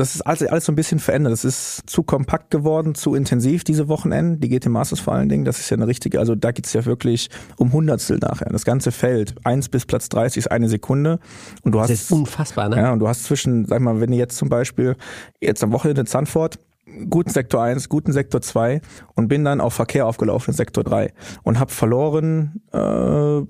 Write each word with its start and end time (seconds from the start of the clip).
das 0.00 0.14
ist 0.14 0.22
alles, 0.22 0.42
alles 0.44 0.64
so 0.64 0.72
ein 0.72 0.76
bisschen 0.76 0.98
verändert. 0.98 1.32
Es 1.32 1.44
ist 1.44 1.82
zu 1.86 2.02
kompakt 2.02 2.50
geworden, 2.50 2.94
zu 2.94 3.14
intensiv 3.14 3.64
diese 3.64 3.88
Wochenenden, 3.88 4.40
die 4.40 4.48
GT 4.48 4.66
Masters 4.66 4.98
vor 5.00 5.14
allen 5.14 5.28
Dingen. 5.28 5.44
Das 5.44 5.60
ist 5.60 5.70
ja 5.70 5.76
eine 5.76 5.86
richtige, 5.86 6.18
also 6.18 6.34
da 6.34 6.52
geht's 6.52 6.72
ja 6.72 6.84
wirklich 6.86 7.28
um 7.56 7.72
Hundertstel 7.72 8.18
nachher. 8.18 8.48
Das 8.50 8.64
ganze 8.64 8.92
Feld, 8.92 9.34
eins 9.44 9.68
bis 9.68 9.86
Platz 9.86 10.08
30 10.08 10.38
ist 10.38 10.50
eine 10.50 10.68
Sekunde. 10.68 11.20
Und 11.62 11.72
du 11.72 11.80
hast, 11.80 11.90
das 11.90 12.02
ist 12.02 12.12
unfassbar, 12.12 12.68
ne? 12.68 12.76
Ja, 12.76 12.92
und 12.92 12.98
du 12.98 13.08
hast 13.08 13.24
zwischen, 13.24 13.66
sag 13.66 13.80
mal, 13.80 14.00
wenn 14.00 14.10
du 14.10 14.16
jetzt 14.16 14.36
zum 14.36 14.48
Beispiel 14.48 14.96
jetzt 15.40 15.62
am 15.62 15.72
Wochenende 15.72 16.00
in 16.00 16.06
Zandvoort 16.06 16.58
guten 17.08 17.30
Sektor 17.30 17.62
1, 17.62 17.88
guten 17.88 18.12
Sektor 18.12 18.40
2 18.40 18.80
und 19.14 19.28
bin 19.28 19.44
dann 19.44 19.60
auf 19.60 19.74
Verkehr 19.74 20.06
aufgelaufen 20.06 20.52
in 20.52 20.56
Sektor 20.56 20.82
3 20.82 21.12
und 21.42 21.58
habe 21.58 21.70
verloren, 21.70 22.62
äh, 22.72 23.42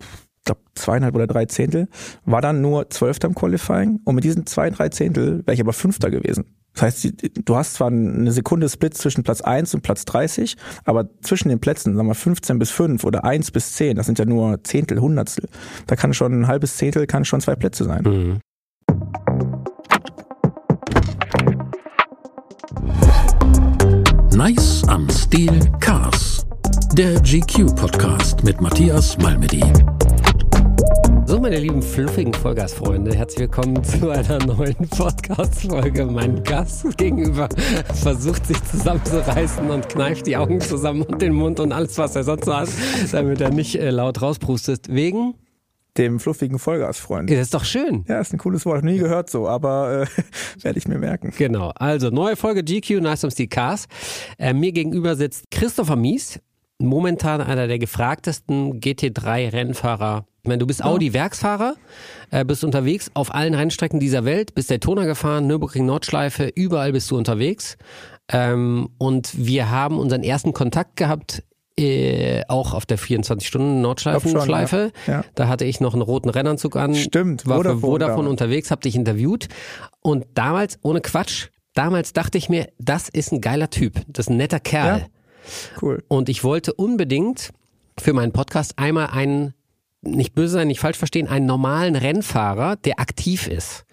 glaube 0.45 0.61
zweieinhalb 0.75 1.15
oder 1.15 1.27
drei 1.27 1.47
Zehntel, 1.47 1.89
war 2.25 2.41
dann 2.41 2.61
nur 2.61 2.91
Zwölfter 2.91 3.29
im 3.29 3.35
Qualifying 3.35 4.01
und 4.05 4.15
mit 4.15 4.25
diesen 4.25 4.47
zwei, 4.47 4.71
drei 4.71 4.89
Zehntel 4.89 5.43
wäre 5.47 5.55
ich 5.55 5.61
aber 5.61 5.73
Fünfter 5.73 6.11
gewesen. 6.11 6.45
Das 6.75 6.83
heißt, 6.83 7.13
du 7.45 7.57
hast 7.57 7.75
zwar 7.75 7.89
eine 7.89 8.31
Sekunde 8.33 8.69
Split 8.69 8.97
zwischen 8.97 9.25
Platz 9.25 9.41
1 9.41 9.75
und 9.75 9.83
Platz 9.83 10.05
30, 10.05 10.57
aber 10.85 11.09
zwischen 11.21 11.49
den 11.49 11.61
Plätzen, 11.61 11.97
sagen 11.97 12.09
wir 12.09 12.15
15 12.15 12.59
bis 12.59 12.71
5 12.71 13.05
oder 13.05 13.25
1 13.25 13.51
bis 13.51 13.75
10, 13.75 13.97
das 13.97 14.07
sind 14.07 14.19
ja 14.19 14.25
nur 14.25 14.63
Zehntel, 14.63 15.01
Hundertstel. 15.01 15.49
Da 15.87 15.97
kann 15.97 16.15
schon 16.15 16.41
ein 16.41 16.47
halbes 16.47 16.77
Zehntel, 16.77 17.07
kann 17.07 17.25
schon 17.25 17.41
zwei 17.41 17.57
Plätze 17.57 17.85
sein. 17.85 18.03
Mhm. 18.05 18.41
Nice 24.35 24.85
am 24.87 25.09
Stil 25.11 25.71
Cars. 25.81 26.47
Der 26.95 27.21
GQ-Podcast 27.21 28.43
mit 28.43 28.61
Matthias 28.61 29.19
Malmedy. 29.19 29.63
So, 31.31 31.39
meine 31.39 31.61
lieben 31.61 31.81
fluffigen 31.81 32.35
Vollgasfreunde, 32.35 33.15
herzlich 33.15 33.43
willkommen 33.43 33.85
zu 33.85 34.11
einer 34.11 34.45
neuen 34.47 34.89
Podcast-Folge. 34.89 36.05
Mein 36.07 36.43
Gast 36.43 36.99
gegenüber 36.99 37.49
versucht 38.03 38.47
sich 38.47 38.61
zusammenzureißen 38.65 39.71
und 39.71 39.89
kneift 39.89 40.27
die 40.27 40.37
Augen 40.37 40.61
zusammen 40.61 41.03
und 41.03 41.23
den 41.23 41.33
Mund 41.33 41.61
und 41.61 41.71
alles, 41.71 41.97
was 41.99 42.17
er 42.17 42.25
sonst 42.25 42.47
so 42.47 42.57
hat, 42.57 42.69
damit 43.13 43.41
er 43.41 43.51
nicht 43.51 43.77
äh, 43.77 43.91
laut 43.91 44.21
rauspustet. 44.21 44.89
Wegen? 44.89 45.35
dem 45.97 46.19
fluffigen 46.19 46.59
Vollgasfreund. 46.59 47.31
Ja, 47.31 47.37
das 47.37 47.47
ist 47.47 47.55
doch 47.55 47.65
schön. 47.65 48.05
Ja, 48.09 48.21
ist 48.21 48.33
ein 48.33 48.39
cooles 48.39 48.67
Wort. 48.67 48.85
Nie 48.85 48.99
gehört 48.99 49.31
so, 49.31 49.49
aber 49.49 50.03
äh, 50.03 50.07
werde 50.63 50.79
ich 50.79 50.89
mir 50.89 50.99
merken. 50.99 51.33
Genau. 51.37 51.73
Also, 51.77 52.11
neue 52.11 52.37
Folge 52.37 52.65
GQ, 52.65 53.03
Nice 53.03 53.25
am 53.25 53.31
Steel 53.31 53.49
Cars. 53.49 53.87
Äh, 54.39 54.53
mir 54.53 54.73
gegenüber 54.73 55.15
sitzt 55.15 55.51
Christopher 55.51 55.97
Mies, 55.97 56.41
momentan 56.81 57.41
einer 57.41 57.67
der 57.67 57.79
gefragtesten 57.79 58.81
GT3-Rennfahrer. 58.81 60.25
Ich 60.43 60.49
meine, 60.49 60.59
du 60.59 60.67
bist 60.67 60.83
Audi-Werksfahrer, 60.83 61.75
äh, 62.31 62.45
bist 62.45 62.65
unterwegs 62.65 63.11
auf 63.15 63.35
allen 63.35 63.55
Rennstrecken 63.55 64.01
dieser 64.01 64.25
Welt, 64.25 64.55
bist 64.55 64.71
Daytona 64.71 65.05
gefahren, 65.05 65.47
Nürburgring 65.47 65.85
Nordschleife, 65.85 66.51
überall 66.55 66.93
bist 66.93 67.11
du 67.11 67.17
unterwegs. 67.19 67.77
Ähm, 68.33 68.89
und 68.99 69.33
wir 69.37 69.71
haben 69.71 69.99
unseren 69.99 70.23
ersten 70.23 70.53
Kontakt 70.53 70.97
gehabt 70.97 71.43
äh, 71.81 72.43
auch 72.49 72.75
auf 72.75 72.85
der 72.85 72.99
24-Stunden-Nordschleifen-Schleife. 72.99 74.93
Ja. 75.07 75.13
Ja. 75.13 75.25
Da 75.35 75.49
hatte 75.49 75.65
ich 75.65 75.81
noch 75.81 75.95
einen 75.95 76.03
roten 76.03 76.29
Rennanzug 76.29 76.77
an. 76.77 76.95
Stimmt, 76.95 77.47
war 77.47 77.57
Vodafone 77.57 77.81
für 77.81 77.87
Vodafone 77.87 78.29
unterwegs, 78.29 78.71
hab 78.71 78.83
dich 78.83 78.97
interviewt. 78.97 79.49
Und 80.01 80.27
damals, 80.35 80.79
ohne 80.83 81.01
Quatsch, 81.01 81.49
damals 81.75 82.13
dachte 82.13 82.39
ich 82.39 82.49
mir, 82.49 82.69
das 82.79 83.09
ist 83.09 83.33
ein 83.33 83.41
geiler 83.41 83.71
Typ. 83.71 83.95
Das 84.09 84.27
ist 84.27 84.31
ein 84.31 84.37
netter 84.37 84.61
Kerl. 84.61 84.99
Ja. 85.01 85.07
Cool. 85.81 86.03
Und 86.09 86.29
ich 86.29 86.45
wollte 86.45 86.73
unbedingt 86.73 87.51
für 87.99 88.13
meinen 88.13 88.33
Podcast 88.33 88.79
einmal 88.79 89.09
einen, 89.09 89.55
nicht 90.03 90.35
böse 90.35 90.55
sein, 90.55 90.69
nicht 90.69 90.81
falsch 90.81 90.99
verstehen, 90.99 91.29
einen 91.29 91.47
normalen 91.47 91.97
Rennfahrer, 91.97 92.77
der 92.77 93.01
aktiv 93.01 93.47
ist. 93.47 93.85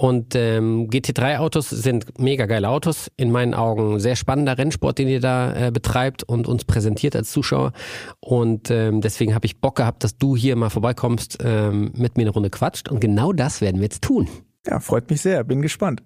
Und 0.00 0.36
ähm, 0.36 0.88
GT3-Autos 0.90 1.70
sind 1.70 2.20
mega 2.20 2.46
geile 2.46 2.68
Autos. 2.68 3.10
In 3.16 3.32
meinen 3.32 3.52
Augen 3.52 3.98
sehr 3.98 4.14
spannender 4.14 4.56
Rennsport, 4.56 4.96
den 4.96 5.08
ihr 5.08 5.18
da 5.18 5.66
äh, 5.66 5.70
betreibt 5.72 6.22
und 6.22 6.46
uns 6.46 6.64
präsentiert 6.64 7.16
als 7.16 7.32
Zuschauer. 7.32 7.72
Und 8.20 8.70
ähm, 8.70 9.00
deswegen 9.00 9.34
habe 9.34 9.46
ich 9.46 9.60
Bock 9.60 9.74
gehabt, 9.74 10.04
dass 10.04 10.16
du 10.16 10.36
hier 10.36 10.54
mal 10.54 10.70
vorbeikommst, 10.70 11.38
ähm, 11.42 11.90
mit 11.96 12.16
mir 12.16 12.22
eine 12.22 12.30
Runde 12.30 12.48
quatscht. 12.48 12.88
Und 12.88 13.00
genau 13.00 13.32
das 13.32 13.60
werden 13.60 13.78
wir 13.78 13.86
jetzt 13.86 14.02
tun. 14.02 14.28
Ja, 14.68 14.78
freut 14.78 15.10
mich 15.10 15.20
sehr. 15.20 15.42
Bin 15.42 15.62
gespannt. 15.62 16.00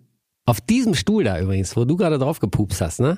Auf 0.45 0.61
diesem 0.61 0.95
Stuhl 0.95 1.25
da 1.25 1.39
übrigens, 1.39 1.77
wo 1.77 1.85
du 1.85 1.97
gerade 1.97 2.19
drauf 2.19 2.41
gepupst 2.41 2.81
hast, 2.81 3.01
ne? 3.01 3.17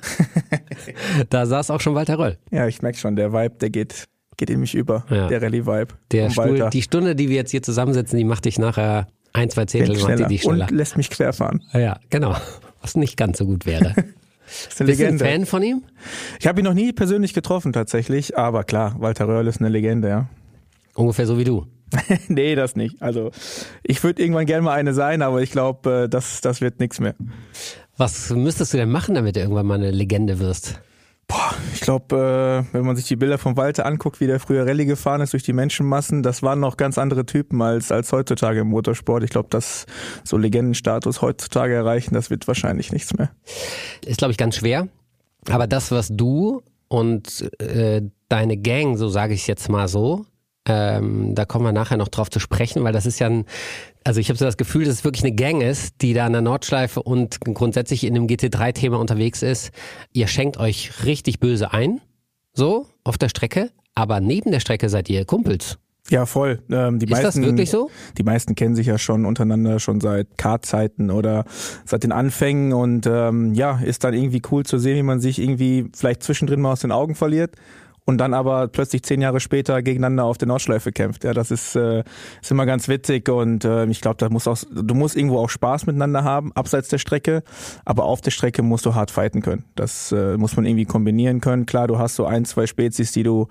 da 1.29 1.45
saß 1.45 1.71
auch 1.71 1.81
schon 1.81 1.95
Walter 1.95 2.19
Röll. 2.19 2.37
Ja, 2.51 2.67
ich 2.67 2.83
merke 2.83 2.99
schon, 2.99 3.15
der 3.15 3.33
Vibe, 3.33 3.55
der 3.59 3.71
geht, 3.71 4.05
geht 4.37 4.51
in 4.51 4.59
mich 4.59 4.75
über. 4.75 5.05
Ja. 5.09 5.27
Der 5.27 5.41
Rallye-Vibe. 5.41 5.95
Der 6.11 6.29
Stuhl, 6.29 6.69
die 6.71 6.81
Stunde, 6.83 7.15
die 7.15 7.29
wir 7.29 7.35
jetzt 7.35 7.49
hier 7.49 7.63
zusammensitzen, 7.63 8.17
die 8.17 8.25
macht 8.25 8.45
dich 8.45 8.59
nachher 8.59 9.07
ein, 9.33 9.49
zwei 9.49 9.65
Zehntel 9.65 9.97
macht 9.97 10.19
die, 10.19 10.25
die 10.25 10.39
schneller. 10.39 10.65
Und 10.65 10.71
lässt 10.71 10.97
mich 10.97 11.09
querfahren. 11.09 11.63
Ja, 11.73 11.99
genau. 12.11 12.35
Was 12.81 12.95
nicht 12.95 13.17
ganz 13.17 13.39
so 13.39 13.45
gut 13.45 13.65
wäre. 13.65 13.89
ist 14.69 14.79
eine 14.79 14.87
Bist 14.87 14.99
Legende. 14.99 15.23
du 15.23 15.29
ein 15.29 15.31
Fan 15.31 15.45
von 15.47 15.63
ihm? 15.63 15.83
Ich 16.39 16.45
habe 16.45 16.61
ihn 16.61 16.65
noch 16.65 16.75
nie 16.75 16.93
persönlich 16.93 17.33
getroffen 17.33 17.73
tatsächlich, 17.73 18.37
aber 18.37 18.63
klar, 18.63 18.95
Walter 18.99 19.27
Röhrl 19.27 19.47
ist 19.47 19.59
eine 19.59 19.69
Legende, 19.69 20.09
ja. 20.09 20.29
Ungefähr 20.95 21.27
so 21.27 21.37
wie 21.37 21.43
du. 21.43 21.67
nee, 22.27 22.55
das 22.55 22.75
nicht. 22.75 23.01
Also 23.01 23.31
ich 23.83 24.03
würde 24.03 24.21
irgendwann 24.21 24.45
gerne 24.45 24.63
mal 24.63 24.73
eine 24.73 24.93
sein, 24.93 25.21
aber 25.21 25.41
ich 25.41 25.51
glaube, 25.51 26.05
äh, 26.05 26.09
das, 26.09 26.41
das 26.41 26.61
wird 26.61 26.79
nichts 26.79 26.99
mehr. 26.99 27.15
Was 27.97 28.29
müsstest 28.31 28.73
du 28.73 28.77
denn 28.77 28.91
machen, 28.91 29.15
damit 29.15 29.35
du 29.35 29.41
irgendwann 29.41 29.67
mal 29.67 29.75
eine 29.75 29.91
Legende 29.91 30.39
wirst? 30.39 30.81
Boah, 31.27 31.55
ich 31.73 31.81
glaube, 31.81 32.65
äh, 32.69 32.73
wenn 32.73 32.85
man 32.85 32.95
sich 32.95 33.07
die 33.07 33.15
Bilder 33.15 33.39
von 33.39 33.57
Walter 33.57 33.85
anguckt, 33.85 34.19
wie 34.19 34.27
der 34.27 34.39
früher 34.39 34.67
Rallye 34.67 34.85
gefahren 34.85 35.21
ist 35.21 35.33
durch 35.33 35.41
die 35.41 35.53
Menschenmassen, 35.53 36.21
das 36.21 36.43
waren 36.43 36.59
noch 36.59 36.77
ganz 36.77 36.99
andere 36.99 37.25
Typen 37.25 37.61
als, 37.61 37.91
als 37.91 38.11
heutzutage 38.11 38.59
im 38.59 38.67
Motorsport. 38.67 39.23
Ich 39.23 39.31
glaube, 39.31 39.49
dass 39.49 39.85
so 40.23 40.37
Legendenstatus 40.37 41.21
heutzutage 41.21 41.73
erreichen, 41.73 42.13
das 42.13 42.29
wird 42.29 42.47
wahrscheinlich 42.47 42.91
nichts 42.91 43.15
mehr. 43.15 43.31
Ist, 44.05 44.19
glaube 44.19 44.33
ich, 44.33 44.37
ganz 44.37 44.57
schwer. 44.57 44.87
Aber 45.49 45.65
das, 45.65 45.91
was 45.91 46.09
du 46.11 46.61
und 46.89 47.49
äh, 47.59 48.03
deine 48.29 48.57
Gang, 48.57 48.97
so 48.97 49.09
sage 49.09 49.33
ich 49.33 49.47
jetzt 49.47 49.67
mal 49.67 49.87
so, 49.87 50.25
ähm, 50.67 51.35
da 51.35 51.45
kommen 51.45 51.65
wir 51.65 51.71
nachher 51.71 51.97
noch 51.97 52.07
drauf 52.07 52.29
zu 52.29 52.39
sprechen, 52.39 52.83
weil 52.83 52.93
das 52.93 53.05
ist 53.05 53.19
ja 53.19 53.27
ein, 53.27 53.45
also 54.03 54.19
ich 54.19 54.29
habe 54.29 54.37
so 54.37 54.45
das 54.45 54.57
Gefühl, 54.57 54.85
dass 54.85 54.95
es 54.95 55.03
wirklich 55.03 55.23
eine 55.23 55.35
Gang 55.35 55.61
ist, 55.61 56.01
die 56.01 56.13
da 56.13 56.25
an 56.25 56.33
der 56.33 56.41
Nordschleife 56.41 57.01
und 57.01 57.39
grundsätzlich 57.41 58.03
in 58.03 58.13
dem 58.13 58.27
GT3-Thema 58.27 58.99
unterwegs 58.99 59.41
ist. 59.41 59.71
Ihr 60.13 60.27
schenkt 60.27 60.57
euch 60.57 61.05
richtig 61.05 61.39
böse 61.39 61.71
ein, 61.71 62.01
so 62.53 62.87
auf 63.03 63.17
der 63.17 63.29
Strecke, 63.29 63.71
aber 63.93 64.19
neben 64.19 64.51
der 64.51 64.59
Strecke 64.59 64.89
seid 64.89 65.09
ihr 65.09 65.25
Kumpels. 65.25 65.77
Ja, 66.09 66.27
voll. 66.27 66.61
Ähm, 66.69 66.99
die 66.99 67.05
ist 67.05 67.11
meisten, 67.11 67.41
das 67.41 67.49
wirklich 67.49 67.71
so? 67.71 67.89
Die 68.17 68.23
meisten 68.23 68.53
kennen 68.53 68.75
sich 68.75 68.85
ja 68.85 68.99
schon 68.99 69.25
untereinander 69.25 69.79
schon 69.79 69.99
seit 70.01 70.37
Kartzeiten 70.37 71.09
oder 71.09 71.45
seit 71.83 72.03
den 72.03 72.11
Anfängen 72.11 72.73
und 72.73 73.07
ähm, 73.07 73.55
ja, 73.55 73.79
ist 73.79 74.03
dann 74.03 74.13
irgendwie 74.13 74.41
cool 74.51 74.63
zu 74.65 74.77
sehen, 74.77 74.97
wie 74.97 75.03
man 75.03 75.19
sich 75.19 75.39
irgendwie 75.39 75.89
vielleicht 75.95 76.21
zwischendrin 76.21 76.61
mal 76.61 76.73
aus 76.73 76.81
den 76.81 76.91
Augen 76.91 77.15
verliert 77.15 77.55
und 78.05 78.19
dann 78.19 78.33
aber 78.33 78.67
plötzlich 78.67 79.03
zehn 79.03 79.21
Jahre 79.21 79.39
später 79.39 79.81
gegeneinander 79.81 80.25
auf 80.25 80.37
der 80.37 80.47
Nordschleife 80.47 80.91
kämpft. 80.91 81.23
Ja, 81.23 81.33
das 81.33 81.51
ist, 81.51 81.75
äh, 81.75 82.03
ist 82.41 82.51
immer 82.51 82.65
ganz 82.65 82.87
witzig 82.87 83.27
und 83.29 83.65
äh, 83.65 83.85
ich 83.87 84.01
glaube, 84.01 84.17
da 84.17 84.29
muss 84.29 84.47
auch, 84.47 84.57
du 84.71 84.93
musst 84.93 85.15
irgendwo 85.15 85.39
auch 85.39 85.49
Spaß 85.49 85.87
miteinander 85.87 86.23
haben, 86.23 86.51
abseits 86.53 86.89
der 86.89 86.99
Strecke, 86.99 87.43
aber 87.83 88.05
auf 88.05 88.21
der 88.21 88.31
Strecke 88.31 88.61
musst 88.61 88.85
du 88.85 88.93
hart 88.93 89.11
fighten 89.11 89.41
können. 89.41 89.65
Das 89.75 90.11
äh, 90.11 90.37
muss 90.37 90.55
man 90.55 90.65
irgendwie 90.65 90.85
kombinieren 90.85 91.41
können. 91.41 91.65
Klar, 91.65 91.87
du 91.87 91.97
hast 91.97 92.15
so 92.15 92.25
ein, 92.25 92.45
zwei 92.45 92.67
Spezies, 92.67 93.11
die 93.11 93.23
du 93.23 93.47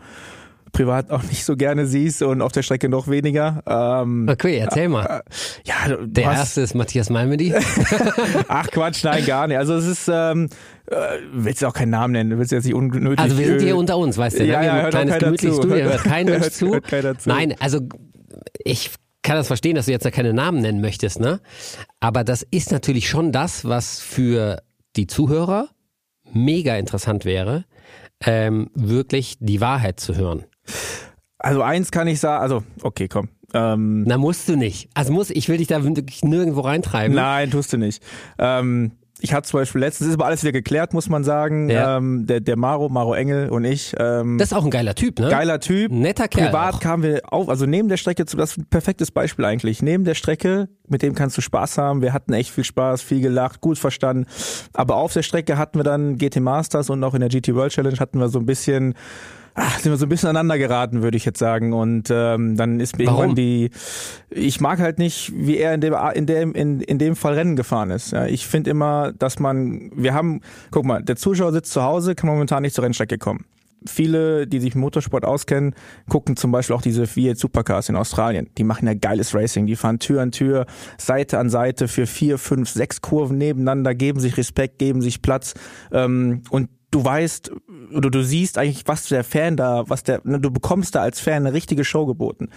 privat 0.74 1.10
auch 1.10 1.22
nicht 1.22 1.44
so 1.44 1.56
gerne 1.56 1.86
siehst 1.86 2.20
und 2.22 2.42
auf 2.42 2.52
der 2.52 2.62
Strecke 2.62 2.90
noch 2.90 3.08
weniger. 3.08 3.62
Ähm, 3.66 4.28
okay, 4.30 4.58
erzähl 4.58 4.88
mal. 4.88 5.04
Äh, 5.04 5.20
ja, 5.64 5.88
du, 5.88 6.06
der 6.06 6.26
hast, 6.26 6.38
erste 6.38 6.60
ist 6.60 6.74
Matthias 6.74 7.08
Malmedy. 7.08 7.54
Ach 8.48 8.66
Quatsch, 8.66 9.04
nein, 9.04 9.24
gar 9.24 9.46
nicht. 9.46 9.56
Also 9.56 9.74
es 9.74 9.86
ist, 9.86 10.10
ähm, 10.12 10.50
äh, 10.86 11.18
willst 11.32 11.62
du 11.62 11.66
auch 11.66 11.72
keinen 11.72 11.90
Namen 11.90 12.12
nennen, 12.12 12.30
du 12.30 12.38
willst 12.38 12.52
jetzt 12.52 12.64
nicht 12.64 12.74
unnötig. 12.74 13.18
Also 13.18 13.38
wir 13.38 13.46
sind 13.46 13.62
hier 13.62 13.76
unter 13.76 13.96
uns, 13.96 14.18
weißt 14.18 14.40
du, 14.40 14.44
ja, 14.44 14.60
ne? 14.60 14.66
ja, 14.66 14.72
ein 14.84 14.90
kleines 14.90 15.18
gemütliches 15.18 15.56
Studio, 15.56 15.84
hört 15.84 16.04
kein 16.04 16.26
Mensch 16.26 16.48
zu. 16.50 16.72
Hört 16.72 16.84
keiner 16.84 17.18
zu. 17.18 17.28
Nein, 17.28 17.54
also 17.60 17.80
ich 18.64 18.90
kann 19.22 19.36
das 19.36 19.46
verstehen, 19.46 19.74
dass 19.74 19.86
du 19.86 19.92
jetzt 19.92 20.04
da 20.04 20.10
keine 20.10 20.34
Namen 20.34 20.60
nennen 20.60 20.80
möchtest, 20.80 21.18
ne? 21.18 21.40
Aber 22.00 22.24
das 22.24 22.42
ist 22.50 22.70
natürlich 22.70 23.08
schon 23.08 23.32
das, 23.32 23.64
was 23.64 24.00
für 24.00 24.62
die 24.96 25.06
Zuhörer 25.06 25.68
mega 26.32 26.76
interessant 26.76 27.24
wäre, 27.24 27.64
ähm, 28.24 28.70
wirklich 28.74 29.36
die 29.40 29.60
Wahrheit 29.60 30.00
zu 30.00 30.16
hören. 30.16 30.44
Also 31.38 31.62
eins 31.62 31.90
kann 31.90 32.08
ich 32.08 32.20
sagen, 32.20 32.42
also 32.42 32.62
okay, 32.82 33.08
komm. 33.08 33.28
Ähm, 33.52 34.02
Na 34.02 34.18
musst 34.18 34.48
du 34.48 34.56
nicht. 34.56 34.88
Also 34.94 35.12
muss, 35.12 35.30
ich 35.30 35.48
will 35.48 35.58
dich 35.58 35.68
da 35.68 35.84
wirklich 35.84 36.24
nirgendwo 36.24 36.60
reintreiben. 36.60 37.14
Nein, 37.14 37.50
tust 37.50 37.72
du 37.72 37.76
nicht. 37.76 38.02
Ähm, 38.38 38.92
ich 39.20 39.32
hatte 39.32 39.48
zum 39.48 39.60
Beispiel 39.60 39.80
letztens, 39.80 40.08
ist 40.08 40.14
aber 40.14 40.26
alles 40.26 40.42
wieder 40.42 40.52
geklärt, 40.52 40.92
muss 40.92 41.08
man 41.08 41.22
sagen. 41.22 41.70
Ja. 41.70 41.98
Ähm, 41.98 42.26
der, 42.26 42.40
der 42.40 42.56
Maro, 42.56 42.88
Maro 42.88 43.14
Engel 43.14 43.48
und 43.48 43.64
ich. 43.64 43.94
Ähm, 43.98 44.38
das 44.38 44.48
ist 44.48 44.52
auch 44.52 44.64
ein 44.64 44.70
geiler 44.70 44.94
Typ, 44.94 45.20
ne? 45.20 45.28
Geiler 45.28 45.60
Typ. 45.60 45.92
Netter 45.92 46.26
Kerl. 46.26 46.46
Privat 46.46 46.74
auch. 46.74 46.80
kamen 46.80 47.02
wir 47.04 47.20
auf, 47.32 47.48
also 47.48 47.64
neben 47.64 47.88
der 47.88 47.96
Strecke, 47.96 48.24
das 48.24 48.34
ist 48.34 48.58
ein 48.58 48.66
perfektes 48.66 49.12
Beispiel 49.12 49.44
eigentlich. 49.44 49.82
Neben 49.82 50.04
der 50.04 50.14
Strecke, 50.14 50.68
mit 50.88 51.02
dem 51.02 51.14
kannst 51.14 51.38
du 51.38 51.42
Spaß 51.42 51.78
haben. 51.78 52.02
Wir 52.02 52.12
hatten 52.12 52.32
echt 52.32 52.50
viel 52.50 52.64
Spaß, 52.64 53.02
viel 53.02 53.20
gelacht, 53.20 53.60
gut 53.60 53.78
verstanden. 53.78 54.26
Aber 54.72 54.96
auf 54.96 55.12
der 55.12 55.22
Strecke 55.22 55.58
hatten 55.58 55.78
wir 55.78 55.84
dann 55.84 56.18
GT 56.18 56.40
Masters 56.40 56.90
und 56.90 57.02
auch 57.04 57.14
in 57.14 57.20
der 57.20 57.28
GT 57.28 57.54
World 57.54 57.72
Challenge 57.72 57.98
hatten 57.98 58.18
wir 58.18 58.28
so 58.28 58.40
ein 58.40 58.46
bisschen 58.46 58.94
ach, 59.54 59.78
sind 59.78 59.92
wir 59.92 59.96
so 59.96 60.06
ein 60.06 60.08
bisschen 60.08 60.28
aneinander 60.28 60.58
geraten, 60.58 61.02
würde 61.02 61.16
ich 61.16 61.24
jetzt 61.24 61.38
sagen. 61.38 61.72
Und 61.72 62.08
ähm, 62.10 62.56
dann 62.56 62.80
ist 62.80 62.98
mir 62.98 63.06
Warum? 63.06 63.20
irgendwann 63.20 63.36
die, 63.36 63.70
ich 64.30 64.60
mag 64.60 64.80
halt 64.80 64.98
nicht, 64.98 65.32
wie 65.34 65.58
er 65.58 65.74
in 65.74 65.80
dem, 65.80 65.94
in 66.14 66.26
dem, 66.26 66.54
in, 66.54 66.80
in 66.80 66.98
dem 66.98 67.16
Fall 67.16 67.34
Rennen 67.34 67.56
gefahren 67.56 67.90
ist. 67.90 68.12
Ja, 68.12 68.26
ich 68.26 68.46
finde 68.46 68.70
immer, 68.70 69.12
dass 69.12 69.38
man, 69.38 69.90
wir 69.94 70.14
haben, 70.14 70.40
guck 70.70 70.84
mal, 70.84 71.02
der 71.02 71.16
Zuschauer 71.16 71.52
sitzt 71.52 71.72
zu 71.72 71.82
Hause, 71.82 72.14
kann 72.14 72.28
momentan 72.28 72.62
nicht 72.62 72.74
zur 72.74 72.84
Rennstrecke 72.84 73.18
kommen. 73.18 73.44
Viele, 73.86 74.46
die 74.46 74.60
sich 74.60 74.74
mit 74.74 74.80
Motorsport 74.80 75.26
auskennen, 75.26 75.74
gucken 76.08 76.36
zum 76.36 76.50
Beispiel 76.50 76.74
auch 76.74 76.80
diese 76.80 77.04
V8 77.04 77.36
Supercars 77.36 77.90
in 77.90 77.96
Australien. 77.96 78.48
Die 78.56 78.64
machen 78.64 78.86
ja 78.86 78.94
geiles 78.94 79.34
Racing. 79.34 79.66
Die 79.66 79.76
fahren 79.76 79.98
Tür 79.98 80.22
an 80.22 80.32
Tür, 80.32 80.64
Seite 80.96 81.38
an 81.38 81.50
Seite 81.50 81.86
für 81.86 82.06
vier, 82.06 82.38
fünf, 82.38 82.70
sechs 82.70 83.02
Kurven 83.02 83.36
nebeneinander, 83.36 83.94
geben 83.94 84.20
sich 84.20 84.38
Respekt, 84.38 84.78
geben 84.78 85.02
sich 85.02 85.20
Platz. 85.20 85.52
Ähm, 85.92 86.44
und 86.48 86.70
du 86.94 87.04
weißt 87.04 87.50
oder 87.92 88.10
du 88.10 88.22
siehst 88.22 88.56
eigentlich, 88.56 88.84
was 88.86 89.08
der 89.08 89.24
Fan 89.24 89.56
da, 89.56 89.84
was 89.88 90.04
der, 90.04 90.20
ne, 90.24 90.38
du 90.38 90.50
bekommst 90.50 90.94
da 90.94 91.02
als 91.02 91.20
Fan 91.20 91.46
eine 91.46 91.52
richtige 91.52 91.84
Show 91.84 92.06
geboten. 92.06 92.50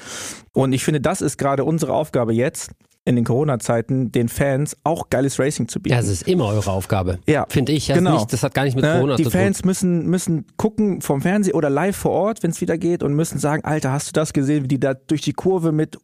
Und 0.53 0.73
ich 0.73 0.83
finde, 0.83 1.01
das 1.01 1.21
ist 1.21 1.37
gerade 1.37 1.63
unsere 1.63 1.93
Aufgabe 1.93 2.33
jetzt 2.33 2.71
in 3.03 3.15
den 3.15 3.23
Corona-Zeiten, 3.23 4.11
den 4.11 4.27
Fans 4.27 4.75
auch 4.83 5.09
geiles 5.09 5.39
Racing 5.39 5.69
zu 5.69 5.81
bieten. 5.81 5.95
Ja, 5.95 6.01
es 6.01 6.09
ist 6.09 6.27
immer 6.27 6.47
eure 6.47 6.69
Aufgabe. 6.69 7.19
Ja, 7.25 7.45
Finde 7.47 7.71
ich. 7.71 7.87
Das, 7.87 7.97
genau. 7.97 8.15
nicht, 8.15 8.33
das 8.33 8.43
hat 8.43 8.53
gar 8.53 8.65
nicht 8.65 8.75
mit 8.75 8.83
Ne, 8.83 8.95
Corona 8.95 9.15
die 9.15 9.23
zu 9.23 9.29
tun. 9.29 9.39
Fans 9.39 9.63
müssen 9.63 10.07
müssen 10.07 10.45
gucken 10.57 11.01
vom 11.01 11.21
Fernsehen 11.21 11.55
oder 11.55 11.69
live 11.69 11.95
vor 11.95 12.11
Ort, 12.11 12.43
wenn 12.43 12.51
es 12.51 12.59
wieder 12.59 12.77
geht 12.77 13.03
und 13.03 13.13
müssen 13.13 13.39
sagen, 13.39 13.63
Alter, 13.63 13.93
hast 13.93 14.09
du 14.09 14.11
das 14.11 14.33
gesehen, 14.33 14.65
wie 14.65 14.67
die 14.67 14.79
da 14.79 14.93
durch 14.93 15.21
die 15.21 15.33
Kurve 15.33 15.71
mit 15.71 15.97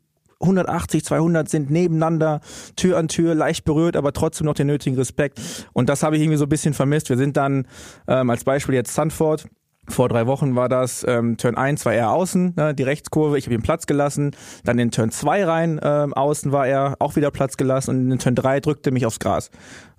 180, 0.44 1.04
200 1.04 1.50
sind 1.50 1.69
nebeneinander, 1.69 2.42
Tür 2.75 2.98
an 2.98 3.07
Tür, 3.07 3.36
leicht 3.36 3.66
berührt, 3.66 3.95
aber 3.95 4.13
trotzdem 4.13 4.45
noch 4.45 4.54
den 4.54 4.68
nötigen 4.68 4.95
Respekt. 4.98 5.42
Und 5.74 5.90
das 5.90 6.04
habe 6.04 6.16
ich 6.16 6.22
irgendwie 6.22 6.38
so 6.38 6.45
ein 6.45 6.50
bisschen 6.50 6.74
vermisst. 6.74 7.10
Wir 7.10 7.18
sind 7.18 7.38
dann 7.38 7.68
ähm, 8.07 8.30
als 8.30 8.44
Beispiel 8.44 8.75
jetzt 8.75 8.94
Sanford. 8.94 9.48
Vor 9.90 10.07
drei 10.07 10.28
Wochen 10.28 10.56
war 10.56 10.69
das, 10.69 11.06
ähm, 11.06 11.36
Turn 11.36 11.57
1 11.57 11.86
war 11.86 11.94
er 11.94 12.12
außen, 12.12 12.54
ne, 12.56 12.74
die 12.74 12.84
Rechtskurve, 12.84 13.38
ich 13.38 13.48
habe 13.48 13.56
ihm 13.56 13.63
Platz 13.63 13.86
gelassen. 13.86 14.31
Dann 14.63 14.80
in 14.80 14.92
Turn 14.92 15.12
2 15.12 15.44
rein, 15.44 15.80
ähm, 15.84 16.13
außen 16.13 16.54
war 16.54 16.66
er 16.66 16.95
auch 17.00 17.18
wieder 17.18 17.31
Platz 17.31 17.57
gelassen 17.57 17.90
und 17.90 18.12
in 18.12 18.19
Turn 18.19 18.36
3 18.36 18.62
drückte 18.62 18.92
mich 18.92 19.06
aufs 19.06 19.19
Gras. 19.19 19.51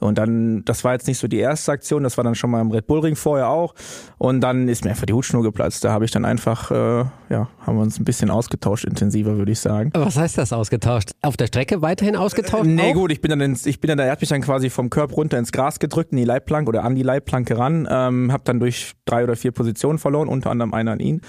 Und 0.05 0.19
dann, 0.19 0.65
das 0.67 0.85
war 0.85 0.93
jetzt 0.93 1.07
nicht 1.07 1.19
so 1.19 1.29
die 1.29 1.39
erste 1.39 1.73
Aktion, 1.73 2.03
das 2.03 2.19
war 2.19 2.25
dann 2.25 2.35
schon 2.35 2.51
mal 2.51 2.61
im 2.61 2.71
Red 2.71 2.87
Bull 2.87 3.01
Ring 3.01 3.17
vorher 3.17 3.49
auch. 3.49 3.75
Und 4.19 4.43
dann 4.43 4.69
ist 4.69 4.85
mir 4.85 4.91
einfach 4.91 5.07
die 5.07 5.15
Hutschnur 5.15 5.43
geplatzt. 5.43 5.83
Da 5.83 5.93
habe 5.93 6.05
ich 6.05 6.11
dann 6.11 6.27
einfach, 6.27 6.71
äh, 6.71 7.05
ja, 7.31 7.49
haben 7.61 7.77
wir 7.77 7.83
uns 7.83 7.99
ein 7.99 8.05
bisschen 8.05 8.31
ausgetauscht, 8.31 8.85
intensiver, 8.85 9.39
würde 9.39 9.53
ich 9.53 9.61
sagen. 9.61 9.91
Was 9.95 10.17
heißt 10.17 10.37
das 10.37 10.53
ausgetauscht? 10.53 11.13
Auf 11.23 11.39
der 11.39 11.47
Strecke 11.47 11.81
weiterhin 11.81 12.17
ausgetauscht? 12.17 12.67
Nee, 12.67 12.91
auch? 12.91 12.95
gut, 12.95 13.13
ich 13.13 13.23
bin 13.23 13.31
dann 13.31 13.41
ins, 13.41 13.65
ich 13.65 13.81
bin 13.81 13.89
dann, 13.89 13.99
er 13.99 14.11
hat 14.11 14.21
mich 14.21 14.29
dann 14.29 14.43
quasi 14.43 14.69
vom 14.69 14.91
Körper 14.91 15.15
runter 15.15 15.39
ins 15.39 15.53
Gras 15.53 15.79
gedrückt, 15.79 16.13
in 16.13 16.19
die 16.19 16.25
Leitplanke 16.25 16.69
oder 16.69 16.85
an 16.85 16.95
die 16.95 17.03
Leitplanke 17.03 17.57
ran, 17.57 17.89
ähm, 17.91 18.31
hab 18.31 18.45
dann 18.45 18.61
durch 18.61 18.93
drei 19.07 19.25
oder 19.25 19.37
vier 19.37 19.53
Positionen 19.53 19.99
verloren, 19.99 20.29
unter 20.29 20.51
anderem 20.51 20.75
einer 20.75 20.93
an 20.93 21.01
ihn. 21.01 21.23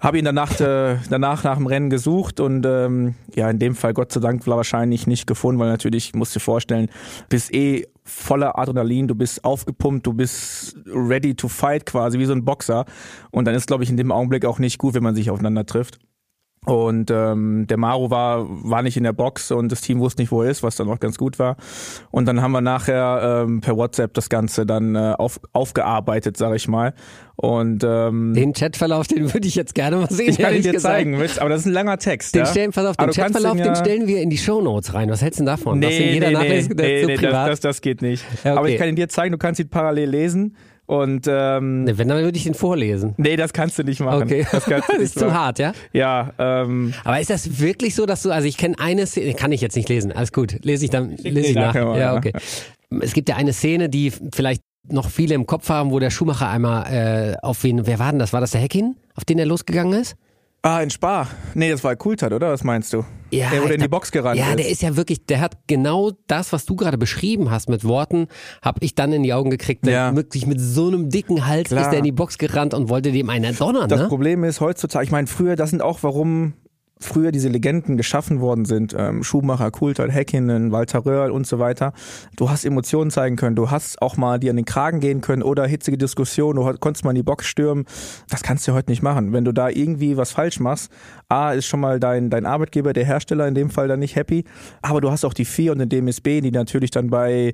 Habe 0.00 0.18
ihn 0.18 0.24
danach, 0.24 0.58
äh, 0.60 0.96
danach 1.10 1.44
nach 1.44 1.58
dem 1.58 1.66
Rennen 1.66 1.90
gesucht 1.90 2.40
und 2.40 2.64
ähm, 2.64 3.16
ja, 3.34 3.50
in 3.50 3.58
dem 3.58 3.74
Fall 3.74 3.92
Gott 3.92 4.12
sei 4.12 4.20
Dank 4.20 4.46
war 4.46 4.56
wahrscheinlich 4.56 5.06
nicht 5.06 5.26
gefunden, 5.26 5.60
weil 5.60 5.68
natürlich, 5.68 6.06
ich 6.06 6.14
muss 6.14 6.32
dir 6.32 6.40
vorstellen, 6.40 6.88
bist 7.28 7.52
eh 7.52 7.84
voller 8.04 8.58
Adrenalin, 8.58 9.08
du 9.08 9.14
bist 9.14 9.44
aufgepumpt, 9.44 10.06
du 10.06 10.12
bist 10.12 10.76
ready 10.86 11.34
to 11.34 11.48
fight 11.48 11.86
quasi, 11.86 12.18
wie 12.18 12.26
so 12.26 12.32
ein 12.32 12.44
Boxer. 12.44 12.84
Und 13.30 13.46
dann 13.46 13.54
ist, 13.54 13.66
glaube 13.66 13.84
ich, 13.84 13.90
in 13.90 13.96
dem 13.96 14.12
Augenblick 14.12 14.44
auch 14.44 14.58
nicht 14.58 14.78
gut, 14.78 14.94
wenn 14.94 15.02
man 15.02 15.14
sich 15.14 15.30
aufeinander 15.30 15.64
trifft. 15.66 15.98
Und 16.66 17.10
ähm, 17.10 17.66
der 17.68 17.76
Maru 17.76 18.08
war, 18.10 18.46
war 18.48 18.82
nicht 18.82 18.96
in 18.96 19.04
der 19.04 19.12
Box 19.12 19.50
und 19.50 19.70
das 19.70 19.82
Team 19.82 19.98
wusste 20.00 20.22
nicht, 20.22 20.32
wo 20.32 20.42
er 20.42 20.50
ist, 20.50 20.62
was 20.62 20.76
dann 20.76 20.88
auch 20.88 20.98
ganz 20.98 21.18
gut 21.18 21.38
war. 21.38 21.56
Und 22.10 22.26
dann 22.26 22.40
haben 22.40 22.52
wir 22.52 22.62
nachher 22.62 23.44
ähm, 23.46 23.60
per 23.60 23.76
WhatsApp 23.76 24.14
das 24.14 24.30
Ganze 24.30 24.64
dann 24.64 24.94
äh, 24.96 25.14
auf, 25.18 25.38
aufgearbeitet, 25.52 26.36
sag 26.38 26.54
ich 26.54 26.66
mal. 26.66 26.94
Und 27.36 27.84
ähm, 27.84 28.32
Den 28.34 28.52
Chatverlauf, 28.52 29.08
den 29.08 29.34
würde 29.34 29.46
ich 29.46 29.56
jetzt 29.56 29.74
gerne 29.74 29.96
mal 29.96 30.08
sehen. 30.08 30.30
ich 30.30 30.38
kann 30.38 30.54
ihn 30.54 30.62
dir 30.62 30.72
gesagt. 30.72 30.94
zeigen, 30.94 31.18
willst- 31.18 31.38
aber 31.40 31.50
das 31.50 31.60
ist 31.62 31.66
ein 31.66 31.72
langer 31.72 31.98
Text. 31.98 32.34
Den 32.34 32.40
ja? 32.40 32.46
stellen, 32.46 32.70
pass 32.72 32.86
auf, 32.86 32.96
den 32.96 33.10
Chatverlauf, 33.10 33.56
den, 33.56 33.66
ja- 33.66 33.74
stellen 33.74 34.06
wir 34.06 34.22
in 34.22 34.30
die 34.30 34.38
Shownotes 34.38 34.94
rein. 34.94 35.10
Was 35.10 35.20
hältst 35.20 35.40
du 35.40 35.42
denn 35.42 35.46
davon? 35.46 35.80
Den 35.80 35.90
Nee, 35.90 36.20
nee, 36.20 37.04
nee, 37.06 37.16
das, 37.18 37.60
das 37.60 37.80
geht 37.80 38.02
nicht. 38.02 38.24
Ja, 38.44 38.52
okay. 38.52 38.58
Aber 38.58 38.68
ich 38.70 38.78
kann 38.78 38.88
ihn 38.88 38.96
dir 38.96 39.08
zeigen, 39.08 39.32
du 39.32 39.38
kannst 39.38 39.60
ihn 39.60 39.68
parallel 39.68 40.08
lesen. 40.08 40.56
Und 40.86 41.26
ähm, 41.28 41.84
Ne, 41.84 41.96
Wenn, 41.98 42.08
dann 42.08 42.22
würde 42.22 42.36
ich 42.36 42.44
den 42.44 42.54
vorlesen. 42.54 43.14
nee, 43.16 43.36
das 43.36 43.52
kannst 43.52 43.78
du 43.78 43.82
nicht 43.84 44.00
machen. 44.00 44.22
Okay. 44.24 44.46
Das 44.50 44.64
kannst 44.64 44.88
du 44.88 44.92
das 44.92 45.00
nicht 45.00 45.16
ist 45.16 45.18
zu 45.18 45.32
hart, 45.32 45.58
ja? 45.58 45.72
Ja, 45.92 46.32
ähm, 46.38 46.92
Aber 47.04 47.20
ist 47.20 47.30
das 47.30 47.58
wirklich 47.60 47.94
so, 47.94 48.04
dass 48.06 48.22
du, 48.22 48.30
also 48.30 48.46
ich 48.46 48.56
kenne 48.58 48.74
eine 48.78 49.06
Szene, 49.06 49.34
kann 49.34 49.50
ich 49.52 49.60
jetzt 49.60 49.76
nicht 49.76 49.88
lesen, 49.88 50.12
alles 50.12 50.32
gut, 50.32 50.58
lese 50.62 50.84
ich 50.84 50.90
dann, 50.90 51.16
lese 51.16 51.48
ich 51.48 51.54
nach. 51.54 51.74
Ja, 51.74 51.96
ja. 51.96 52.16
okay. 52.16 52.32
Es 53.00 53.12
gibt 53.14 53.28
ja 53.28 53.36
eine 53.36 53.52
Szene, 53.52 53.88
die 53.88 54.12
vielleicht 54.34 54.62
noch 54.86 55.08
viele 55.08 55.34
im 55.34 55.46
Kopf 55.46 55.70
haben, 55.70 55.90
wo 55.90 55.98
der 55.98 56.10
Schumacher 56.10 56.48
einmal 56.50 56.84
äh, 56.92 57.36
auf 57.42 57.64
wen, 57.64 57.86
wer 57.86 57.98
war 57.98 58.10
denn 58.10 58.18
das? 58.18 58.32
War 58.34 58.42
das 58.42 58.50
der 58.50 58.60
Heckin, 58.60 58.96
auf 59.14 59.24
den 59.24 59.38
er 59.38 59.46
losgegangen 59.46 59.98
ist? 59.98 60.16
Ah, 60.64 60.80
in 60.80 60.90
Spa. 60.90 61.28
Nee, 61.54 61.70
das 61.70 61.84
war 61.84 61.94
Kultat, 61.96 62.32
oder? 62.32 62.50
Was 62.50 62.64
meinst 62.64 62.92
du? 62.92 63.04
Ja, 63.30 63.50
der, 63.50 63.62
der 63.62 63.74
in 63.74 63.80
die 63.80 63.88
Box 63.88 64.10
gerannt 64.12 64.38
Ja, 64.38 64.50
ist. 64.50 64.58
der 64.58 64.68
ist 64.68 64.82
ja 64.82 64.96
wirklich, 64.96 65.26
der 65.26 65.40
hat 65.40 65.58
genau 65.66 66.12
das, 66.26 66.52
was 66.52 66.66
du 66.66 66.76
gerade 66.76 66.98
beschrieben 66.98 67.50
hast 67.50 67.68
mit 67.68 67.84
Worten, 67.84 68.28
habe 68.62 68.78
ich 68.84 68.94
dann 68.94 69.12
in 69.12 69.22
die 69.22 69.32
Augen 69.32 69.50
gekriegt. 69.50 69.86
Ja. 69.86 70.14
Wirklich 70.14 70.46
mit 70.46 70.60
so 70.60 70.88
einem 70.88 71.10
dicken 71.10 71.46
Hals 71.46 71.68
Klar. 71.68 71.82
ist 71.84 71.90
der 71.90 71.98
in 71.98 72.04
die 72.04 72.12
Box 72.12 72.38
gerannt 72.38 72.74
und 72.74 72.88
wollte 72.88 73.12
dem 73.12 73.30
einen 73.30 73.56
donnern, 73.56 73.88
Das 73.88 74.00
ne? 74.00 74.08
Problem 74.08 74.44
ist 74.44 74.60
heutzutage, 74.60 75.04
ich 75.04 75.10
meine, 75.10 75.26
früher, 75.26 75.56
das 75.56 75.70
sind 75.70 75.82
auch, 75.82 76.02
warum 76.02 76.54
früher 76.98 77.30
diese 77.30 77.48
Legenden 77.48 77.96
geschaffen 77.96 78.40
worden 78.40 78.64
sind. 78.64 78.94
Ähm, 78.98 79.22
Schumacher, 79.22 79.70
Coulthard, 79.70 80.12
Häkkinen, 80.12 80.72
Walter 80.72 81.04
Röhrl 81.04 81.30
und 81.30 81.46
so 81.46 81.58
weiter. 81.58 81.92
Du 82.36 82.50
hast 82.50 82.64
Emotionen 82.64 83.10
zeigen 83.10 83.36
können. 83.36 83.56
Du 83.56 83.70
hast 83.70 84.00
auch 84.00 84.16
mal 84.16 84.40
dir 84.40 84.50
an 84.50 84.56
den 84.56 84.64
Kragen 84.64 85.00
gehen 85.00 85.20
können 85.20 85.42
oder 85.42 85.66
hitzige 85.66 85.98
Diskussionen. 85.98 86.56
Du 86.56 86.78
konntest 86.78 87.04
mal 87.04 87.10
in 87.10 87.16
die 87.16 87.22
Box 87.22 87.46
stürmen. 87.46 87.84
Das 88.30 88.42
kannst 88.42 88.66
du 88.66 88.72
heute 88.72 88.90
nicht 88.90 89.02
machen. 89.02 89.32
Wenn 89.32 89.44
du 89.44 89.52
da 89.52 89.68
irgendwie 89.68 90.16
was 90.16 90.32
falsch 90.32 90.60
machst, 90.60 90.90
A, 91.28 91.52
ist 91.52 91.66
schon 91.66 91.80
mal 91.80 92.00
dein, 92.00 92.30
dein 92.30 92.46
Arbeitgeber, 92.46 92.92
der 92.92 93.04
Hersteller 93.04 93.46
in 93.46 93.54
dem 93.54 93.70
Fall 93.70 93.88
dann 93.88 94.00
nicht 94.00 94.16
happy. 94.16 94.44
Aber 94.82 95.00
du 95.00 95.10
hast 95.10 95.24
auch 95.24 95.34
die 95.34 95.44
FIA 95.44 95.72
und 95.72 95.78
den 95.78 95.88
DMSB, 95.88 96.40
die 96.40 96.50
natürlich 96.50 96.90
dann 96.90 97.10
bei 97.10 97.52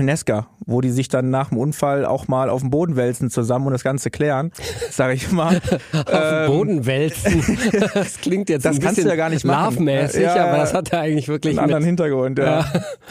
Beispiel 0.00 0.04
Nesca, 0.04 0.46
wo 0.66 0.80
die 0.80 0.90
sich 0.90 1.08
dann 1.08 1.30
nach 1.30 1.50
dem 1.50 1.58
Unfall 1.58 2.04
auch 2.04 2.28
mal 2.28 2.48
auf 2.48 2.60
den 2.60 2.70
Boden 2.70 2.96
wälzen 2.96 3.30
zusammen 3.30 3.66
und 3.66 3.72
das 3.72 3.84
Ganze 3.84 4.10
klären, 4.10 4.52
sage 4.90 5.14
ich 5.14 5.30
mal. 5.30 5.60
Auf 5.92 6.04
dem 6.04 6.46
Boden 6.46 6.86
wälzen. 6.86 7.42
das 7.94 8.18
klingt 8.18 8.48
jetzt 8.48 8.64
Ähm, 8.66 8.69
das 8.70 8.78
ein 8.78 8.82
kannst 8.82 9.04
du 9.04 9.08
ja 9.08 9.16
gar 9.16 9.30
nicht 9.30 9.44
machen. 9.44 9.74
love-mäßig, 9.86 10.22
Ja, 10.22 10.46
aber 10.46 10.58
das 10.58 10.74
hat 10.74 10.92
er 10.92 11.00
eigentlich 11.00 11.28
wirklich 11.28 11.52
einen 11.58 11.64
anderen 11.64 11.84
Hintergrund, 11.84 12.38
ja. 12.38 12.64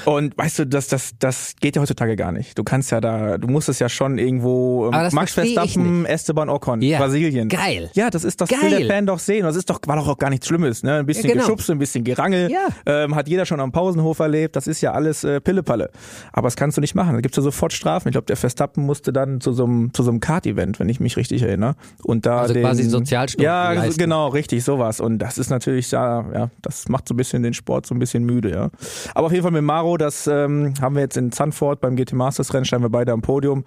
Und 0.06 0.38
weißt 0.38 0.60
du, 0.60 0.66
das, 0.68 0.88
das, 0.88 1.12
das 1.20 1.56
geht 1.60 1.76
ja 1.76 1.82
heutzutage 1.82 2.16
gar 2.16 2.32
nicht. 2.32 2.58
Du 2.58 2.64
kannst 2.64 2.92
ja 2.92 3.02
da, 3.02 3.38
du 3.38 3.48
musst 3.48 3.70
es 3.70 3.80
ja 3.80 3.90
schon 3.90 4.18
irgendwo, 4.18 4.88
ähm, 4.88 4.94
Aber 4.94 5.04
das 5.04 5.14
Max 5.14 5.34
Verstappen, 5.34 6.06
Esteban 6.06 6.50
Ocon, 6.50 6.82
Ja. 6.82 7.00
Brasilien. 7.00 7.50
Geil. 7.50 7.90
Ja, 7.94 8.10
das 8.10 8.24
ist, 8.24 8.42
das 8.42 8.50
will 8.52 8.60
Geil. 8.62 8.80
der 8.80 8.88
Fan 8.88 9.06
doch 9.06 9.20
sehen. 9.20 9.44
Das 9.44 9.56
ist 9.56 9.70
doch, 9.70 9.80
war 9.88 9.96
doch 9.96 10.08
auch 10.08 10.18
gar 10.18 10.30
nichts 10.30 10.48
Schlimmes, 10.48 10.84
ne? 10.84 10.96
Ein 11.00 11.06
bisschen 11.06 11.26
Ja, 11.26 11.34
genau. 11.34 11.44
geschubst, 11.46 11.70
ein 11.70 11.80
bisschen 11.80 12.04
Gerangel. 12.04 12.50
Ja. 12.52 12.68
Ähm, 12.86 13.16
hat 13.16 13.28
jeder 13.28 13.46
schon 13.46 13.60
am 13.60 13.72
Pausenhof 13.72 14.20
erlebt. 14.20 14.56
Das 14.56 14.68
ist 14.68 14.82
ja 14.82 14.92
alles 14.94 15.24
äh, 15.24 15.40
Pillepalle. 15.42 15.90
Aber 16.34 16.48
das 16.48 16.56
kannst 16.56 16.78
du 16.78 16.82
nicht 16.82 16.96
machen. 16.96 17.14
Da 17.14 17.22
gibt's 17.22 17.38
ja 17.38 17.44
sofort 17.44 17.74
Strafen. 17.74 18.08
Ich 18.10 18.14
glaube, 18.14 18.26
der 18.26 18.38
Verstappen 18.38 18.86
musste 18.86 19.12
dann 19.14 19.42
zu 19.42 19.54
so 19.54 19.66
einem, 19.66 19.94
zu 19.94 20.04
so 20.04 20.12
einem 20.12 20.20
Kart-Event, 20.20 20.80
wenn 20.80 20.90
ich 20.90 21.00
mich 21.00 21.18
richtig 21.18 21.42
erinnere. 21.44 21.76
Und 22.04 22.26
da 22.26 22.40
Also 22.42 22.54
den, 22.54 22.64
quasi 22.64 22.84
Sozialstunden 22.84 23.46
Ja, 23.46 23.72
leisten. 23.74 24.00
genau, 24.00 24.28
richtig, 24.30 24.64
sowas. 24.64 25.00
Und 25.00 25.20
das 25.20 25.38
ist 25.38 25.49
natürlich, 25.50 25.92
ja, 25.92 26.26
ja, 26.34 26.50
das 26.62 26.90
macht 26.90 27.08
so 27.08 27.14
ein 27.14 27.18
bisschen 27.18 27.44
den 27.44 27.54
Sport 27.54 27.86
so 27.86 27.96
ein 27.96 28.00
bisschen 28.00 28.24
müde, 28.24 28.52
ja. 28.52 28.70
Aber 29.14 29.28
auf 29.28 29.32
jeden 29.32 29.44
Fall 29.44 29.52
mit 29.52 29.64
Maro, 29.64 29.98
das 29.98 30.28
ähm, 30.28 30.74
haben 30.82 30.96
wir 30.96 31.02
jetzt 31.02 31.18
in 31.18 31.32
Zandvoort 31.32 31.82
beim 31.82 31.96
GT 31.96 32.14
Masters 32.14 32.54
Rennen, 32.54 32.66
standen 32.66 32.86
wir 32.86 32.90
beide 32.90 33.12
am 33.12 33.22
Podium. 33.22 33.66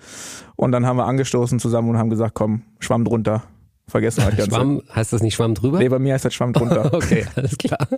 Und 0.56 0.72
dann 0.72 0.86
haben 0.86 0.96
wir 0.96 1.06
angestoßen 1.06 1.58
zusammen 1.58 1.90
und 1.90 1.98
haben 1.98 2.10
gesagt, 2.10 2.34
komm, 2.34 2.62
Schwamm 2.80 3.04
drunter. 3.04 3.44
Vergessen 3.88 4.24
das 4.24 4.36
Ganze. 4.36 4.50
Schwamm, 4.54 4.82
heißt 4.94 5.12
das 5.12 5.22
nicht 5.22 5.34
Schwamm 5.34 5.54
drüber? 5.54 5.78
Nee, 5.78 5.88
bei 5.88 5.98
mir 5.98 6.14
heißt 6.14 6.24
das 6.24 6.34
Schwamm 6.34 6.52
drunter. 6.52 6.90
Okay, 6.94 7.26
alles 7.34 7.58
klar. 7.58 7.88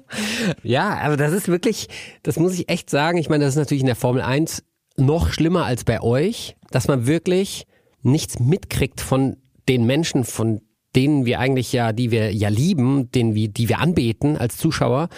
Ja, 0.62 0.98
aber 0.98 1.16
das 1.16 1.32
ist 1.32 1.48
wirklich, 1.48 1.88
das 2.22 2.38
muss 2.38 2.54
ich 2.54 2.68
echt 2.68 2.90
sagen. 2.90 3.18
Ich 3.18 3.28
meine, 3.28 3.44
das 3.44 3.54
ist 3.54 3.58
natürlich 3.58 3.82
in 3.82 3.86
der 3.86 3.96
Formel 3.96 4.22
1 4.22 4.64
noch 4.96 5.32
schlimmer 5.32 5.64
als 5.66 5.84
bei 5.84 6.00
euch, 6.00 6.56
dass 6.70 6.88
man 6.88 7.06
wirklich 7.06 7.66
nichts 8.02 8.38
mitkriegt 8.38 9.00
von 9.00 9.36
den 9.68 9.84
Menschen, 9.84 10.24
von 10.24 10.60
denen 10.96 11.26
wir 11.26 11.40
eigentlich 11.40 11.72
ja, 11.72 11.92
die 11.92 12.10
wir 12.10 12.32
ja 12.32 12.48
lieben, 12.48 13.10
denen 13.12 13.34
wir, 13.34 13.48
die 13.48 13.68
wir 13.68 13.78
anbeten 13.78 14.36
als 14.36 14.56
Zuschauer. 14.56 15.08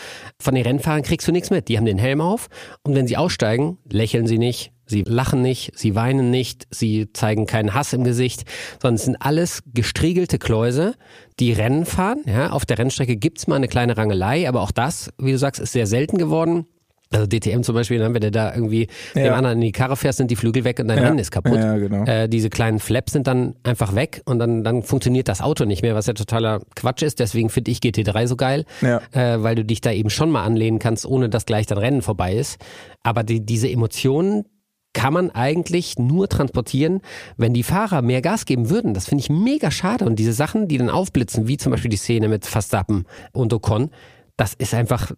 Von 0.41 0.55
den 0.55 0.65
Rennfahrern 0.65 1.03
kriegst 1.03 1.27
du 1.29 1.33
nichts 1.33 1.51
mit. 1.51 1.69
Die 1.69 1.77
haben 1.77 1.87
den 1.87 1.99
Helm 1.99 2.21
auf 2.21 2.49
und 2.83 2.95
wenn 2.95 3.07
sie 3.07 3.17
aussteigen, 3.17 3.79
lächeln 3.91 4.27
sie 4.27 4.39
nicht, 4.39 4.73
sie 4.87 5.03
lachen 5.03 5.43
nicht, 5.43 5.73
sie 5.75 5.95
weinen 5.95 6.31
nicht, 6.31 6.67
sie 6.71 7.13
zeigen 7.13 7.47
keinen 7.47 7.75
Hass 7.75 7.93
im 7.93 8.05
Gesicht, 8.05 8.45
sondern 8.81 8.95
es 8.95 9.05
sind 9.05 9.17
alles 9.21 9.63
gestriegelte 9.75 10.39
Kläuse, 10.39 10.95
die 11.39 11.53
Rennen 11.53 11.85
fahren. 11.85 12.23
Ja, 12.27 12.51
auf 12.51 12.65
der 12.65 12.79
Rennstrecke 12.79 13.17
gibt's 13.17 13.47
mal 13.47 13.57
eine 13.57 13.69
kleine 13.69 13.97
Rangelei, 13.97 14.49
aber 14.49 14.63
auch 14.63 14.71
das, 14.71 15.11
wie 15.19 15.33
du 15.33 15.39
sagst, 15.39 15.61
ist 15.61 15.73
sehr 15.73 15.87
selten 15.87 16.19
geworden. 16.19 16.67
Also 17.13 17.27
DTM 17.27 17.63
zum 17.63 17.75
Beispiel, 17.77 18.01
dann, 18.01 18.15
wenn 18.15 18.21
du 18.21 18.31
da 18.33 18.53
irgendwie 18.53 18.89
dem 19.15 19.27
Ja. 19.27 19.35
anderen 19.37 19.59
in 19.59 19.63
die 19.63 19.73
Karre 19.73 19.97
fährst, 19.97 20.19
sind 20.19 20.31
die 20.31 20.37
Flügel 20.37 20.65
weg 20.65 20.81
und 20.81 20.89
dein 20.89 20.99
Ja. 20.99 21.05
Rennen 21.05 21.19
ist 21.21 21.31
kaputt. 21.31 21.55
Ja, 21.59 21.77
genau. 21.77 22.05
Äh, 22.05 22.29
diese 22.29 22.51
kleinen 22.51 22.81
Flaps 22.81 23.13
sind 23.13 23.29
dann 23.29 23.55
einfach 23.63 23.95
weg 23.95 24.23
und 24.25 24.41
dann, 24.41 24.65
dann 24.65 24.83
funktioniert 24.83 25.29
das 25.29 25.41
Auto 25.41 25.65
nicht 25.67 25.83
mehr, 25.83 25.95
was 25.95 26.07
ja 26.07 26.15
totaler 26.15 26.61
Quatsch 26.75 27.03
ist. 27.03 27.21
Deswegen 27.21 27.49
finde 27.49 27.71
ich 27.71 27.79
GT3 27.79 28.27
so 28.27 28.35
geil, 28.37 28.65
Ja. 28.81 29.01
äh, 29.13 29.41
weil 29.43 29.55
du 29.55 29.65
dich 29.65 29.81
da 29.81 29.93
eben 29.93 30.11
schon 30.11 30.31
mal 30.33 30.43
anlehnen 30.43 30.81
kannst, 30.81 31.07
ohne 31.07 31.29
dass 31.29 31.47
gleich 31.47 31.67
dein 31.67 31.79
Rennen 31.79 32.03
vorbei 32.03 32.35
ist. 32.35 32.59
Aber 33.05 33.23
die, 33.23 33.45
diese 33.47 33.71
Emotionen, 33.71 34.45
kann 34.93 35.13
man 35.13 35.31
eigentlich 35.31 35.99
nur 35.99 36.27
transportieren, 36.27 37.03
wenn 37.37 37.53
die 37.53 37.63
Fahrer 37.65 38.01
mehr 38.01 38.23
Gas 38.23 38.47
geben 38.47 38.71
würden. 38.71 38.95
Das 38.95 39.05
finde 39.07 39.21
ich 39.21 39.29
mega 39.29 39.71
schade. 39.71 40.07
Und 40.07 40.19
diese 40.19 40.33
Sachen, 40.33 40.69
die 40.69 40.79
dann 40.79 40.89
aufblitzen, 40.89 41.47
wie 41.47 41.59
zum 41.59 41.71
Beispiel 41.71 41.91
die 41.91 41.99
Szene 41.99 42.29
mit 42.29 42.47
Verstappen 42.47 43.05
und 43.33 43.53
Ocon, 43.53 43.91
das 44.39 44.55
ist 44.55 44.73
einfach, 44.73 45.13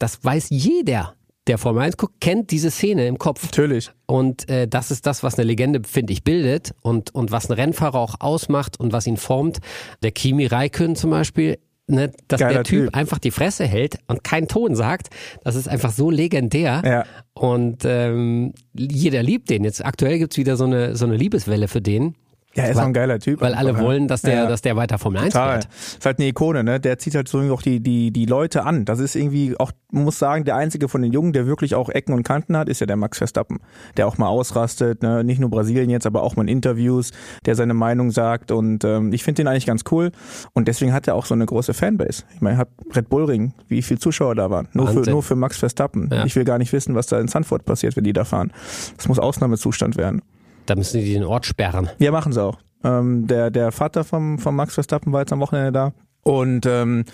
das 0.00 0.24
weiß 0.24 0.48
jeder, 0.50 1.14
der 1.46 1.58
Formel 1.58 1.82
1 1.82 1.96
guckt, 1.96 2.20
kennt 2.20 2.50
diese 2.50 2.70
Szene 2.70 3.06
im 3.06 3.18
Kopf. 3.18 3.42
Natürlich. 3.42 3.90
Und 4.06 4.48
äh, 4.48 4.68
das 4.68 4.90
ist 4.90 5.06
das, 5.06 5.22
was 5.22 5.38
eine 5.38 5.44
Legende, 5.44 5.80
finde 5.86 6.12
ich, 6.12 6.22
bildet 6.22 6.72
und, 6.82 7.14
und 7.14 7.32
was 7.32 7.50
ein 7.50 7.54
Rennfahrer 7.54 7.98
auch 7.98 8.20
ausmacht 8.20 8.78
und 8.78 8.92
was 8.92 9.06
ihn 9.06 9.16
formt. 9.16 9.58
Der 10.02 10.12
Kimi 10.12 10.46
Raikön 10.46 10.94
zum 10.94 11.10
Beispiel, 11.10 11.58
ne, 11.88 12.12
dass 12.28 12.40
Geiler 12.40 12.54
der 12.54 12.64
typ, 12.64 12.84
Typ. 12.84 12.94
einfach 12.94 13.18
die 13.18 13.30
Fresse 13.30 13.64
hält 13.64 13.98
und 14.06 14.22
keinen 14.22 14.48
Ton 14.48 14.74
sagt, 14.74 15.08
das 15.42 15.56
ist 15.56 15.68
einfach 15.68 15.92
so 15.92 16.10
legendär. 16.10 16.82
Ja. 16.84 17.04
Und 17.34 17.84
ähm, 17.84 18.54
jeder 18.72 19.22
liebt 19.22 19.50
den. 19.50 19.64
Jetzt 19.64 19.84
aktuell 19.84 20.18
gibt's 20.18 20.36
wieder 20.36 20.56
so 20.56 20.64
eine, 20.64 20.96
so 20.96 21.06
eine 21.06 21.16
Liebeswelle 21.16 21.66
für 21.66 21.80
den. 21.80 22.14
Ja, 22.54 22.64
er 22.64 22.70
ist 22.70 22.76
Weil- 22.76 22.82
auch 22.82 22.86
ein 22.88 22.92
geiler 22.92 23.18
Typ. 23.18 23.40
Weil 23.40 23.54
alle 23.54 23.70
einfach, 23.70 23.80
ja. 23.82 23.88
wollen, 23.88 24.08
dass 24.08 24.22
der, 24.22 24.34
Ja. 24.34 24.46
dass 24.46 24.60
der 24.60 24.76
weiter 24.76 24.98
Formel 24.98 25.22
1 25.22 25.32
Total. 25.32 25.62
fährt. 25.62 25.68
Ist 25.72 26.04
halt 26.06 26.18
eine 26.18 26.28
Ikone, 26.28 26.62
ne? 26.64 26.80
Der 26.80 26.98
zieht 26.98 27.14
halt 27.14 27.26
so 27.28 27.38
irgendwie 27.38 27.54
auch 27.54 27.62
die, 27.62 27.80
die, 27.80 28.10
die 28.10 28.26
Leute 28.26 28.64
an. 28.64 28.84
Das 28.84 28.98
ist 29.00 29.16
irgendwie 29.16 29.54
auch, 29.58 29.72
man 29.90 30.04
muss 30.04 30.18
sagen, 30.18 30.44
der 30.44 30.56
einzige 30.56 30.88
von 30.88 31.00
den 31.02 31.12
Jungen, 31.12 31.32
der 31.32 31.46
wirklich 31.46 31.74
auch 31.74 31.88
Ecken 31.88 32.12
und 32.14 32.24
Kanten 32.24 32.56
hat, 32.56 32.68
ist 32.68 32.80
ja 32.80 32.86
der 32.86 32.96
Max 32.96 33.18
Verstappen. 33.18 33.60
Der 33.96 34.06
auch 34.06 34.18
mal 34.18 34.26
ausrastet, 34.28 35.02
ne? 35.02 35.24
Nicht 35.24 35.40
nur 35.40 35.48
Brasilien 35.50 35.88
jetzt, 35.88 36.06
aber 36.06 36.22
auch 36.22 36.36
mal 36.36 36.42
in 36.42 36.48
Interviews, 36.48 37.12
der 37.46 37.54
seine 37.54 37.74
Meinung 37.74 38.10
sagt. 38.10 38.50
Und 38.50 38.84
ähm, 38.84 39.12
ich 39.14 39.24
finde 39.24 39.42
den 39.42 39.48
eigentlich 39.48 39.66
ganz 39.66 39.84
cool. 39.90 40.10
Und 40.52 40.68
deswegen 40.68 40.92
hat 40.92 41.08
er 41.08 41.14
auch 41.14 41.24
so 41.26 41.34
eine 41.34 41.46
große 41.46 41.72
Fanbase. 41.72 42.24
Ich 42.34 42.40
meine, 42.42 42.58
hat 42.58 42.68
Red 42.94 43.08
Bull 43.08 43.24
Ring, 43.24 43.54
wie 43.68 43.80
viele 43.82 43.98
Zuschauer 43.98 44.34
da 44.34 44.50
waren. 44.50 44.68
Nur 44.72 44.88
für, 44.88 44.96
Wahnsinn. 44.96 45.12
nur 45.14 45.22
für 45.22 45.36
Max 45.36 45.56
Verstappen. 45.58 46.10
Ja. 46.12 46.24
Ich 46.26 46.36
will 46.36 46.44
gar 46.44 46.58
nicht 46.58 46.72
wissen, 46.72 46.94
was 46.94 47.06
da 47.06 47.18
in 47.18 47.28
Sanford 47.28 47.64
passiert, 47.64 47.96
wenn 47.96 48.04
die 48.04 48.12
da 48.12 48.24
fahren. 48.24 48.52
Das 48.98 49.08
muss 49.08 49.18
Ausnahmezustand 49.18 49.96
werden. 49.96 50.20
Da 50.66 50.74
müssen 50.74 51.00
die 51.00 51.12
den 51.12 51.24
Ort 51.24 51.46
sperren. 51.46 51.90
Ja, 51.98 52.10
machen 52.10 52.32
sie 52.32 52.42
auch. 52.42 52.58
Ähm, 52.84 53.26
der, 53.26 53.50
der 53.50 53.72
Vater 53.72 54.04
vom, 54.04 54.38
vom 54.38 54.56
Max 54.56 54.74
Verstappen 54.74 55.12
war 55.12 55.20
jetzt 55.20 55.32
am 55.32 55.40
Wochenende 55.40 55.72
da. 55.72 55.92
Und 56.24 56.66
ähm, 56.66 57.04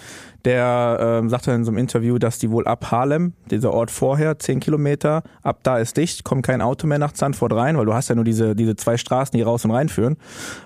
der 0.44 0.98
ähm, 1.00 1.30
sagte 1.30 1.52
in 1.52 1.64
so 1.64 1.70
einem 1.70 1.78
Interview, 1.78 2.18
dass 2.18 2.38
die 2.38 2.50
wohl 2.50 2.66
ab 2.66 2.90
Harlem, 2.90 3.32
dieser 3.50 3.72
Ort 3.72 3.90
vorher, 3.90 4.38
zehn 4.38 4.60
Kilometer, 4.60 5.22
ab 5.42 5.60
da 5.62 5.78
ist 5.78 5.96
dicht, 5.96 6.24
kommt 6.24 6.44
kein 6.44 6.60
Auto 6.60 6.86
mehr 6.86 6.98
nach 6.98 7.12
Zandvoort 7.12 7.54
rein, 7.54 7.78
weil 7.78 7.86
du 7.86 7.94
hast 7.94 8.08
ja 8.08 8.14
nur 8.14 8.24
diese, 8.24 8.54
diese 8.54 8.76
zwei 8.76 8.98
Straßen, 8.98 9.36
die 9.36 9.42
raus 9.42 9.64
und 9.64 9.70
reinführen. 9.70 10.18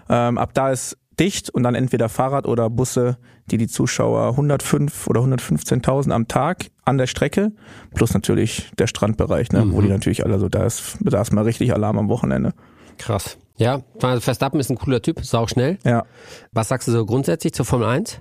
Ähm, 0.09 0.39
ab 0.39 0.55
da 0.55 0.71
ist 0.71 0.99
dicht 1.21 1.51
und 1.51 1.63
dann 1.63 1.77
entweder 1.77 2.09
Fahrrad 2.09 2.47
oder 2.47 2.69
Busse, 2.69 3.17
die 3.51 3.59
die 3.59 3.69
Zuschauer 3.69 4.31
105 4.31 5.07
oder 5.07 5.21
115.000 5.21 6.11
am 6.11 6.27
Tag 6.27 6.71
an 6.85 6.99
der 6.99 7.07
Strecke, 7.07 7.53
plus 7.95 8.15
natürlich 8.15 8.73
der 8.79 8.89
Strandbereich, 8.89 9.53
ne, 9.53 9.65
wo 9.69 9.83
die 9.83 9.89
natürlich 9.89 10.25
alle 10.25 10.39
so, 10.41 10.49
da 10.49 10.65
ist, 10.65 10.97
da 11.01 11.21
ist 11.21 11.33
mal 11.33 11.45
richtig 11.45 11.73
Alarm 11.73 11.99
am 11.99 12.09
Wochenende. 12.09 12.55
Krass. 12.99 13.39
Ja, 13.57 13.83
Verstappen 13.99 14.59
ist 14.61 14.71
ein 14.71 14.79
cooler 14.79 15.03
Typ, 15.03 15.25
sau 15.25 15.47
schnell. 15.47 15.79
Ja. 15.85 16.05
Was 16.53 16.69
sagst 16.69 16.89
du 16.89 16.93
so 16.93 17.05
grundsätzlich 17.07 17.53
zur 17.53 17.65
Formel 17.65 17.87
1? 17.87 18.21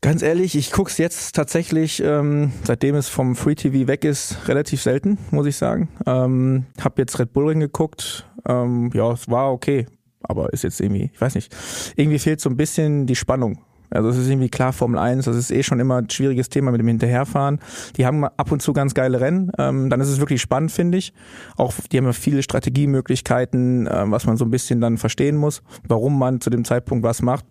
Ganz 0.00 0.22
ehrlich, 0.22 0.56
ich 0.56 0.72
guck's 0.72 0.98
jetzt 0.98 1.34
tatsächlich, 1.34 2.02
ähm, 2.02 2.52
seitdem 2.64 2.96
es 2.96 3.08
vom 3.08 3.36
Free 3.36 3.54
TV 3.54 3.86
weg 3.86 4.04
ist, 4.04 4.48
relativ 4.48 4.82
selten, 4.82 5.16
muss 5.30 5.46
ich 5.46 5.56
sagen. 5.56 5.90
Ähm, 6.06 6.66
hab 6.80 6.98
jetzt 6.98 7.18
Red 7.20 7.32
Bull 7.32 7.50
Ring 7.50 7.60
geguckt. 7.60 8.28
Ähm, 8.48 8.90
ja, 8.94 9.12
es 9.12 9.28
war 9.30 9.52
okay, 9.52 9.86
aber 10.20 10.52
ist 10.52 10.64
jetzt 10.64 10.80
irgendwie, 10.80 11.10
ich 11.12 11.20
weiß 11.20 11.36
nicht, 11.36 11.54
irgendwie 11.94 12.18
fehlt 12.18 12.40
so 12.40 12.50
ein 12.50 12.56
bisschen 12.56 13.06
die 13.06 13.14
Spannung. 13.14 13.60
Also 13.92 14.08
es 14.08 14.16
ist 14.16 14.28
irgendwie 14.28 14.48
klar, 14.48 14.72
Formel 14.72 14.98
1, 14.98 15.24
das 15.24 15.36
ist 15.36 15.50
eh 15.50 15.62
schon 15.62 15.80
immer 15.80 15.96
ein 15.96 16.10
schwieriges 16.10 16.48
Thema 16.48 16.70
mit 16.70 16.80
dem 16.80 16.88
Hinterherfahren. 16.88 17.60
Die 17.96 18.06
haben 18.06 18.24
ab 18.24 18.50
und 18.50 18.62
zu 18.62 18.72
ganz 18.72 18.94
geile 18.94 19.20
Rennen. 19.20 19.50
Ähm, 19.58 19.90
dann 19.90 20.00
ist 20.00 20.08
es 20.08 20.20
wirklich 20.20 20.40
spannend, 20.40 20.72
finde 20.72 20.98
ich. 20.98 21.12
Auch 21.56 21.74
die 21.90 21.98
haben 21.98 22.04
ja 22.04 22.12
viele 22.12 22.42
Strategiemöglichkeiten, 22.42 23.88
ähm, 23.90 24.10
was 24.10 24.26
man 24.26 24.36
so 24.36 24.44
ein 24.44 24.50
bisschen 24.50 24.80
dann 24.80 24.98
verstehen 24.98 25.36
muss, 25.36 25.62
warum 25.86 26.18
man 26.18 26.40
zu 26.40 26.50
dem 26.50 26.64
Zeitpunkt 26.64 27.04
was 27.04 27.22
macht. 27.22 27.44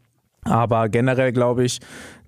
Aber 0.44 0.90
generell 0.90 1.32
glaube 1.32 1.64
ich, 1.64 1.80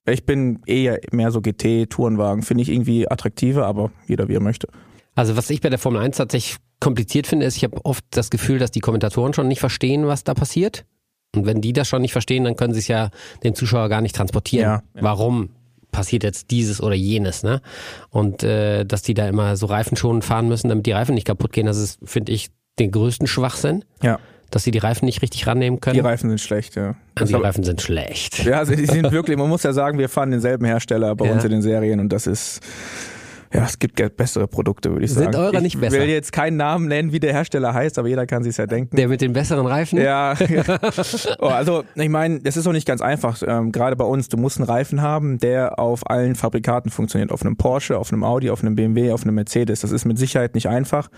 ich 0.06 0.26
bin 0.26 0.60
eher 0.66 1.00
mehr 1.12 1.32
so 1.32 1.42
GT-Tourenwagen. 1.42 2.44
Finde 2.44 2.64
ich 2.64 2.70
irgendwie 2.70 3.10
attraktiver, 3.10 3.66
aber 3.66 3.92
jeder 4.08 4.28
wie 4.28 4.36
er 4.36 4.42
möchte. 4.42 4.68
Also 5.16 5.38
was 5.38 5.50
ich 5.50 5.62
bei 5.62 5.70
der 5.70 5.80
Formel 5.80 6.02
1 6.02 6.18
tatsächlich 6.18 6.58
kompliziert 6.80 7.28
finde, 7.28 7.46
ist, 7.46 7.56
ich 7.56 7.64
habe 7.64 7.84
oft 7.86 8.04
das 8.12 8.30
Gefühl, 8.30 8.60
dass 8.60 8.72
die 8.72 8.82
Kommentatoren 8.82 9.34
schon 9.34 9.48
nicht 9.48 9.60
verstehen, 9.60 10.08
was 10.08 10.24
da 10.24 10.34
passiert. 10.34 10.86
Und 11.36 11.46
wenn 11.46 11.62
die 11.62 11.74
das 11.74 11.88
schon 11.88 12.02
nicht 12.02 12.12
verstehen, 12.12 12.44
dann 12.44 12.56
können 12.56 12.74
sie 12.74 12.80
es 12.80 12.88
ja 12.88 13.10
dem 13.44 13.56
Zuschauer 13.56 13.90
gar 13.90 14.02
nicht 14.02 14.16
transportieren. 14.16 14.66
Ja. 14.66 14.84
Warum 14.94 15.50
passiert 15.92 16.24
jetzt 16.24 16.52
dieses 16.52 16.82
oder 16.82 16.96
jenes, 16.96 17.44
ne? 17.44 17.62
Und 18.10 18.44
äh, 18.44 18.84
dass 18.86 19.02
die 19.04 19.14
da 19.14 19.28
immer 19.28 19.58
so 19.58 19.66
Reifen 19.68 19.96
schon 19.98 20.22
fahren 20.22 20.48
müssen, 20.48 20.70
damit 20.70 20.86
die 20.86 20.92
Reifen 20.92 21.16
nicht 21.16 21.28
kaputt 21.28 21.52
gehen, 21.54 21.66
das 21.66 21.78
ist, 21.78 22.00
finde 22.04 22.32
ich, 22.32 22.50
den 22.80 22.90
größten 22.92 23.28
Schwachsinn, 23.28 23.84
Ja, 24.02 24.20
dass 24.50 24.64
sie 24.64 24.72
die 24.72 24.80
Reifen 24.80 25.06
nicht 25.06 25.22
richtig 25.22 25.46
rannehmen 25.48 25.80
können. 25.82 25.94
die 25.96 26.00
Reifen 26.00 26.30
sind 26.30 26.42
schlecht, 26.42 26.76
ja. 26.76 26.96
Das 27.16 27.30
die 27.30 27.36
Reifen 27.36 27.64
sind 27.64 27.82
schlecht. 27.82 28.44
Ja, 28.46 28.58
also 28.60 28.76
die 28.76 28.86
sind 28.88 29.12
wirklich, 29.12 29.38
man 29.38 29.50
muss 29.50 29.62
ja 29.64 29.74
sagen, 29.74 29.98
wir 30.00 30.10
fahren 30.10 30.32
denselben 30.32 30.66
Hersteller 30.66 31.16
bei 31.16 31.26
Ja. 31.28 31.34
uns 31.34 31.44
in 31.44 31.52
den 31.52 31.62
Serien 31.62 32.00
und 32.00 32.10
das 32.10 32.26
ist, 32.28 32.60
ja, 33.54 33.66
es 33.66 33.78
gibt 33.78 34.02
bessere 34.18 34.48
Produkte, 34.48 34.92
würde 34.92 35.06
ich 35.06 35.14
Sind 35.14 35.26
sagen. 35.34 35.36
eure 35.36 35.58
ich 35.58 35.62
nicht 35.62 35.80
besser? 35.80 36.00
will 36.00 36.10
jetzt 36.10 36.32
keinen 36.32 36.58
Namen 36.58 36.88
nennen, 36.88 37.12
wie 37.12 37.20
der 37.20 37.34
Hersteller 37.34 37.74
heißt, 37.74 38.00
aber 38.00 38.08
jeder 38.08 38.26
kann 38.26 38.44
sich's 38.44 38.58
ja 38.58 38.66
denken. 38.66 38.96
Der 38.96 39.08
mit 39.08 39.22
den 39.22 39.34
besseren 39.34 39.68
Reifen? 39.68 40.00
Ja, 40.00 40.34
ja. 40.34 40.64
Oh, 41.40 41.48
also 41.48 41.84
ich 41.96 42.10
meine, 42.10 42.40
das 42.40 42.58
ist 42.58 42.66
auch 42.68 42.72
nicht 42.72 42.88
ganz 42.88 43.02
einfach. 43.02 43.42
Ähm, 43.46 43.72
Gerade 43.72 43.96
bei 43.96 44.06
uns, 44.06 44.30
du 44.30 44.38
musst 44.38 44.58
einen 44.58 44.68
Reifen 44.70 45.02
haben, 45.02 45.38
der 45.38 45.80
auf 45.80 46.10
allen 46.10 46.36
Fabrikaten 46.36 46.90
funktioniert. 46.90 47.32
Auf 47.32 47.42
einem 47.42 47.56
Porsche, 47.56 47.98
auf 47.98 48.12
einem 48.12 48.24
Audi, 48.24 48.50
auf 48.50 48.62
einem 48.62 48.76
BMW, 48.76 49.12
auf 49.12 49.24
einem 49.24 49.36
Mercedes. 49.36 49.82
Das 49.82 49.92
ist 49.92 50.06
mit 50.06 50.18
Sicherheit 50.18 50.56
nicht 50.56 50.68
einfach. 50.68 51.10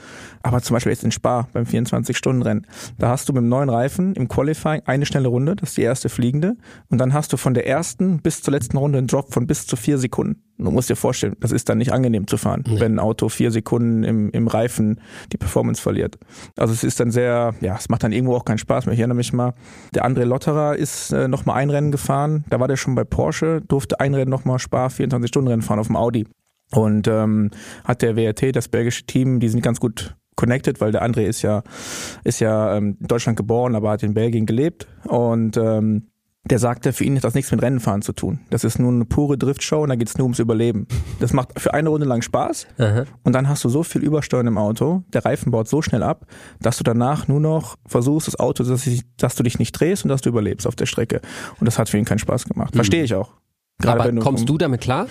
Aber 0.42 0.62
zum 0.62 0.74
Beispiel 0.76 0.92
jetzt 0.92 1.04
in 1.04 1.12
Spa 1.12 1.48
beim 1.54 1.64
24-Stunden-Rennen. 1.64 2.68
Da 2.98 3.10
hast 3.10 3.30
du 3.30 3.34
mit 3.34 3.42
dem 3.42 3.50
neuen 3.50 3.70
Reifen 3.70 4.14
im 4.16 4.28
Qualifying 4.28 4.82
eine 4.86 5.06
schnelle 5.06 5.28
Runde, 5.28 5.56
das 5.56 5.70
ist 5.70 5.78
die 5.78 5.84
erste 5.84 6.10
fliegende. 6.10 6.56
Und 6.90 7.00
dann 7.00 7.14
hast 7.14 7.32
du 7.34 7.38
von 7.38 7.54
der 7.54 7.68
ersten 7.68 8.20
bis 8.20 8.42
zur 8.42 8.54
letzten 8.54 8.78
Runde 8.78 8.98
einen 8.98 9.08
Drop 9.08 9.34
von 9.34 9.48
bis 9.48 9.68
zu 9.68 9.76
vier 9.76 9.98
Sekunden. 9.98 10.42
Du 10.58 10.72
musst 10.72 10.90
dir 10.90 10.96
vorstellen, 10.96 11.36
das 11.42 11.52
ist 11.52 11.68
dann 11.68 11.80
nicht 11.80 11.92
angenehm 11.92 12.28
zu 12.28 12.38
fahren, 12.38 12.64
wenn 12.66 12.96
ein 12.96 13.00
Auto 13.00 13.28
vier 13.28 13.52
Sekunden 13.52 14.04
im, 14.04 14.30
im 14.32 14.48
Reifen 14.48 15.02
die 15.34 15.38
Performance 15.38 15.82
verliert. 15.82 16.18
Also 16.56 16.74
es 16.74 16.84
ist 16.84 17.00
dann 17.00 17.12
sehr, 17.12 17.54
ja, 17.60 17.76
es 17.76 17.90
macht 17.90 18.04
dann 18.04 18.14
irgendwo 18.14 18.36
auch 18.36 18.46
keinen 18.46 18.58
Spaß 18.58 18.86
mehr. 18.86 18.94
Ich 18.94 19.00
erinnere 19.00 19.18
mich 19.18 19.34
mal, 19.34 19.54
der 19.94 20.06
André 20.06 20.24
Lotterer 20.24 20.76
ist 20.76 21.12
äh, 21.12 21.28
noch 21.28 21.46
mal 21.46 21.56
ein 21.56 21.70
Rennen 21.70 21.92
gefahren, 21.92 22.46
da 22.50 22.60
war 22.60 22.70
der 22.70 22.78
schon 22.78 22.96
bei 22.96 23.04
Porsche, 23.04 23.62
durfte 23.68 24.00
ein 24.00 24.14
Rennen 24.14 24.32
noch 24.32 24.46
mal 24.46 24.58
Spar 24.60 24.90
24-Stunden-Rennen 24.90 25.62
fahren 25.62 25.80
auf 25.80 25.88
dem 25.88 25.98
Audi. 25.98 26.26
Und 26.72 27.08
ähm, 27.08 27.52
hat 27.84 28.02
der 28.02 28.16
WRT, 28.16 28.56
das 28.56 28.70
belgische 28.70 29.06
Team, 29.06 29.40
die 29.40 29.50
sind 29.50 29.62
ganz 29.62 29.80
gut 29.80 30.16
connected, 30.36 30.82
weil 30.82 30.92
der 30.92 31.04
André 31.04 31.26
ist 31.26 31.42
ja, 31.42 31.64
ist 32.24 32.40
ja 32.40 32.78
ähm, 32.78 32.98
in 33.00 33.08
Deutschland 33.08 33.38
geboren, 33.38 33.76
aber 33.76 33.92
hat 33.92 34.04
in 34.04 34.14
Belgien 34.14 34.46
gelebt. 34.46 34.88
Und 35.06 35.58
ähm, 35.58 36.08
der 36.46 36.60
sagte, 36.60 36.94
für 36.94 37.04
ihn 37.04 37.16
hat 37.16 37.24
das 37.24 37.34
nichts 37.34 37.52
mit 37.52 37.62
Rennenfahren 37.62 38.02
zu 38.02 38.14
tun. 38.14 38.40
Das 38.50 38.64
ist 38.64 38.80
nur 38.80 38.92
eine 38.92 39.06
pure 39.06 39.38
Driftshow 39.38 39.82
und 39.82 39.90
da 39.90 39.96
geht's 39.96 40.18
nur 40.18 40.26
ums 40.26 40.40
Überleben. 40.40 40.88
Das 41.20 41.34
macht 41.34 41.60
für 41.60 41.74
eine 41.74 41.90
Runde 41.90 42.06
lang 42.06 42.22
Spaß 42.22 42.68
Aha. 42.78 43.06
und 43.24 43.34
dann 43.34 43.50
hast 43.50 43.64
du 43.64 43.70
so 43.70 43.84
viel 43.84 44.04
Übersteuern 44.04 44.48
im 44.48 44.58
Auto, 44.58 45.04
der 45.14 45.26
Reifen 45.26 45.52
baut 45.52 45.68
so 45.68 45.82
schnell 45.82 46.04
ab, 46.04 46.28
dass 46.62 46.78
du 46.78 46.84
danach 46.84 47.28
nur 47.28 47.40
noch 47.40 47.78
versuchst, 47.88 48.28
das 48.28 48.40
Auto, 48.40 48.64
dass, 48.64 48.86
ich, 48.86 49.02
dass 49.18 49.36
du 49.36 49.44
dich 49.44 49.60
nicht 49.60 49.72
drehst 49.72 50.06
und 50.06 50.10
dass 50.10 50.22
du 50.22 50.30
überlebst 50.30 50.68
auf 50.68 50.76
der 50.76 50.86
Strecke. 50.86 51.22
Und 51.60 51.66
das 51.66 51.80
hat 51.80 51.90
für 51.90 51.98
ihn 51.98 52.06
keinen 52.06 52.20
Spaß 52.20 52.46
gemacht. 52.46 52.76
Verstehe 52.76 53.04
ich 53.04 53.16
auch. 53.16 53.32
Gerade 53.80 54.00
Aber 54.00 54.10
wenn 54.10 54.20
kommst 54.20 54.48
du 54.48 54.58
damit 54.58 54.82
klar? 54.82 55.08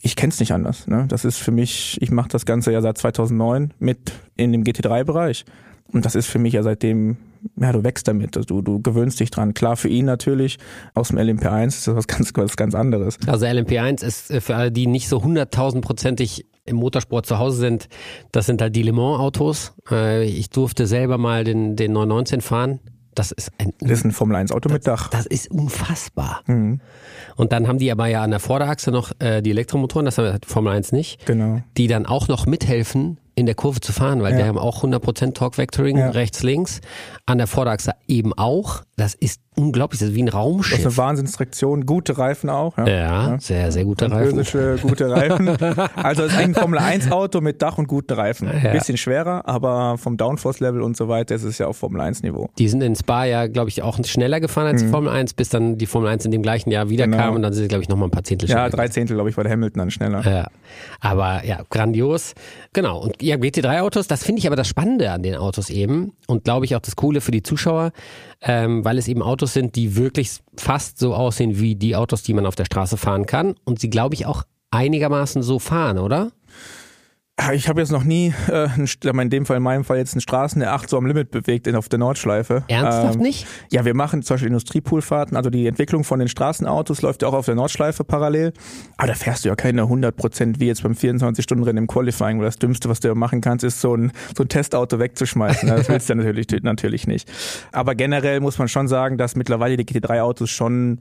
ich 0.00 0.16
kenn's 0.16 0.40
nicht 0.40 0.52
anders. 0.52 0.86
Ne? 0.86 1.06
Das 1.08 1.24
ist 1.24 1.38
für 1.38 1.50
mich, 1.50 1.98
ich 2.00 2.10
mache 2.10 2.28
das 2.28 2.46
Ganze 2.46 2.72
ja 2.72 2.80
seit 2.80 2.96
2009 2.96 3.74
mit 3.78 4.12
in 4.36 4.52
dem 4.52 4.62
GT3-Bereich. 4.62 5.44
Und 5.92 6.04
das 6.04 6.14
ist 6.14 6.26
für 6.26 6.38
mich 6.38 6.52
ja 6.54 6.62
seitdem, 6.62 7.16
ja, 7.58 7.72
du 7.72 7.84
wächst 7.84 8.08
damit. 8.08 8.36
Also 8.36 8.46
du, 8.46 8.62
du 8.62 8.82
gewöhnst 8.82 9.20
dich 9.20 9.30
dran. 9.30 9.54
Klar, 9.54 9.76
für 9.76 9.88
ihn 9.88 10.04
natürlich, 10.04 10.58
aus 10.94 11.08
dem 11.08 11.18
LMP1 11.18 11.68
ist 11.68 11.86
das 11.88 11.94
was 11.96 12.06
ganz, 12.06 12.32
was 12.34 12.56
ganz 12.56 12.74
anderes. 12.74 13.18
Also 13.26 13.46
LMP1 13.46 14.04
ist 14.04 14.30
äh, 14.30 14.40
für 14.40 14.56
alle, 14.56 14.72
die 14.72 14.86
nicht 14.86 15.08
so 15.08 15.22
hunderttausendprozentig 15.70 16.46
im 16.64 16.76
Motorsport 16.76 17.26
zu 17.26 17.38
Hause 17.38 17.58
sind, 17.58 17.88
das 18.32 18.46
sind 18.46 18.60
halt 18.60 18.74
die 18.74 18.82
Le 18.82 18.92
Mans 18.92 19.20
Autos. 19.20 19.74
Äh, 19.90 20.24
Ich 20.24 20.50
durfte 20.50 20.86
selber 20.86 21.18
mal 21.18 21.44
den, 21.44 21.76
den 21.76 21.92
919 21.92 22.40
fahren. 22.40 22.80
Das 23.14 23.32
ist 23.32 23.50
ein, 23.58 23.72
Das 23.78 23.92
ist 23.92 24.04
ein 24.04 24.10
Formel-1-Auto 24.12 24.68
mit 24.68 24.86
Dach. 24.86 25.08
das 25.08 25.24
ist 25.24 25.50
unfassbar. 25.50 26.42
Mhm, 26.46 26.80
Und 27.36 27.52
dann 27.52 27.66
haben 27.66 27.78
die 27.78 27.90
aber 27.90 28.08
ja 28.08 28.22
an 28.22 28.30
der 28.30 28.40
Vorderachse 28.40 28.90
noch 28.90 29.12
äh, 29.20 29.40
die 29.40 29.50
Elektromotoren, 29.52 30.04
das 30.04 30.18
hat 30.18 30.44
Formel 30.44 30.72
1 30.74 30.92
nicht, 30.92 31.24
genau. 31.24 31.62
die 31.78 31.86
dann 31.86 32.04
auch 32.04 32.28
noch 32.28 32.44
mithelfen, 32.44 33.16
in 33.36 33.46
der 33.46 33.54
Kurve 33.54 33.80
zu 33.80 33.92
fahren, 33.92 34.22
weil 34.22 34.32
Ja. 34.32 34.38
wir 34.38 34.46
haben 34.46 34.58
auch 34.58 34.82
100% 34.82 35.36
Torque 35.36 35.58
Vectoring 35.58 35.98
Ja. 35.98 36.10
rechts, 36.10 36.42
links. 36.42 36.80
An 37.26 37.38
der 37.38 37.46
Vorderachse 37.46 37.92
eben 38.08 38.32
auch. 38.32 38.82
Das 38.96 39.14
ist 39.14 39.40
unglaublich, 39.56 39.98
das 40.00 40.10
ist 40.10 40.14
wie 40.14 40.22
ein 40.22 40.26
Das 40.26 40.34
ist 40.34 40.38
Raumschiff. 40.40 40.80
eine 40.86 40.96
Wahnsinnstraktion, 40.96 41.86
gute 41.86 42.18
Reifen 42.18 42.50
auch. 42.50 42.76
Ja, 42.78 42.86
Ja, 42.88 43.36
sehr, 43.40 43.72
sehr 43.72 43.84
gute 43.84 44.10
Reifen. 44.10 44.34
Französische 44.36 44.78
gute 44.82 45.10
Reifen. 45.10 45.48
Also 45.96 46.24
es 46.24 46.32
ist 46.32 46.38
ein 46.38 46.54
Formel 46.54 46.78
1 46.78 47.10
Auto 47.10 47.40
mit 47.40 47.62
Dach 47.62 47.78
und 47.78 47.88
guten 47.88 48.12
Reifen. 48.12 48.48
Ja. 48.62 48.72
Bisschen 48.72 48.96
schwerer, 48.96 49.48
aber 49.48 49.96
vom 49.98 50.16
Downforce-Level 50.16 50.82
und 50.82 50.96
so 50.96 51.08
weiter 51.08 51.34
ist 51.34 51.42
es 51.44 51.58
ja 51.58 51.66
auf 51.66 51.76
Formel 51.78 52.00
1 52.00 52.22
Niveau. 52.22 52.48
Die 52.58 52.68
sind 52.68 52.82
in 52.82 52.94
Spa 52.94 53.24
ja, 53.24 53.46
glaube 53.46 53.70
ich, 53.70 53.82
auch 53.82 53.98
schneller 54.04 54.40
gefahren 54.40 54.66
als 54.66 54.82
die 54.82 54.88
Formel 54.88 55.10
1, 55.10 55.34
bis 55.34 55.48
dann 55.48 55.78
die 55.78 55.86
Formel 55.86 56.08
1 56.10 56.24
in 56.26 56.30
dem 56.30 56.42
gleichen 56.42 56.70
Jahr 56.70 56.88
wieder 56.90 57.06
Mhm. 57.06 57.12
Genau. 57.12 57.22
kam 57.24 57.34
und 57.36 57.42
dann 57.42 57.52
sind 57.52 57.62
sie, 57.64 57.68
glaube 57.68 57.82
ich, 57.82 57.88
nochmal 57.88 58.08
ein 58.08 58.10
paar 58.10 58.24
Zehntel 58.24 58.48
Ja, 58.48 58.56
schneller. 58.56 58.70
drei 58.70 58.88
Zehntel, 58.88 59.14
glaube 59.16 59.30
ich, 59.30 59.36
war 59.36 59.44
der 59.44 59.52
Hamilton 59.52 59.78
dann 59.78 59.90
schneller. 59.90 60.20
Ja, 60.22 60.48
aber 61.00 61.44
ja, 61.44 61.60
grandios. 61.70 62.34
Genau. 62.72 62.98
Und 63.00 63.22
ja, 63.22 63.36
GT3-Autos, 63.36 64.06
das 64.06 64.22
finde 64.24 64.40
ich 64.40 64.46
aber 64.46 64.56
das 64.56 64.68
Spannende 64.68 65.10
an 65.10 65.22
den 65.22 65.34
Autos 65.36 65.70
eben 65.70 66.12
und 66.26 66.44
glaube 66.44 66.64
ich 66.66 66.76
auch 66.76 66.80
das 66.80 66.96
Coole 66.96 67.20
für 67.20 67.30
die 67.30 67.42
Zuschauer, 67.42 67.92
ähm, 68.40 68.84
weil 68.84 68.98
es 68.98 69.08
eben 69.08 69.22
Autos 69.22 69.52
sind, 69.52 69.76
die 69.76 69.96
wirklich 69.96 70.38
fast 70.56 70.98
so 70.98 71.14
aussehen 71.14 71.58
wie 71.58 71.74
die 71.74 71.96
Autos, 71.96 72.22
die 72.22 72.34
man 72.34 72.46
auf 72.46 72.54
der 72.54 72.64
Straße 72.64 72.96
fahren 72.96 73.26
kann 73.26 73.54
und 73.64 73.80
sie, 73.80 73.90
glaube 73.90 74.14
ich, 74.14 74.26
auch 74.26 74.44
einigermaßen 74.70 75.42
so 75.42 75.58
fahren, 75.58 75.98
oder? 75.98 76.32
Ich 77.52 77.68
habe 77.68 77.80
jetzt 77.80 77.92
noch 77.92 78.02
nie, 78.02 78.32
äh, 78.50 78.68
in 78.76 79.30
dem 79.30 79.44
Fall, 79.44 79.58
in 79.58 79.62
meinem 79.62 79.84
Fall 79.84 79.98
jetzt 79.98 80.14
einen 80.14 80.22
Straßen 80.22 80.58
der 80.58 80.72
8 80.72 80.88
so 80.88 80.96
am 80.96 81.04
Limit 81.04 81.30
bewegt 81.30 81.66
in, 81.66 81.76
auf 81.76 81.88
der 81.90 81.98
Nordschleife. 81.98 82.64
Ernsthaft 82.66 83.16
Ähm, 83.16 83.20
nicht? 83.20 83.46
Ja, 83.70 83.84
wir 83.84 83.94
machen 83.94 84.22
zum 84.22 84.34
Beispiel 84.34 84.48
Industriepoolfahrten, 84.48 85.36
also 85.36 85.50
die 85.50 85.66
Entwicklung 85.66 86.02
von 86.02 86.18
den 86.18 86.28
Straßenautos 86.28 87.02
läuft 87.02 87.20
ja 87.20 87.28
auch 87.28 87.34
auf 87.34 87.44
der 87.44 87.54
Nordschleife 87.54 88.04
parallel. 88.04 88.54
Aber 88.96 89.08
da 89.08 89.14
fährst 89.14 89.44
du 89.44 89.50
ja 89.50 89.54
keine 89.54 89.82
100% 89.82 90.60
wie 90.60 90.66
jetzt 90.66 90.82
beim 90.82 90.92
24-Stunden-Rennen 90.92 91.84
im 91.84 91.86
Qualifying, 91.86 92.38
weil 92.38 92.46
das 92.46 92.58
Dümmste, 92.58 92.88
was 92.88 93.00
du 93.00 93.14
machen 93.14 93.42
kannst, 93.42 93.64
ist 93.64 93.82
so 93.82 93.94
ein, 93.94 94.12
so 94.34 94.42
ein 94.42 94.48
Testauto 94.48 94.98
wegzuschmeißen. 94.98 95.68
Das 95.68 95.90
willst 95.90 96.08
du 96.08 96.14
ja 96.14 96.16
natürlich, 96.16 96.46
natürlich 96.62 97.06
nicht. 97.06 97.30
Aber 97.70 97.94
generell 97.94 98.40
muss 98.40 98.58
man 98.58 98.68
schon 98.68 98.88
sagen, 98.88 99.18
dass 99.18 99.36
mittlerweile 99.36 99.76
die 99.76 99.84
GT3-Autos 99.84 100.48
schon 100.48 101.00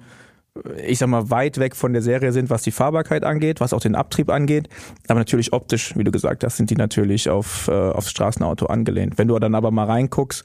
ich 0.85 0.99
sag 0.99 1.09
mal, 1.09 1.29
weit 1.29 1.57
weg 1.57 1.75
von 1.75 1.93
der 1.93 2.01
Serie 2.01 2.31
sind, 2.31 2.49
was 2.49 2.63
die 2.63 2.71
Fahrbarkeit 2.71 3.23
angeht, 3.23 3.59
was 3.59 3.73
auch 3.73 3.81
den 3.81 3.95
Abtrieb 3.95 4.29
angeht. 4.29 4.69
Aber 5.07 5.19
natürlich 5.19 5.53
optisch, 5.53 5.95
wie 5.97 6.03
du 6.03 6.11
gesagt 6.11 6.43
hast, 6.43 6.57
sind 6.57 6.69
die 6.69 6.75
natürlich 6.75 7.29
auf, 7.29 7.67
äh, 7.67 7.71
aufs 7.71 8.09
Straßenauto 8.09 8.67
angelehnt. 8.67 9.17
Wenn 9.17 9.27
du 9.27 9.37
dann 9.37 9.55
aber 9.55 9.71
mal 9.71 9.85
reinguckst, 9.85 10.43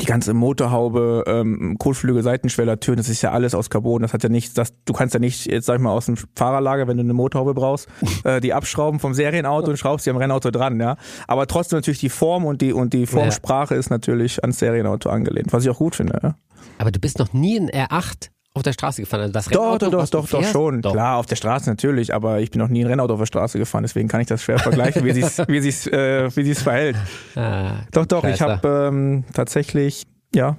die 0.00 0.06
ganze 0.06 0.32
Motorhaube, 0.34 1.24
ähm, 1.26 1.76
Kotflügel, 1.78 2.22
Seitenschweller, 2.22 2.80
Türen, 2.80 2.96
das 2.96 3.08
ist 3.08 3.22
ja 3.22 3.32
alles 3.32 3.54
aus 3.54 3.70
Carbon. 3.70 4.02
Das 4.02 4.14
hat 4.14 4.22
ja 4.22 4.28
nichts, 4.28 4.54
das, 4.54 4.72
du 4.84 4.92
kannst 4.92 5.14
ja 5.14 5.20
nicht, 5.20 5.46
jetzt 5.46 5.66
sag 5.66 5.76
ich 5.76 5.82
mal, 5.82 5.90
aus 5.90 6.06
dem 6.06 6.16
Fahrerlager, 6.36 6.88
wenn 6.88 6.96
du 6.96 7.02
eine 7.02 7.12
Motorhaube 7.12 7.52
brauchst, 7.52 7.88
äh, 8.24 8.40
die 8.40 8.54
abschrauben 8.54 9.00
vom 9.00 9.14
Serienauto 9.14 9.70
und 9.70 9.76
schraubst 9.76 10.06
die 10.06 10.10
am 10.10 10.16
Rennauto 10.16 10.50
dran, 10.50 10.80
ja. 10.80 10.96
Aber 11.26 11.46
trotzdem 11.46 11.78
natürlich 11.78 12.00
die 12.00 12.08
Form 12.08 12.44
und 12.44 12.62
die, 12.62 12.72
und 12.72 12.94
die 12.94 13.06
Formsprache 13.06 13.74
ist 13.74 13.90
natürlich 13.90 14.42
ans 14.42 14.58
Serienauto 14.58 15.10
angelehnt, 15.10 15.52
was 15.52 15.64
ich 15.64 15.70
auch 15.70 15.78
gut 15.78 15.96
finde, 15.96 16.18
ja. 16.22 16.34
Aber 16.78 16.90
du 16.90 17.00
bist 17.00 17.18
noch 17.18 17.32
nie 17.32 17.56
in 17.56 17.68
R8 17.68 18.30
auf 18.54 18.62
der 18.62 18.72
Straße 18.72 19.00
gefahren. 19.02 19.20
Also 19.20 19.32
das 19.32 19.46
Doch, 19.46 19.60
Rennauto, 19.60 19.90
doch, 19.90 20.08
doch, 20.08 20.28
doch, 20.28 20.40
doch 20.40 20.44
schon. 20.44 20.82
Doch. 20.82 20.92
Klar, 20.92 21.16
auf 21.18 21.26
der 21.26 21.36
Straße 21.36 21.70
natürlich, 21.70 22.12
aber 22.12 22.40
ich 22.40 22.50
bin 22.50 22.60
noch 22.60 22.68
nie 22.68 22.82
ein 22.84 22.88
Rennauto 22.88 23.14
auf 23.14 23.20
der 23.20 23.26
Straße 23.26 23.58
gefahren, 23.58 23.82
deswegen 23.84 24.08
kann 24.08 24.20
ich 24.20 24.26
das 24.26 24.42
schwer 24.42 24.58
vergleichen, 24.58 25.04
wie 25.04 25.12
sich's, 25.12 25.38
wie 25.46 25.60
sich's, 25.60 25.86
äh, 25.86 26.28
wie 26.36 26.44
sich's 26.44 26.62
verhält. 26.62 26.96
Ah, 27.36 27.84
Doch, 27.92 28.06
doch, 28.06 28.24
ich 28.24 28.40
habe 28.42 28.88
ähm, 28.88 29.24
tatsächlich, 29.32 30.06
ja, 30.34 30.56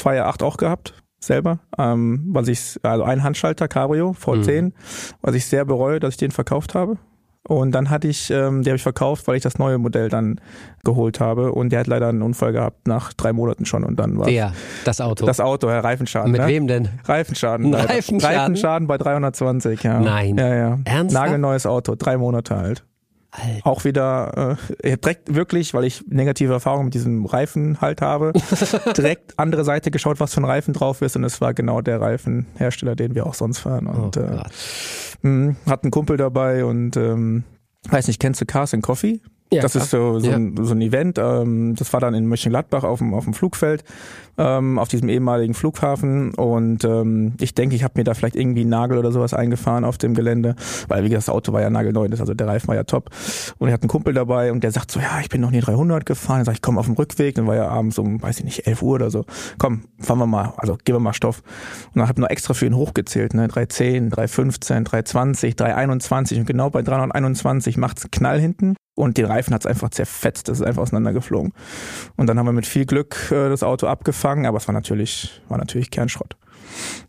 2R8 0.00 0.42
auch 0.42 0.56
gehabt, 0.56 0.94
selber, 1.20 1.60
ähm, 1.78 2.24
was 2.32 2.48
ich, 2.48 2.78
also 2.82 3.04
ein 3.04 3.22
Handschalter 3.22 3.68
Cabrio 3.68 4.10
V10, 4.18 4.62
Mhm. 4.62 4.72
was 5.20 5.34
ich 5.34 5.44
sehr 5.46 5.64
bereue, 5.64 6.00
dass 6.00 6.14
ich 6.14 6.18
den 6.18 6.30
verkauft 6.30 6.74
habe. 6.74 6.96
Und 7.46 7.72
dann 7.72 7.90
hatte 7.90 8.08
ich, 8.08 8.30
ähm, 8.30 8.62
die 8.62 8.70
habe 8.70 8.76
ich 8.76 8.82
verkauft, 8.82 9.26
weil 9.26 9.36
ich 9.36 9.42
das 9.42 9.58
neue 9.58 9.76
Modell 9.76 10.08
dann 10.08 10.40
geholt 10.82 11.20
habe. 11.20 11.52
Und 11.52 11.70
der 11.70 11.80
hat 11.80 11.86
leider 11.86 12.08
einen 12.08 12.22
Unfall 12.22 12.52
gehabt 12.52 12.88
nach 12.88 13.12
drei 13.12 13.34
Monaten 13.34 13.66
schon. 13.66 13.84
Und 13.84 13.98
dann 13.98 14.18
war 14.18 14.26
Der, 14.26 14.54
das 14.84 15.00
Auto. 15.02 15.26
das 15.26 15.40
Auto, 15.40 15.68
Herr 15.68 15.84
Reifenschaden. 15.84 16.32
Mit 16.32 16.40
ne? 16.40 16.46
wem 16.46 16.66
denn? 16.66 16.88
Reifenschaden. 17.04 17.74
Reifenschaden? 17.74 18.38
Reifenschaden 18.38 18.88
bei 18.88 18.96
320, 18.96 19.82
ja. 19.82 20.00
Nein. 20.00 20.38
Ja, 20.38 20.54
ja. 20.54 20.78
Ernsthaft? 20.86 21.26
Nagelneues 21.26 21.66
Auto, 21.66 21.94
drei 21.96 22.16
Monate 22.16 22.56
alt. 22.56 22.84
Alter. 23.36 23.66
Auch 23.66 23.84
wieder, 23.84 24.56
äh, 24.82 24.96
direkt 24.96 25.34
wirklich, 25.34 25.74
weil 25.74 25.84
ich 25.84 26.04
negative 26.08 26.52
Erfahrungen 26.52 26.84
mit 26.84 26.94
diesem 26.94 27.26
Reifen 27.26 27.80
halt 27.80 28.00
habe, 28.00 28.32
direkt 28.96 29.38
andere 29.38 29.64
Seite 29.64 29.90
geschaut, 29.90 30.20
was 30.20 30.34
für 30.34 30.40
ein 30.40 30.44
Reifen 30.44 30.72
drauf 30.72 31.02
ist 31.02 31.16
und 31.16 31.24
es 31.24 31.40
war 31.40 31.52
genau 31.52 31.80
der 31.80 32.00
Reifenhersteller, 32.00 32.94
den 32.94 33.14
wir 33.16 33.26
auch 33.26 33.34
sonst 33.34 33.58
fahren. 33.58 33.88
Oh 33.88 34.04
Und 34.04 34.16
äh, 34.16 34.20
Gott. 34.20 34.50
mh, 35.22 35.56
hat 35.66 35.82
einen 35.82 35.90
Kumpel 35.90 36.16
dabei 36.16 36.64
und 36.64 36.96
ähm, 36.96 37.42
weiß 37.88 38.06
nicht, 38.06 38.20
kennst 38.20 38.40
du 38.40 38.46
Cars 38.46 38.72
and 38.72 38.82
Coffee? 38.84 39.20
Ja, 39.52 39.62
das 39.62 39.76
ist 39.76 39.90
so, 39.90 40.18
so, 40.18 40.30
Ja. 40.30 40.36
ein, 40.36 40.56
so 40.60 40.72
ein 40.74 40.80
Event. 40.80 41.18
Ähm, 41.18 41.74
das 41.76 41.92
war 41.92 42.00
dann 42.00 42.14
in 42.14 42.26
Mönchengladbach 42.26 42.82
auf 42.82 42.98
dem, 42.98 43.14
auf 43.14 43.24
dem 43.24 43.34
Flugfeld, 43.34 43.84
ähm, 44.36 44.78
auf 44.78 44.88
diesem 44.88 45.08
ehemaligen 45.08 45.54
Flughafen. 45.54 46.34
Und 46.34 46.84
ähm, 46.84 47.34
ich 47.40 47.54
denke, 47.54 47.76
ich 47.76 47.84
habe 47.84 47.94
mir 47.96 48.04
da 48.04 48.14
vielleicht 48.14 48.34
irgendwie 48.36 48.62
einen 48.62 48.70
Nagel 48.70 48.98
oder 48.98 49.12
sowas 49.12 49.32
eingefahren 49.32 49.84
auf 49.84 49.96
dem 49.98 50.14
Gelände, 50.14 50.56
weil 50.88 51.04
wie 51.04 51.08
gesagt, 51.10 51.28
das 51.28 51.34
Auto 51.34 51.52
war 51.52 51.60
ja 51.60 51.70
nagelneu, 51.70 52.08
das, 52.08 52.20
also 52.20 52.34
der 52.34 52.48
Reifen 52.48 52.68
war 52.68 52.74
ja 52.74 52.84
top. 52.84 53.10
Und 53.58 53.68
er 53.68 53.74
hat 53.74 53.82
einen 53.82 53.88
Kumpel 53.90 54.12
dabei 54.14 54.50
und 54.50 54.64
der 54.64 54.72
sagt 54.72 54.90
so, 54.90 54.98
ja, 54.98 55.20
ich 55.20 55.28
bin 55.28 55.40
noch 55.40 55.50
nie 55.50 55.60
300 55.60 56.04
gefahren. 56.04 56.38
Dann 56.38 56.46
sag 56.46 56.54
ich, 56.54 56.62
komm 56.62 56.78
auf 56.78 56.86
dem 56.86 56.94
Rückweg. 56.94 57.34
Dann 57.36 57.46
war 57.46 57.54
ja 57.54 57.68
abends 57.68 57.98
um, 57.98 58.20
weiß 58.22 58.38
ich 58.38 58.44
nicht, 58.44 58.66
11 58.66 58.82
Uhr 58.82 58.94
oder 58.94 59.10
so. 59.10 59.24
Komm, 59.58 59.84
fahren 60.00 60.18
wir 60.18 60.26
mal, 60.26 60.54
also 60.56 60.76
geben 60.84 60.96
wir 60.96 61.00
mal 61.00 61.12
Stoff. 61.12 61.42
Und 61.88 61.96
dann 62.00 62.08
habe 62.08 62.18
ich 62.18 62.22
noch 62.22 62.30
extra 62.30 62.54
für 62.54 62.66
ihn 62.66 62.74
hochgezählt, 62.74 63.34
ne, 63.34 63.46
310, 63.46 64.10
315, 64.10 64.84
320, 64.84 65.54
321 65.54 66.38
und 66.40 66.46
genau 66.46 66.70
bei 66.70 66.82
321 66.82 67.76
macht's 67.76 68.02
einen 68.04 68.10
Knall 68.10 68.40
hinten 68.40 68.74
und 68.94 69.16
den 69.18 69.26
Reifen 69.26 69.54
hat's 69.54 69.66
einfach 69.66 69.90
zerfetzt, 69.90 70.48
das 70.48 70.60
ist 70.60 70.66
einfach 70.66 70.82
auseinandergeflogen. 70.82 71.52
Und 72.16 72.26
dann 72.28 72.38
haben 72.38 72.46
wir 72.46 72.52
mit 72.52 72.66
viel 72.66 72.86
Glück 72.86 73.30
äh, 73.30 73.48
das 73.48 73.62
Auto 73.62 73.86
abgefangen, 73.86 74.46
aber 74.46 74.58
es 74.58 74.68
war 74.68 74.72
natürlich, 74.72 75.40
war 75.48 75.58
natürlich 75.58 75.90
Kernschrott. 75.90 76.36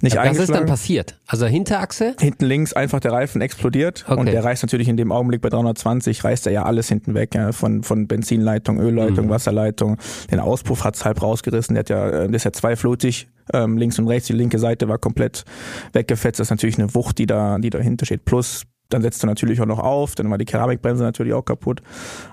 Nicht 0.02 0.16
Was 0.16 0.38
ist 0.38 0.54
dann 0.54 0.66
passiert? 0.68 1.20
Also 1.26 1.48
Hinterachse? 1.48 2.16
Hinten 2.20 2.46
links 2.46 2.74
einfach 2.74 3.00
der 3.00 3.14
Reifen 3.14 3.42
explodiert 3.42 4.06
Okay. 4.08 4.20
und 4.20 4.26
der 4.28 4.44
reißt 4.44 4.62
natürlich 4.64 4.88
in 4.88 4.98
dem 4.98 5.12
Augenblick 5.12 5.42
bei 5.42 5.50
320, 5.50 6.24
reißt 6.24 6.46
er 6.48 6.54
ja 6.54 6.64
alles 6.64 6.88
hinten 6.88 7.16
weg, 7.16 7.34
ja, 7.34 7.52
von, 7.52 7.82
von 7.82 8.08
Benzinleitung, 8.08 8.80
Ölleitung, 8.80 9.26
Mhm. 9.26 9.30
Wasserleitung. 9.30 9.98
Den 10.30 10.40
Auspuff 10.40 10.84
hat's 10.84 11.04
halb 11.06 11.22
rausgerissen, 11.22 11.74
der, 11.74 11.80
hat 11.80 11.90
ja, 11.90 12.08
äh, 12.10 12.28
der 12.28 12.36
ist 12.36 12.44
ja 12.44 12.52
zweiflutig, 12.52 13.28
ähm, 13.54 13.78
links 13.78 13.98
und 13.98 14.08
rechts, 14.08 14.28
die 14.28 14.34
linke 14.34 14.60
Seite 14.60 14.88
war 14.88 14.98
komplett 15.00 15.46
weggefetzt. 15.94 16.40
Das 16.40 16.48
ist 16.48 16.52
natürlich 16.52 16.78
eine 16.78 16.94
Wucht, 16.94 17.18
die 17.18 17.26
da, 17.26 17.58
die 17.58 17.70
dahinter 17.70 18.06
steht. 18.06 18.26
Plus 18.26 18.64
dann 18.90 19.02
setzt 19.02 19.24
du 19.24 19.28
natürlich 19.28 19.62
auch 19.62 19.66
noch 19.66 19.80
auf, 19.80 20.16
dann 20.16 20.30
war 20.30 20.38
die 20.38 20.46
Keramikbremse 20.46 21.04
natürlich 21.04 21.34
auch 21.34 21.44
kaputt. 21.44 21.82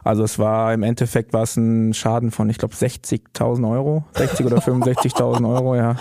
Also 0.05 0.23
es 0.25 0.39
war 0.39 0.75
im 0.75 0.83
Endeffekt 0.83 1.33
war 1.33 1.43
es 1.43 1.57
ein 1.57 1.95
Schaden 1.95 2.31
von, 2.31 2.49
ich 2.51 2.59
glaube, 2.59 2.75
60.000 2.75 3.71
Euro, 3.71 4.05
60 4.15 4.47
oder 4.47 4.59
65.000 4.59 5.49
Euro, 5.49 5.77
ja. 5.77 5.97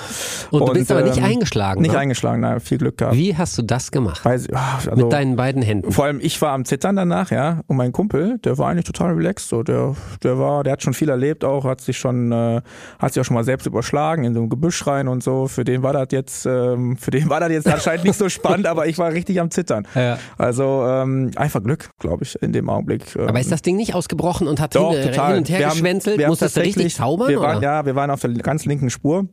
Und, 0.51 0.67
du 0.67 0.73
bist 0.73 0.91
aber 0.91 1.03
nicht 1.03 1.17
ähm, 1.17 1.23
eingeschlagen. 1.23 1.81
Nicht 1.81 1.93
ne? 1.93 1.99
eingeschlagen, 1.99 2.41
nein, 2.41 2.59
viel 2.59 2.77
Glück 2.77 2.97
gehabt. 2.97 3.15
Wie 3.15 3.35
hast 3.35 3.57
du 3.57 3.61
das 3.61 3.91
gemacht? 3.91 4.23
Weiß, 4.25 4.47
ah, 4.53 4.75
also, 4.77 5.03
Mit 5.03 5.13
deinen 5.13 5.35
beiden 5.35 5.61
Händen. 5.61 5.91
vor 5.91 6.05
allem 6.05 6.19
ich 6.21 6.41
war 6.41 6.51
am 6.51 6.65
Zittern 6.65 6.95
danach, 6.95 7.31
ja, 7.31 7.61
und 7.67 7.77
mein 7.77 7.91
Kumpel, 7.91 8.37
der 8.39 8.57
war 8.57 8.69
eigentlich 8.69 8.85
total 8.85 9.13
relaxed, 9.13 9.47
so, 9.47 9.63
der, 9.63 9.95
der 10.23 10.37
war, 10.37 10.63
der 10.63 10.73
hat 10.73 10.83
schon 10.83 10.93
viel 10.93 11.09
erlebt 11.09 11.45
auch, 11.45 11.63
hat 11.65 11.81
sich 11.81 11.97
schon, 11.97 12.31
äh, 12.31 12.61
hat 12.99 13.13
sich 13.13 13.21
auch 13.21 13.25
schon 13.25 13.35
mal 13.35 13.43
selbst 13.43 13.65
überschlagen 13.67 14.23
in 14.25 14.33
so 14.33 14.41
ein 14.41 14.49
Gebüsch 14.49 14.85
rein 14.85 15.07
und 15.07 15.23
so. 15.23 15.47
Für 15.47 15.63
den 15.63 15.83
war 15.83 15.93
das 15.93 16.07
jetzt, 16.11 16.45
ähm, 16.45 16.97
für 16.97 17.11
den 17.11 17.29
war 17.29 17.39
das 17.39 17.51
jetzt 17.51 17.67
anscheinend 17.67 18.05
nicht 18.05 18.17
so 18.17 18.29
spannend, 18.29 18.67
aber 18.71 18.87
ich 18.87 18.97
war 18.97 19.11
richtig 19.11 19.39
am 19.39 19.49
Zittern. 19.51 19.87
Ja. 19.95 20.17
Also 20.41 20.83
ähm, 20.87 21.29
einfach 21.35 21.61
Glück, 21.63 21.91
glaube 21.99 22.23
ich, 22.23 22.41
in 22.41 22.51
dem 22.51 22.69
Augenblick. 22.69 23.15
Ähm, 23.15 23.27
Aber 23.27 23.39
ist 23.39 23.51
das 23.51 23.61
Ding 23.61 23.75
nicht 23.75 23.93
ausgebrochen 23.93 24.47
und 24.47 24.59
hat 24.59 24.75
doch, 24.75 24.93
hin, 24.93 25.03
total. 25.03 25.29
hin 25.29 25.37
und 25.37 25.49
her 25.49 25.59
Wir 25.59 25.65
haben- 25.67 25.73
geschwänzelt? 25.73 26.17
wir 26.17 26.25
haben 26.25 26.31
Musstest 26.31 26.57
du 26.57 26.61
richtig 26.61 26.95
zaubern? 26.95 27.29
Wir 27.29 27.39
waren, 27.39 27.57
oder? 27.57 27.63
ja, 27.67 27.85
wir 27.85 27.95
waren 27.95 28.09
auf 28.09 28.21
der 28.21 28.31
ganz 28.33 28.65
linken 28.65 28.89
Spur 28.89 29.27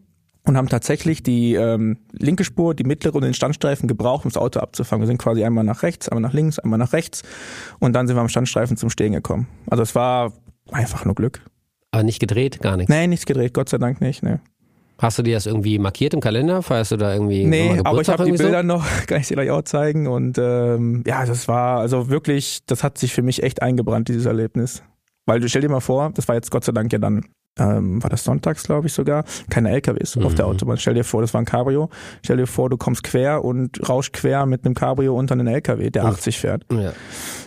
und 0.44 0.56
haben 0.56 0.68
tatsächlich 0.68 1.22
die 1.22 1.54
ähm, 1.54 1.98
linke 2.12 2.44
Spur, 2.44 2.74
die 2.74 2.84
mittlere 2.84 3.14
und 3.14 3.22
den 3.22 3.32
Standstreifen 3.34 3.88
gebraucht, 3.88 4.24
um 4.26 4.30
das 4.30 4.36
Auto 4.36 4.60
abzufangen. 4.60 5.02
Wir 5.02 5.06
sind 5.06 5.18
quasi 5.18 5.42
einmal 5.44 5.64
nach 5.64 5.82
rechts, 5.82 6.08
einmal 6.08 6.22
nach 6.22 6.34
links, 6.34 6.58
einmal 6.58 6.78
nach 6.78 6.92
rechts 6.92 7.22
und 7.78 7.94
dann 7.94 8.06
sind 8.06 8.16
wir 8.16 8.20
am 8.20 8.28
Standstreifen 8.28 8.76
zum 8.76 8.90
Stehen 8.90 9.12
gekommen. 9.14 9.48
Also 9.70 9.82
es 9.82 9.94
war 9.94 10.32
einfach 10.70 11.04
nur 11.06 11.14
Glück. 11.14 11.40
Aber 11.90 12.02
nicht 12.02 12.20
gedreht, 12.20 12.60
gar 12.60 12.76
nichts. 12.76 12.90
Nee, 12.90 13.06
nichts 13.06 13.24
gedreht, 13.24 13.54
Gott 13.54 13.70
sei 13.70 13.78
Dank 13.78 14.02
nicht. 14.02 14.22
Nee, 14.22 14.40
Hast 15.00 15.16
du 15.18 15.22
dir 15.22 15.34
das 15.36 15.46
irgendwie 15.46 15.78
markiert 15.78 16.12
im 16.12 16.20
Kalender? 16.20 16.60
Feierst 16.62 16.90
du 16.90 16.96
da 16.96 17.12
irgendwie 17.12 17.44
nee 17.46 17.80
aber 17.84 18.00
ich 18.00 18.08
habe 18.08 18.24
die 18.24 18.32
Bilder 18.32 18.62
noch, 18.64 18.84
kann 19.06 19.20
ich 19.20 19.28
dir 19.28 19.34
gleich 19.34 19.50
auch 19.50 19.62
zeigen. 19.62 20.08
Und 20.08 20.38
ähm, 20.38 21.04
ja, 21.06 21.24
das 21.24 21.46
war 21.46 21.78
also 21.78 22.08
wirklich, 22.10 22.60
das 22.66 22.82
hat 22.82 22.98
sich 22.98 23.14
für 23.14 23.22
mich 23.22 23.42
echt 23.44 23.62
eingebrannt, 23.62 24.08
dieses 24.08 24.26
Erlebnis. 24.26 24.82
Weil 25.24 25.40
du 25.40 25.48
stell 25.48 25.62
dir 25.62 25.68
mal 25.68 25.80
vor, 25.80 26.10
das 26.14 26.26
war 26.26 26.34
jetzt 26.34 26.50
Gott 26.50 26.64
sei 26.64 26.72
Dank 26.72 26.92
ja 26.92 26.98
dann, 26.98 27.26
ähm, 27.60 28.02
war 28.02 28.10
das 28.10 28.24
sonntags, 28.24 28.64
glaube 28.64 28.86
ich 28.88 28.92
sogar, 28.92 29.24
keine 29.50 29.70
LKWs 29.70 30.16
auf 30.16 30.34
der 30.34 30.46
Mhm. 30.46 30.52
Autobahn. 30.52 30.76
Stell 30.78 30.94
dir 30.94 31.04
vor, 31.04 31.20
das 31.20 31.32
war 31.34 31.42
ein 31.42 31.44
Cabrio. 31.44 31.90
Stell 32.24 32.38
dir 32.38 32.46
vor, 32.46 32.68
du 32.70 32.76
kommst 32.76 33.04
quer 33.04 33.44
und 33.44 33.88
rauschst 33.88 34.12
quer 34.14 34.46
mit 34.46 34.64
einem 34.64 34.74
Cabrio 34.74 35.14
unter 35.16 35.34
einen 35.34 35.46
LKW, 35.46 35.90
der 35.90 36.04
Uff. 36.06 36.14
80 36.14 36.38
fährt. 36.38 36.64
so? 36.70 36.78
Ja. 36.78 36.92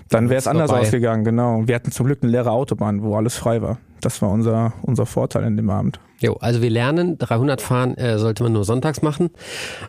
Dann 0.10 0.30
wäre 0.30 0.38
es 0.40 0.48
anders 0.48 0.70
vorbei. 0.70 0.86
ausgegangen, 0.86 1.24
genau. 1.26 1.64
Wir 1.66 1.76
hatten 1.76 1.92
zum 1.92 2.06
Glück 2.06 2.20
eine 2.22 2.32
leere 2.32 2.52
Autobahn, 2.52 3.02
wo 3.04 3.16
alles 3.16 3.36
frei 3.36 3.62
war. 3.62 3.78
Das 4.02 4.22
war 4.22 4.30
unser, 4.30 4.74
unser 4.84 5.06
Vorteil 5.06 5.44
in 5.44 5.58
dem 5.58 5.70
Abend. 5.70 6.00
Jo, 6.22 6.34
also 6.40 6.62
wir 6.62 6.70
lernen, 6.70 7.18
300 7.18 7.62
fahren 7.62 7.96
äh, 7.98 8.20
sollte 8.20 8.44
man 8.44 8.54
nur 8.54 8.64
sonntags 8.64 9.02
machen 9.02 9.32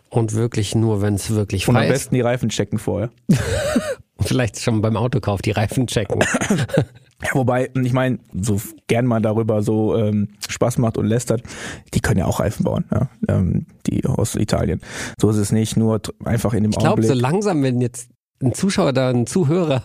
und 0.09 0.33
wirklich 0.33 0.73
nur, 0.73 1.01
wenn 1.01 1.13
es 1.13 1.29
wirklich 1.29 1.67
Und 1.67 1.75
am 1.75 1.83
frei 1.83 1.87
ist. 1.87 1.93
besten 1.93 2.15
die 2.15 2.21
Reifen 2.21 2.49
checken 2.49 2.79
vorher. 2.79 3.11
Vielleicht 4.19 4.59
schon 4.59 4.81
beim 4.81 4.95
Autokauf 4.97 5.41
die 5.41 5.51
Reifen 5.51 5.85
checken. 5.87 6.21
Ja, 7.23 7.29
wobei, 7.33 7.69
ich 7.81 7.93
meine, 7.93 8.19
so 8.33 8.59
gern 8.87 9.05
mal 9.05 9.21
darüber 9.21 9.61
so 9.63 9.95
ähm, 9.95 10.29
Spaß 10.49 10.77
macht 10.77 10.97
und 10.97 11.05
lästert, 11.05 11.41
die 11.93 11.99
können 11.99 12.19
ja 12.19 12.25
auch 12.25 12.39
Reifen 12.39 12.63
bauen, 12.63 12.85
ja, 12.91 13.09
ähm, 13.29 13.65
die 13.87 14.05
aus 14.05 14.35
Italien. 14.35 14.81
So 15.21 15.29
ist 15.29 15.37
es 15.37 15.51
nicht, 15.51 15.77
nur 15.77 16.01
einfach 16.25 16.53
in 16.53 16.63
dem 16.63 16.71
Ich 16.71 16.77
glaube, 16.77 16.93
Augenblick. 17.01 17.11
so 17.11 17.19
langsam, 17.19 17.63
wenn 17.63 17.79
jetzt 17.79 18.09
ein 18.43 18.53
Zuschauer 18.53 18.93
da, 18.93 19.09
ein 19.09 19.25
Zuhörer, 19.25 19.83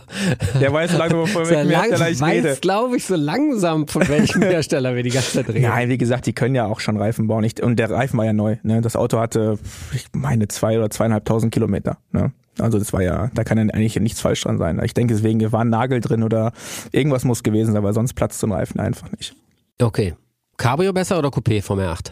der 0.61 0.73
weiß 0.73 0.93
so 0.93 0.99
langsam, 0.99 1.27
von 1.27 1.45
so 1.45 1.51
welchem 1.51 1.71
lang, 1.71 1.83
Hersteller 1.83 2.11
ich 2.11 2.23
rede. 2.23 2.49
weiß, 2.51 2.61
glaube 2.61 2.97
ich, 2.97 3.05
so 3.05 3.15
langsam, 3.17 3.89
von 3.89 4.09
welchem 4.09 4.43
Hersteller 4.49 4.95
wir 4.95 5.03
die 5.03 5.11
ganze 5.11 5.33
Zeit 5.33 5.49
reden. 5.49 5.63
Nein, 5.63 5.89
wie 5.89 5.99
gesagt, 5.99 6.27
die 6.27 6.33
können 6.33 6.55
ja 6.55 6.67
auch 6.67 6.81
schon 6.81 6.97
Reifen 6.97 7.27
bauen. 7.27 7.45
Ich, 7.45 7.63
und 7.63 7.77
der 7.77 7.91
Reifen 7.91 8.19
war 8.19 8.25
ja 8.25 8.33
neu. 8.33 8.57
Ne? 8.63 8.81
Das 8.81 8.97
Auto 8.97 9.19
hatte, 9.19 9.59
ich 9.95 10.07
meine, 10.13 10.49
zwei 10.49 10.79
oder 10.79 10.91
zweieinhalbtausend 10.91 11.53
Kilometer. 11.53 11.99
Ne? 12.13 12.33
Also 12.59 12.79
das 12.79 12.93
war 12.93 13.03
ja, 13.03 13.31
da 13.35 13.45
kann 13.45 13.59
ja 13.59 13.65
eigentlich 13.73 13.99
nichts 14.01 14.21
falsch 14.21 14.43
dran 14.43 14.59
sein. 14.59 14.81
Ich 14.85 14.95
denke, 14.95 15.15
deswegen 15.15 15.53
war 15.53 15.61
ein 15.61 15.71
Nagel 15.71 16.01
drin 16.01 16.23
oder 16.23 16.53
irgendwas 16.93 17.25
muss 17.25 17.43
gewesen 17.43 17.73
sein, 17.73 17.83
weil 17.83 17.95
sonst 17.95 18.15
platzt 18.15 18.41
so 18.41 18.47
ein 18.47 18.53
Reifen 18.53 18.81
einfach 18.81 19.11
nicht. 19.13 19.35
Okay. 19.81 20.15
Cabrio 20.57 20.93
besser 20.93 21.19
oder 21.19 21.29
Coupé 21.29 21.63
vom 21.63 21.79
R8? 21.79 22.11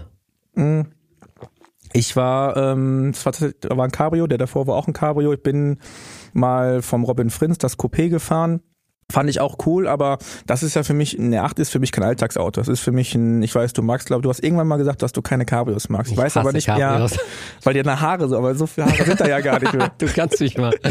Mhm. 0.55 0.87
Ich 1.93 2.15
war, 2.15 2.57
ähm, 2.57 3.11
es 3.11 3.25
war, 3.25 3.33
war 3.77 3.85
ein 3.85 3.91
Cabrio, 3.91 4.27
der 4.27 4.39
davor 4.39 4.67
war 4.67 4.77
auch 4.77 4.87
ein 4.87 4.93
Cabrio. 4.93 5.33
Ich 5.33 5.43
bin 5.43 5.79
mal 6.37 6.83
vom 6.83 7.05
Robin 7.05 7.31
Frins 7.31 7.59
das 7.59 7.79
Coupé 7.79 8.09
gefahren. 8.09 8.61
Fand 9.13 9.31
ich 9.31 9.39
auch 9.41 9.57
cool, 9.67 9.87
aber 9.87 10.19
das 10.47 10.65
ist 10.65 10.75
ja 10.75 10.83
für 10.83 10.93
mich, 10.93 11.17
eine 11.17 11.43
8 11.45 11.61
ist 11.61 11.71
für 11.71 11.79
mich 11.79 11.93
kein 11.93 12.03
Alltagsauto. 12.03 12.61
Das 12.61 12.67
ist 12.67 12.81
für 12.81 12.91
mich 12.91 13.15
ein, 13.15 13.41
ich 13.41 13.55
weiß, 13.55 13.73
du 13.73 13.83
magst, 13.83 14.09
glaube 14.09 14.23
du 14.23 14.29
hast 14.31 14.43
irgendwann 14.43 14.67
mal 14.67 14.79
gesagt, 14.79 15.01
dass 15.01 15.13
du 15.13 15.23
keine 15.23 15.45
Cabrios 15.45 15.89
magst. 15.89 16.11
Ich, 16.11 16.19
weiß 16.19 16.37
aber 16.37 16.51
nicht, 16.51 16.67
Cabrios. 16.67 17.13
ja, 17.13 17.19
weil 17.63 17.75
dir 17.75 17.83
eine 17.85 18.01
Haare 18.01 18.29
so, 18.29 18.37
aber 18.37 18.57
so 18.57 18.67
viele 18.67 18.87
Haare 18.89 19.05
sind 19.05 19.21
da 19.21 19.29
ja 19.29 19.39
gar 19.41 19.61
nicht 19.61 19.73
mehr. 19.75 19.93
Du 19.99 20.07
kannst 20.07 20.41
mich 20.41 20.59
mal. 20.59 20.75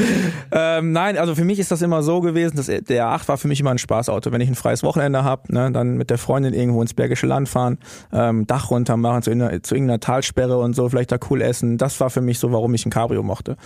Ähm, 0.51 0.91
nein, 0.93 1.17
also 1.17 1.36
für 1.36 1.43
mich 1.43 1.60
ist 1.60 1.71
das 1.71 1.82
immer 1.82 2.01
so 2.04 2.21
gewesen, 2.21 2.56
dass 2.56 2.67
der 2.67 3.08
8 3.08 3.28
war 3.28 3.38
für 3.38 3.47
mich 3.49 3.60
immer 3.60 3.71
ein 3.71 3.78
Spaßauto. 3.78 4.32
Wenn 4.32 4.39
ich 4.41 4.47
ein 4.47 4.56
freies 4.56 4.84
Wochenende 4.84 5.23
habe, 5.23 5.51
ne, 5.54 5.69
dann 5.71 5.97
mit 5.97 6.10
der 6.10 6.17
Freundin 6.17 6.54
irgendwo 6.54 6.82
ins 6.82 6.93
Bergische 6.93 7.28
Land 7.28 7.49
fahren, 7.49 7.80
ähm, 8.13 8.47
Dach 8.47 8.71
runter 8.71 8.95
machen, 8.95 9.23
zu, 9.23 9.32
irgendeiner- 9.32 9.62
zu 9.63 9.75
irgendeiner 9.75 9.99
Talsperre 9.99 10.58
und 10.58 10.73
so, 10.75 10.88
vielleicht 10.88 11.12
da 11.12 11.17
cool 11.30 11.41
essen. 11.41 11.78
Das 11.78 11.99
war 11.99 12.10
für 12.10 12.21
mich 12.21 12.39
so, 12.39 12.51
warum 12.54 12.73
ich 12.73 12.86
ein 12.86 12.91
Cabrio 12.91 13.23
mochte. 13.23 13.58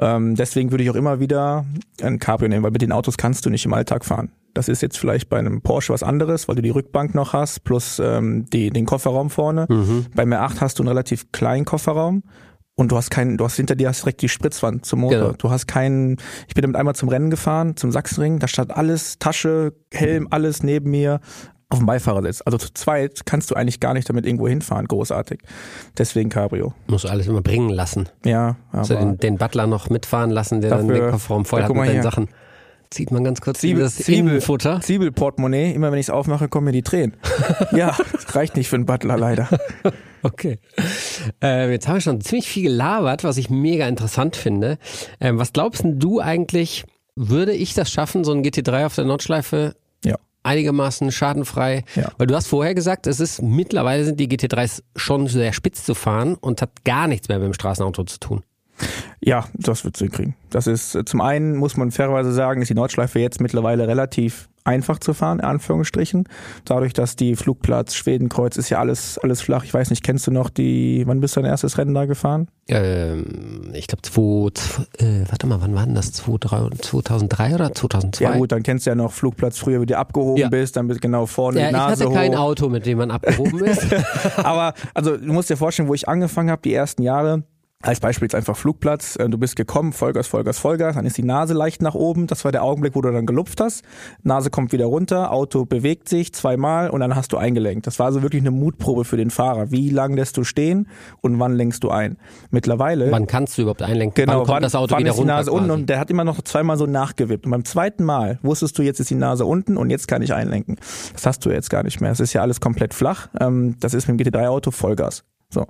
Ähm, 0.00 0.34
deswegen 0.36 0.70
würde 0.70 0.84
ich 0.84 0.90
auch 0.90 0.94
immer 0.94 1.20
wieder 1.20 1.66
ein 2.02 2.18
Cabrio 2.18 2.48
nehmen, 2.48 2.62
weil 2.62 2.70
mit 2.70 2.80
den 2.82 2.92
Autos 2.92 3.18
kannst 3.18 3.44
du 3.44 3.50
nicht 3.50 3.66
im 3.66 3.74
Alltag 3.74 3.89
fahren. 4.04 4.32
Das 4.54 4.68
ist 4.68 4.82
jetzt 4.82 4.98
vielleicht 4.98 5.28
bei 5.28 5.38
einem 5.38 5.60
Porsche 5.62 5.92
was 5.92 6.02
anderes, 6.02 6.48
weil 6.48 6.56
du 6.56 6.62
die 6.62 6.70
Rückbank 6.70 7.14
noch 7.14 7.32
hast, 7.32 7.62
plus 7.64 8.00
ähm, 8.02 8.46
die, 8.52 8.70
den 8.70 8.84
Kofferraum 8.84 9.30
vorne. 9.30 9.66
Beim 10.14 10.32
R8 10.32 10.60
hast 10.60 10.78
du 10.78 10.82
einen 10.82 10.88
relativ 10.88 11.30
kleinen 11.30 11.64
Kofferraum 11.64 12.24
und 12.74 12.90
du 12.90 12.96
hast 12.96 13.10
keinen, 13.10 13.36
du 13.36 13.44
hast 13.44 13.54
hinter 13.56 13.76
dir 13.76 13.88
hast 13.88 14.02
direkt 14.02 14.22
die 14.22 14.28
Spritzwand 14.28 14.84
zum 14.84 15.00
Motor. 15.00 15.18
Genau. 15.20 15.32
Du 15.38 15.50
hast 15.50 15.66
keinen, 15.68 16.16
ich 16.48 16.54
bin 16.54 16.62
damit 16.62 16.76
einmal 16.76 16.96
zum 16.96 17.08
Rennen 17.08 17.30
gefahren, 17.30 17.76
zum 17.76 17.92
Sachsenring, 17.92 18.40
da 18.40 18.48
stand 18.48 18.76
alles, 18.76 19.18
Tasche, 19.20 19.72
Helm, 19.92 20.26
alles 20.30 20.62
neben 20.64 20.90
mir 20.90 21.20
auf 21.68 21.78
dem 21.78 21.86
Beifahrersitz. 21.86 22.42
Also 22.44 22.58
zu 22.58 22.74
zweit 22.74 23.24
kannst 23.26 23.52
du 23.52 23.54
eigentlich 23.54 23.78
gar 23.78 23.94
nicht 23.94 24.08
damit 24.08 24.26
irgendwo 24.26 24.48
hinfahren, 24.48 24.88
großartig. 24.88 25.42
Deswegen 25.96 26.28
Cabrio. 26.28 26.74
Musst 26.88 27.04
du 27.04 27.08
alles 27.08 27.28
immer 27.28 27.42
bringen 27.42 27.68
lassen. 27.70 28.08
Ja, 28.24 28.56
Also 28.72 28.96
aber 28.96 29.04
den, 29.04 29.18
den 29.18 29.36
Butler 29.38 29.68
noch 29.68 29.88
mitfahren 29.90 30.30
lassen, 30.30 30.60
der 30.60 30.70
dann 30.70 30.88
Dafür- 30.88 31.02
den 31.04 31.10
Kofferraum 31.12 31.44
voll 31.44 31.62
hat 31.62 31.68
mit 31.68 31.76
mal 31.76 31.84
seinen 31.86 31.92
hier. 31.92 32.02
Sachen. 32.02 32.28
Zieht 32.90 33.12
man 33.12 33.22
ganz 33.22 33.40
kurz 33.40 33.60
Zwiebel- 33.60 33.84
das 33.84 33.96
Zwiebel- 33.96 34.30
Innenfutter. 34.32 34.80
Zwiebelportemonnaie, 34.80 35.72
immer 35.72 35.92
wenn 35.92 35.98
ich 36.00 36.06
es 36.06 36.10
aufmache, 36.10 36.48
kommen 36.48 36.64
mir 36.66 36.72
die 36.72 36.82
Tränen. 36.82 37.16
ja, 37.72 37.96
das 38.12 38.34
reicht 38.34 38.56
nicht 38.56 38.68
für 38.68 38.76
einen 38.76 38.86
Butler 38.86 39.16
leider. 39.16 39.48
Okay. 40.22 40.58
Ähm, 41.40 41.70
jetzt 41.70 41.86
haben 41.86 41.94
wir 41.96 42.00
schon 42.00 42.20
ziemlich 42.20 42.48
viel 42.48 42.64
gelabert, 42.64 43.22
was 43.24 43.36
ich 43.36 43.48
mega 43.48 43.86
interessant 43.86 44.34
finde. 44.36 44.76
Ähm, 45.20 45.38
was 45.38 45.52
glaubst 45.52 45.84
denn 45.84 45.98
du 46.00 46.20
eigentlich, 46.20 46.84
würde 47.14 47.52
ich 47.52 47.74
das 47.74 47.90
schaffen, 47.92 48.24
so 48.24 48.32
ein 48.32 48.42
GT3 48.42 48.86
auf 48.86 48.94
der 48.96 49.04
Nordschleife 49.04 49.76
Ja. 50.04 50.16
einigermaßen 50.42 51.12
schadenfrei? 51.12 51.84
Ja. 51.94 52.10
Weil 52.18 52.26
du 52.26 52.34
hast 52.34 52.48
vorher 52.48 52.74
gesagt, 52.74 53.06
es 53.06 53.20
ist 53.20 53.40
mittlerweile 53.40 54.04
sind 54.04 54.18
die 54.18 54.26
GT3s 54.28 54.82
schon 54.96 55.28
sehr 55.28 55.52
spitz 55.52 55.84
zu 55.84 55.94
fahren 55.94 56.34
und 56.34 56.60
hat 56.60 56.84
gar 56.84 57.06
nichts 57.06 57.28
mehr 57.28 57.38
mit 57.38 57.46
dem 57.46 57.54
Straßenauto 57.54 58.02
zu 58.04 58.18
tun. 58.18 58.42
Ja, 59.20 59.44
das 59.54 59.84
wird 59.84 59.96
hinkriegen. 59.98 60.34
Das 60.50 60.66
ist 60.66 60.94
äh, 60.94 61.04
zum 61.04 61.20
einen 61.20 61.56
muss 61.56 61.76
man 61.76 61.90
fairerweise 61.90 62.32
sagen, 62.32 62.62
ist 62.62 62.68
die 62.68 62.74
Nordschleife 62.74 63.18
jetzt 63.20 63.40
mittlerweile 63.40 63.86
relativ 63.86 64.48
einfach 64.62 64.98
zu 64.98 65.14
fahren, 65.14 65.38
in 65.38 65.44
Anführungsstrichen. 65.46 66.24
Dadurch, 66.66 66.92
dass 66.92 67.16
die 67.16 67.34
Flugplatz 67.34 67.94
Schwedenkreuz 67.94 68.56
ist 68.58 68.68
ja 68.68 68.78
alles 68.78 69.18
alles 69.18 69.40
flach. 69.40 69.64
Ich 69.64 69.72
weiß 69.72 69.88
nicht, 69.90 70.04
kennst 70.04 70.26
du 70.26 70.30
noch 70.30 70.50
die? 70.50 71.02
Wann 71.06 71.20
bist 71.20 71.34
du 71.36 71.40
dein 71.40 71.50
erstes 71.50 71.78
Rennen 71.78 71.94
da 71.94 72.04
gefahren? 72.04 72.48
Ähm, 72.68 73.70
ich 73.72 73.86
glaube, 73.86 74.02
äh, 74.98 75.24
warte 75.28 75.46
mal, 75.46 75.60
wann 75.60 75.74
war 75.74 75.86
denn 75.86 75.94
das? 75.94 76.12
2003 76.12 76.76
2003 76.82 77.54
oder 77.54 77.72
2002? 77.74 78.24
Ja 78.24 78.36
gut, 78.36 78.52
dann 78.52 78.62
kennst 78.62 78.86
du 78.86 78.90
ja 78.90 78.94
noch 78.94 79.12
Flugplatz 79.12 79.58
früher, 79.58 79.80
wie 79.80 79.86
du 79.86 79.96
abgehoben 79.96 80.36
Ja. 80.40 80.48
bist, 80.48 80.76
dann 80.76 80.88
bist 80.88 81.00
genau 81.00 81.26
vorne 81.26 81.58
Ja, 81.60 81.66
die 81.66 81.70
ich 81.72 81.76
Nase 81.76 82.04
hatte 82.04 82.14
kein 82.14 82.32
hoch. 82.34 82.40
Auto, 82.40 82.68
mit 82.68 82.84
dem 82.86 82.98
man 82.98 83.10
abgehoben 83.10 83.64
ist. 83.64 83.86
Aber 84.36 84.74
also 84.94 85.16
du 85.16 85.32
musst 85.32 85.50
dir 85.50 85.56
vorstellen, 85.56 85.88
wo 85.88 85.94
ich 85.94 86.08
angefangen 86.08 86.50
habe, 86.50 86.62
die 86.62 86.74
ersten 86.74 87.02
Jahre. 87.02 87.42
Als 87.82 87.98
Beispiel 87.98 88.26
jetzt 88.26 88.34
einfach 88.34 88.58
Flugplatz, 88.58 89.16
äh, 89.16 89.26
du 89.30 89.38
bist 89.38 89.56
gekommen, 89.56 89.94
Vollgas, 89.94 90.26
Vollgas, 90.26 90.58
Vollgas, 90.58 90.96
dann 90.96 91.06
ist 91.06 91.16
die 91.16 91.22
Nase 91.22 91.54
leicht 91.54 91.80
nach 91.80 91.94
oben, 91.94 92.26
das 92.26 92.44
war 92.44 92.52
der 92.52 92.62
Augenblick, 92.62 92.94
wo 92.94 93.00
du 93.00 93.10
dann 93.10 93.24
gelupft 93.24 93.58
hast, 93.58 93.84
Nase 94.22 94.50
kommt 94.50 94.72
wieder 94.72 94.84
runter, 94.84 95.32
Auto 95.32 95.64
bewegt 95.64 96.06
sich 96.06 96.34
zweimal 96.34 96.90
und 96.90 97.00
dann 97.00 97.16
hast 97.16 97.32
du 97.32 97.38
eingelenkt. 97.38 97.86
Das 97.86 97.98
war 97.98 98.04
also 98.04 98.20
wirklich 98.20 98.42
eine 98.42 98.50
Mutprobe 98.50 99.06
für 99.06 99.16
den 99.16 99.30
Fahrer. 99.30 99.70
Wie 99.70 99.88
lang 99.88 100.12
lässt 100.12 100.36
du 100.36 100.44
stehen 100.44 100.88
und 101.22 101.40
wann 101.40 101.54
lenkst 101.54 101.82
du 101.82 101.88
ein? 101.88 102.18
Mittlerweile 102.50 103.10
wann 103.10 103.26
kannst 103.26 103.56
du 103.56 103.62
überhaupt 103.62 103.80
einlenken? 103.80 104.26
Genau, 104.26 104.32
wann 104.32 104.38
kommt 104.40 104.48
wann, 104.56 104.62
das 104.62 104.74
Auto 104.74 104.92
wann 104.92 105.00
wieder 105.00 105.10
ist 105.12 105.16
die 105.16 105.20
runter? 105.20 105.34
Nase 105.36 105.50
unten 105.50 105.68
quasi? 105.68 105.80
und 105.80 105.86
der 105.88 106.00
hat 106.00 106.10
immer 106.10 106.24
noch 106.24 106.42
zweimal 106.42 106.76
so 106.76 106.84
nachgewippt. 106.84 107.46
Und 107.46 107.52
beim 107.52 107.64
zweiten 107.64 108.04
Mal 108.04 108.38
wusstest 108.42 108.78
du, 108.78 108.82
jetzt 108.82 109.00
ist 109.00 109.08
die 109.08 109.14
Nase 109.14 109.46
unten 109.46 109.78
und 109.78 109.88
jetzt 109.88 110.06
kann 110.06 110.20
ich 110.20 110.34
einlenken. 110.34 110.76
Das 111.14 111.24
hast 111.24 111.46
du 111.46 111.50
jetzt 111.50 111.70
gar 111.70 111.82
nicht 111.82 112.02
mehr. 112.02 112.10
Es 112.10 112.20
ist 112.20 112.34
ja 112.34 112.42
alles 112.42 112.60
komplett 112.60 112.92
flach. 112.92 113.28
Ähm, 113.40 113.76
das 113.80 113.94
ist 113.94 114.06
mit 114.06 114.20
dem 114.20 114.34
GT3-Auto 114.34 114.70
Vollgas. 114.70 115.24
So. 115.50 115.66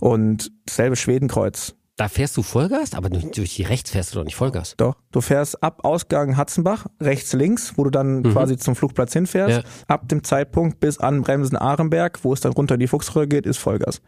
Und 0.00 0.52
dasselbe 0.66 0.96
Schwedenkreuz. 0.96 1.74
Da 1.96 2.08
fährst 2.08 2.36
du 2.36 2.42
Vollgas, 2.42 2.92
aber 2.92 3.08
durch 3.08 3.54
die 3.54 3.62
rechts 3.62 3.90
fährst 3.90 4.12
du 4.12 4.18
doch 4.18 4.24
nicht 4.24 4.36
Vollgas. 4.36 4.74
Doch. 4.76 4.96
Du 5.12 5.22
fährst 5.22 5.62
ab 5.62 5.80
Ausgang 5.82 6.36
Hatzenbach, 6.36 6.86
rechts, 7.00 7.32
links, 7.32 7.72
wo 7.76 7.84
du 7.84 7.90
dann 7.90 8.22
quasi 8.22 8.58
zum 8.58 8.76
Flugplatz 8.76 9.14
hinfährst. 9.14 9.58
Mhm. 9.58 9.62
Ja. 9.62 9.94
Ab 9.94 10.06
dem 10.10 10.22
Zeitpunkt 10.22 10.78
bis 10.78 10.98
an 10.98 11.22
Bremsen 11.22 11.56
Ahrenberg, 11.56 12.22
wo 12.22 12.34
es 12.34 12.40
dann 12.42 12.52
runter 12.52 12.74
in 12.74 12.80
die 12.80 12.86
Fuchsröhre 12.86 13.28
geht, 13.28 13.46
ist 13.46 13.56
Vollgas. 13.56 14.02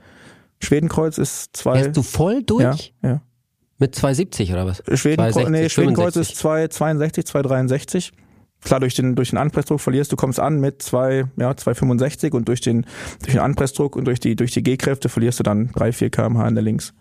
Schwedenkreuz 0.62 1.16
ist 1.16 1.56
zwei. 1.56 1.80
Fährst 1.80 1.96
du 1.96 2.02
voll 2.02 2.42
durch? 2.42 2.92
ja, 3.02 3.08
ja. 3.08 3.22
Mit 3.78 3.94
270 3.94 4.52
oder 4.52 4.66
was? 4.66 4.78
Schwedenkreuz, 4.78 5.34
260, 5.34 5.50
nee, 5.50 5.68
Schwedenkreuz 5.68 6.14
65. 6.14 6.32
ist 6.32 6.40
262, 6.40 7.26
263. 7.26 8.12
Klar, 8.62 8.80
durch 8.80 8.94
den, 8.94 9.14
durch 9.14 9.30
den 9.30 9.38
Anpressdruck 9.38 9.80
verlierst 9.80 10.10
du, 10.12 10.16
kommst 10.16 10.40
an 10.40 10.60
mit 10.60 10.82
zwei, 10.82 11.24
ja, 11.36 11.56
265 11.56 12.32
und 12.34 12.48
durch 12.48 12.60
den, 12.60 12.86
durch 13.20 13.32
den 13.32 13.40
Anpressdruck 13.40 13.94
und 13.96 14.04
durch 14.06 14.18
die, 14.20 14.34
durch 14.36 14.50
die 14.52 14.62
G-Kräfte 14.62 15.08
verlierst 15.08 15.38
du 15.38 15.42
dann 15.44 15.68
3, 15.72 15.92
4 15.92 16.10
kmh 16.10 16.48
in 16.48 16.54
der 16.54 16.64
links. 16.64 16.92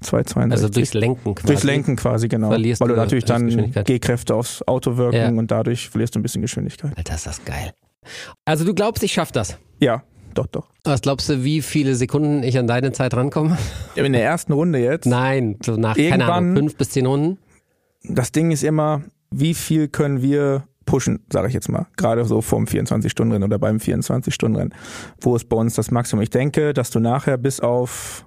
262. 0.00 0.52
Also 0.52 0.68
durchs 0.68 0.94
Lenken 0.94 1.34
quasi. 1.34 1.46
Durchs 1.46 1.62
Lenken 1.64 1.96
quasi, 1.96 2.28
genau. 2.28 2.48
verlierst 2.48 2.80
Weil 2.80 2.88
du 2.88 2.96
natürlich 2.96 3.24
dann. 3.24 3.72
G-Kräfte 3.72 4.34
aufs 4.34 4.62
Auto 4.66 4.96
wirken 4.98 5.16
Ja. 5.16 5.28
und 5.28 5.50
dadurch 5.50 5.88
verlierst 5.88 6.14
du 6.14 6.18
ein 6.18 6.22
bisschen 6.22 6.42
Geschwindigkeit. 6.42 6.92
Alter, 6.96 7.14
ist 7.14 7.26
das 7.26 7.44
geil. 7.44 7.72
Also 8.44 8.64
du 8.64 8.74
glaubst, 8.74 9.02
ich 9.02 9.12
schaff 9.12 9.32
das. 9.32 9.58
Ja, 9.80 10.02
doch, 10.34 10.46
doch. 10.46 10.68
Was 10.84 11.00
glaubst 11.00 11.28
du, 11.30 11.44
wie 11.44 11.62
viele 11.62 11.94
Sekunden 11.94 12.42
ich 12.42 12.58
an 12.58 12.66
deine 12.66 12.92
Zeit 12.92 13.14
rankomme? 13.14 13.56
In 13.94 14.12
der 14.12 14.22
ersten 14.22 14.52
Runde 14.52 14.78
jetzt, 14.80 15.06
Nein, 15.06 15.56
so 15.64 15.76
nach, 15.76 15.96
keine 15.96 16.30
Ahnung, 16.30 16.56
fünf 16.56 16.76
bis 16.76 16.90
zehn 16.90 17.06
Runden. 17.06 17.38
das 18.04 18.32
Ding 18.32 18.50
ist 18.50 18.62
immer, 18.64 19.02
wie 19.30 19.54
viel 19.54 19.88
können 19.88 20.20
wir 20.20 20.64
pushen, 20.86 21.24
sage 21.30 21.48
ich 21.48 21.54
jetzt 21.54 21.68
mal. 21.68 21.86
Gerade 21.96 22.24
so 22.24 22.40
vorm 22.40 22.64
24-Stunden-Rennen 22.64 23.44
oder 23.44 23.58
beim 23.58 23.76
24-Stunden-Rennen. 23.76 24.74
Wo 25.20 25.36
ist 25.36 25.48
bei 25.48 25.56
uns 25.56 25.74
das 25.74 25.90
Maximum? 25.90 26.22
Ich 26.22 26.30
denke, 26.30 26.72
dass 26.72 26.90
du 26.90 27.00
nachher 27.00 27.36
bis 27.36 27.60
auf, 27.60 28.26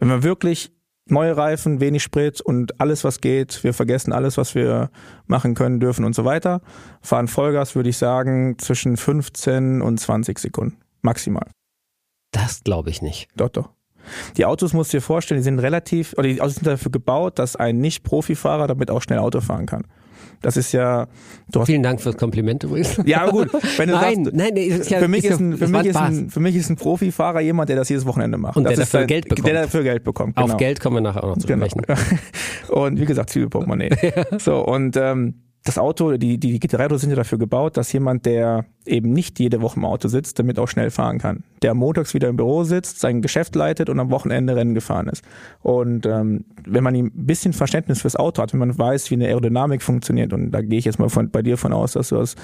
wenn 0.00 0.08
wir 0.08 0.22
wirklich 0.22 0.72
neue 1.06 1.36
Reifen, 1.36 1.80
wenig 1.80 2.02
Sprit 2.02 2.40
und 2.40 2.80
alles, 2.80 3.04
was 3.04 3.20
geht, 3.20 3.62
wir 3.64 3.74
vergessen 3.74 4.12
alles, 4.12 4.36
was 4.36 4.54
wir 4.54 4.90
machen 5.26 5.54
können, 5.54 5.80
dürfen 5.80 6.04
und 6.04 6.14
so 6.14 6.24
weiter, 6.24 6.60
fahren 7.00 7.28
Vollgas, 7.28 7.74
würde 7.74 7.90
ich 7.90 7.98
sagen, 7.98 8.56
zwischen 8.58 8.96
15 8.96 9.82
und 9.82 9.98
20 9.98 10.38
Sekunden. 10.38 10.78
Maximal. 11.02 11.46
Das 12.30 12.64
glaube 12.64 12.90
ich 12.90 13.02
nicht. 13.02 13.28
Doch, 13.36 13.50
doch. 13.50 13.70
Die 14.36 14.46
Autos 14.46 14.72
musst 14.72 14.92
du 14.92 14.96
dir 14.96 15.02
vorstellen, 15.02 15.40
die 15.40 15.44
sind 15.44 15.58
relativ, 15.58 16.14
oder 16.14 16.28
die 16.28 16.40
Autos 16.40 16.54
sind 16.54 16.66
dafür 16.66 16.90
gebaut, 16.90 17.38
dass 17.38 17.56
ein 17.56 17.78
Nicht-Profi-Fahrer 17.78 18.66
damit 18.66 18.90
auch 18.90 19.02
schnell 19.02 19.18
Auto 19.18 19.40
fahren 19.40 19.66
kann. 19.66 19.86
Das 20.40 20.56
ist 20.56 20.72
ja, 20.72 21.06
Vielen 21.64 21.82
Dank 21.82 22.00
fürs 22.00 22.16
Kompliment 22.16 22.64
übrigens. 22.64 22.98
ja, 23.04 23.28
gut, 23.30 23.48
wenn 23.78 23.88
du 23.88 23.94
nein, 23.94 24.24
sagst, 24.24 24.36
nein, 24.36 24.50
nee, 24.54 24.64
ist 24.66 24.90
ja, 24.90 24.98
für 24.98 25.06
mich 25.08 25.24
ist, 25.24 25.38
ein, 25.38 25.56
für 25.56 25.68
mich 25.68 25.86
ist 25.86 25.96
ein, 25.96 26.30
für 26.30 26.40
mich 26.40 26.56
ist 26.56 26.68
ein 26.70 26.76
Profifahrer 26.76 27.40
jemand, 27.40 27.68
der 27.68 27.76
das 27.76 27.88
jedes 27.88 28.06
Wochenende 28.06 28.38
macht. 28.38 28.56
Und 28.56 28.64
das 28.64 28.74
der 28.74 28.84
dafür 28.84 29.00
sein- 29.00 29.06
Geld 29.06 29.28
bekommt. 29.28 29.46
Der 29.46 29.62
dafür 29.62 29.82
Geld 29.84 30.02
bekommt, 30.04 30.36
genau. 30.36 30.48
Auf 30.48 30.56
Geld 30.56 30.80
kommen 30.80 30.96
wir 30.96 31.00
nachher 31.02 31.22
auch 31.22 31.28
noch 31.28 31.38
zu 31.38 31.46
Genau. 31.46 31.66
sprechen. 31.68 31.84
Und 32.68 32.98
wie 33.00 33.04
gesagt, 33.04 33.30
Zwiebelportemonnaie. 33.30 33.90
So, 34.38 34.64
und 34.64 34.96
ähm, 34.96 35.34
das 35.64 35.78
Auto, 35.78 36.16
die, 36.16 36.38
die 36.38 36.58
GT3-Autos 36.58 37.02
sind 37.02 37.10
ja 37.10 37.16
dafür 37.16 37.38
gebaut, 37.38 37.76
dass 37.76 37.92
jemand, 37.92 38.26
der 38.26 38.64
eben 38.84 39.12
nicht 39.12 39.38
jede 39.38 39.62
Woche 39.62 39.78
im 39.78 39.84
Auto 39.84 40.08
sitzt, 40.08 40.38
damit 40.40 40.58
auch 40.58 40.66
schnell 40.66 40.90
fahren 40.90 41.18
kann. 41.18 41.44
Der 41.62 41.74
montags 41.74 42.14
wieder 42.14 42.28
im 42.28 42.36
Büro 42.36 42.64
sitzt, 42.64 42.98
sein 42.98 43.22
Geschäft 43.22 43.54
leitet 43.54 43.88
und 43.88 44.00
am 44.00 44.10
Wochenende 44.10 44.56
Rennen 44.56 44.74
gefahren 44.74 45.06
ist. 45.06 45.24
Und 45.60 46.04
ähm, 46.04 46.44
wenn 46.66 46.82
man 46.82 46.96
ein 46.96 47.12
bisschen 47.14 47.52
Verständnis 47.52 48.02
fürs 48.02 48.16
Auto 48.16 48.42
hat, 48.42 48.52
wenn 48.52 48.58
man 48.60 48.76
weiß, 48.76 49.10
wie 49.10 49.14
eine 49.14 49.26
Aerodynamik 49.26 49.82
funktioniert, 49.82 50.32
und 50.32 50.50
da 50.50 50.62
gehe 50.62 50.80
ich 50.80 50.84
jetzt 50.84 50.98
mal 50.98 51.08
von, 51.08 51.30
bei 51.30 51.42
dir 51.42 51.56
von 51.56 51.72
aus, 51.72 51.92
dass 51.92 52.08
du 52.08 52.16
das 52.16 52.34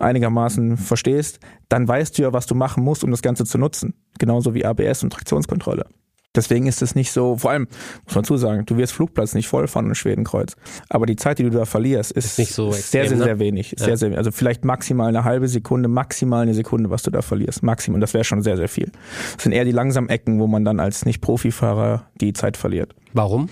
einigermaßen 0.00 0.76
verstehst, 0.76 1.38
dann 1.68 1.86
weißt 1.86 2.18
du 2.18 2.22
ja, 2.22 2.32
was 2.32 2.46
du 2.46 2.56
machen 2.56 2.82
musst, 2.82 3.04
um 3.04 3.12
das 3.12 3.22
Ganze 3.22 3.44
zu 3.44 3.56
nutzen. 3.56 3.94
Genauso 4.18 4.52
wie 4.54 4.64
ABS 4.64 5.04
und 5.04 5.12
Traktionskontrolle. 5.12 5.86
Deswegen 6.34 6.66
ist 6.66 6.82
es 6.82 6.94
nicht 6.94 7.12
so, 7.12 7.36
vor 7.36 7.50
allem 7.50 7.68
muss 8.04 8.14
man 8.14 8.24
zusagen, 8.24 8.66
du 8.66 8.76
wirst 8.76 8.92
Flugplatz 8.92 9.34
nicht 9.34 9.48
vollfahren 9.48 9.88
in 9.88 9.94
Schwedenkreuz. 9.94 10.56
Aber 10.88 11.06
die 11.06 11.16
Zeit, 11.16 11.38
die 11.38 11.44
du 11.44 11.50
da 11.50 11.64
verlierst, 11.64 12.12
ist, 12.12 12.38
ist 12.38 12.54
so 12.54 12.72
sehr, 12.72 12.78
extrem, 12.80 13.08
sehr, 13.08 13.18
ne? 13.18 13.24
sehr 13.24 13.38
wenig. 13.38 13.74
Ja. 13.78 13.84
Sehr, 13.84 13.96
sehr, 13.96 14.16
also 14.16 14.30
vielleicht 14.30 14.64
maximal 14.64 15.08
eine 15.08 15.24
halbe 15.24 15.48
Sekunde, 15.48 15.88
maximal 15.88 16.42
eine 16.42 16.54
Sekunde, 16.54 16.90
was 16.90 17.02
du 17.02 17.10
da 17.10 17.22
verlierst. 17.22 17.62
Maximum. 17.62 17.96
Und 17.96 18.00
das 18.00 18.14
wäre 18.14 18.24
schon 18.24 18.42
sehr, 18.42 18.56
sehr 18.56 18.68
viel. 18.68 18.90
Das 19.34 19.44
sind 19.44 19.52
eher 19.52 19.64
die 19.64 19.72
langsamen 19.72 20.10
Ecken, 20.10 20.40
wo 20.40 20.46
man 20.46 20.64
dann 20.64 20.80
als 20.80 21.04
Nicht-Profifahrer 21.04 22.06
die 22.20 22.32
Zeit 22.32 22.56
verliert. 22.56 22.94
Warum? 23.12 23.48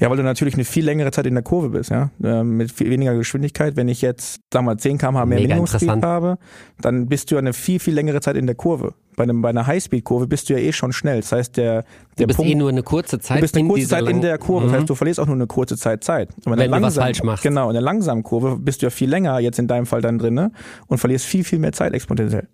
Ja, 0.00 0.10
weil 0.10 0.16
du 0.16 0.24
natürlich 0.24 0.54
eine 0.54 0.64
viel 0.64 0.84
längere 0.84 1.12
Zeit 1.12 1.26
in 1.26 1.34
der 1.34 1.44
Kurve 1.44 1.68
bist, 1.68 1.90
ja. 1.90 2.10
Ähm, 2.22 2.56
mit 2.56 2.72
viel 2.72 2.90
weniger 2.90 3.14
Geschwindigkeit. 3.14 3.76
Wenn 3.76 3.86
ich 3.86 4.02
jetzt, 4.02 4.40
sagen 4.52 4.66
wir 4.66 4.76
10 4.76 4.98
km/h 4.98 5.24
mehr 5.24 5.38
Minimumspeed 5.38 6.02
habe, 6.02 6.38
dann 6.80 7.06
bist 7.06 7.30
du 7.30 7.36
eine 7.36 7.52
viel, 7.52 7.78
viel 7.78 7.94
längere 7.94 8.20
Zeit 8.20 8.36
in 8.36 8.46
der 8.46 8.56
Kurve. 8.56 8.94
Bei, 9.16 9.24
einem, 9.24 9.42
bei 9.42 9.50
einer 9.50 9.66
Highspeed-Kurve 9.66 10.26
bist 10.26 10.48
du 10.48 10.54
ja 10.54 10.60
eh 10.60 10.72
schon 10.72 10.92
schnell. 10.92 11.20
Das 11.20 11.32
heißt, 11.32 11.56
der, 11.56 11.82
der 11.82 11.84
du 12.16 12.26
bist 12.26 12.36
Punkt, 12.36 12.50
eh 12.50 12.54
nur 12.54 12.68
eine 12.68 12.82
kurze 12.82 13.18
Zeit. 13.18 13.38
Du 13.38 13.40
bist 13.42 13.56
eine 13.56 13.68
kurze 13.68 13.88
Zeit 13.88 14.08
in 14.08 14.20
der 14.20 14.38
Kurve. 14.38 14.66
Mhm. 14.66 14.70
Das 14.70 14.80
heißt, 14.80 14.90
du 14.90 14.94
verlierst 14.94 15.20
auch 15.20 15.26
nur 15.26 15.36
eine 15.36 15.46
kurze 15.46 15.76
Zeit 15.76 16.04
Zeit. 16.04 16.30
Und 16.44 16.52
wenn, 16.52 16.70
wenn 16.70 16.80
du 16.80 16.86
was 16.86 16.96
falsch 16.96 17.22
machst. 17.22 17.42
Genau, 17.42 17.68
in 17.68 17.74
der 17.74 17.82
langsamen 17.82 18.22
Kurve 18.22 18.56
bist 18.58 18.82
du 18.82 18.86
ja 18.86 18.90
viel 18.90 19.08
länger 19.08 19.38
jetzt 19.38 19.58
in 19.58 19.68
deinem 19.68 19.86
Fall 19.86 20.00
dann 20.00 20.18
drinne 20.18 20.52
und 20.86 20.98
verlierst 20.98 21.26
viel, 21.26 21.44
viel 21.44 21.58
mehr 21.58 21.72
Zeit 21.72 21.92
exponentiell. 21.92 22.48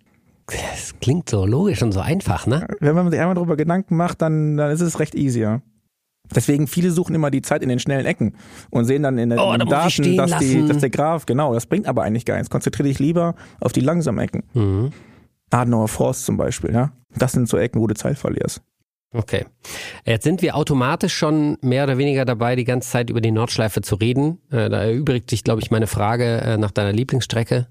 Das 0.47 0.95
klingt 0.99 1.29
so 1.29 1.45
logisch 1.45 1.81
und 1.81 1.91
so 1.91 1.99
einfach, 1.99 2.45
ne? 2.45 2.67
Wenn 2.79 2.95
man 2.95 3.09
sich 3.09 3.19
einmal 3.19 3.35
darüber 3.35 3.55
Gedanken 3.55 3.95
macht, 3.95 4.21
dann, 4.21 4.57
dann 4.57 4.71
ist 4.71 4.81
es 4.81 4.99
recht 4.99 5.15
easy, 5.15 5.39
ja. 5.39 5.61
Deswegen 6.33 6.67
viele 6.67 6.91
suchen 6.91 7.13
immer 7.13 7.29
die 7.29 7.41
Zeit 7.41 7.61
in 7.61 7.69
den 7.69 7.79
schnellen 7.79 8.05
Ecken 8.05 8.35
und 8.69 8.85
sehen 8.85 9.03
dann 9.03 9.17
in 9.17 9.29
den 9.29 9.39
oh, 9.39 9.55
da 9.57 9.65
Daten, 9.65 10.17
dass, 10.17 10.39
die, 10.39 10.65
dass 10.65 10.77
der 10.77 10.89
Graph, 10.89 11.25
genau, 11.25 11.53
das 11.53 11.65
bringt 11.65 11.87
aber 11.87 12.03
eigentlich 12.03 12.25
gar 12.25 12.35
nichts. 12.35 12.49
Konzentriere 12.49 12.87
dich 12.87 12.99
lieber 12.99 13.35
auf 13.59 13.73
die 13.73 13.81
langsamen 13.81 14.19
Ecken. 14.19 14.43
Mhm. 14.53 14.91
Adenauer 15.51 15.87
Forst 15.87 16.25
zum 16.25 16.37
Beispiel, 16.37 16.73
ja. 16.73 16.91
Das 17.15 17.33
sind 17.33 17.47
so 17.47 17.57
Ecken, 17.57 17.81
wo 17.81 17.87
du 17.87 17.95
Zeit 17.95 18.17
verlierst. 18.17 18.61
Okay. 19.13 19.45
Jetzt 20.05 20.23
sind 20.23 20.41
wir 20.41 20.55
automatisch 20.55 21.13
schon 21.13 21.57
mehr 21.61 21.83
oder 21.83 21.97
weniger 21.97 22.23
dabei, 22.23 22.55
die 22.55 22.63
ganze 22.63 22.89
Zeit 22.89 23.09
über 23.09 23.19
die 23.19 23.31
Nordschleife 23.31 23.81
zu 23.81 23.95
reden. 23.95 24.39
Äh, 24.49 24.69
da 24.69 24.83
erübrigt 24.83 25.29
sich, 25.29 25.43
glaube 25.43 25.61
ich, 25.61 25.69
meine 25.69 25.87
Frage 25.87 26.39
äh, 26.41 26.57
nach 26.57 26.71
deiner 26.71 26.93
Lieblingsstrecke. 26.93 27.67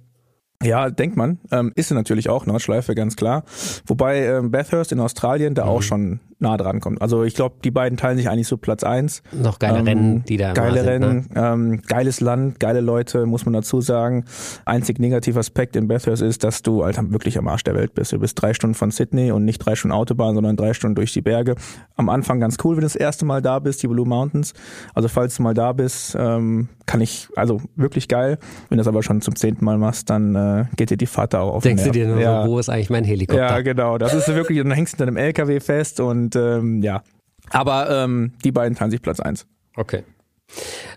Ja, 0.62 0.90
denkt 0.90 1.16
man. 1.16 1.38
Ähm, 1.50 1.72
ist 1.74 1.88
sie 1.88 1.94
natürlich 1.94 2.28
auch, 2.28 2.44
Nordschleife, 2.44 2.94
ganz 2.94 3.16
klar. 3.16 3.44
Wobei 3.86 4.26
ähm, 4.26 4.50
Bathurst 4.50 4.92
in 4.92 5.00
Australien 5.00 5.54
da 5.54 5.64
mhm. 5.64 5.70
auch 5.70 5.82
schon 5.82 6.20
nah 6.40 6.56
dran 6.56 6.80
kommt. 6.80 7.00
Also 7.02 7.24
ich 7.24 7.34
glaube, 7.34 7.56
die 7.62 7.70
beiden 7.70 7.96
teilen 7.98 8.16
sich 8.16 8.28
eigentlich 8.28 8.48
so 8.48 8.56
Platz 8.56 8.82
eins. 8.82 9.22
Noch 9.32 9.58
geile 9.58 9.78
ähm, 9.80 9.86
Rennen, 9.86 10.24
die 10.24 10.36
da 10.36 10.52
Geile 10.52 10.82
sind, 10.82 10.88
Rennen, 10.88 11.28
ne? 11.32 11.52
ähm, 11.52 11.82
geiles 11.86 12.20
Land, 12.20 12.58
geile 12.60 12.80
Leute, 12.80 13.26
muss 13.26 13.44
man 13.44 13.52
dazu 13.52 13.80
sagen. 13.80 14.24
Einzig 14.64 14.98
negativer 14.98 15.40
Aspekt 15.40 15.76
in 15.76 15.88
Bathurst 15.88 16.22
ist, 16.22 16.44
dass 16.44 16.62
du 16.62 16.84
halt 16.84 16.96
wirklich 17.12 17.38
am 17.38 17.48
Arsch 17.48 17.64
der 17.64 17.74
Welt 17.74 17.94
bist. 17.94 18.12
Du 18.12 18.18
bist 18.18 18.40
drei 18.40 18.54
Stunden 18.54 18.74
von 18.74 18.90
Sydney 18.90 19.32
und 19.32 19.44
nicht 19.44 19.58
drei 19.58 19.74
Stunden 19.74 19.94
Autobahn, 19.94 20.34
sondern 20.34 20.56
drei 20.56 20.74
Stunden 20.74 20.94
durch 20.94 21.12
die 21.12 21.22
Berge. 21.22 21.54
Am 21.96 22.08
Anfang 22.08 22.40
ganz 22.40 22.56
cool, 22.64 22.76
wenn 22.76 22.82
du 22.82 22.86
das 22.86 22.96
erste 22.96 23.24
Mal 23.24 23.42
da 23.42 23.58
bist, 23.58 23.82
die 23.82 23.88
Blue 23.88 24.06
Mountains. 24.06 24.54
Also 24.94 25.08
falls 25.08 25.36
du 25.36 25.42
mal 25.42 25.54
da 25.54 25.72
bist, 25.72 26.16
ähm, 26.18 26.68
kann 26.86 27.00
ich, 27.00 27.28
also 27.36 27.60
wirklich 27.76 28.08
geil. 28.08 28.38
Wenn 28.68 28.76
du 28.76 28.80
das 28.80 28.88
aber 28.88 29.02
schon 29.02 29.20
zum 29.20 29.36
zehnten 29.36 29.64
Mal 29.64 29.78
machst, 29.78 30.10
dann 30.10 30.34
äh, 30.34 30.64
geht 30.76 30.90
dir 30.90 30.96
die 30.96 31.06
Fahrt 31.06 31.34
auch 31.34 31.54
auf 31.54 31.62
Denkst 31.62 31.84
du 31.84 31.90
dir 31.90 32.06
nur 32.06 32.20
ja. 32.20 32.46
wo 32.46 32.58
ist 32.58 32.68
eigentlich 32.68 32.90
mein 32.90 33.04
Helikopter? 33.04 33.42
Ja, 33.42 33.60
genau. 33.60 33.98
Das 33.98 34.14
ist 34.14 34.28
wirklich, 34.28 34.58
dann 34.58 34.72
hängst 34.72 34.98
du 34.98 35.04
in 35.04 35.08
einem 35.08 35.16
LKW 35.16 35.60
fest 35.60 36.00
und 36.00 36.29
und 36.30 36.36
ähm, 36.36 36.82
ja. 36.82 37.02
Aber 37.50 37.90
ähm, 37.90 38.32
die 38.44 38.52
beiden 38.52 38.76
teilen 38.76 38.90
sich 38.90 39.02
Platz 39.02 39.20
eins. 39.20 39.46
Okay. 39.76 40.04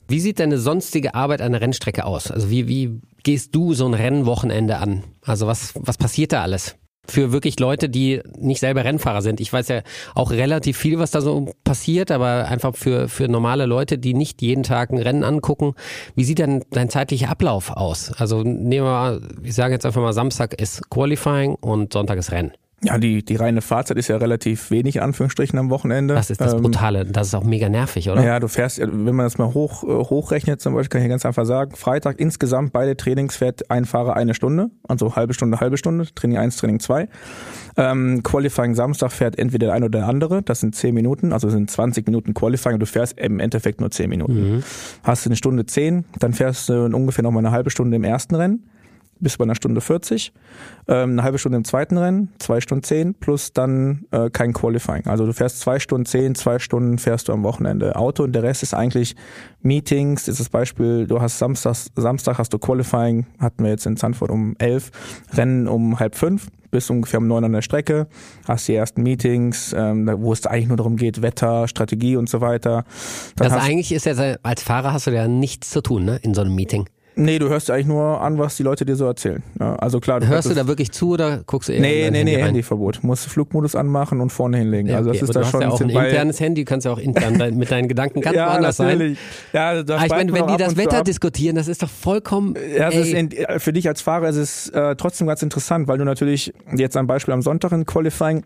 Wie 0.07 0.19
sieht 0.19 0.39
deine 0.39 0.57
sonstige 0.57 1.15
Arbeit 1.15 1.41
an 1.41 1.51
der 1.51 1.61
Rennstrecke 1.61 2.05
aus? 2.05 2.31
Also 2.31 2.49
wie, 2.49 2.67
wie 2.67 3.01
gehst 3.23 3.55
du 3.55 3.73
so 3.73 3.85
ein 3.85 3.93
Rennwochenende 3.93 4.77
an? 4.77 5.03
Also 5.23 5.47
was, 5.47 5.73
was 5.75 5.97
passiert 5.97 6.33
da 6.33 6.41
alles? 6.41 6.75
Für 7.05 7.31
wirklich 7.33 7.59
Leute, 7.59 7.89
die 7.89 8.21
nicht 8.37 8.61
selber 8.61 8.85
Rennfahrer 8.85 9.21
sind. 9.21 9.41
Ich 9.41 9.51
weiß 9.51 9.67
ja 9.67 9.81
auch 10.15 10.31
relativ 10.31 10.77
viel, 10.77 10.99
was 10.99 11.11
da 11.11 11.19
so 11.19 11.51
passiert, 11.65 12.11
aber 12.11 12.47
einfach 12.47 12.75
für, 12.75 13.09
für 13.09 13.27
normale 13.27 13.65
Leute, 13.65 13.97
die 13.97 14.13
nicht 14.13 14.41
jeden 14.41 14.63
Tag 14.63 14.89
ein 14.89 14.97
Rennen 14.97 15.23
angucken. 15.23 15.73
Wie 16.15 16.23
sieht 16.23 16.39
denn 16.39 16.63
dein 16.71 16.89
zeitlicher 16.89 17.29
Ablauf 17.29 17.71
aus? 17.71 18.13
Also 18.13 18.43
nehmen 18.43 18.85
wir 18.85 18.91
mal, 18.91 19.21
ich 19.43 19.53
sage 19.53 19.73
jetzt 19.73 19.85
einfach 19.85 20.01
mal, 20.01 20.13
Samstag 20.13 20.59
ist 20.61 20.89
Qualifying 20.89 21.55
und 21.55 21.91
Sonntag 21.91 22.17
ist 22.17 22.31
Rennen. 22.31 22.53
Ja, 22.83 22.97
die, 22.97 23.23
die 23.23 23.35
reine 23.35 23.61
Fahrzeit 23.61 23.97
ist 23.97 24.09
ja 24.09 24.17
relativ 24.17 24.69
wenig, 24.69 24.97
in 24.97 25.01
Anführungsstrichen, 25.01 25.57
am 25.57 25.69
Wochenende. 25.69 26.13
Das 26.13 26.29
ist 26.29 26.41
das 26.41 26.53
ähm, 26.53 26.61
Brutale. 26.61 27.05
Das 27.05 27.27
ist 27.27 27.35
auch 27.35 27.43
mega 27.43 27.69
nervig, 27.69 28.09
oder? 28.09 28.23
Ja, 28.23 28.39
du 28.39 28.47
fährst, 28.47 28.79
wenn 28.79 29.15
man 29.15 29.25
das 29.25 29.37
mal 29.37 29.53
hoch, 29.53 29.83
äh, 29.83 29.87
hochrechnet, 29.87 30.61
zum 30.61 30.73
Beispiel, 30.73 30.99
kann 30.99 31.03
ich 31.03 31.09
ganz 31.09 31.25
einfach 31.25 31.45
sagen, 31.45 31.75
Freitag 31.75 32.19
insgesamt 32.19 32.73
beide 32.73 32.97
Trainings 32.97 33.35
fährt 33.35 33.71
ein 33.71 33.85
Fahrer 33.85 34.15
eine 34.15 34.33
Stunde, 34.33 34.69
also 34.87 35.15
halbe 35.15 35.33
Stunde, 35.33 35.59
halbe 35.59 35.77
Stunde, 35.77 36.07
Training 36.13 36.37
1, 36.37 36.57
Training 36.57 36.79
2. 36.79 37.07
Ähm, 37.77 38.21
Qualifying 38.23 38.75
Samstag 38.75 39.11
fährt 39.11 39.39
entweder 39.39 39.67
der 39.67 39.75
eine 39.75 39.85
oder 39.85 39.99
der 39.99 40.07
andere, 40.07 40.41
das 40.43 40.59
sind 40.59 40.75
10 40.75 40.93
Minuten, 40.93 41.33
also 41.33 41.49
sind 41.49 41.71
20 41.71 42.05
Minuten 42.05 42.33
Qualifying 42.33 42.75
und 42.75 42.81
du 42.81 42.85
fährst 42.85 43.17
im 43.17 43.39
Endeffekt 43.39 43.79
nur 43.79 43.91
10 43.91 44.09
Minuten. 44.09 44.55
Mhm. 44.55 44.63
Hast 45.03 45.25
du 45.25 45.29
eine 45.29 45.35
Stunde 45.35 45.65
10, 45.65 46.05
dann 46.19 46.33
fährst 46.33 46.69
du 46.69 46.85
ungefähr 46.85 47.23
noch 47.23 47.31
mal 47.31 47.39
eine 47.39 47.51
halbe 47.51 47.69
Stunde 47.69 47.95
im 47.95 48.03
ersten 48.03 48.35
Rennen 48.35 48.63
bis 49.23 49.37
bei 49.37 49.43
einer 49.43 49.55
Stunde 49.55 49.81
40, 49.81 50.33
ähm, 50.87 51.11
eine 51.11 51.23
halbe 51.23 51.39
Stunde 51.39 51.57
im 51.57 51.63
zweiten 51.63 51.97
Rennen, 51.97 52.29
zwei 52.39 52.61
Stunden 52.61 52.83
zehn 52.83 53.15
plus 53.15 53.53
dann 53.53 54.05
äh, 54.11 54.29
kein 54.29 54.53
Qualifying. 54.53 55.07
Also 55.07 55.25
du 55.25 55.33
fährst 55.33 55.61
zwei 55.61 55.79
Stunden 55.79 56.05
zehn, 56.05 56.35
zwei 56.35 56.59
Stunden 56.59 56.97
fährst 56.97 57.29
du 57.29 57.33
am 57.33 57.43
Wochenende 57.43 57.95
Auto 57.95 58.23
und 58.23 58.33
der 58.33 58.43
Rest 58.43 58.63
ist 58.63 58.73
eigentlich 58.73 59.15
Meetings. 59.61 60.25
Das 60.25 60.33
ist 60.33 60.39
das 60.39 60.49
Beispiel, 60.49 61.07
du 61.07 61.21
hast 61.21 61.39
Samstag, 61.39 61.75
Samstag 61.95 62.37
hast 62.37 62.53
du 62.53 62.59
Qualifying, 62.59 63.25
hatten 63.39 63.63
wir 63.63 63.71
jetzt 63.71 63.85
in 63.85 63.97
Zandvoort 63.97 64.29
um 64.29 64.55
elf, 64.59 64.91
Rennen 65.33 65.67
um 65.67 65.99
halb 65.99 66.15
fünf, 66.15 66.49
bist 66.69 66.91
ungefähr 66.91 67.19
um 67.19 67.27
neun 67.27 67.45
an 67.45 67.53
der 67.53 67.61
Strecke, 67.61 68.07
hast 68.47 68.67
die 68.67 68.75
ersten 68.75 69.03
Meetings, 69.03 69.73
ähm, 69.77 70.09
wo 70.17 70.33
es 70.33 70.45
eigentlich 70.45 70.67
nur 70.67 70.77
darum 70.77 70.97
geht, 70.97 71.21
Wetter, 71.21 71.67
Strategie 71.69 72.17
und 72.17 72.29
so 72.29 72.41
weiter. 72.41 72.83
Dann 73.37 73.51
also 73.51 73.65
eigentlich 73.65 73.93
ist 73.93 74.05
ja 74.05 74.35
als 74.43 74.63
Fahrer 74.63 74.91
hast 74.91 75.07
du 75.07 75.11
ja 75.11 75.27
nichts 75.27 75.69
zu 75.69 75.81
tun, 75.81 76.03
ne, 76.03 76.19
in 76.21 76.33
so 76.33 76.41
einem 76.41 76.55
Meeting. 76.55 76.89
Nee, 77.15 77.39
du 77.39 77.49
hörst 77.49 77.69
eigentlich 77.69 77.87
nur 77.87 78.21
an, 78.21 78.37
was 78.37 78.57
die 78.57 78.63
Leute 78.63 78.85
dir 78.85 78.95
so 78.95 79.05
erzählen. 79.05 79.43
Ja, 79.59 79.75
also 79.75 79.99
klar, 79.99 80.19
du 80.19 80.27
hörst 80.27 80.49
du 80.49 80.53
da 80.53 80.67
wirklich 80.67 80.91
zu 80.91 81.11
oder 81.11 81.43
guckst 81.45 81.69
du 81.69 81.73
eher 81.73 81.81
Nee, 81.81 82.09
nee, 82.11 82.23
nee, 82.23 82.41
Handyverbot. 82.41 82.99
Du 83.01 83.07
musst 83.07 83.27
Flugmodus 83.27 83.75
anmachen 83.75 84.21
und 84.21 84.31
vorne 84.31 84.57
hinlegen. 84.57 84.87
Ja, 84.89 84.99
okay, 84.99 85.09
also 85.09 85.11
das 85.11 85.29
ist 85.29 85.35
da 85.35 85.43
schon 85.43 85.61
ja 85.61 85.69
auch 85.69 85.81
ein 85.81 85.89
internes 85.89 86.39
Handy, 86.39 86.63
du 86.63 86.69
kannst 86.69 86.85
ja 86.85 86.91
auch 86.91 86.97
intern 86.97 87.55
mit 87.55 87.71
deinen 87.71 87.87
Gedanken 87.87 88.21
ganz 88.21 88.35
ja, 88.35 88.47
woanders 88.47 88.79
natürlich. 88.79 89.17
sein. 89.17 89.61
Ja, 89.61 89.69
also 89.69 89.93
Aber 89.93 90.05
ich 90.05 90.11
meine, 90.11 90.33
wenn 90.33 90.47
die 90.47 90.57
das 90.57 90.77
Wetter 90.77 91.03
diskutieren, 91.03 91.55
das 91.55 91.67
ist 91.67 91.83
doch 91.83 91.89
vollkommen 91.89 92.55
Ja, 92.75 92.89
das 92.89 92.95
ist 92.95 93.13
in, 93.13 93.29
für 93.57 93.73
dich 93.73 93.87
als 93.87 94.01
Fahrer 94.01 94.29
ist 94.29 94.37
es 94.37 94.69
äh, 94.69 94.95
trotzdem 94.95 95.27
ganz 95.27 95.41
interessant, 95.41 95.87
weil 95.87 95.97
du 95.97 96.05
natürlich 96.05 96.53
jetzt 96.75 96.97
ein 96.97 97.07
Beispiel 97.07 97.33
am 97.33 97.41
Sonntag 97.41 97.71
in 97.71 97.85
Qualifying 97.85 98.43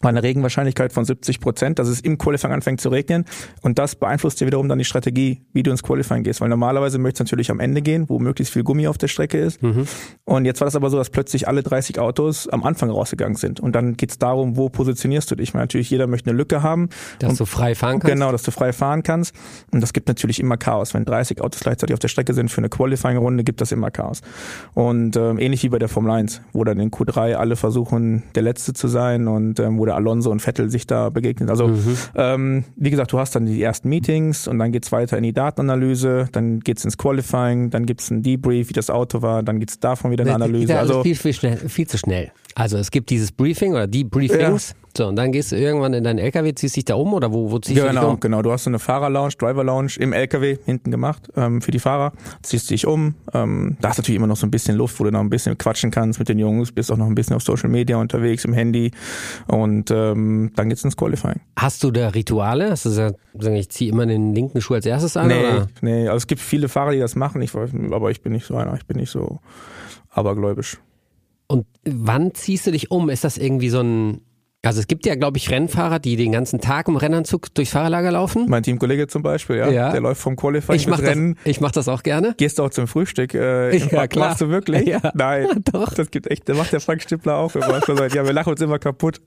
bei 0.00 0.10
einer 0.10 0.22
Regenwahrscheinlichkeit 0.22 0.92
von 0.92 1.06
70 1.06 1.40
Prozent, 1.40 1.78
dass 1.78 1.88
es 1.88 2.00
im 2.00 2.18
Qualifying 2.18 2.52
anfängt 2.52 2.82
zu 2.82 2.90
regnen. 2.90 3.24
Und 3.62 3.78
das 3.78 3.96
beeinflusst 3.96 4.40
dir 4.40 4.46
wiederum 4.46 4.68
dann 4.68 4.78
die 4.78 4.84
Strategie, 4.84 5.40
wie 5.54 5.62
du 5.62 5.70
ins 5.70 5.82
Qualifying 5.82 6.22
gehst. 6.22 6.42
Weil 6.42 6.50
normalerweise 6.50 6.98
möchtest 6.98 7.20
du 7.20 7.24
natürlich 7.34 7.50
am 7.50 7.60
Ende 7.60 7.80
gehen, 7.80 8.04
wo 8.08 8.18
möglichst 8.18 8.52
viel 8.52 8.62
Gummi 8.62 8.88
auf 8.88 8.98
der 8.98 9.08
Strecke 9.08 9.38
ist. 9.38 9.62
Mhm. 9.62 9.86
Und 10.24 10.44
jetzt 10.44 10.60
war 10.60 10.66
das 10.66 10.76
aber 10.76 10.90
so, 10.90 10.98
dass 10.98 11.08
plötzlich 11.08 11.48
alle 11.48 11.62
30 11.62 11.98
Autos 11.98 12.46
am 12.46 12.62
Anfang 12.62 12.90
rausgegangen 12.90 13.36
sind. 13.36 13.58
Und 13.58 13.74
dann 13.74 13.96
geht's 13.96 14.18
darum, 14.18 14.56
wo 14.56 14.68
positionierst 14.68 15.30
du 15.30 15.34
dich. 15.34 15.54
Weil 15.54 15.62
natürlich 15.62 15.88
jeder 15.88 16.06
möchte 16.06 16.28
eine 16.28 16.36
Lücke 16.36 16.62
haben. 16.62 16.90
Dass 17.18 17.30
und, 17.30 17.40
du 17.40 17.46
frei 17.46 17.74
fahren 17.74 17.98
kannst. 18.00 18.06
Genau, 18.12 18.32
dass 18.32 18.42
du 18.42 18.50
frei 18.50 18.74
fahren 18.74 19.02
kannst. 19.02 19.34
Und 19.72 19.80
das 19.80 19.94
gibt 19.94 20.08
natürlich 20.08 20.40
immer 20.40 20.58
Chaos. 20.58 20.92
Wenn 20.92 21.06
30 21.06 21.40
Autos 21.40 21.60
gleichzeitig 21.60 21.94
auf 21.94 22.00
der 22.00 22.08
Strecke 22.08 22.34
sind 22.34 22.50
für 22.50 22.58
eine 22.58 22.68
Qualifying-Runde, 22.68 23.44
gibt 23.44 23.62
das 23.62 23.72
immer 23.72 23.90
Chaos. 23.90 24.20
Und 24.74 25.16
ähm, 25.16 25.38
ähnlich 25.38 25.62
wie 25.62 25.70
bei 25.70 25.78
der 25.78 25.88
Formel 25.88 26.12
1, 26.12 26.42
wo 26.52 26.64
dann 26.64 26.78
in 26.80 26.90
Q3 26.90 27.34
alle 27.34 27.56
versuchen, 27.56 28.24
der 28.34 28.42
Letzte 28.42 28.74
zu 28.74 28.88
sein 28.88 29.26
und 29.26 29.58
ähm, 29.58 29.78
wo 29.78 29.85
der 29.86 29.94
Alonso 29.94 30.30
und 30.30 30.40
Vettel 30.40 30.70
sich 30.70 30.86
da 30.86 31.10
begegnet. 31.10 31.50
Also 31.50 31.68
mhm. 31.68 31.96
ähm, 32.14 32.64
wie 32.76 32.90
gesagt, 32.90 33.12
du 33.12 33.18
hast 33.18 33.34
dann 33.34 33.46
die 33.46 33.62
ersten 33.62 33.88
Meetings 33.88 34.46
und 34.46 34.58
dann 34.58 34.72
geht's 34.72 34.92
weiter 34.92 35.16
in 35.16 35.22
die 35.22 35.32
Datenanalyse, 35.32 36.28
dann 36.32 36.60
geht's 36.60 36.84
ins 36.84 36.98
Qualifying, 36.98 37.70
dann 37.70 37.86
gibt's 37.86 38.10
ein 38.10 38.22
Debrief, 38.22 38.68
wie 38.68 38.74
das 38.74 38.90
Auto 38.90 39.22
war, 39.22 39.42
dann 39.42 39.60
geht's 39.60 39.80
davon 39.80 40.10
wieder 40.10 40.24
eine 40.24 40.34
Analyse. 40.34 40.78
Also 40.78 41.02
viel, 41.02 41.14
viel, 41.14 41.32
schnell, 41.32 41.56
viel 41.56 41.86
zu 41.86 41.98
schnell. 41.98 42.32
Also 42.54 42.78
es 42.78 42.90
gibt 42.90 43.10
dieses 43.10 43.32
Briefing 43.32 43.72
oder 43.72 43.86
die 43.86 44.04
Briefings. 44.04 44.70
Ja 44.70 44.85
So, 44.96 45.06
und 45.08 45.16
dann 45.16 45.30
gehst 45.32 45.52
du 45.52 45.56
irgendwann 45.56 45.92
in 45.92 46.04
deinen 46.04 46.18
LKW, 46.18 46.54
ziehst 46.54 46.76
dich 46.76 46.84
da 46.86 46.94
um 46.94 47.12
oder 47.12 47.32
wo, 47.32 47.50
wo 47.50 47.58
ziehst 47.58 47.76
Ja, 47.76 47.84
du 47.84 47.90
dich 47.90 48.00
genau, 48.00 48.12
um? 48.12 48.20
genau. 48.20 48.42
Du 48.42 48.50
hast 48.52 48.64
so 48.64 48.70
eine 48.70 48.78
Fahrer-Lounge, 48.78 49.34
Driver-Lounge 49.38 49.92
im 49.98 50.12
LKW 50.12 50.56
hinten 50.64 50.90
gemacht 50.90 51.28
ähm, 51.36 51.60
für 51.60 51.70
die 51.70 51.78
Fahrer. 51.78 52.12
Ziehst 52.42 52.70
dich 52.70 52.86
um. 52.86 53.14
Ähm, 53.34 53.76
da 53.80 53.90
ist 53.90 53.98
natürlich 53.98 54.16
immer 54.16 54.26
noch 54.26 54.36
so 54.36 54.46
ein 54.46 54.50
bisschen 54.50 54.76
Luft, 54.76 54.98
wo 54.98 55.04
du 55.04 55.10
noch 55.10 55.20
ein 55.20 55.28
bisschen 55.28 55.58
quatschen 55.58 55.90
kannst 55.90 56.18
mit 56.18 56.28
den 56.28 56.38
Jungs. 56.38 56.72
Bist 56.72 56.90
auch 56.90 56.96
noch 56.96 57.06
ein 57.06 57.14
bisschen 57.14 57.36
auf 57.36 57.42
Social 57.42 57.68
Media 57.68 57.96
unterwegs, 57.98 58.44
im 58.44 58.52
Handy. 58.54 58.90
Und 59.48 59.90
ähm, 59.90 60.52
dann 60.56 60.68
geht's 60.68 60.82
ins 60.84 60.96
Qualifying. 60.96 61.40
Hast 61.58 61.84
du 61.84 61.90
da 61.90 62.08
Rituale? 62.08 62.70
Hast 62.70 62.86
du 62.86 62.88
gesagt, 62.90 63.16
ich 63.34 63.68
ziehe 63.68 63.90
immer 63.90 64.06
den 64.06 64.34
linken 64.34 64.60
Schuh 64.60 64.74
als 64.74 64.86
erstes 64.86 65.16
an? 65.16 65.28
Nee, 65.28 65.40
Oder? 65.40 65.66
nee. 65.82 66.06
Also 66.08 66.16
es 66.18 66.26
gibt 66.26 66.40
viele 66.40 66.68
Fahrer, 66.68 66.92
die 66.92 66.98
das 66.98 67.16
machen. 67.16 67.42
Ich 67.42 67.54
aber 67.54 68.10
ich 68.10 68.22
bin 68.22 68.32
nicht 68.32 68.46
so 68.46 68.56
einer. 68.56 68.74
Ich 68.74 68.86
bin 68.86 68.96
nicht 68.96 69.10
so 69.10 69.40
abergläubisch. 70.10 70.78
Und 71.48 71.66
wann 71.84 72.34
ziehst 72.34 72.66
du 72.66 72.72
dich 72.72 72.90
um? 72.90 73.08
Ist 73.10 73.24
das 73.24 73.38
irgendwie 73.38 73.68
so 73.68 73.80
ein. 73.80 74.20
Also 74.66 74.80
es 74.80 74.86
gibt 74.86 75.06
ja, 75.06 75.14
glaube 75.14 75.38
ich, 75.38 75.50
Rennfahrer, 75.50 75.98
die 75.98 76.16
den 76.16 76.32
ganzen 76.32 76.60
Tag 76.60 76.88
im 76.88 76.96
Rennanzug 76.96 77.54
durchs 77.54 77.72
Fahrerlager 77.72 78.10
laufen. 78.12 78.46
Mein 78.48 78.62
Teamkollege 78.62 79.06
zum 79.06 79.22
Beispiel, 79.22 79.56
ja, 79.56 79.68
Ja. 79.70 79.92
der 79.92 80.00
läuft 80.00 80.20
vom 80.20 80.36
Qualifying 80.36 80.76
Ich 80.76 80.86
mache 80.86 81.00
bis 81.02 81.08
das, 81.10 81.16
Rennen. 81.16 81.36
ich 81.44 81.60
mach 81.60 81.70
das 81.72 81.88
auch 81.88 82.02
gerne. 82.02 82.34
Gehst 82.36 82.58
du 82.58 82.64
auch 82.64 82.70
zum 82.70 82.86
Frühstück? 82.86 83.34
Äh, 83.34 83.76
Ja, 83.76 84.06
klar. 84.06 84.28
Machst 84.28 84.40
du 84.40 84.48
wirklich? 84.48 84.86
Ja. 84.86 85.00
Nein, 85.14 85.46
Doch. 85.72 85.92
Das 85.94 86.10
gibt 86.10 86.30
echt, 86.30 86.48
das 86.48 86.56
macht 86.56 86.72
der 86.72 86.80
Frank 86.80 87.02
Stippler 87.02 87.36
auch 87.36 87.54
immer. 87.54 87.80
Ja, 88.14 88.24
wir 88.24 88.32
lachen 88.32 88.50
uns 88.50 88.60
immer 88.60 88.78
kaputt. 88.78 89.20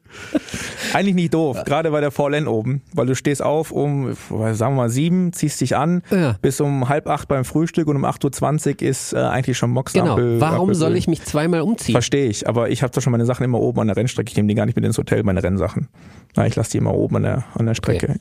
Eigentlich 0.93 1.15
nicht 1.15 1.33
doof, 1.33 1.63
gerade 1.65 1.91
bei 1.91 2.01
der 2.01 2.11
VLN 2.11 2.47
oben, 2.47 2.81
weil 2.93 3.05
du 3.05 3.15
stehst 3.15 3.41
auf 3.43 3.71
um, 3.71 4.13
sagen 4.29 4.57
wir 4.57 4.69
mal, 4.71 4.89
sieben, 4.89 5.33
ziehst 5.33 5.61
dich 5.61 5.75
an, 5.75 6.01
Ja. 6.09 6.35
bis 6.41 6.59
um 6.61 6.89
halb 6.89 7.07
acht 7.07 7.27
beim 7.27 7.45
Frühstück 7.45 7.87
und 7.87 7.95
um 7.95 8.05
8.20 8.05 8.81
Uhr 8.81 8.89
ist 8.89 9.13
äh, 9.13 9.17
eigentlich 9.17 9.57
schon 9.57 9.69
Mox 9.71 9.93
Genau. 9.93 10.17
Warum 10.39 10.73
soll 10.73 10.95
ich 10.95 11.07
mich 11.07 11.23
zweimal 11.23 11.61
umziehen? 11.61 11.93
Verstehe 11.93 12.27
ich, 12.27 12.47
aber 12.47 12.69
ich 12.69 12.81
habe 12.83 12.91
doch 12.93 13.01
schon 13.01 13.11
meine 13.11 13.25
Sachen 13.25 13.43
immer 13.43 13.59
oben 13.59 13.79
an 13.81 13.87
der 13.87 13.97
Rennstrecke. 13.97 14.29
Ich 14.29 14.35
nehme 14.37 14.47
die 14.47 14.55
gar 14.55 14.65
nicht 14.65 14.75
mit 14.75 14.85
ins 14.85 14.97
Hotel, 14.97 15.23
meine 15.29 15.43
Rennsachen. 15.43 15.87
Na, 16.35 16.45
ich 16.45 16.55
lasse 16.55 16.71
die 16.71 16.77
immer 16.77 16.93
oben 16.93 17.17
an 17.17 17.23
der, 17.23 17.43
an 17.55 17.65
der 17.65 17.75
Strecke. 17.75 18.09
Okay. 18.09 18.19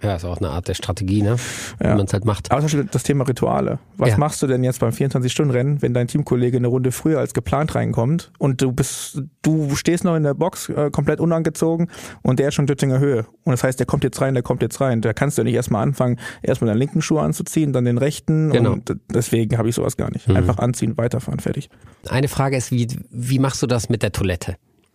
Ja, 0.00 0.14
ist 0.14 0.24
auch 0.24 0.38
eine 0.38 0.50
Art 0.50 0.68
der 0.68 0.74
Strategie, 0.74 1.22
ne? 1.22 1.34
Ja. 1.82 1.90
Wie 1.94 1.96
man 1.96 2.06
es 2.06 2.12
halt 2.12 2.24
macht. 2.24 2.52
Aber 2.52 2.60
zum 2.60 2.66
Beispiel 2.66 2.88
das 2.92 3.02
Thema 3.02 3.26
Rituale. 3.26 3.80
Was 3.96 4.10
Ja. 4.10 4.16
machst 4.16 4.40
du 4.40 4.46
denn 4.46 4.62
jetzt 4.62 4.78
beim 4.78 4.90
24-Stunden-Rennen, 4.92 5.82
wenn 5.82 5.92
dein 5.92 6.06
Teamkollege 6.06 6.56
eine 6.56 6.68
Runde 6.68 6.92
früher 6.92 7.18
als 7.18 7.34
geplant 7.34 7.74
reinkommt 7.74 8.30
und 8.38 8.62
du 8.62 8.70
bist, 8.70 9.20
du 9.42 9.74
stehst 9.74 10.04
noch 10.04 10.14
in 10.14 10.22
der 10.22 10.34
Box 10.34 10.68
äh, 10.68 10.92
komplett 10.92 11.18
unangezogen 11.18 11.90
und 12.22 12.38
der 12.38 12.46
ist 12.48 12.54
schon 12.54 12.68
Döttinger 12.68 13.00
Höhe. 13.00 13.26
Und 13.42 13.50
das 13.50 13.64
heißt, 13.64 13.80
der 13.80 13.86
kommt 13.86 14.04
jetzt 14.04 14.20
rein, 14.20 14.34
der 14.34 14.44
kommt 14.44 14.62
jetzt 14.62 14.80
rein. 14.80 15.00
Da 15.00 15.12
kannst 15.12 15.36
du 15.36 15.42
nicht 15.42 15.54
erstmal 15.54 15.82
anfangen, 15.82 16.20
erstmal 16.42 16.68
deinen 16.68 16.78
linken 16.78 17.02
Schuh 17.02 17.18
anzuziehen, 17.18 17.72
dann 17.72 17.84
den 17.84 17.98
rechten. 17.98 18.50
Genau. 18.50 18.74
Und 18.74 18.94
deswegen 19.12 19.58
habe 19.58 19.68
ich 19.68 19.74
sowas 19.74 19.96
gar 19.96 20.12
nicht. 20.12 20.28
Einfach 20.30 20.58
anziehen, 20.58 20.96
weiterfahren, 20.96 21.40
fertig. 21.40 21.70
Eine 22.08 22.28
Frage 22.28 22.56
ist, 22.56 22.70
wie, 22.70 22.86
wie 23.10 23.40
machst 23.40 23.60
du 23.64 23.66
das 23.66 23.88
mit 23.88 24.04
der 24.04 24.12
Toilette? 24.12 24.54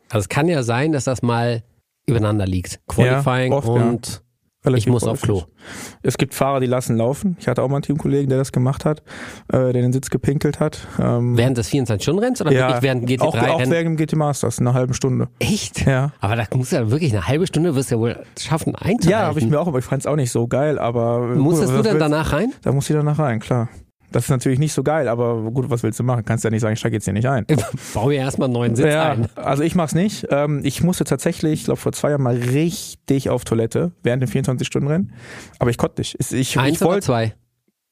Also 0.09 0.23
es 0.23 0.29
kann 0.29 0.47
ja 0.47 0.63
sein, 0.63 0.91
dass 0.91 1.05
das 1.05 1.21
mal 1.21 1.63
übereinander 2.05 2.45
liegt. 2.45 2.79
Qualifying 2.87 3.53
oft, 3.53 3.67
ja. 3.67 3.73
und 3.73 4.23
ich 4.75 4.87
muss 4.87 5.03
auf 5.03 5.21
Klo. 5.21 5.43
Es 6.03 6.17
gibt 6.17 6.33
Fahrer, 6.33 6.61
die 6.61 6.67
lassen 6.67 6.95
laufen. 6.95 7.35
Ich 7.39 7.47
hatte 7.47 7.61
auch 7.61 7.67
mal 7.67 7.77
einen 7.77 7.83
Teamkollegen, 7.83 8.29
der 8.29 8.37
das 8.37 8.53
gemacht 8.53 8.85
hat, 8.85 9.03
äh, 9.51 9.57
der 9.57 9.73
den 9.73 9.91
Sitz 9.91 10.09
gepinkelt 10.09 10.61
hat. 10.61 10.87
Ähm, 10.99 11.35
Während 11.37 11.57
des 11.57 11.69
24-Stunden-Renns 11.69 12.41
oder 12.41 12.51
wirklich 12.51 12.81
während 12.81 13.09
GT3 13.09 13.21
auch, 13.21 13.35
auch 13.35 13.59
Rennen? 13.59 13.71
während 13.71 13.87
dem 13.87 13.97
GT 13.97 14.15
Masters, 14.15 14.59
eine 14.59 14.73
halbe 14.73 14.93
Stunde. 14.93 15.27
Echt? 15.39 15.85
Ja. 15.85 16.13
Aber 16.21 16.37
da 16.37 16.45
musst 16.55 16.71
du 16.71 16.77
ja 16.77 16.89
wirklich 16.89 17.11
eine 17.11 17.27
halbe 17.27 17.45
Stunde 17.45 17.75
wirst 17.75 17.91
du 17.91 17.95
ja 17.95 18.01
wohl 18.01 18.23
schaffen 18.39 18.75
einzuhalten. 18.75 19.09
Ja, 19.09 19.27
habe 19.27 19.39
ich 19.39 19.47
mir 19.47 19.59
auch, 19.59 19.67
aber 19.67 19.79
ich 19.79 19.85
fand 19.85 20.01
es 20.01 20.07
auch 20.07 20.15
nicht 20.15 20.31
so 20.31 20.47
geil, 20.47 20.79
aber. 20.79 21.35
Musstest 21.35 21.73
gut, 21.73 21.85
du 21.85 21.89
dann 21.89 21.99
danach 21.99 22.31
rein? 22.31 22.53
Da 22.61 22.71
muss 22.71 22.89
ich 22.89 22.95
danach 22.95 23.19
rein, 23.19 23.39
klar. 23.39 23.69
Das 24.13 24.23
ist 24.25 24.29
natürlich 24.29 24.59
nicht 24.59 24.71
so 24.73 24.83
geil, 24.83 25.07
aber 25.09 25.41
gut, 25.51 25.69
was 25.69 25.83
willst 25.83 25.99
du 25.99 26.03
machen? 26.03 26.23
Kannst 26.23 26.43
ja 26.43 26.49
nicht 26.49 26.61
sagen, 26.61 26.73
ich 26.73 26.79
steige 26.79 26.95
jetzt 26.95 27.03
hier 27.03 27.13
nicht 27.13 27.27
ein. 27.27 27.45
Bau 27.93 28.07
mir 28.07 28.15
erstmal 28.15 28.45
einen 28.45 28.53
neuen 28.53 28.75
Sitz 28.75 28.85
Ja, 28.93 29.11
ein. 29.11 29.27
also 29.35 29.63
ich 29.63 29.75
mach's 29.75 29.93
nicht. 29.95 30.27
Ähm, 30.29 30.61
ich 30.63 30.81
musste 30.83 31.03
tatsächlich, 31.03 31.53
ich 31.61 31.63
glaube 31.65 31.79
vor 31.81 31.91
zwei 31.91 32.11
Jahren 32.11 32.21
mal 32.23 32.35
richtig 32.37 33.29
auf 33.29 33.43
Toilette 33.43 33.91
während 34.03 34.23
dem 34.23 34.29
24-Stunden-Rennen. 34.29 35.13
Aber 35.59 35.69
ich 35.69 35.77
konnte 35.77 35.99
nicht. 36.01 36.15
Ich, 36.19 36.31
ich, 36.31 36.57
Eins 36.59 36.75
ich 36.77 36.81
oder 36.81 36.91
wollte. 36.91 37.05
zwei? 37.05 37.33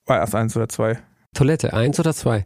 War 0.05 0.17
erst 0.19 0.35
eins 0.35 0.55
oder 0.55 0.69
zwei? 0.69 0.97
Toilette, 1.33 1.73
eins 1.73 1.99
oder 1.99 2.13
zwei? 2.13 2.45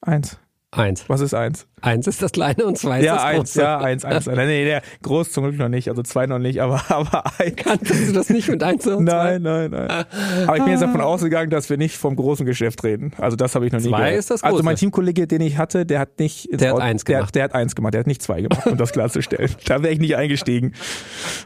Eins. 0.00 0.38
Eins. 0.76 1.08
Was 1.08 1.20
ist 1.20 1.34
eins? 1.34 1.66
Eins 1.82 2.06
ist 2.06 2.20
das 2.22 2.32
kleine 2.32 2.64
und 2.64 2.78
zwei 2.78 3.00
ist 3.00 3.04
ja, 3.06 3.14
das 3.14 3.24
eins, 3.24 3.36
große. 3.52 3.60
ja, 3.60 3.78
eins, 3.78 4.04
eins. 4.04 4.26
Nee, 4.26 4.46
nee, 4.46 4.64
der 4.64 4.82
groß 5.02 5.30
zum 5.32 5.44
Glück 5.44 5.58
noch 5.58 5.68
nicht, 5.68 5.88
also 5.88 6.02
zwei 6.02 6.26
noch 6.26 6.38
nicht, 6.38 6.60
aber, 6.60 6.82
aber 6.88 7.24
eins. 7.38 7.56
Kanntest 7.56 8.08
du 8.08 8.12
das 8.12 8.30
nicht 8.30 8.48
mit 8.48 8.62
eins 8.62 8.86
oder 8.86 8.96
zwei? 8.96 9.38
Nein, 9.38 9.42
nein, 9.42 9.70
nein. 9.70 10.04
Aber 10.46 10.56
ich 10.56 10.62
bin 10.62 10.72
jetzt 10.72 10.82
davon 10.82 11.00
ausgegangen, 11.00 11.50
dass 11.50 11.68
wir 11.70 11.76
nicht 11.76 11.96
vom 11.96 12.16
großen 12.16 12.44
Geschäft 12.46 12.82
reden. 12.84 13.12
Also 13.18 13.36
das 13.36 13.54
habe 13.54 13.66
ich 13.66 13.72
noch 13.72 13.80
nie 13.80 13.88
Zwei 13.88 13.98
gehört. 13.98 14.18
ist 14.18 14.30
das 14.30 14.42
also 14.42 14.54
große. 14.56 14.64
mein 14.64 14.76
Teamkollege, 14.76 15.26
den 15.26 15.42
ich 15.42 15.58
hatte, 15.58 15.84
der 15.86 16.00
hat 16.00 16.18
nicht 16.18 16.48
Der 16.50 16.68
hat 16.70 16.74
Auto- 16.76 16.82
eins 16.84 17.04
der, 17.04 17.16
gemacht. 17.18 17.34
Der 17.34 17.44
hat 17.44 17.54
eins 17.54 17.74
gemacht, 17.74 17.94
der 17.94 18.00
hat 18.00 18.06
nicht 18.06 18.22
zwei 18.22 18.40
gemacht, 18.42 18.66
um 18.66 18.76
das 18.76 18.92
klarzustellen. 18.92 19.50
Da 19.66 19.82
wäre 19.82 19.92
ich 19.92 20.00
nicht 20.00 20.16
eingestiegen. 20.16 20.72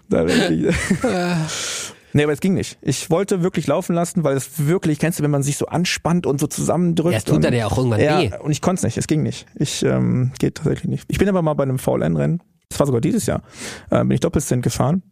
Da 0.08 0.26
wäre 0.26 0.38
ich 0.38 0.50
nicht. 0.66 0.78
Nee, 2.12 2.22
aber 2.24 2.32
es 2.32 2.40
ging 2.40 2.54
nicht. 2.54 2.78
Ich 2.80 3.10
wollte 3.10 3.42
wirklich 3.42 3.66
laufen 3.66 3.94
lassen, 3.94 4.24
weil 4.24 4.36
es 4.36 4.66
wirklich, 4.66 4.98
kennst 4.98 5.18
du, 5.18 5.22
wenn 5.22 5.30
man 5.30 5.42
sich 5.42 5.56
so 5.56 5.66
anspannt 5.66 6.26
und 6.26 6.40
so 6.40 6.46
zusammendrückt. 6.46 7.14
Ja, 7.14 7.20
tut 7.20 7.36
und, 7.36 7.44
dann 7.44 7.54
ja 7.54 7.66
auch 7.66 7.76
irgendwann 7.76 8.00
ja, 8.00 8.20
weh. 8.20 8.30
und 8.40 8.50
ich 8.50 8.62
konnte 8.62 8.80
es 8.80 8.84
nicht, 8.84 8.96
es 8.98 9.06
ging 9.06 9.22
nicht. 9.22 9.46
Ich 9.54 9.82
ähm, 9.84 10.32
geht 10.38 10.56
tatsächlich 10.56 10.88
nicht. 10.88 11.04
Ich 11.08 11.18
bin 11.18 11.28
aber 11.28 11.42
mal 11.42 11.54
bei 11.54 11.64
einem 11.64 11.78
VLN-Rennen, 11.78 12.42
das 12.68 12.78
war 12.80 12.86
sogar 12.86 13.00
dieses 13.00 13.26
Jahr, 13.26 13.42
äh, 13.90 13.98
bin 14.00 14.12
ich 14.12 14.20
Doppelstint 14.20 14.62
gefahren 14.62 15.02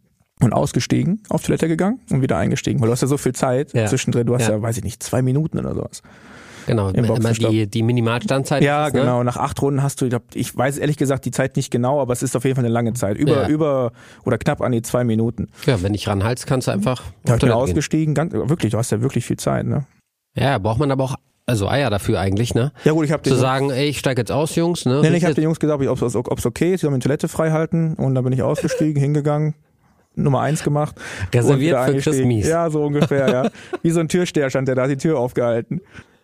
und 0.41 0.53
ausgestiegen, 0.53 1.21
auf 1.29 1.43
Toilette 1.43 1.67
gegangen 1.67 1.99
und 2.09 2.21
wieder 2.21 2.37
eingestiegen, 2.37 2.79
weil 2.79 2.87
du 2.87 2.91
hast 2.93 3.01
ja 3.01 3.07
so 3.07 3.17
viel 3.17 3.33
Zeit 3.33 3.73
Ja. 3.73 3.85
zwischendrin, 3.87 4.27
du 4.27 4.35
hast 4.35 4.47
ja. 4.47 4.55
Ja. 4.55 4.61
weiß 4.61 4.77
ich 4.77 4.83
nicht, 4.83 5.01
zwei 5.03 5.21
Minuten 5.21 5.57
oder 5.59 5.73
sowas. 5.75 6.01
Genau, 6.67 6.89
Im 6.89 7.05
immer 7.05 7.31
die, 7.31 7.65
die 7.65 7.81
Minimalstandzeit. 7.81 8.61
Ja, 8.61 8.83
ist 8.83 8.87
es, 8.89 8.93
ne? 8.93 8.99
genau. 9.01 9.23
Nach 9.23 9.37
acht 9.37 9.61
Runden 9.61 9.81
hast 9.81 10.01
du, 10.01 10.05
ich, 10.05 10.09
glaub, 10.09 10.23
ich 10.33 10.55
weiß 10.55 10.77
ehrlich 10.77 10.97
gesagt 10.97 11.23
die 11.25 11.31
Zeit 11.31 11.55
nicht 11.55 11.71
genau, 11.71 12.01
aber 12.01 12.11
es 12.13 12.21
ist 12.21 12.35
auf 12.35 12.43
jeden 12.43 12.55
Fall 12.55 12.65
eine 12.65 12.73
lange 12.73 12.93
Zeit. 12.93 13.17
Über, 13.17 13.43
Ja. 13.43 13.47
über 13.47 13.93
oder 14.25 14.37
knapp 14.37 14.61
an 14.61 14.73
die 14.73 14.81
zwei 14.81 15.05
Minuten. 15.05 15.47
Ja, 15.65 15.81
wenn 15.81 15.93
ich 15.93 16.07
ranhalst, 16.07 16.45
kannst 16.45 16.67
du 16.67 16.71
einfach 16.71 17.03
hab 17.27 17.35
ich 17.37 17.41
bin 17.41 17.51
ausgestiegen, 17.51 18.13
ganz, 18.13 18.33
wirklich, 18.33 18.73
du 18.73 18.77
hast 18.77 18.91
ja 18.91 19.01
wirklich 19.01 19.25
viel 19.25 19.37
Zeit, 19.37 19.65
ne? 19.65 19.85
Ja, 20.35 20.57
braucht 20.57 20.79
man 20.79 20.91
aber 20.91 21.05
auch 21.05 21.15
also 21.45 21.69
Eier 21.69 21.89
dafür 21.89 22.19
eigentlich, 22.19 22.53
ne? 22.53 22.73
Ja 22.83 22.91
gut, 22.91 23.05
ich 23.05 23.13
habe 23.13 23.23
Zu 23.23 23.35
sagen, 23.35 23.71
ey, 23.71 23.87
ich 23.87 23.99
steige 23.99 24.19
jetzt 24.19 24.33
aus, 24.33 24.55
Jungs, 24.55 24.85
ne? 24.85 24.99
nee, 25.01 25.09
nee, 25.09 25.17
ich 25.17 25.23
hab 25.25 25.33
den 25.33 25.45
Jungs 25.45 25.59
gesagt, 25.59 25.81
ob 25.81 26.37
es 26.37 26.45
okay 26.45 26.73
ist, 26.73 26.81
sie 26.81 26.87
sollen 26.87 26.99
die 26.99 27.03
Toilette 27.05 27.29
frei 27.29 27.51
halten 27.51 27.93
und 27.93 28.13
dann 28.13 28.25
bin 28.25 28.33
ich 28.33 28.43
ausgestiegen, 28.43 29.01
hingegangen. 29.01 29.55
Nummer 30.17 30.41
eins 30.41 30.63
gemacht. 30.63 30.95
Reserviert 31.33 31.79
für 31.85 31.97
Chris. 31.99 32.25
Mies. 32.25 32.47
Ja, 32.47 32.69
so 32.69 32.83
ungefähr, 32.83 33.29
ja. 33.29 33.49
Wie 33.83 33.91
so 33.91 33.99
ein 33.99 34.09
Türsteher 34.09 34.49
stand 34.49 34.67
der 34.67 34.75
da, 34.75 34.83
hat 34.83 34.89
die 34.89 34.97
Tür 34.97 35.19
aufgehalten. 35.19 35.81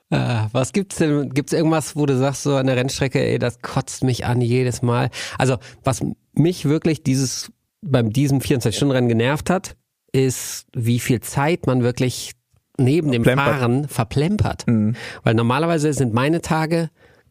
Ah, 0.10 0.48
was 0.52 0.74
gibt's 0.74 0.98
denn? 0.98 1.30
Gibt's 1.30 1.54
irgendwas, 1.54 1.96
wo 1.96 2.06
du 2.06 2.18
sagst 2.18 2.44
so 2.44 2.56
an 2.56 2.68
der 2.68 2.76
Rennstrecke, 2.76 3.20
ey, 3.20 3.40
das 3.40 3.62
kotzt 3.62 4.04
mich 4.04 4.26
an 4.26 4.42
jedes 4.42 4.82
Mal? 4.82 5.10
Also, 5.38 5.58
was 5.84 6.02
mich 6.34 6.66
wirklich 6.66 7.04
dieses 7.04 7.52
beim 7.82 8.12
diesem 8.12 8.40
24-Stunden-Rennen 8.40 9.10
genervt 9.10 9.50
hat, 9.50 9.76
ist, 10.12 10.68
wie 10.74 11.00
viel 11.00 11.20
Zeit 11.22 11.68
man 11.68 11.84
wirklich 11.84 12.32
neben 12.78 13.12
dem 13.12 13.24
Verplempert. 13.24 13.60
Fahren 13.60 13.88
verplempert. 13.88 14.68
Mhm. 14.68 14.96
Weil 15.24 15.34
normalerweise 15.34 15.94
sind 15.94 16.14
meine 16.14 16.42
Tage 16.42 16.90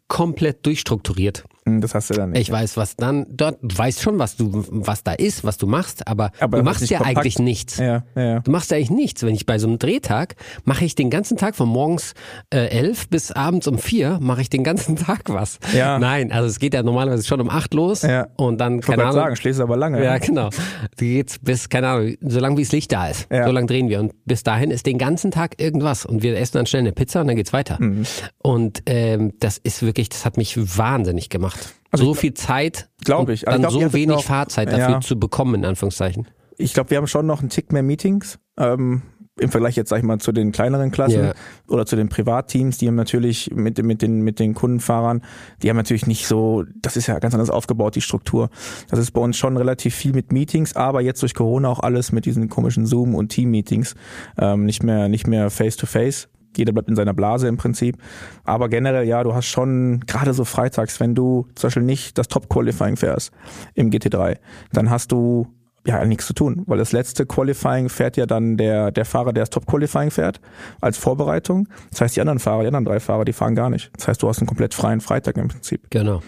komplett 0.09 0.67
durchstrukturiert. 0.67 1.45
Hm, 1.65 1.81
Das 1.81 1.95
hast 1.95 2.11
du 2.11 2.15
dann 2.15 2.31
nicht. 2.31 2.43
Ich 2.43 2.51
weiß, 2.51 2.77
was 2.77 2.97
dann 2.97 3.25
dort, 3.31 3.59
weißt 3.63 4.01
schon, 4.03 4.19
was 4.19 4.37
du, 4.37 4.65
was 4.71 5.05
da 5.05 5.13
ist, 5.13 5.45
was 5.45 5.59
du 5.59 5.67
machst, 5.69 6.09
aber, 6.09 6.33
Aber 6.41 6.59
du 6.59 6.65
machst 6.65 6.89
ja 6.91 6.99
kompakt. 6.99 7.19
eigentlich 7.19 7.39
nichts. 7.39 7.79
Ja, 7.79 8.03
ja, 8.17 8.23
ja. 8.23 8.41
Du 8.41 8.51
machst 8.51 8.71
ja 8.73 8.77
eigentlich 8.77 8.91
nichts. 8.91 9.23
Wenn 9.23 9.35
ich 9.35 9.47
bei 9.47 9.59
so 9.59 9.69
einem 9.69 9.79
Drehtag 9.79 10.35
mache 10.65 10.85
ich 10.85 10.95
den 10.97 11.09
ganzen 11.09 11.37
Tag 11.37 11.55
von 11.55 11.69
morgens 11.69 12.15
äh, 12.53 12.67
elf 12.67 13.09
bis 13.09 13.31
abends 13.31 13.69
um 13.69 13.79
vier 13.79 14.19
mache 14.21 14.41
ich 14.41 14.51
den 14.51 14.65
ganzen 14.65 14.97
Tag 14.97 15.23
was. 15.29 15.59
Ja. 15.73 15.99
Nein, 16.01 16.33
also 16.33 16.49
es 16.49 16.59
geht 16.59 16.75
ja 16.75 16.83
normalerweise 16.83 17.25
schon 17.25 17.41
um 17.41 17.49
acht 17.49 17.75
los 17.75 18.03
Ja. 18.03 18.27
und 18.37 18.59
dann 18.61 18.81
Ich 18.81 18.87
keine 18.87 19.03
Ahnung. 19.05 19.15
sagen, 19.15 19.37
schläfst 19.37 19.61
aber 19.61 19.77
lange. 19.77 20.03
Ja, 20.03 20.19
genau. 20.19 20.51
Du 20.97 21.05
geht's 21.05 21.39
bis, 21.39 21.69
keine 21.69 21.89
Ahnung, 21.89 22.17
so 22.23 22.41
lange 22.41 22.57
wie 22.57 22.63
das 22.63 22.73
Licht 22.73 22.91
da 22.93 23.07
ist. 23.09 23.29
Ja. 23.31 23.45
So 23.47 23.53
lange 23.53 23.67
drehen 23.69 23.89
wir. 23.89 24.01
Und 24.01 24.13
bis 24.25 24.43
dahin 24.43 24.73
ist 24.73 24.87
den 24.87 24.99
ganzen 24.99 25.31
Tag 25.31 25.61
irgendwas. 25.61 26.05
Und 26.07 26.23
wir 26.25 26.37
essen 26.37 26.55
dann 26.59 26.67
schnell 26.67 26.81
eine 26.81 26.93
Pizza 26.93 27.21
und 27.21 27.29
dann 27.29 27.37
geht's 27.37 27.53
weiter. 27.53 27.77
Mhm. 27.81 28.05
Und 28.43 28.83
ähm, 28.87 29.33
das 29.39 29.59
ist 29.59 29.83
wirklich, 29.83 30.09
das 30.09 30.25
hat 30.25 30.37
mich 30.37 30.57
wahnsinnig 30.77 31.29
gemacht. 31.29 31.52
So 31.95 32.15
viel 32.15 32.35
Zeit, 32.35 32.89
Glaub 33.05 33.29
und 33.29 33.31
ich. 33.31 33.47
Also 33.49 33.61
dann 33.63 33.71
ich 33.71 33.79
glaub, 33.79 33.91
so 33.91 33.97
wenig 33.97 34.17
noch- 34.17 34.25
Fahrzeit 34.25 34.69
dafür 34.69 34.91
ja. 34.95 35.01
zu 35.01 35.19
bekommen, 35.19 35.57
in 35.57 35.65
Anführungszeichen. 35.65 36.27
Ich 36.59 36.75
glaube, 36.75 36.91
wir 36.91 36.99
haben 36.99 37.07
schon 37.07 37.27
noch 37.27 37.41
einen 37.41 37.49
Tick 37.51 37.73
mehr 37.73 37.83
Meetings. 37.83 38.39
Ähm, 38.59 39.03
im 39.41 39.51
Vergleich 39.51 39.77
jetzt, 39.77 39.89
sag 39.89 39.97
ich 39.97 40.05
mal, 40.05 40.19
zu 40.19 40.31
den 40.31 40.53
kleineren 40.53 40.91
Klassen 40.91 41.25
Ja. 41.25 41.33
oder 41.67 41.87
zu 41.87 41.97
den 41.97 42.11
Privatteams, 42.11 42.77
die 42.77 42.87
haben 42.87 42.97
natürlich 42.97 43.51
mit, 43.55 43.83
mit, 43.83 44.03
den, 44.03 44.21
mit 44.21 44.39
den 44.39 44.53
Kundenfahrern, 44.53 45.23
die 45.63 45.71
haben 45.71 45.77
natürlich 45.79 46.07
nicht 46.07 46.27
so, 46.27 46.65
das 46.77 46.99
ist 46.99 47.07
ja 47.07 47.19
ganz 47.19 47.33
anders 47.33 47.49
aufgebaut, 47.49 47.95
die 47.95 48.03
Struktur. 48.03 48.51
Das 48.91 48.99
ist 48.99 49.13
bei 49.13 49.23
uns 49.23 49.39
schon 49.39 49.57
relativ 49.57 49.95
viel 49.95 50.13
mit 50.13 50.33
Meetings, 50.33 50.77
aber 50.77 51.01
jetzt 51.01 51.23
durch 51.23 51.35
Corona 51.35 51.69
auch 51.71 51.81
alles 51.81 52.13
mit 52.13 52.27
diesen 52.27 52.51
komischen 52.51 52.85
Zoom- 52.85 53.15
und 53.15 53.31
Team-Meetings, 53.31 53.95
ähm, 54.39 54.67
nicht 54.67 54.83
mehr, 54.83 55.09
nicht 55.09 55.27
mehr 55.27 55.49
face-to-face. 55.51 56.29
Jeder 56.57 56.73
bleibt 56.73 56.89
in 56.89 56.97
seiner 56.97 57.15
Blase 57.15 57.49
im 57.49 57.57
Prinzip. 57.57 57.97
Aber 58.45 58.69
generell, 58.69 59.07
ja, 59.07 59.23
du 59.23 59.35
hast 59.35 59.47
schon, 59.47 60.01
gerade 60.07 60.35
so 60.35 60.45
freitags, 60.45 61.01
wenn 61.01 61.15
du 61.15 61.47
zum 61.55 61.69
Beispiel 61.69 61.83
nicht 61.83 62.19
das 62.19 62.29
Top-Qualifying 62.29 62.97
fährst 62.97 63.33
im 63.75 63.91
GT3, 63.91 64.37
dann 64.73 64.91
hast 64.91 65.13
du 65.13 65.47
ja 65.87 66.05
nichts 66.05 66.27
zu 66.27 66.33
tun, 66.33 66.63
weil 66.67 66.79
das 66.79 66.93
letzte 66.93 67.27
Qualifying 67.27 67.89
fährt 67.89 68.17
ja 68.17 68.27
dann 68.27 68.57
der, 68.57 68.91
der 68.93 69.05
Fahrer, 69.05 69.33
der 69.33 69.43
das 69.43 69.51
Top-Qualifying 69.51 70.11
fährt, 70.11 70.41
als 70.81 70.97
Vorbereitung. 70.97 71.69
Das 71.91 72.01
heißt, 72.01 72.17
die 72.17 72.21
anderen 72.21 72.39
Fahrer, 72.39 72.63
die 72.63 72.69
anderen 72.69 72.85
drei 72.85 73.01
Fahrer, 73.01 73.25
die 73.25 73.33
fahren 73.33 73.55
gar 73.55 73.71
nicht. 73.71 73.91
Das 73.97 74.09
heißt, 74.09 74.23
du 74.23 74.29
hast 74.29 74.39
einen 74.39 74.47
komplett 74.47 74.75
freien 74.75 75.01
Freitag 75.01 75.37
im 75.37 75.49
Prinzip. 75.49 75.91
Genau. 75.91 76.23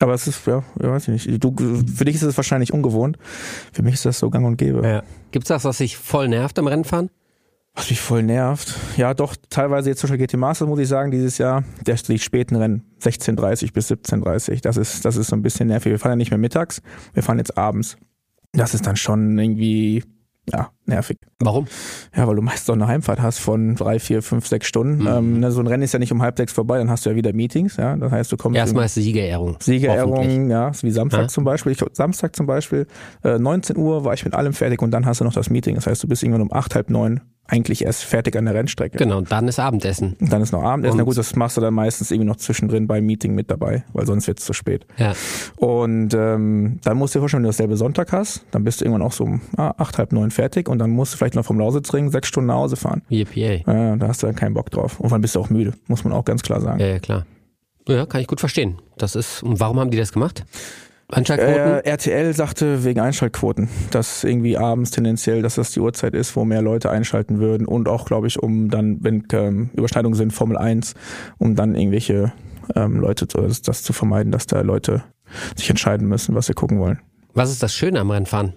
Aber 0.00 0.14
es 0.14 0.26
ist, 0.26 0.46
ja, 0.46 0.64
ja, 0.82 0.90
weiß 0.90 1.08
ich 1.08 1.28
nicht. 1.28 1.44
Du, 1.44 1.54
für 1.56 2.04
dich 2.04 2.16
ist 2.16 2.22
es 2.22 2.36
wahrscheinlich 2.36 2.72
ungewohnt. 2.72 3.16
Für 3.72 3.82
mich 3.82 3.94
ist 3.94 4.04
das 4.04 4.18
so 4.18 4.28
gang 4.28 4.44
und 4.44 4.56
gäbe. 4.56 4.86
Ja. 4.86 5.02
Gibt's 5.30 5.48
das, 5.48 5.64
was 5.64 5.78
sich 5.78 5.96
voll 5.96 6.28
nervt 6.28 6.58
am 6.58 6.66
Rennfahren? 6.66 7.10
Was 7.76 7.90
mich 7.90 8.00
voll 8.00 8.22
nervt. 8.22 8.72
Ja, 8.96 9.14
doch, 9.14 9.34
teilweise 9.50 9.90
jetzt 9.90 9.98
zum 10.00 10.08
Beispiel 10.08 10.26
GT 10.26 10.36
Masters, 10.36 10.68
muss 10.68 10.78
ich 10.78 10.86
sagen, 10.86 11.10
dieses 11.10 11.38
Jahr, 11.38 11.64
der 11.84 11.96
die 11.96 12.20
späten 12.20 12.54
Rennen, 12.54 12.84
16.30 13.02 13.72
bis 13.72 13.90
17.30 13.90 14.62
das 14.62 14.76
ist, 14.76 15.04
das 15.04 15.16
ist 15.16 15.26
so 15.28 15.36
ein 15.36 15.42
bisschen 15.42 15.66
nervig. 15.68 15.90
Wir 15.90 15.98
fahren 15.98 16.12
ja 16.12 16.16
nicht 16.16 16.30
mehr 16.30 16.38
mittags, 16.38 16.82
wir 17.14 17.24
fahren 17.24 17.38
jetzt 17.38 17.58
abends. 17.58 17.96
Das 18.52 18.74
ist 18.74 18.86
dann 18.86 18.94
schon 18.94 19.36
irgendwie, 19.36 20.04
ja, 20.52 20.70
nervig. 20.86 21.18
Warum? 21.40 21.66
Ja, 22.14 22.28
weil 22.28 22.36
du 22.36 22.42
meist 22.42 22.70
auch 22.70 22.74
eine 22.74 22.86
Heimfahrt 22.86 23.20
hast 23.20 23.40
von 23.40 23.74
drei, 23.74 23.98
vier, 23.98 24.22
fünf, 24.22 24.46
sechs 24.46 24.68
Stunden. 24.68 25.00
Mhm. 25.02 25.06
Ähm, 25.08 25.40
ne, 25.40 25.50
so 25.50 25.58
ein 25.58 25.66
Rennen 25.66 25.82
ist 25.82 25.92
ja 25.92 25.98
nicht 25.98 26.12
um 26.12 26.22
halb 26.22 26.36
sechs 26.36 26.52
vorbei, 26.52 26.78
dann 26.78 26.88
hast 26.90 27.04
du 27.04 27.10
ja 27.10 27.16
wieder 27.16 27.32
Meetings, 27.32 27.76
ja. 27.76 27.96
Das 27.96 28.12
heißt, 28.12 28.30
du 28.30 28.36
kommst 28.36 28.56
Erstmal 28.56 28.84
ist 28.84 28.94
Siegerehrung. 28.94 29.56
Siegerehrung, 29.58 30.48
ja, 30.48 30.70
wie 30.80 30.90
Samstag 30.92 31.22
Ja. 31.22 31.28
zum 31.28 31.42
Beispiel. 31.42 31.72
Ich, 31.72 31.78
glaub, 31.78 31.96
Samstag 31.96 32.36
zum 32.36 32.46
Beispiel, 32.46 32.86
äh, 33.24 33.36
19 33.40 33.76
Uhr 33.76 34.04
war 34.04 34.14
ich 34.14 34.24
mit 34.24 34.34
allem 34.34 34.52
fertig 34.52 34.80
und 34.80 34.92
dann 34.92 35.06
hast 35.06 35.20
du 35.20 35.24
noch 35.24 35.34
das 35.34 35.50
Meeting. 35.50 35.74
Das 35.74 35.88
heißt, 35.88 36.00
du 36.04 36.06
bist 36.06 36.22
irgendwann 36.22 36.42
um 36.42 36.52
acht, 36.52 36.76
halb 36.76 36.88
neun 36.88 37.20
eigentlich 37.46 37.84
erst 37.84 38.04
fertig 38.04 38.36
an 38.36 38.46
der 38.46 38.54
Rennstrecke. 38.54 38.96
Genau, 38.96 39.18
und 39.18 39.30
dann 39.30 39.46
ist 39.48 39.58
Abendessen. 39.58 40.16
Und 40.18 40.32
dann 40.32 40.40
ist 40.40 40.52
noch 40.52 40.62
Abendessen. 40.62 40.92
Und- 40.92 40.98
Na 40.98 41.04
gut, 41.04 41.18
das 41.18 41.36
machst 41.36 41.56
du 41.56 41.60
dann 41.60 41.74
meistens 41.74 42.10
irgendwie 42.10 42.26
noch 42.28 42.36
zwischendrin 42.36 42.86
beim 42.86 43.04
Meeting 43.04 43.34
mit 43.34 43.50
dabei, 43.50 43.84
weil 43.92 44.06
sonst 44.06 44.26
wird's 44.26 44.44
zu 44.44 44.52
spät. 44.54 44.86
Ja. 44.96 45.12
Und 45.56 46.14
ähm, 46.14 46.78
dann 46.82 46.96
musst 46.96 47.14
du 47.14 47.18
dir 47.18 47.22
vorstellen, 47.22 47.42
wenn 47.42 47.48
du 47.48 47.52
dasselbe 47.52 47.76
Sonntag 47.76 48.12
hast, 48.12 48.44
dann 48.50 48.64
bist 48.64 48.80
du 48.80 48.86
irgendwann 48.86 49.06
auch 49.06 49.12
so 49.12 49.24
um 49.24 49.40
ah, 49.56 49.74
acht, 49.76 49.98
halb 49.98 50.12
neun 50.12 50.30
fertig 50.30 50.68
und 50.68 50.78
dann 50.78 50.90
musst 50.90 51.12
du 51.12 51.18
vielleicht 51.18 51.34
noch 51.34 51.44
vom 51.44 51.58
Lausitzring 51.58 52.10
sechs 52.10 52.28
Stunden 52.28 52.46
nach 52.48 52.56
Hause 52.56 52.76
fahren. 52.76 53.02
EPA. 53.10 53.70
Ja, 53.72 53.96
da 53.96 54.08
hast 54.08 54.22
du 54.22 54.26
dann 54.26 54.36
keinen 54.36 54.54
Bock 54.54 54.70
drauf. 54.70 54.98
Und 54.98 55.12
dann 55.12 55.20
bist 55.20 55.34
du 55.36 55.40
auch 55.40 55.50
müde, 55.50 55.74
muss 55.86 56.02
man 56.04 56.12
auch 56.12 56.24
ganz 56.24 56.42
klar 56.42 56.60
sagen. 56.60 56.80
Ja, 56.80 56.86
ja, 56.86 56.98
klar. 56.98 57.26
Ja, 57.86 58.06
kann 58.06 58.22
ich 58.22 58.26
gut 58.26 58.40
verstehen. 58.40 58.78
Das 58.96 59.14
ist, 59.14 59.42
und 59.42 59.60
warum 59.60 59.78
haben 59.78 59.90
die 59.90 59.98
das 59.98 60.12
gemacht? 60.12 60.44
Einschaltquoten? 61.08 61.54
Äh, 61.56 61.80
RTL 61.80 62.32
sagte 62.34 62.84
wegen 62.84 63.00
Einschaltquoten, 63.00 63.68
dass 63.90 64.24
irgendwie 64.24 64.56
abends 64.56 64.90
tendenziell, 64.90 65.42
dass 65.42 65.56
das 65.56 65.70
die 65.72 65.80
Uhrzeit 65.80 66.14
ist, 66.14 66.34
wo 66.34 66.44
mehr 66.44 66.62
Leute 66.62 66.90
einschalten 66.90 67.38
würden 67.38 67.66
und 67.66 67.88
auch, 67.88 68.06
glaube 68.06 68.26
ich, 68.26 68.42
um 68.42 68.70
dann, 68.70 68.98
wenn 69.02 69.24
ähm, 69.32 69.70
Überschneidungen 69.74 70.16
sind, 70.16 70.32
Formel 70.32 70.56
1, 70.56 70.94
um 71.38 71.54
dann 71.56 71.74
irgendwelche 71.74 72.32
ähm, 72.74 72.98
Leute, 73.00 73.28
zu- 73.28 73.42
das, 73.42 73.60
das 73.62 73.82
zu 73.82 73.92
vermeiden, 73.92 74.32
dass 74.32 74.46
da 74.46 74.62
Leute 74.62 75.04
sich 75.56 75.68
entscheiden 75.68 76.08
müssen, 76.08 76.34
was 76.34 76.46
sie 76.46 76.54
gucken 76.54 76.78
wollen. 76.80 77.00
Was 77.34 77.50
ist 77.50 77.62
das 77.62 77.74
Schöne 77.74 78.00
am 78.00 78.10
Rennfahren? 78.10 78.54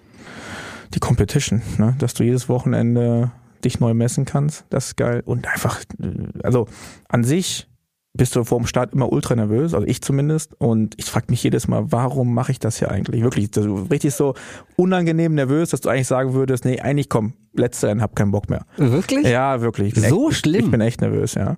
Die 0.94 1.00
Competition, 1.00 1.60
ne? 1.76 1.94
dass 1.98 2.14
du 2.14 2.24
jedes 2.24 2.48
Wochenende 2.48 3.30
dich 3.64 3.78
neu 3.80 3.92
messen 3.92 4.24
kannst, 4.24 4.64
das 4.70 4.86
ist 4.86 4.96
geil 4.96 5.22
und 5.26 5.46
einfach, 5.46 5.80
äh, 6.00 6.28
also 6.42 6.66
an 7.08 7.24
sich 7.24 7.67
bist 8.14 8.34
du 8.34 8.44
vor 8.44 8.58
dem 8.58 8.66
Start 8.66 8.92
immer 8.94 9.12
ultra 9.12 9.36
nervös, 9.36 9.74
also 9.74 9.86
ich 9.86 10.02
zumindest. 10.02 10.54
Und 10.60 10.94
ich 10.98 11.04
frage 11.04 11.26
mich 11.30 11.42
jedes 11.42 11.68
Mal, 11.68 11.92
warum 11.92 12.34
mache 12.34 12.52
ich 12.52 12.58
das 12.58 12.78
hier 12.78 12.90
eigentlich? 12.90 13.22
Wirklich, 13.22 13.50
so, 13.54 13.86
richtig 13.90 14.14
so 14.14 14.34
unangenehm 14.76 15.34
nervös, 15.34 15.70
dass 15.70 15.80
du 15.80 15.88
eigentlich 15.88 16.06
sagen 16.06 16.34
würdest, 16.34 16.64
nee, 16.64 16.80
eigentlich 16.80 17.08
komm, 17.08 17.34
letzte 17.54 17.88
Rennen, 17.88 18.02
hab 18.02 18.14
keinen 18.14 18.30
Bock 18.30 18.48
mehr. 18.48 18.62
Wirklich? 18.76 19.26
Ja, 19.26 19.60
wirklich. 19.60 19.94
So 19.94 20.30
echt, 20.30 20.38
schlimm? 20.38 20.64
Ich 20.66 20.70
bin 20.70 20.80
echt 20.80 21.00
nervös, 21.00 21.34
ja. 21.34 21.56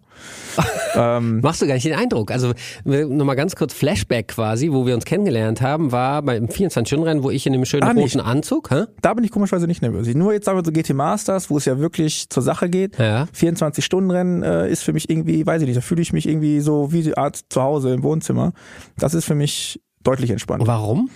ähm, 0.94 1.40
Machst 1.40 1.60
du 1.62 1.66
gar 1.66 1.74
nicht 1.74 1.86
den 1.86 1.94
Eindruck. 1.94 2.30
Also 2.30 2.52
nochmal 2.84 3.36
ganz 3.36 3.56
kurz 3.56 3.74
Flashback 3.74 4.28
quasi, 4.28 4.70
wo 4.72 4.86
wir 4.86 4.94
uns 4.94 5.04
kennengelernt 5.04 5.60
haben, 5.60 5.92
war 5.92 6.22
beim 6.22 6.46
24-Stunden-Rennen, 6.46 7.22
wo 7.22 7.30
ich 7.30 7.46
in 7.46 7.52
dem 7.52 7.64
schönen 7.64 7.82
Ah, 7.84 7.88
roten 7.88 8.00
nicht. 8.00 8.20
Anzug, 8.20 8.70
hä? 8.70 8.84
da 9.02 9.14
bin 9.14 9.24
ich 9.24 9.30
komischerweise 9.30 9.66
nicht 9.66 9.82
nervös. 9.82 10.06
Nur 10.14 10.32
jetzt 10.32 10.46
sagen 10.46 10.58
wir 10.58 10.64
so 10.64 10.72
GT 10.72 10.94
Masters, 10.94 11.50
wo 11.50 11.56
es 11.56 11.64
ja 11.64 11.78
wirklich 11.78 12.28
zur 12.28 12.42
Sache 12.42 12.68
geht. 12.68 12.98
Ja. 12.98 13.26
24-Stunden-Rennen 13.36 14.42
äh, 14.42 14.70
ist 14.70 14.82
für 14.82 14.92
mich 14.92 15.08
irgendwie, 15.10 15.46
weiß 15.46 15.62
ich 15.62 15.68
nicht, 15.68 15.76
da 15.76 15.82
fühle 15.82 16.02
ich 16.02 16.12
mich 16.12 16.28
irgendwie 16.28 16.60
so 16.60 16.92
wie 16.92 17.02
die 17.02 17.16
Art 17.16 17.38
zu 17.48 17.62
Hause 17.62 17.92
im 17.94 18.02
Wohnzimmer. 18.02 18.52
Das 18.98 19.14
ist 19.14 19.24
für 19.24 19.34
mich 19.34 19.80
deutlich 20.02 20.30
entspannt. 20.30 20.66
Warum? 20.66 21.10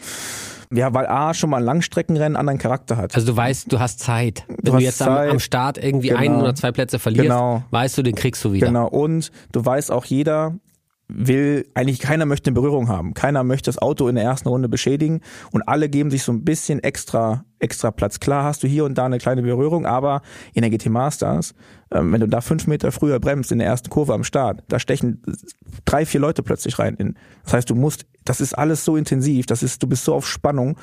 Ja, 0.75 0.93
weil 0.93 1.07
A 1.07 1.35
schon 1.35 1.51
mal 1.51 1.59
ein 1.59 1.65
Langstreckenrennen 1.65 2.37
einen 2.37 2.37
anderen 2.37 2.59
Charakter 2.59 2.97
hat. 2.97 3.15
Also 3.15 3.27
du 3.29 3.37
weißt, 3.37 3.73
du 3.73 3.79
hast 3.81 4.01
Zeit. 4.01 4.45
Wenn 4.49 4.57
du, 4.63 4.75
hast 4.75 4.83
jetzt 4.83 5.03
am, 5.03 5.17
am 5.17 5.39
Start 5.41 5.79
irgendwie 5.79 6.09
Genau. 6.09 6.21
ein 6.21 6.35
oder 6.37 6.55
zwei 6.55 6.73
Plätze 6.73 6.99
verlierst, 6.99 7.25
Genau. 7.25 7.63
weißt 7.71 7.97
du, 7.99 8.03
den 8.03 8.15
kriegst 8.15 8.45
du 8.45 8.53
wieder. 8.53 8.67
Genau. 8.67 8.89
Und 8.89 9.31
du 9.53 9.65
weißt 9.65 9.91
auch, 9.93 10.05
jeder 10.05 10.55
will, 11.09 11.67
eigentlich 11.75 12.01
keiner 12.01 12.25
möchte 12.27 12.49
eine 12.49 12.55
Berührung 12.55 12.89
haben. 12.89 13.15
Keiner 13.15 13.45
möchte 13.45 13.69
das 13.69 13.79
Auto 13.79 14.09
in 14.09 14.15
der 14.15 14.25
ersten 14.25 14.49
Runde 14.49 14.69
beschädigen 14.69 15.21
und 15.53 15.63
alle 15.69 15.89
geben 15.89 16.11
sich 16.11 16.23
so 16.23 16.33
ein 16.33 16.45
bisschen 16.45 16.83
extra, 16.83 17.45
extra 17.65 17.91
Platz. 17.91 18.21
Klar 18.21 18.45
hast 18.45 18.63
du 18.63 18.69
hier 18.69 18.85
und 18.85 18.97
da 18.97 19.07
eine 19.07 19.19
kleine 19.19 19.43
Berührung, 19.43 19.87
aber 19.87 20.23
in 20.53 20.63
der 20.63 20.71
GT 20.71 20.87
Masters, 20.87 21.55
ähm, 21.91 22.13
wenn 22.13 22.21
du 22.21 22.29
da 22.29 22.41
fünf 22.41 22.67
Meter 22.67 22.93
früher 22.93 23.19
bremst 23.19 23.51
in 23.51 23.59
der 23.59 23.67
ersten 23.67 23.89
Kurve 23.89 24.15
am 24.15 24.23
Start, 24.23 24.63
da 24.69 24.79
stechen 24.79 25.23
drei, 25.85 26.07
vier 26.07 26.21
Leute 26.21 26.43
plötzlich 26.43 26.79
rein. 26.79 26.95
In. 26.97 27.17
Das 27.43 27.55
heißt, 27.55 27.71
du 27.71 27.75
musst, 27.75 28.07
das 28.25 28.41
ist 28.41 28.53
alles 28.57 28.85
so 28.85 28.97
intensiv, 28.97 29.47
das 29.47 29.63
ist, 29.63 29.83
du 29.83 29.87
bist 29.87 30.05
so 30.05 30.15
auf 30.15 30.29
Spannung. 30.29 30.77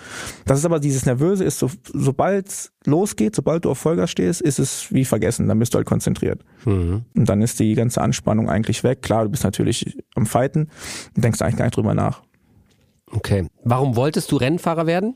Das 0.45 0.59
ist 0.59 0.65
aber 0.65 0.79
dieses 0.79 1.05
Nervöse 1.05 1.43
ist, 1.43 1.59
so, 1.59 1.69
sobald 1.93 2.49
es 2.49 2.71
losgeht, 2.85 3.35
sobald 3.35 3.65
du 3.65 3.71
auf 3.71 3.77
Vollgas 3.77 4.09
stehst, 4.09 4.41
ist 4.41 4.59
es 4.59 4.91
wie 4.91 5.05
vergessen, 5.05 5.47
dann 5.47 5.59
bist 5.59 5.73
du 5.73 5.77
halt 5.77 5.87
konzentriert. 5.87 6.43
Mhm. 6.65 7.03
Und 7.15 7.29
dann 7.29 7.41
ist 7.41 7.59
die 7.59 7.75
ganze 7.75 8.01
Anspannung 8.01 8.49
eigentlich 8.49 8.83
weg. 8.83 9.01
Klar, 9.01 9.25
du 9.25 9.29
bist 9.29 9.43
natürlich 9.43 9.97
am 10.15 10.25
Fighten 10.25 10.69
und 11.15 11.23
denkst 11.23 11.41
eigentlich 11.41 11.57
gar 11.57 11.65
nicht 11.65 11.77
drüber 11.77 11.93
nach. 11.93 12.23
Okay. 13.11 13.47
Warum 13.63 13.95
wolltest 13.95 14.31
du 14.31 14.37
Rennfahrer 14.37 14.87
werden? 14.87 15.15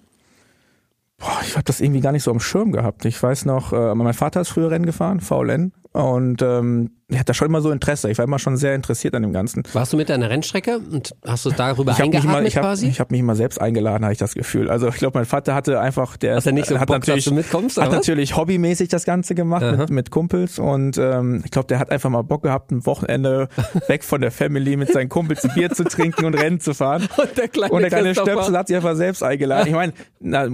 Boah, 1.17 1.39
ich 1.43 1.55
habe 1.55 1.63
das 1.63 1.79
irgendwie 1.81 2.01
gar 2.01 2.11
nicht 2.11 2.23
so 2.23 2.31
am 2.31 2.39
Schirm 2.39 2.71
gehabt. 2.71 3.05
Ich 3.05 3.21
weiß 3.21 3.45
noch, 3.45 3.71
äh, 3.73 3.95
mein 3.95 4.13
Vater 4.13 4.41
ist 4.41 4.49
früher 4.49 4.71
Rennen 4.71 4.85
gefahren, 4.85 5.21
VLN, 5.21 5.71
und 5.95 6.41
ähm, 6.41 6.91
er 7.07 7.19
hat 7.19 7.29
da 7.29 7.33
schon 7.35 7.47
immer 7.47 7.61
so 7.61 7.69
Interesse. 7.69 8.09
Ich 8.09 8.17
war 8.17 8.25
immer 8.25 8.39
schon 8.39 8.57
sehr 8.57 8.73
interessiert 8.73 9.13
an 9.13 9.21
dem 9.21 9.31
Ganzen. 9.31 9.61
Warst 9.73 9.93
du 9.93 9.97
mit 9.97 10.09
deiner 10.09 10.29
Rennstrecke 10.29 10.79
und 10.91 11.15
hast 11.23 11.45
du 11.45 11.51
darüber 11.51 11.91
Ich 11.91 11.99
habe 11.99 12.09
mich, 12.09 12.17
eingeatmet 12.17 12.37
immer- 12.39 12.47
ich 12.47 12.57
hab, 12.57 12.63
quasi? 12.63 12.87
ich 12.87 12.99
hab 12.99 13.11
mich 13.11 13.19
immer 13.19 13.35
selbst 13.35 13.61
eingeladen, 13.61 14.03
habe 14.03 14.11
ich 14.11 14.17
das 14.17 14.33
Gefühl. 14.33 14.69
Also 14.71 14.87
ich 14.87 14.95
glaube, 14.95 15.19
mein 15.19 15.25
Vater 15.25 15.53
hatte 15.53 15.79
einfach, 15.79 16.17
der 16.17 16.41
du 16.41 16.51
nicht 16.51 16.67
so 16.67 16.79
hat 16.79 16.87
Bock, 16.87 16.97
dass 16.97 17.07
natürlich, 17.07 17.25
du 17.25 17.33
mitkommst, 17.35 17.77
hat 17.77 17.89
was? 17.89 17.93
natürlich 17.95 18.35
hobbymäßig 18.35 18.89
das 18.89 19.05
Ganze 19.05 19.35
gemacht 19.35 19.63
mit, 19.77 19.89
mit 19.91 20.09
Kumpels 20.11 20.57
und 20.57 20.97
ähm, 20.97 21.43
ich 21.45 21.51
glaube, 21.51 21.67
der 21.67 21.77
hat 21.79 21.91
einfach 21.91 22.09
mal 22.09 22.23
Bock 22.23 22.41
gehabt, 22.41 22.71
ein 22.71 22.85
Wochenende 22.87 23.47
weg 23.87 24.03
von 24.03 24.19
der 24.21 24.31
Family 24.31 24.75
mit 24.75 24.91
seinen 24.91 25.07
Kumpels 25.09 25.45
ein 25.45 25.51
Bier 25.53 25.69
zu 25.69 25.83
trinken 25.83 26.25
und 26.25 26.33
Rennen 26.33 26.59
zu 26.59 26.73
fahren. 26.73 27.03
Und 27.17 27.37
der 27.37 27.47
kleine, 27.49 27.71
Und 27.73 27.81
der 27.81 27.89
kleine. 27.91 28.15
Stöpsel 28.15 28.57
hat 28.57 28.67
sich 28.67 28.75
einfach 28.75 28.95
selbst 28.95 29.21
eingeladen. 29.23 29.67
Ich 29.67 29.73
meine, 29.73 29.93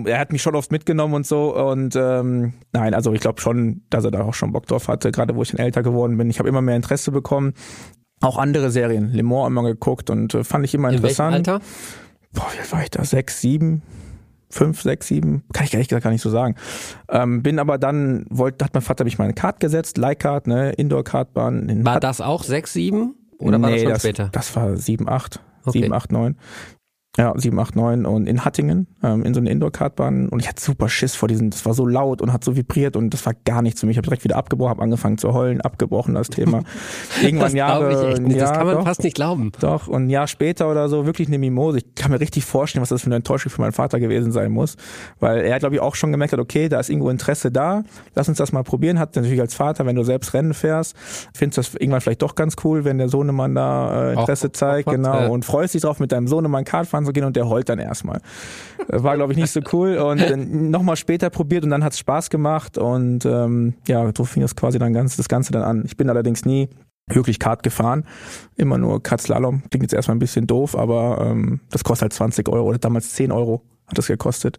er 0.06 0.20
hat 0.20 0.32
mich 0.34 0.42
schon 0.42 0.56
oft 0.56 0.72
mitgenommen 0.72 1.14
und 1.14 1.26
so. 1.26 1.56
Und 1.56 1.96
ähm, 1.96 2.54
nein, 2.74 2.94
also 2.94 3.14
ich 3.14 3.22
glaube 3.22 3.40
schon, 3.42 3.82
dass 3.90 4.04
er 4.04 4.12
da 4.12 4.22
auch 4.22 4.34
schon 4.34 4.52
Bock 4.52 4.68
drauf 4.68 4.88
hatte, 4.90 5.12
gerade 5.12 5.31
wo 5.36 5.44
ich 5.44 5.52
dann 5.52 5.60
älter 5.60 5.84
geworden 5.84 6.18
bin. 6.18 6.30
Ich 6.30 6.40
habe 6.40 6.50
immer 6.50 6.62
mehr 6.62 6.76
Interesse 6.76 7.12
bekommen. 7.12 7.54
Auch 8.22 8.38
andere 8.38 8.70
Serien, 8.70 9.12
Le 9.14 9.24
Mans 9.24 9.48
immer 9.48 9.64
geguckt 9.64 10.10
und 10.10 10.34
äh, 10.36 10.44
fand 10.44 10.64
ich 10.66 10.74
immer 10.74 10.90
In 10.90 11.02
welchem 11.02 11.06
interessant. 11.26 11.36
Alter? 11.50 11.60
Boah, 12.34 12.48
wie 12.54 12.60
alt 12.60 12.72
war 12.72 12.84
ich 12.84 12.90
da? 12.92 13.04
Sechs, 13.04 13.42
sieben? 13.42 13.82
Fünf, 14.50 14.82
sechs, 14.82 15.08
sieben? 15.08 15.44
Kann 15.54 15.66
ich 15.66 15.74
ehrlich 15.74 15.88
gesagt 15.88 16.04
gar 16.04 16.12
nicht 16.12 16.22
so 16.22 16.30
sagen. 16.30 16.56
Ähm, 17.10 17.42
bin 17.42 17.58
aber 17.58 17.78
dann, 17.78 18.26
wollte, 18.30 18.64
hat 18.66 18.74
mein 18.74 18.82
Vater 18.84 19.06
mich 19.06 19.18
mal 19.18 19.24
eine 19.24 19.34
Kart 19.34 19.60
gesetzt, 19.60 19.98
Leihkart, 19.98 20.46
ne, 20.46 20.72
Indoor-Kartbahn. 20.74 21.70
in 21.70 21.86
War 21.86 22.00
das 22.00 22.22
auch 22.22 22.44
sechs, 22.44 22.74
sieben? 22.74 23.16
Oder 23.38 23.62
war 23.62 23.70
das 23.72 23.78
Nee, 23.80 23.84
schon 23.86 23.94
das, 23.94 24.02
später? 24.02 24.30
Das 24.32 24.56
war 24.56 24.78
7, 24.78 25.10
8. 25.10 25.40
Okay. 25.66 25.80
7, 25.82 25.94
8, 25.94 26.12
9. 26.12 26.36
Ja, 27.18 27.34
7, 27.36 27.60
8, 27.60 27.76
9 27.76 28.06
und 28.06 28.26
in 28.26 28.46
Hattingen, 28.46 28.88
ähm, 29.04 29.24
in 29.26 29.34
so 29.34 29.42
einer 29.42 29.50
Indoor-Kartbahn 29.52 30.30
und 30.30 30.40
ich 30.40 30.48
hatte 30.48 30.64
super 30.64 30.88
Schiss 30.88 31.14
vor 31.14 31.28
diesen, 31.28 31.50
das 31.50 31.66
war 31.66 31.74
so 31.74 31.86
laut 31.86 32.22
und 32.22 32.32
hat 32.32 32.42
so 32.46 32.56
vibriert 32.56 32.96
und 32.96 33.10
das 33.14 33.26
war 33.26 33.34
gar 33.44 33.62
nichts 33.62 33.82
für 33.82 33.86
mich. 33.86 33.96
Ich 33.96 33.98
habe 33.98 34.06
direkt 34.06 34.24
wieder 34.24 34.38
abgebrochen, 34.38 34.70
habe 34.70 34.82
angefangen 34.82 35.18
zu 35.18 35.34
heulen, 35.34 35.60
abgebrochen 35.60 36.14
das 36.14 36.30
Thema. 36.30 36.64
Irgendwann 37.22 37.48
Das 37.48 37.54
Jahre, 37.54 37.92
ich 37.92 38.12
echt 38.14 38.22
nicht. 38.22 38.40
Das 38.40 38.52
ja, 38.52 38.56
kann 38.56 38.66
man 38.66 38.76
doch, 38.78 38.86
fast 38.86 39.04
nicht 39.04 39.14
glauben. 39.16 39.52
doch, 39.60 39.90
und 39.90 40.06
ein 40.06 40.10
Jahr 40.10 40.26
später 40.28 40.72
oder 40.72 40.88
so 40.88 41.06
wirklich 41.06 41.28
eine 41.28 41.38
Mimose. 41.38 41.80
Ich 41.80 41.96
kann 41.96 42.12
mir 42.12 42.20
richtig 42.22 42.46
vorstellen, 42.46 42.82
was 42.82 42.88
das 42.88 43.02
für 43.02 43.08
eine 43.08 43.18
Enttäuschung 43.18 43.52
für 43.52 43.60
meinen 43.60 43.74
Vater 43.74 44.00
gewesen 44.00 44.32
sein 44.32 44.50
muss. 44.50 44.78
Weil 45.20 45.42
er, 45.42 45.60
glaube 45.60 45.76
ich, 45.76 45.82
auch 45.82 45.96
schon 45.96 46.14
gemerkt 46.14 46.32
hat, 46.32 46.40
okay, 46.40 46.70
da 46.70 46.80
ist 46.80 46.90
irgendwo 46.90 47.10
Interesse 47.10 47.52
da, 47.52 47.84
lass 48.16 48.30
uns 48.30 48.38
das 48.38 48.54
mal 48.54 48.64
probieren. 48.64 49.00
Hat 49.00 49.18
natürlich 49.18 49.42
als 49.42 49.54
Vater, 49.54 49.86
wenn 49.86 49.98
du 49.98 50.04
selbst 50.04 50.34
Rennen 50.34 50.54
fährst, 50.54 50.96
findest 51.34 51.58
du 51.58 51.62
das 51.74 51.76
irgendwann 51.82 52.00
vielleicht 52.00 52.22
doch 52.22 52.36
ganz 52.36 52.56
cool, 52.64 52.86
wenn 52.86 53.00
der 53.00 53.10
Sohnemann 53.10 53.54
da 53.54 54.12
äh, 54.12 54.14
Interesse 54.14 54.48
Auch- 54.48 54.54
zeigt, 54.54 54.88
auch 54.88 54.94
genau, 54.94 55.14
ja. 55.14 55.28
und 55.28 55.44
freust 55.44 55.74
dich 55.74 55.82
drauf, 55.82 56.00
mit 56.00 56.14
deinem 56.14 56.30
Sohnemann 56.30 56.64
Kart 56.64 56.88
fahren 56.88 57.01
zu 57.06 57.14
gehen 57.14 57.24
und 57.24 57.36
der 57.36 57.48
heult 57.48 57.70
dann 57.70 57.80
erstmal. 57.80 58.22
War, 58.88 59.16
glaube 59.16 59.34
ich, 59.34 59.40
nicht 59.40 59.52
so 59.52 59.62
cool. 59.74 59.98
Und 59.98 60.22
dann 60.30 60.70
nochmal 60.70 60.96
später 60.96 61.30
probiert 61.30 61.64
und 61.64 61.70
dann 61.70 61.84
hat's 61.84 62.00
Spaß 62.00 62.30
gemacht 62.30 62.78
und 62.78 63.26
ähm, 63.26 63.76
ja, 63.88 64.10
so 64.16 64.26
fing 64.26 64.42
das 64.42 64.56
quasi 64.56 64.80
dann 64.80 64.94
ganz, 64.94 65.18
das 65.18 65.28
Ganze 65.28 65.52
dann 65.52 65.64
an. 65.64 65.84
Ich 65.86 65.98
bin 65.98 66.10
allerdings 66.10 66.46
nie 66.46 66.70
wirklich 67.08 67.40
Kart 67.40 67.64
gefahren. 67.64 68.06
Immer 68.56 68.78
nur 68.78 69.02
Kart-Slalom. 69.04 69.64
Klingt 69.70 69.84
jetzt 69.84 69.94
erstmal 69.94 70.16
ein 70.16 70.20
bisschen 70.20 70.48
doof, 70.48 70.78
aber 70.78 71.26
ähm, 71.30 71.62
das 71.70 71.84
kostet 71.84 72.04
halt 72.04 72.14
20 72.14 72.50
Euro 72.50 72.70
oder 72.70 72.78
damals 72.78 73.14
10 73.14 73.32
Euro 73.32 73.64
hat 73.92 73.98
das 73.98 74.08
gekostet. 74.08 74.58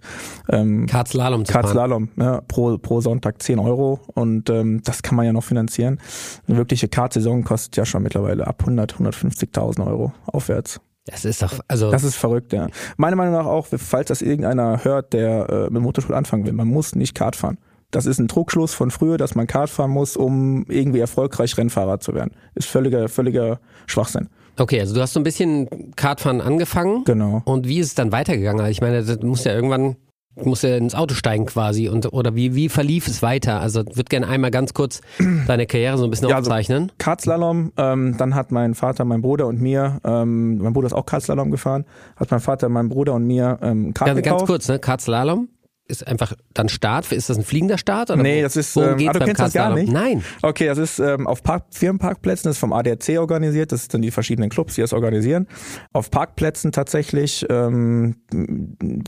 Ähm, 0.48 0.86
Kart-Slalom 0.86 1.44
zu 1.44 1.52
fahren. 1.52 1.62
Kart-Slalom, 1.62 2.08
ja, 2.16 2.40
pro, 2.42 2.78
pro 2.78 3.00
Sonntag 3.00 3.42
10 3.42 3.58
Euro 3.58 4.00
und 4.14 4.50
ähm, 4.50 4.82
das 4.84 5.02
kann 5.02 5.16
man 5.16 5.26
ja 5.26 5.32
noch 5.32 5.44
finanzieren. 5.44 5.98
Eine 6.46 6.58
wirkliche 6.58 6.88
Kart-Saison 6.88 7.42
kostet 7.42 7.76
ja 7.76 7.84
schon 7.84 8.02
mittlerweile 8.02 8.46
ab 8.46 8.60
100, 8.60 8.94
150.000 8.94 9.86
Euro 9.86 10.12
aufwärts. 10.26 10.80
Das 11.04 11.24
ist 11.24 11.42
doch, 11.42 11.58
also, 11.66 11.90
Das 11.90 12.04
ist 12.04 12.14
verrückt, 12.16 12.52
ja. 12.52 12.68
Meiner 12.96 13.16
Meinung 13.16 13.34
nach 13.34 13.46
auch, 13.46 13.66
falls 13.66 14.08
das 14.08 14.22
irgendeiner 14.22 14.84
hört, 14.84 15.12
der 15.12 15.48
äh, 15.48 15.70
mit 15.70 15.82
Motorsport 15.82 16.16
anfangen 16.16 16.46
will, 16.46 16.52
man 16.52 16.68
muss 16.68 16.94
nicht 16.94 17.14
Kart 17.14 17.34
fahren. 17.34 17.58
Das 17.90 18.06
ist 18.06 18.18
ein 18.18 18.28
Trugschluss 18.28 18.72
von 18.72 18.90
früher, 18.90 19.18
dass 19.18 19.34
man 19.34 19.46
Kart 19.46 19.68
fahren 19.68 19.90
muss, 19.90 20.16
um 20.16 20.64
irgendwie 20.68 21.00
erfolgreich 21.00 21.58
Rennfahrer 21.58 22.00
zu 22.00 22.14
werden. 22.14 22.30
Ist 22.54 22.68
völliger, 22.68 23.08
völliger 23.08 23.60
Schwachsinn. 23.86 24.28
Okay, 24.58 24.80
also 24.80 24.94
du 24.94 25.00
hast 25.00 25.12
so 25.14 25.20
ein 25.20 25.24
bisschen 25.24 25.68
Kartfahren 25.96 26.40
angefangen. 26.40 27.04
Genau. 27.04 27.42
Und 27.44 27.66
wie 27.66 27.78
ist 27.78 27.88
es 27.88 27.94
dann 27.94 28.12
weitergegangen? 28.12 28.60
Also 28.60 28.70
Ich 28.70 28.80
meine, 28.80 29.02
das 29.02 29.20
muss 29.20 29.44
ja 29.44 29.52
irgendwann, 29.54 29.96
muss 30.36 30.62
ja 30.62 30.76
ins 30.76 30.94
Auto 30.94 31.14
steigen 31.14 31.46
quasi. 31.46 31.88
Und, 31.88 32.12
oder 32.12 32.34
wie, 32.34 32.54
wie 32.54 32.68
verlief 32.68 33.06
es 33.06 33.22
weiter? 33.22 33.60
Also 33.60 33.80
ich 33.82 33.96
würde 33.96 34.08
gerne 34.08 34.28
einmal 34.28 34.50
ganz 34.50 34.72
kurz 34.74 35.00
deine 35.46 35.66
Karriere 35.66 35.98
so 35.98 36.04
ein 36.04 36.10
bisschen 36.10 36.28
Ja, 36.28 36.36
also- 36.36 36.50
aufzeichnen. 36.50 36.90
Kartslalom, 36.98 37.72
ähm, 37.76 38.16
dann 38.18 38.34
hat 38.34 38.50
mein 38.52 38.74
Vater, 38.74 39.04
mein 39.04 39.20
Bruder 39.22 39.46
und 39.46 39.60
mir, 39.60 39.98
ähm, 40.04 40.58
mein 40.58 40.72
Bruder 40.72 40.86
ist 40.86 40.92
auch 40.94 41.06
Kartslalom 41.06 41.50
gefahren, 41.50 41.84
hat 42.16 42.30
mein 42.30 42.40
Vater, 42.40 42.68
mein 42.68 42.88
Bruder 42.88 43.12
und 43.14 43.26
mir 43.26 43.58
ähm, 43.62 43.92
Kart 43.94 44.08
Ganz, 44.08 44.22
gekauft. 44.22 44.38
ganz 44.40 44.46
kurz, 44.48 44.68
ne? 44.68 44.78
Kartslalom 44.78 45.48
ist 45.92 46.06
einfach 46.06 46.32
dann 46.54 46.68
Start. 46.68 47.12
Ist 47.12 47.30
das 47.30 47.36
ein 47.38 47.44
fliegender 47.44 47.78
Start? 47.78 48.10
Oder 48.10 48.22
Nee, 48.22 48.42
das 48.42 48.56
ist, 48.56 48.76
ähm, 48.76 48.82
ah, 49.08 49.12
du 49.12 49.18
kennst 49.20 49.40
das 49.40 49.52
gar 49.52 49.74
nicht? 49.74 49.92
Nein. 49.92 50.24
Okay, 50.42 50.66
das 50.66 50.78
ist 50.78 50.98
ähm, 50.98 51.26
auf 51.28 51.42
Park 51.44 51.66
Firmenparkplätzen, 51.70 52.48
das 52.48 52.56
ist 52.56 52.60
vom 52.60 52.72
ADAC 52.72 53.18
organisiert, 53.18 53.70
das 53.70 53.82
sind 53.82 53.94
dann 53.94 54.02
die 54.02 54.10
verschiedenen 54.10 54.50
Clubs, 54.50 54.74
die 54.74 54.80
das 54.80 54.92
organisieren. 54.92 55.46
Auf 55.92 56.10
Parkplätzen 56.10 56.72
tatsächlich, 56.72 57.46
ähm, 57.48 58.16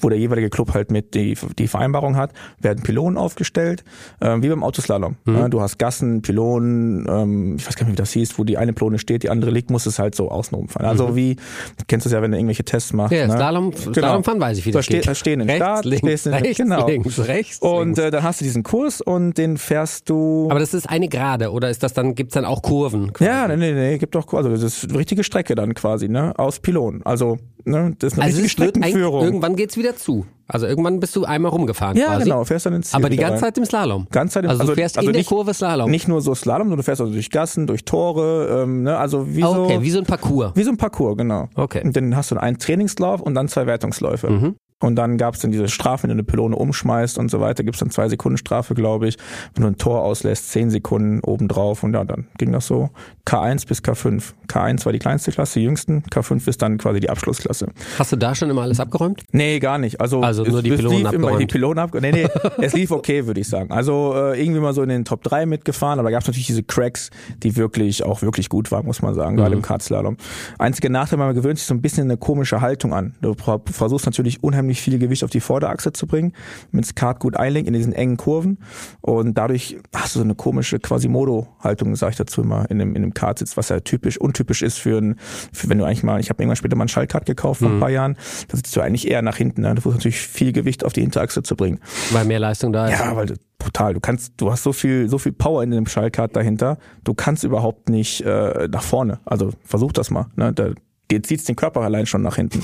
wo 0.00 0.08
der 0.08 0.18
jeweilige 0.18 0.50
Club 0.50 0.74
halt 0.74 0.90
mit 0.90 1.14
die, 1.14 1.36
die 1.58 1.66
Vereinbarung 1.68 2.16
hat, 2.16 2.32
werden 2.60 2.82
Pylonen 2.84 3.16
aufgestellt, 3.18 3.82
ähm, 4.20 4.42
wie 4.42 4.48
beim 4.48 4.62
Autoslalom. 4.62 5.16
Mhm. 5.24 5.36
Ja, 5.36 5.48
du 5.48 5.60
hast 5.60 5.78
Gassen, 5.78 6.22
Pylonen, 6.22 7.06
ähm, 7.08 7.56
ich 7.58 7.66
weiß 7.66 7.76
gar 7.76 7.86
nicht, 7.86 7.92
wie 7.92 7.96
das 7.96 8.12
hieß, 8.12 8.38
wo 8.38 8.44
die 8.44 8.58
eine 8.58 8.72
Pylone 8.72 8.98
steht, 8.98 9.22
die 9.22 9.30
andere 9.30 9.50
liegt, 9.50 9.70
muss 9.70 9.86
es 9.86 9.98
halt 9.98 10.14
so 10.14 10.30
außenrum 10.30 10.68
fahren. 10.68 10.84
Also 10.86 11.16
wie, 11.16 11.36
du 11.36 11.84
kennst 11.88 12.06
es 12.06 12.12
ja, 12.12 12.20
wenn 12.22 12.30
du 12.30 12.36
irgendwelche 12.36 12.64
Tests 12.64 12.92
machst. 12.92 13.12
Mhm. 13.12 13.18
Ja, 13.18 13.26
ne? 13.28 13.32
Slalom, 13.36 13.72
Slalomfahren 13.74 14.40
weiß 14.40 14.58
ich, 14.58 14.66
wie 14.66 14.70
Da 14.72 14.78
das 14.80 14.84
steht- 14.86 15.00
geht. 15.02 15.08
da 15.08 15.14
stehen 15.14 15.40
im 15.40 15.46
rechts, 15.48 15.64
Start, 15.64 15.84
links, 15.84 15.98
stehst 16.06 16.26
in- 16.26 16.34
rechts, 16.34 16.56
genau. 16.58 16.73
Links, 16.86 17.18
rechts, 17.20 17.58
Und 17.60 17.84
links. 17.86 17.98
äh, 18.00 18.10
dann 18.10 18.22
hast 18.22 18.40
du 18.40 18.44
diesen 18.44 18.62
Kurs 18.62 19.00
und 19.00 19.38
den 19.38 19.56
fährst 19.56 20.08
du. 20.10 20.48
Aber 20.50 20.60
das 20.60 20.74
ist 20.74 20.88
eine 20.88 21.08
Gerade 21.08 21.50
oder 21.52 21.70
ist 21.70 21.82
das 21.82 21.92
dann, 21.92 22.14
gibt's 22.14 22.34
dann 22.34 22.44
auch 22.44 22.62
Kurven? 22.62 23.12
quasi? 23.12 23.30
Ja, 23.30 23.48
nee, 23.48 23.56
nee, 23.56 23.72
nee, 23.72 23.98
gibt 23.98 24.14
doch, 24.14 24.32
also 24.34 24.48
das 24.50 24.62
ist 24.62 24.84
eine 24.90 24.98
richtige 24.98 25.24
Strecke 25.24 25.54
dann 25.54 25.74
quasi, 25.74 26.08
ne, 26.08 26.32
aus 26.38 26.58
Pylonen. 26.60 27.02
Also, 27.04 27.38
ne, 27.64 27.94
das 27.98 28.12
ist 28.14 28.18
eine 28.18 28.26
Also 28.26 28.42
richtige 28.42 28.68
Streckenführung. 28.70 29.24
irgendwann 29.24 29.56
geht's 29.56 29.76
wieder 29.76 29.96
zu. 29.96 30.26
Also 30.46 30.66
irgendwann 30.66 31.00
bist 31.00 31.16
du 31.16 31.24
einmal 31.24 31.50
rumgefahren 31.52 31.96
ja, 31.96 32.08
quasi. 32.08 32.24
genau, 32.24 32.44
fährst 32.44 32.66
dann 32.66 32.74
ins 32.74 32.90
Ziel 32.90 32.98
Aber 32.98 33.08
die 33.08 33.16
ganze 33.16 33.34
rein. 33.36 33.40
Zeit 33.40 33.56
im 33.56 33.64
Slalom. 33.64 34.06
Ganz 34.10 34.34
Zeit 34.34 34.44
im- 34.44 34.50
also, 34.50 34.60
also- 34.60 34.72
du 34.72 34.76
fährst 34.76 34.98
also 34.98 35.08
in 35.08 35.14
der 35.14 35.20
nicht- 35.20 35.28
Kurve 35.30 35.54
Slalom. 35.54 35.90
Nicht 35.90 36.06
nur 36.06 36.20
so 36.20 36.34
Slalom, 36.34 36.66
sondern 36.66 36.76
du 36.76 36.82
fährst 36.82 37.00
also 37.00 37.12
durch 37.14 37.30
Gassen, 37.30 37.66
durch 37.66 37.86
Tore, 37.86 38.62
ähm, 38.64 38.82
ne, 38.82 38.98
also 38.98 39.26
wie 39.34 39.40
so, 39.40 39.64
okay, 39.64 39.78
wie 39.80 39.90
so 39.90 40.00
ein 40.00 40.04
Parcours. 40.04 40.52
wie 40.54 40.62
so 40.62 40.70
ein 40.70 40.76
Parcours, 40.76 41.16
genau. 41.16 41.48
Okay. 41.54 41.80
Und 41.82 41.96
dann 41.96 42.14
hast 42.14 42.30
du 42.30 42.36
einen 42.36 42.58
Trainingslauf 42.58 43.22
und 43.22 43.34
dann 43.34 43.48
zwei 43.48 43.66
Wertungsläufe. 43.66 44.54
Und 44.82 44.96
dann 44.96 45.16
gab's 45.16 45.38
dann 45.40 45.50
diese 45.50 45.68
Strafen, 45.68 46.02
wenn 46.04 46.08
du 46.10 46.14
eine 46.16 46.24
Pylone 46.24 46.54
umschmeißt 46.56 47.16
und 47.16 47.30
so 47.30 47.40
weiter, 47.40 47.62
gibt's 47.64 47.78
dann 47.80 47.90
zwei 47.90 48.08
Sekunden 48.08 48.36
Strafe, 48.36 48.74
glaube 48.74 49.08
ich. 49.08 49.16
Wenn 49.54 49.62
du 49.62 49.68
ein 49.68 49.76
Tor 49.78 50.02
auslässt, 50.02 50.50
zehn 50.50 50.68
Sekunden 50.68 51.20
obendrauf 51.20 51.82
und 51.84 51.94
ja, 51.94 52.04
dann 52.04 52.26
ging 52.36 52.52
das 52.52 52.66
so 52.66 52.90
K1 53.24 53.66
bis 53.66 53.78
K5. 53.82 54.34
K1 54.46 54.84
war 54.84 54.92
die 54.92 54.98
kleinste 54.98 55.30
Klasse, 55.32 55.60
die 55.60 55.64
jüngsten, 55.64 56.02
K5 56.12 56.48
ist 56.48 56.60
dann 56.60 56.76
quasi 56.76 57.00
die 57.00 57.08
Abschlussklasse. 57.08 57.68
Hast 57.98 58.12
du 58.12 58.16
da 58.16 58.34
schon 58.34 58.50
immer 58.50 58.62
alles 58.62 58.78
abgeräumt? 58.80 59.22
Nee, 59.32 59.58
gar 59.58 59.78
nicht. 59.78 60.00
Also, 60.02 60.20
Also 60.20 60.44
nur 60.44 60.60
die 60.62 60.70
es 60.70 60.76
Pylonen 60.80 60.98
lief 61.04 61.12
immer 61.12 61.28
die 61.28 61.44
abgeräumt. 61.46 61.50
Pylonen 61.52 61.78
ab. 61.78 61.90
Nee, 62.02 62.12
nee, 62.12 62.28
es 62.62 62.74
lief 62.74 62.90
okay, 62.90 63.26
würde 63.26 63.40
ich 63.40 63.48
sagen. 63.48 63.70
Also 63.70 64.12
äh, 64.14 64.38
irgendwie 64.42 64.60
mal 64.60 64.74
so 64.74 64.82
in 64.82 64.90
den 64.90 65.04
Top 65.06 65.22
3 65.22 65.46
mitgefahren, 65.46 65.98
aber 65.98 66.10
da 66.10 66.16
gab 66.16 66.22
es 66.22 66.26
natürlich 66.26 66.48
diese 66.48 66.62
Cracks, 66.64 67.10
die 67.42 67.56
wirklich 67.56 68.02
auch 68.04 68.20
wirklich 68.20 68.48
gut 68.50 68.70
waren, 68.70 68.84
muss 68.84 69.00
man 69.00 69.14
sagen, 69.14 69.34
Mhm. 69.34 69.38
gerade 69.38 69.54
im 69.54 69.62
Kartslalom. 69.62 70.16
Einziger 70.58 70.90
Nachteil, 70.90 71.18
man 71.18 71.34
gewöhnt 71.34 71.58
sich 71.58 71.66
so 71.66 71.72
ein 71.74 71.80
bisschen 71.80 72.04
eine 72.08 72.18
komische 72.18 72.60
Haltung 72.60 72.92
an. 72.92 73.14
Du 73.22 73.34
versuchst 73.70 74.04
natürlich 74.04 74.42
unheimlich 74.42 74.63
viel 74.72 74.98
Gewicht 74.98 75.22
auf 75.24 75.30
die 75.30 75.40
Vorderachse 75.40 75.92
zu 75.92 76.06
bringen, 76.06 76.32
mit 76.70 76.84
das 76.84 76.94
Kart 76.94 77.20
gut 77.20 77.36
einlenken 77.36 77.74
in 77.74 77.78
diesen 77.78 77.92
engen 77.92 78.16
Kurven 78.16 78.58
und 79.02 79.36
dadurch 79.36 79.76
hast 79.94 80.14
du 80.14 80.20
so 80.20 80.24
eine 80.24 80.34
komische 80.34 80.78
Quasimodo-Haltung, 80.78 81.94
sage 81.96 82.12
ich 82.12 82.16
dazu 82.16 82.40
immer, 82.42 82.70
in 82.70 82.78
dem, 82.78 82.96
in 82.96 83.02
dem 83.02 83.12
Kartsitz, 83.14 83.56
was 83.56 83.68
ja 83.68 83.80
typisch, 83.80 84.18
untypisch 84.18 84.62
ist 84.62 84.78
für 84.78 84.98
ein, 84.98 85.16
für 85.52 85.68
wenn 85.68 85.78
du 85.78 85.84
eigentlich 85.84 86.02
mal, 86.02 86.20
ich 86.20 86.30
habe 86.30 86.42
irgendwann 86.42 86.56
später 86.56 86.76
mal 86.76 86.86
ein 86.86 86.88
Schallkart 86.88 87.26
gekauft 87.26 87.60
vor 87.60 87.68
ein 87.68 87.80
paar 87.80 87.90
Jahren, 87.90 88.16
da 88.48 88.56
sitzt 88.56 88.74
du 88.74 88.80
eigentlich 88.80 89.08
eher 89.10 89.22
nach 89.22 89.36
hinten, 89.36 89.60
ne? 89.60 89.74
du 89.74 89.82
versuchst 89.82 89.98
natürlich 90.00 90.20
viel 90.20 90.52
Gewicht 90.52 90.84
auf 90.84 90.92
die 90.92 91.02
Hinterachse 91.02 91.42
zu 91.42 91.56
bringen. 91.56 91.80
Weil 92.12 92.24
mehr 92.24 92.38
Leistung 92.38 92.72
da 92.72 92.86
ist. 92.88 92.98
Ja, 92.98 93.14
weil 93.16 93.26
du- 93.26 93.34
brutal. 93.58 93.94
Du 93.94 94.00
kannst, 94.00 94.34
du 94.36 94.50
hast 94.50 94.62
so 94.62 94.72
viel, 94.72 95.08
so 95.08 95.16
viel 95.18 95.32
Power 95.32 95.62
in 95.62 95.70
dem 95.70 95.86
Schallkart 95.86 96.36
dahinter. 96.36 96.76
Du 97.02 97.14
kannst 97.14 97.44
überhaupt 97.44 97.88
nicht 97.88 98.20
äh, 98.20 98.68
nach 98.70 98.82
vorne. 98.82 99.20
Also 99.24 99.50
versuch 99.64 99.92
das 99.92 100.10
mal. 100.10 100.26
Ne? 100.36 100.52
Da 100.52 100.70
geht, 101.08 101.26
zieht's 101.26 101.44
den 101.44 101.56
Körper 101.56 101.80
allein 101.80 102.04
schon 102.04 102.20
nach 102.20 102.36
hinten. 102.36 102.62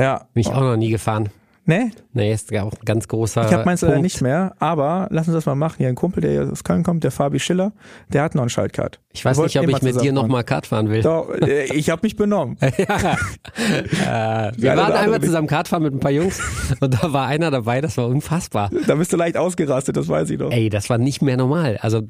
Ja. 0.00 0.26
Bin 0.34 0.40
ich 0.40 0.48
auch 0.48 0.60
noch 0.60 0.76
nie 0.76 0.90
gefahren. 0.90 1.28
Ne? 1.66 1.90
Nee, 2.14 2.32
ist 2.32 2.52
auch 2.56 2.72
ein 2.72 2.84
ganz 2.84 3.06
großer 3.06 3.46
Ich 3.46 3.52
habe 3.52 3.64
meins 3.64 3.82
leider 3.82 4.00
nicht 4.00 4.20
mehr, 4.22 4.54
aber 4.58 5.06
lass 5.10 5.28
uns 5.28 5.34
das 5.34 5.46
mal 5.46 5.54
machen. 5.54 5.76
Hier 5.78 5.88
ein 5.88 5.94
Kumpel, 5.94 6.20
der 6.20 6.50
aus 6.50 6.64
Köln 6.64 6.82
kommt, 6.82 7.04
der 7.04 7.12
Fabi 7.12 7.38
Schiller, 7.38 7.72
der 8.08 8.22
hat 8.22 8.34
noch 8.34 8.42
ein 8.42 8.48
Schaltkart. 8.48 8.98
Ich 9.12 9.24
weiß 9.24 9.36
Wir 9.36 9.44
nicht, 9.44 9.58
ob 9.60 9.68
ich 9.68 9.82
mit 9.82 10.00
dir 10.00 10.12
nochmal 10.12 10.42
Kart 10.42 10.66
fahren 10.66 10.88
will. 10.88 11.02
Doch, 11.02 11.30
äh, 11.30 11.66
ich 11.66 11.90
habe 11.90 12.00
mich 12.02 12.16
benommen. 12.16 12.56
Wir 12.60 12.70
Der 12.70 14.52
eine 14.72 14.76
waren 14.76 14.92
einmal 14.94 15.20
zusammen 15.20 15.46
Kart 15.46 15.68
fahren 15.68 15.84
mit 15.84 15.94
ein 15.94 16.00
paar 16.00 16.10
Jungs 16.10 16.40
und 16.80 16.94
da 16.94 17.12
war 17.12 17.26
einer 17.26 17.52
dabei, 17.52 17.80
das 17.80 17.96
war 17.96 18.08
unfassbar. 18.08 18.70
Da 18.86 18.96
bist 18.96 19.12
du 19.12 19.16
leicht 19.16 19.36
ausgerastet, 19.36 19.96
das 19.96 20.08
weiß 20.08 20.30
ich 20.30 20.38
doch. 20.38 20.50
Ey, 20.50 20.70
das 20.70 20.90
war 20.90 20.98
nicht 20.98 21.22
mehr 21.22 21.36
normal. 21.36 21.78
Also 21.80 22.02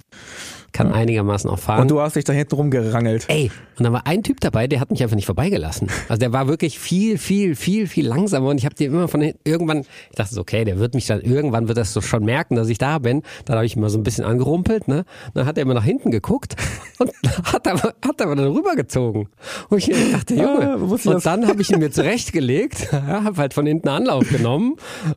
kann 0.72 0.92
einigermaßen 0.92 1.48
auch 1.50 1.58
fahren. 1.58 1.82
Und 1.82 1.90
du 1.90 2.00
hast 2.00 2.16
dich 2.16 2.24
da 2.24 2.32
hinten 2.32 2.54
rumgerangelt. 2.54 3.26
Ey, 3.28 3.50
und 3.80 3.84
da 3.84 3.92
war 3.92 4.06
ein 4.06 4.22
Typ 4.22 4.40
dabei, 4.40 4.66
der 4.66 4.78
hat 4.78 4.90
mich 4.90 5.02
einfach 5.02 5.16
nicht 5.16 5.26
vorbeigelassen. 5.26 5.88
Also 6.08 6.20
der 6.20 6.32
war 6.32 6.48
wirklich 6.48 6.78
viel, 6.78 7.16
viel, 7.16 7.56
viel, 7.56 7.86
viel 7.86 8.06
langsamer 8.06 8.50
und 8.50 8.58
ich 8.58 8.66
habe 8.66 8.74
dir 8.74 8.88
immer 8.88 9.08
von 9.08 9.22
hinten, 9.22 9.40
irgendwann, 9.44 9.80
ich 10.10 10.16
dachte 10.16 10.34
so, 10.34 10.42
okay, 10.42 10.64
der 10.64 10.78
wird 10.78 10.94
mich 10.94 11.06
dann, 11.06 11.22
irgendwann 11.22 11.66
wird 11.66 11.78
das 11.78 11.92
so 11.92 12.00
schon 12.00 12.24
merken, 12.24 12.56
dass 12.56 12.68
ich 12.68 12.78
da 12.78 12.98
bin. 12.98 13.22
Dann 13.46 13.56
habe 13.56 13.66
ich 13.66 13.76
immer 13.76 13.88
so 13.88 13.98
ein 13.98 14.02
bisschen 14.02 14.24
angerumpelt, 14.24 14.86
ne? 14.86 15.04
Dann 15.32 15.46
hat 15.46 15.56
er 15.56 15.62
immer 15.62 15.74
nach 15.74 15.84
hinten 15.84 16.10
geguckt 16.10 16.56
und 16.98 17.10
hat 17.44 17.66
aber, 17.66 17.94
hat 18.04 18.20
aber 18.20 18.36
dann 18.36 18.52
rübergezogen. 18.52 19.28
Und 19.70 19.78
ich 19.78 20.12
dachte, 20.12 20.34
Junge. 20.34 20.74
Ah, 20.74 21.10
und 21.10 21.26
dann 21.26 21.46
habe 21.48 21.62
ich 21.62 21.70
ihn 21.70 21.78
mir 21.78 21.90
zurechtgelegt, 21.90 22.88
ja, 22.92 23.24
habe 23.24 23.36
halt 23.38 23.54
von 23.54 23.64
hinten 23.64 23.88
Anlauf 23.88 24.28
genommen, 24.28 24.76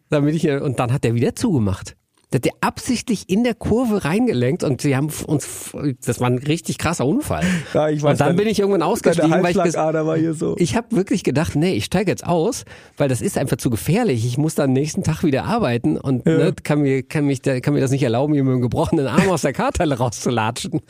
damit 0.10 0.36
ich, 0.36 0.50
und 0.50 0.80
dann 0.80 0.94
hat 0.94 1.04
er 1.04 1.16
wieder 1.16 1.36
zugemacht. 1.36 1.98
Der 2.34 2.40
hat 2.52 2.58
absichtlich 2.62 3.30
in 3.30 3.44
der 3.44 3.54
Kurve 3.54 4.04
reingelenkt 4.06 4.64
und 4.64 4.82
sie 4.82 4.96
haben 4.96 5.10
uns, 5.28 5.72
das 6.06 6.20
war 6.20 6.28
ein 6.28 6.40
richtig 6.40 6.78
krasser 6.80 7.06
Unfall. 7.06 7.44
Ja, 7.74 7.90
ich 7.90 8.02
weiß, 8.02 8.14
und 8.14 8.20
dann 8.20 8.28
deine- 8.30 8.38
bin 8.38 8.48
ich 8.48 8.60
irgendwann 8.60 8.82
ausgestiegen, 8.82 9.32
weil 9.44 9.52
ich, 9.52 9.58
war 9.76 10.18
hier 10.18 10.34
so. 10.34 10.56
ich 10.58 10.76
habe 10.76 10.88
wirklich 10.96 11.24
gedacht, 11.24 11.56
nee, 11.56 11.74
ich 11.74 11.86
steige 11.86 12.10
jetzt 12.10 12.26
aus, 12.26 12.66
weil 12.98 13.08
das 13.10 13.22
ist 13.22 13.38
einfach 13.38 13.58
zu 13.58 13.70
gefährlich. 13.70 14.26
Ich 14.26 14.38
muss 14.38 14.56
dann 14.56 14.74
nächsten 14.74 15.04
Tag 15.04 15.24
wieder 15.24 15.46
arbeiten 15.46 15.98
und 15.98 16.26
ne, 16.26 16.54
kann, 16.64 16.82
mir, 16.82 17.04
kann, 17.04 17.26
mich, 17.26 17.42
kann 17.44 17.74
mir 17.74 17.82
das 17.82 17.92
nicht 17.92 18.04
erlauben, 18.04 18.34
hier 18.34 18.44
mit 18.44 18.52
einem 18.54 18.62
gebrochenen 18.62 19.08
Arm 19.08 19.30
aus 19.30 19.42
der 19.44 19.54
Karteile 19.54 19.98
rauszulatschen. 19.98 20.82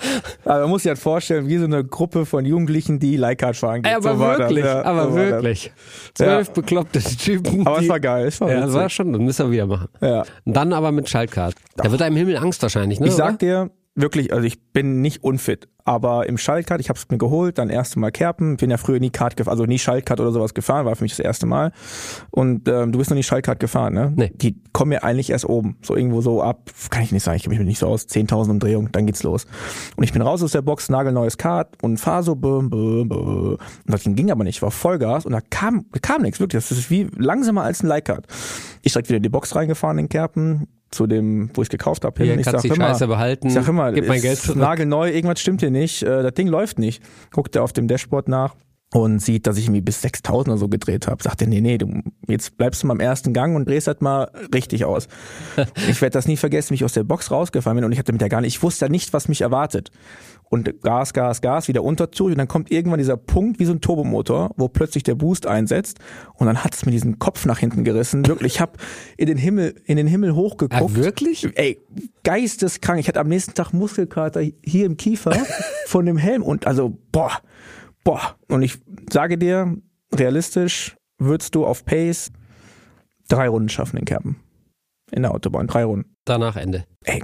Aber 0.45 0.61
man 0.61 0.69
muss 0.69 0.83
sich 0.83 0.89
halt 0.89 0.99
vorstellen, 0.99 1.47
wie 1.47 1.57
so 1.57 1.65
eine 1.65 1.83
Gruppe 1.83 2.25
von 2.25 2.45
Jugendlichen, 2.45 2.99
die 2.99 3.17
Leihkart 3.17 3.57
fahren 3.57 3.81
geht. 3.81 3.93
aber 3.93 4.13
so 4.13 4.19
wirklich. 4.19 4.65
Ja, 4.65 4.83
aber 4.85 5.09
so 5.09 5.15
wirklich. 5.15 5.71
Zwölf 6.13 6.47
Ja. 6.47 6.53
bekloppte 6.53 6.99
Typen. 7.01 7.65
Aber 7.67 7.79
die, 7.79 7.85
es 7.85 7.89
war 7.89 7.99
geil. 7.99 8.27
Es 8.27 8.39
war 8.41 8.49
Ja, 8.51 8.61
das 8.61 8.73
war 8.73 8.89
schon, 8.89 9.11
das 9.13 9.21
müssen 9.21 9.45
wir 9.47 9.51
wieder 9.51 9.65
machen. 9.67 9.87
Ja. 10.01 10.23
Und 10.45 10.53
dann 10.55 10.73
aber 10.73 10.91
mit 10.91 11.09
Schaltkart. 11.33 11.55
Da 11.75 11.91
wird 11.91 12.01
einem 12.01 12.15
Himmel 12.15 12.37
Angst 12.37 12.61
wahrscheinlich, 12.61 12.99
ne? 12.99 13.07
Ich 13.07 13.13
sag 13.13 13.39
dir, 13.39 13.71
wirklich, 13.95 14.33
also 14.33 14.45
ich 14.45 14.61
bin 14.71 15.01
nicht 15.01 15.23
unfit, 15.23 15.67
aber 15.85 16.27
im 16.27 16.37
Schaltkart, 16.37 16.79
ich 16.79 16.89
habe 16.89 16.97
es 16.97 17.07
mir 17.09 17.17
geholt, 17.17 17.57
dann 17.57 17.69
erste 17.69 17.99
Mal 17.99 18.11
Kerpen, 18.11 18.57
bin 18.57 18.71
ja 18.71 18.77
früher 18.77 18.99
nie 18.99 19.11
Kart 19.11 19.35
gefahren, 19.37 19.51
also 19.51 19.65
nie 19.65 19.77
Schaltkart 19.77 20.19
oder 20.19 20.31
sowas 20.31 20.53
gefahren, 20.53 20.85
war 20.85 20.95
für 20.95 21.03
mich 21.03 21.11
das 21.11 21.19
erste 21.19 21.45
Mal. 21.45 21.71
Und 22.31 22.67
ähm, 22.67 22.91
du 22.91 22.97
bist 22.97 23.09
noch 23.11 23.17
nie 23.17 23.23
Schaltkart 23.23 23.59
gefahren, 23.59 23.93
ne? 23.93 24.13
Nee. 24.15 24.31
Die 24.35 24.55
kommen 24.71 24.91
ja 24.91 25.03
eigentlich 25.03 25.29
erst 25.29 25.45
oben, 25.45 25.77
so 25.83 25.95
irgendwo 25.95 26.21
so 26.21 26.41
ab, 26.41 26.71
kann 26.89 27.03
ich 27.03 27.11
nicht 27.11 27.23
sagen, 27.23 27.37
ich 27.37 27.43
kenne 27.43 27.57
mich 27.57 27.65
nicht 27.65 27.79
so 27.79 27.87
aus, 27.87 28.07
10.000 28.07 28.49
Umdrehungen, 28.49 28.91
dann 28.91 29.05
geht's 29.05 29.23
los. 29.23 29.45
Und 29.95 30.03
ich 30.03 30.13
bin 30.13 30.21
raus 30.21 30.41
aus 30.41 30.53
der 30.53 30.61
Box, 30.63 30.89
nagelneues 30.89 31.37
Kart 31.37 31.75
und 31.83 31.97
fahr 31.97 32.23
so, 32.23 32.35
bum, 32.35 32.69
bum, 32.69 33.07
bum. 33.07 33.49
und 33.51 33.59
das 33.85 34.03
ging 34.03 34.31
aber 34.31 34.43
nicht, 34.43 34.61
war 34.61 34.71
Vollgas 34.71 35.25
und 35.25 35.33
da 35.33 35.41
kam, 35.41 35.85
kam 36.01 36.23
nichts, 36.23 36.39
wirklich, 36.39 36.63
das 36.63 36.75
ist 36.75 36.89
wie 36.89 37.07
langsamer 37.15 37.63
als 37.63 37.83
ein 37.83 37.87
Leihkart. 37.87 38.25
Ich 38.81 38.93
direkt 38.93 39.09
wieder 39.09 39.17
in 39.17 39.23
die 39.23 39.29
Box 39.29 39.55
reingefahren 39.55 39.97
in 39.97 40.09
Kerpen, 40.09 40.67
zu 40.93 41.07
dem, 41.07 41.49
wo 41.53 41.61
ich 41.61 41.69
gekauft 41.69 42.05
habe. 42.05 42.23
Hier 42.23 42.37
ich 42.37 42.45
du 42.45 42.57
die 42.57 42.67
immer, 42.67 42.89
Scheiße 42.89 43.07
behalten. 43.07 43.47
ich 43.47 43.53
sag 43.53 43.67
immer, 43.67 43.91
Gib 43.91 44.07
mein 44.07 44.17
ist 44.17 44.23
Geld 44.23 44.39
zurück. 44.39 44.57
nagelneu, 44.57 45.09
irgendwas 45.09 45.39
stimmt 45.39 45.61
hier 45.61 45.71
nicht, 45.71 46.03
äh, 46.03 46.23
das 46.23 46.33
Ding 46.33 46.47
läuft 46.47 46.79
nicht. 46.79 47.03
Guckt 47.31 47.55
er 47.55 47.63
auf 47.63 47.73
dem 47.73 47.87
Dashboard 47.87 48.27
nach 48.27 48.55
und 48.93 49.19
sieht, 49.19 49.47
dass 49.47 49.57
ich 49.57 49.65
irgendwie 49.65 49.81
bis 49.81 50.01
6000 50.01 50.49
oder 50.49 50.57
so 50.57 50.67
gedreht 50.69 51.07
habe. 51.07 51.21
Sagt 51.23 51.41
er, 51.41 51.47
nee, 51.47 51.61
nee, 51.61 51.77
du, 51.77 52.01
jetzt 52.27 52.57
bleibst 52.57 52.83
du 52.83 52.87
mal 52.87 52.93
im 52.93 52.99
ersten 52.99 53.33
Gang 53.33 53.55
und 53.55 53.67
drehst 53.67 53.87
halt 53.87 54.01
mal 54.01 54.29
richtig 54.53 54.85
aus. 54.85 55.07
ich 55.89 56.01
werde 56.01 56.13
das 56.13 56.27
nie 56.27 56.37
vergessen, 56.37 56.71
wie 56.71 56.75
ich 56.75 56.85
aus 56.85 56.93
der 56.93 57.03
Box 57.03 57.31
rausgefahren 57.31 57.75
bin 57.75 57.85
und 57.85 57.91
ich 57.91 57.99
hatte 57.99 58.13
mit 58.13 58.21
ja 58.21 58.27
gar 58.27 58.41
nicht, 58.41 58.55
ich 58.55 58.63
wusste 58.63 58.85
ja 58.85 58.89
nicht, 58.89 59.11
was 59.13 59.27
mich 59.27 59.41
erwartet. 59.41 59.91
Und 60.53 60.83
Gas, 60.83 61.13
Gas, 61.13 61.41
Gas, 61.41 61.67
wieder 61.67 61.83
Unterzug 61.83 62.27
und 62.27 62.37
dann 62.37 62.47
kommt 62.47 62.69
irgendwann 62.69 62.99
dieser 62.99 63.17
Punkt 63.17 63.57
wie 63.59 63.65
so 63.65 63.73
ein 63.73 63.81
Turbomotor, 63.81 64.51
wo 64.55 64.67
plötzlich 64.67 65.01
der 65.01 65.15
Boost 65.15 65.47
einsetzt 65.47 65.97
und 66.35 66.45
dann 66.45 66.63
hat 66.63 66.75
es 66.75 66.85
mir 66.85 66.91
diesen 66.91 67.17
Kopf 67.17 67.47
nach 67.47 67.57
hinten 67.57 67.83
gerissen. 67.83 68.27
Wirklich, 68.27 68.53
ich 68.53 68.61
habe 68.61 68.73
in 69.17 69.25
den 69.25 69.39
Himmel, 69.39 69.73
in 69.85 69.97
den 69.97 70.05
Himmel 70.05 70.35
hochgeguckt. 70.35 70.91
Ah, 70.91 70.95
wirklich? 70.95 71.49
Ey, 71.57 71.81
geisteskrank. 72.23 72.99
Ich 72.99 73.07
hatte 73.07 73.19
am 73.19 73.29
nächsten 73.29 73.55
Tag 73.55 73.73
Muskelkater 73.73 74.43
hier 74.63 74.85
im 74.85 74.95
Kiefer 74.95 75.31
von 75.87 76.05
dem 76.05 76.17
Helm 76.17 76.43
und 76.43 76.67
also, 76.67 76.99
boah, 77.11 77.31
boah. 78.03 78.35
Und 78.47 78.61
ich 78.61 78.77
sage 79.11 79.39
dir, 79.39 79.75
realistisch 80.13 80.95
würdest 81.17 81.55
du 81.55 81.65
auf 81.65 81.83
Pace 81.83 82.31
drei 83.27 83.47
Runden 83.47 83.69
schaffen 83.69 83.97
in 83.97 84.05
Kerpen. 84.05 84.35
in 85.11 85.23
der 85.23 85.33
Autobahn, 85.33 85.65
drei 85.65 85.83
Runden. 85.85 86.12
Danach 86.25 86.55
Ende. 86.55 86.85
Ey, 87.03 87.21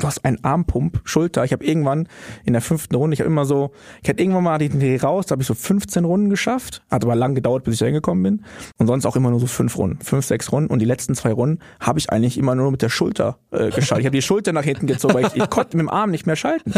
du 0.00 0.06
hast 0.06 0.24
einen 0.24 0.42
Armpump, 0.42 1.02
Schulter. 1.04 1.44
Ich 1.44 1.52
habe 1.52 1.62
irgendwann 1.62 2.08
in 2.46 2.54
der 2.54 2.62
fünften 2.62 2.94
Runde, 2.94 3.12
ich 3.12 3.20
habe 3.20 3.28
immer 3.28 3.44
so, 3.44 3.72
ich 4.02 4.08
hatte 4.08 4.22
irgendwann 4.22 4.44
mal 4.44 4.56
den 4.56 4.80
Dreh 4.80 4.96
raus, 4.96 5.26
da 5.26 5.32
habe 5.32 5.42
ich 5.42 5.46
so 5.46 5.52
15 5.52 6.06
Runden 6.06 6.30
geschafft. 6.30 6.82
Hat 6.90 7.04
aber 7.04 7.14
lang 7.14 7.34
gedauert, 7.34 7.64
bis 7.64 7.74
ich 7.74 7.80
da 7.80 7.86
hingekommen 7.86 8.22
bin. 8.22 8.44
Und 8.78 8.86
sonst 8.86 9.04
auch 9.04 9.16
immer 9.16 9.28
nur 9.28 9.40
so 9.40 9.46
fünf 9.46 9.76
Runden, 9.76 10.02
fünf, 10.02 10.24
sechs 10.24 10.50
Runden. 10.50 10.72
Und 10.72 10.78
die 10.78 10.86
letzten 10.86 11.14
zwei 11.14 11.32
Runden 11.32 11.62
habe 11.78 11.98
ich 11.98 12.08
eigentlich 12.08 12.38
immer 12.38 12.54
nur 12.54 12.70
mit 12.70 12.80
der 12.80 12.88
Schulter 12.88 13.38
äh, 13.50 13.70
geschaltet. 13.70 13.98
Ich 13.98 14.06
habe 14.06 14.16
die 14.16 14.22
Schulter 14.22 14.54
nach 14.54 14.64
hinten 14.64 14.86
gezogen, 14.86 15.12
weil 15.12 15.26
ich, 15.26 15.36
ich 15.36 15.50
konnte 15.50 15.76
mit 15.76 15.84
dem 15.84 15.90
Arm 15.90 16.10
nicht 16.10 16.26
mehr 16.26 16.36
schalten. 16.36 16.72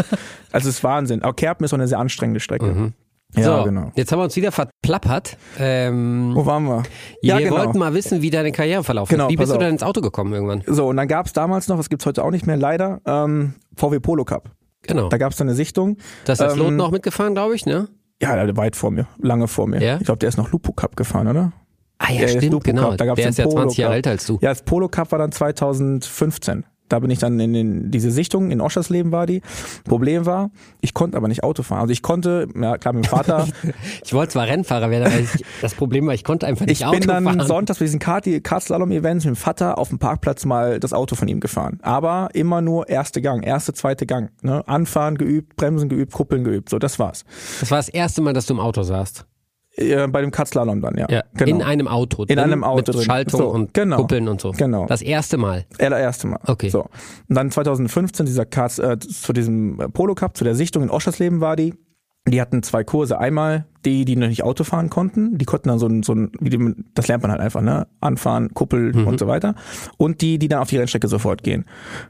Also 0.51 0.67
es 0.67 0.75
ist 0.75 0.83
Wahnsinn. 0.83 1.23
Aber 1.23 1.33
Kerpen 1.33 1.63
ist 1.63 1.73
auch 1.73 1.77
eine 1.77 1.87
sehr 1.87 1.99
anstrengende 1.99 2.41
Strecke. 2.41 2.65
Mhm. 2.65 2.93
Ja, 3.35 3.59
so, 3.59 3.63
genau. 3.63 3.91
jetzt 3.95 4.11
haben 4.11 4.19
wir 4.19 4.23
uns 4.25 4.35
wieder 4.35 4.51
verplappert. 4.51 5.37
Ähm, 5.57 6.31
Wo 6.33 6.45
waren 6.45 6.65
wir? 6.65 6.83
wir 7.21 7.51
wollten 7.51 7.79
mal 7.79 7.93
wissen, 7.93 8.21
wie 8.21 8.29
deine 8.29 8.51
Karriere 8.51 8.83
verlaufen 8.83 9.11
Genau, 9.11 9.27
ist. 9.27 9.31
Wie 9.31 9.37
bist 9.37 9.51
du 9.51 9.55
auf. 9.55 9.59
denn 9.59 9.69
ins 9.71 9.83
Auto 9.83 10.01
gekommen 10.01 10.33
irgendwann? 10.33 10.63
So, 10.67 10.87
und 10.87 10.97
dann 10.97 11.07
gab 11.07 11.27
es 11.27 11.33
damals 11.33 11.67
noch, 11.67 11.77
was 11.77 11.89
gibt's 11.89 12.05
heute 12.05 12.23
auch 12.23 12.31
nicht 12.31 12.45
mehr, 12.45 12.57
leider, 12.57 12.99
ähm, 13.05 13.53
VW 13.75 13.99
Polo 13.99 14.25
Cup. 14.25 14.51
Genau. 14.83 15.09
Da 15.09 15.17
gab 15.17 15.31
es 15.31 15.39
eine 15.39 15.53
Sichtung. 15.55 15.97
Das 16.25 16.39
ist 16.39 16.51
ähm, 16.53 16.57
Lothar 16.57 16.71
noch 16.71 16.91
mitgefahren, 16.91 17.33
glaube 17.33 17.55
ich, 17.55 17.65
ne? 17.65 17.87
Ja, 18.21 18.55
weit 18.57 18.75
vor 18.75 18.91
mir, 18.91 19.07
lange 19.19 19.47
vor 19.47 19.67
mir. 19.67 19.81
Ja? 19.81 19.97
Ich 19.97 20.05
glaube, 20.05 20.19
der 20.19 20.29
ist 20.29 20.37
noch 20.37 20.51
Lupo 20.51 20.73
Cup 20.73 20.95
gefahren, 20.95 21.27
oder? 21.27 21.53
Ah 21.97 22.11
ja, 22.11 22.21
Der 22.21 22.27
stimmt, 22.29 22.63
genau. 22.63 22.95
Da 22.95 23.05
gab's 23.05 23.21
Der 23.21 23.29
ist 23.29 23.37
ja 23.37 23.45
Polo 23.45 23.57
20 23.61 23.77
Jahre 23.77 23.93
älter 23.95 24.09
als 24.09 24.25
du. 24.25 24.39
Ja, 24.41 24.49
das 24.49 24.63
Polo 24.63 24.89
Cup 24.89 25.11
war 25.11 25.19
dann 25.19 25.31
2015. 25.31 26.65
Da 26.91 26.99
bin 26.99 27.09
ich 27.09 27.19
dann 27.19 27.39
in 27.39 27.53
den, 27.53 27.91
diese 27.91 28.11
Sichtung, 28.11 28.51
in 28.51 28.59
Oschersleben 28.59 29.11
war 29.11 29.25
die. 29.25 29.41
Problem 29.85 30.25
war, 30.25 30.51
ich 30.81 30.93
konnte 30.93 31.15
aber 31.15 31.29
nicht 31.29 31.43
Auto 31.43 31.63
fahren. 31.63 31.81
Also 31.81 31.93
ich 31.93 32.01
konnte, 32.01 32.47
ja 32.59 32.77
klar, 32.77 32.93
mit 32.93 33.05
dem 33.05 33.09
Vater, 33.09 33.47
Ich 34.03 34.13
wollte 34.13 34.33
zwar 34.33 34.47
Rennfahrer 34.47 34.89
werden, 34.89 35.05
aber 35.05 35.19
ich, 35.19 35.45
das 35.61 35.73
Problem 35.73 36.07
war, 36.07 36.13
ich 36.13 36.23
konnte 36.23 36.47
einfach 36.47 36.65
nicht 36.65 36.81
ich 36.81 36.85
Auto 36.85 36.99
bin 36.99 37.07
dann 37.07 37.23
fahren. 37.23 37.47
sonntags 37.47 37.79
bei 37.79 37.85
diesen 37.85 37.99
Kart, 37.99 38.25
Kartslalom-Events 38.25 39.25
mit 39.25 39.35
dem 39.35 39.37
Vater 39.37 39.77
auf 39.77 39.89
dem 39.89 39.99
Parkplatz 39.99 40.43
mal 40.43 40.79
das 40.79 40.91
Auto 40.91 41.15
von 41.15 41.27
ihm 41.27 41.39
gefahren. 41.39 41.79
Aber 41.81 42.29
immer 42.33 42.61
nur 42.61 42.89
erste 42.89 43.21
Gang, 43.21 43.43
erste, 43.43 43.73
zweite 43.73 44.05
Gang. 44.05 44.31
Ne? 44.41 44.67
Anfahren 44.67 45.17
geübt, 45.17 45.55
Bremsen 45.55 45.87
geübt, 45.87 46.11
Kuppeln 46.11 46.43
geübt. 46.43 46.69
So, 46.69 46.77
das 46.77 46.99
war's. 46.99 47.23
Das 47.61 47.71
war 47.71 47.77
das 47.77 47.89
erste 47.89 48.21
Mal, 48.21 48.33
dass 48.33 48.47
du 48.47 48.53
im 48.53 48.59
Auto 48.59 48.83
saßt. 48.83 49.25
Äh, 49.81 50.07
bei 50.07 50.21
dem 50.21 50.31
Kartslalom 50.31 50.81
dann, 50.81 50.97
ja. 50.97 51.07
Ja, 51.09 51.23
genau. 51.33 51.57
in 51.57 51.61
einem 51.61 51.87
Auto. 51.87 52.23
In 52.23 52.27
drin, 52.27 52.39
einem 52.39 52.63
Auto 52.63 52.77
Mit 52.77 52.95
drin. 52.95 53.03
Schaltung 53.03 53.39
So, 53.39 53.47
und 53.49 53.73
genau. 53.73 53.97
Kuppeln 53.97 54.27
und 54.27 54.41
so. 54.41 54.51
Genau. 54.51 54.85
Das 54.87 55.01
erste 55.01 55.37
Mal. 55.37 55.65
Allererste 55.79 56.27
Mal. 56.27 56.39
Okay. 56.45 56.69
So. 56.69 56.81
Und 57.29 57.35
dann 57.35 57.51
2015 57.51 58.25
dieser 58.25 58.45
Kart, 58.45 58.77
äh, 58.79 58.99
zu 58.99 59.33
diesem 59.33 59.77
Polo 59.93 60.15
Cup, 60.15 60.37
zu 60.37 60.43
der 60.43 60.55
Sichtung 60.55 60.83
in 60.83 60.89
Oschersleben 60.89 61.41
war 61.41 61.55
die. 61.55 61.73
Die 62.27 62.39
hatten 62.39 62.61
zwei 62.61 62.83
Kurse. 62.83 63.17
Einmal 63.17 63.65
die, 63.83 64.05
die 64.05 64.15
noch 64.15 64.27
nicht 64.27 64.43
Auto 64.43 64.63
fahren 64.63 64.91
konnten. 64.91 65.39
Die 65.39 65.45
konnten 65.45 65.69
dann 65.69 65.79
so 65.79 65.87
ein, 65.87 66.03
so 66.03 66.13
ein, 66.13 66.31
das 66.93 67.07
lernt 67.07 67.23
man 67.23 67.31
halt 67.31 67.41
einfach, 67.41 67.61
ne? 67.61 67.87
Anfahren, 67.99 68.53
Kuppel 68.53 68.93
Mhm. 68.95 69.07
und 69.07 69.19
so 69.19 69.25
weiter. 69.27 69.55
Und 69.97 70.21
die, 70.21 70.37
die 70.37 70.47
dann 70.47 70.59
auf 70.59 70.69
die 70.69 70.77
Rennstrecke 70.77 71.07
sofort 71.07 71.41
gehen. 71.41 71.65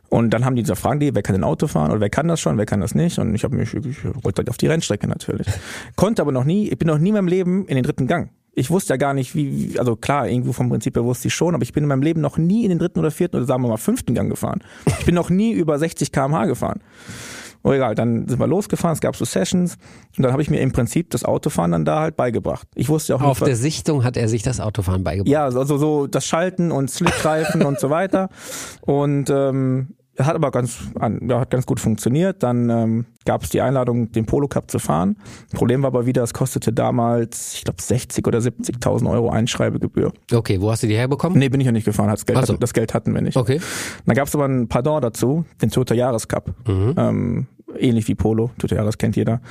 Und 0.09 0.31
dann 0.31 0.43
haben 0.43 0.57
die 0.57 0.63
gesagt, 0.63 0.81
fragen 0.81 0.99
die, 0.99 1.15
wer 1.15 1.21
kann 1.21 1.33
denn 1.33 1.45
Auto 1.45 1.67
fahren 1.67 1.91
oder 1.91 2.01
wer 2.01 2.09
kann 2.09 2.27
das 2.27 2.41
schon, 2.41 2.57
wer 2.57 2.65
kann 2.65 2.81
das 2.81 2.93
nicht? 2.93 3.19
Und 3.19 3.33
ich 3.35 3.45
habe 3.45 3.55
mich, 3.55 3.73
ich 3.73 4.03
wollte 4.03 4.39
halt 4.39 4.49
auf 4.49 4.57
die 4.57 4.67
Rennstrecke 4.67 5.07
natürlich. 5.07 5.47
Konnte 5.95 6.21
aber 6.21 6.33
noch 6.33 6.43
nie, 6.43 6.67
ich 6.67 6.77
bin 6.77 6.87
noch 6.89 6.97
nie 6.97 7.09
in 7.09 7.15
meinem 7.15 7.27
Leben 7.29 7.65
in 7.67 7.75
den 7.75 7.83
dritten 7.85 8.05
Gang. 8.07 8.31
Ich 8.53 8.69
wusste 8.69 8.91
ja 8.93 8.97
gar 8.97 9.13
nicht, 9.13 9.33
wie, 9.33 9.71
wie- 9.75 9.79
also 9.79 9.95
klar, 9.95 10.27
irgendwo 10.27 10.51
vom 10.51 10.67
Prinzip 10.67 10.93
her 10.97 11.05
wusste 11.05 11.29
ich 11.29 11.33
schon, 11.33 11.55
aber 11.55 11.63
ich 11.63 11.71
bin 11.71 11.83
in 11.83 11.87
meinem 11.87 12.01
Leben 12.01 12.19
noch 12.19 12.37
nie 12.37 12.63
in 12.65 12.69
den 12.69 12.79
dritten 12.79 12.99
oder 12.99 13.11
vierten 13.11 13.37
oder 13.37 13.45
sagen 13.45 13.63
wir 13.63 13.69
mal 13.69 13.77
fünften 13.77 14.13
Gang 14.13 14.29
gefahren. 14.29 14.59
Ich 14.99 15.05
bin 15.05 15.15
noch 15.15 15.29
nie 15.29 15.53
über 15.53 15.79
60 15.79 16.11
km/h 16.11 16.47
gefahren. 16.47 16.81
Oh 17.63 17.71
egal, 17.71 17.93
dann 17.95 18.27
sind 18.27 18.39
wir 18.39 18.47
losgefahren, 18.47 18.93
es 18.93 19.01
gab 19.01 19.15
so 19.15 19.23
Sessions 19.25 19.77
und 20.17 20.23
dann 20.23 20.31
habe 20.31 20.41
ich 20.41 20.49
mir 20.49 20.59
im 20.61 20.71
Prinzip 20.71 21.09
das 21.11 21.23
Autofahren 21.23 21.71
dann 21.71 21.85
da 21.85 21.99
halt 21.99 22.15
beigebracht. 22.15 22.67
Ich 22.75 22.89
wusste 22.89 23.15
auch 23.15 23.21
Auf 23.21 23.39
der 23.39 23.55
Sichtung 23.55 24.03
hat 24.03 24.17
er 24.17 24.27
sich 24.27 24.41
das 24.41 24.59
Autofahren 24.59 25.03
beigebracht. 25.03 25.31
ja, 25.31 25.43
also 25.43 25.77
so 25.77 26.07
das 26.07 26.25
Schalten 26.25 26.71
und 26.71 26.89
Slickreifen 26.89 27.63
und 27.63 27.79
so 27.79 27.89
weiter. 27.89 28.29
Und 28.81 29.29
ähm, 29.29 29.95
hat 30.19 30.35
aber 30.35 30.51
ganz, 30.51 30.79
an- 30.99 31.27
ja, 31.29 31.39
hat 31.39 31.49
ganz 31.51 31.65
gut 31.65 31.79
funktioniert. 31.79 32.43
Dann 32.43 32.69
ähm, 32.69 33.05
gab 33.25 33.43
es 33.43 33.49
die 33.49 33.61
Einladung, 33.61 34.11
den 34.11 34.25
Polo 34.25 34.47
Cup 34.47 34.69
zu 34.69 34.77
fahren. 34.79 35.15
Problem 35.53 35.81
war 35.83 35.87
aber 35.87 36.05
wieder, 36.05 36.21
es 36.23 36.33
kostete 36.33 36.73
damals, 36.73 37.53
ich 37.55 37.63
glaube, 37.63 37.81
60 37.81 38.27
oder 38.27 38.39
70.000 38.39 39.09
Euro 39.09 39.29
Einschreibegebühr. 39.29 40.11
Okay, 40.33 40.59
wo 40.61 40.69
hast 40.71 40.83
du 40.83 40.87
die 40.87 40.95
herbekommen? 40.97 41.39
Nee, 41.39 41.49
bin 41.49 41.61
ich 41.61 41.65
ja 41.65 41.71
nicht 41.71 41.85
gefahren, 41.85 42.09
das 42.09 42.25
Geld, 42.25 42.37
so. 42.45 42.53
hatten, 42.53 42.59
das 42.59 42.73
Geld 42.73 42.93
hatten 42.93 43.13
wir 43.13 43.21
nicht. 43.21 43.37
Okay. 43.37 43.59
Dann 44.05 44.15
gab 44.15 44.27
es 44.27 44.35
aber 44.35 44.45
ein 44.45 44.67
Pardon 44.67 45.01
dazu, 45.01 45.45
den 45.61 45.69
Toyota 45.69 45.95
Jahrescup. 45.95 46.53
Mhm. 46.67 46.93
Ähm, 46.97 47.47
ähnlich 47.77 48.07
wie 48.07 48.15
Polo, 48.15 48.51
Toyota 48.57 48.75
Jahres 48.75 48.97
kennt 48.97 49.15
jeder. 49.15 49.41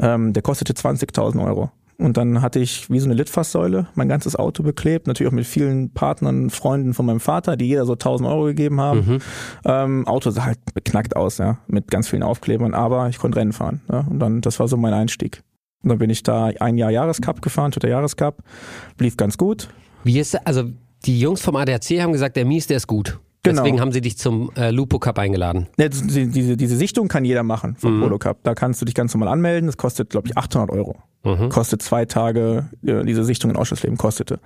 Ähm, 0.00 0.32
der 0.32 0.42
kostete 0.42 0.72
20.000 0.72 1.44
Euro. 1.44 1.70
Und 2.00 2.16
dann 2.16 2.42
hatte 2.42 2.60
ich 2.60 2.88
wie 2.90 3.00
so 3.00 3.06
eine 3.06 3.14
Litfaßsäule 3.14 3.88
mein 3.96 4.08
ganzes 4.08 4.36
Auto 4.36 4.62
beklebt, 4.62 5.08
natürlich 5.08 5.30
auch 5.30 5.34
mit 5.34 5.46
vielen 5.46 5.92
Partnern, 5.92 6.48
Freunden 6.48 6.94
von 6.94 7.04
meinem 7.04 7.18
Vater, 7.18 7.56
die 7.56 7.66
jeder 7.66 7.86
so 7.86 7.94
1000 7.94 8.28
Euro 8.28 8.44
gegeben 8.44 8.80
haben. 8.80 8.98
Mhm. 9.00 9.18
Ähm, 9.64 10.06
Auto 10.06 10.30
sah 10.30 10.44
halt 10.44 10.58
beknackt 10.74 11.16
aus, 11.16 11.38
ja, 11.38 11.58
mit 11.66 11.90
ganz 11.90 12.08
vielen 12.08 12.22
Aufklebern, 12.22 12.72
aber 12.72 13.08
ich 13.08 13.18
konnte 13.18 13.38
Rennen 13.38 13.52
fahren. 13.52 13.80
Ja, 13.90 14.06
und 14.08 14.20
dann, 14.20 14.40
das 14.40 14.60
war 14.60 14.68
so 14.68 14.76
mein 14.76 14.94
Einstieg. 14.94 15.42
Und 15.82 15.90
dann 15.90 15.98
bin 15.98 16.10
ich 16.10 16.22
da 16.22 16.46
ein 16.46 16.78
Jahr 16.78 16.90
Jahrescup 16.90 17.42
gefahren, 17.42 17.72
Toyota 17.72 17.88
Jahrescup, 17.88 18.44
lief 19.00 19.16
ganz 19.16 19.36
gut. 19.36 19.68
Wie 20.04 20.20
ist, 20.20 20.46
also 20.46 20.64
die 21.04 21.18
Jungs 21.18 21.40
vom 21.40 21.56
ADAC 21.56 22.00
haben 22.00 22.12
gesagt, 22.12 22.36
der 22.36 22.44
Mies, 22.44 22.68
der 22.68 22.76
ist 22.76 22.86
gut. 22.86 23.18
Genau. 23.50 23.62
Deswegen 23.62 23.80
haben 23.80 23.92
sie 23.92 24.00
dich 24.00 24.18
zum 24.18 24.50
äh, 24.56 24.70
Lupo 24.70 24.98
Cup 24.98 25.18
eingeladen. 25.18 25.66
Ja, 25.78 25.88
die- 25.88 26.28
diese, 26.28 26.56
diese 26.56 26.76
Sichtung 26.76 27.08
kann 27.08 27.24
jeder 27.24 27.42
machen 27.42 27.76
vom 27.76 27.96
Mhm. 27.98 28.02
Polo 28.02 28.18
Cup. 28.18 28.38
Da 28.42 28.54
kannst 28.54 28.80
du 28.80 28.84
dich 28.86 28.94
ganz 28.94 29.14
normal 29.14 29.28
anmelden. 29.28 29.66
Das 29.66 29.76
kostet, 29.76 30.10
glaube 30.10 30.28
ich, 30.28 30.36
800 30.36 30.70
Euro. 30.70 30.96
Mhm. 31.24 31.48
Kostet 31.48 31.82
zwei 31.82 32.04
Tage, 32.04 32.68
äh, 32.86 33.04
diese 33.04 33.24
Sichtung 33.24 33.50
in 33.50 33.56
Ausschussleben 33.56 33.96
kostete. 33.98 34.38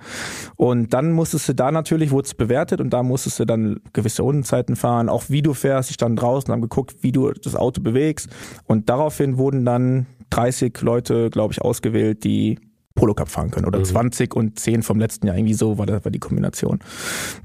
Und 0.55 0.93
dann 0.93 1.11
musstest 1.11 1.47
du 1.49 1.53
da 1.53 1.71
natürlich, 1.71 2.11
wurde 2.11 2.25
es 2.25 2.33
bewertet 2.33 2.81
und 2.81 2.89
da 2.91 3.03
musstest 3.03 3.39
du 3.39 3.45
dann 3.45 3.79
gewisse 3.93 4.23
Rundenzeiten 4.23 4.75
fahren, 4.75 5.07
auch 5.09 5.25
wie 5.29 5.41
du 5.43 5.53
fährst. 5.53 5.89
Ich 5.91 5.95
stand 5.95 6.19
draußen, 6.19 6.51
haben 6.51 6.61
geguckt, 6.61 6.95
wie 7.01 7.11
du 7.11 7.31
das 7.31 7.55
Auto 7.55 7.81
bewegst. 7.81 8.27
Und 8.65 8.89
daraufhin 8.89 9.37
wurden 9.37 9.65
dann 9.65 10.07
30 10.31 10.81
Leute, 10.81 11.29
glaube 11.29 11.53
ich, 11.53 11.61
ausgewählt, 11.61 12.23
die 12.23 12.59
Polo 12.95 13.13
Cup 13.13 13.29
fahren 13.29 13.49
können. 13.51 13.65
Oder 13.65 13.79
Mhm. 13.79 13.85
20 13.85 14.35
und 14.35 14.59
10 14.59 14.83
vom 14.83 14.99
letzten 14.99 15.27
Jahr. 15.27 15.35
Irgendwie 15.37 15.53
so 15.55 15.77
war, 15.77 15.85
das, 15.85 16.05
war 16.05 16.11
die 16.11 16.19
Kombination. 16.19 16.79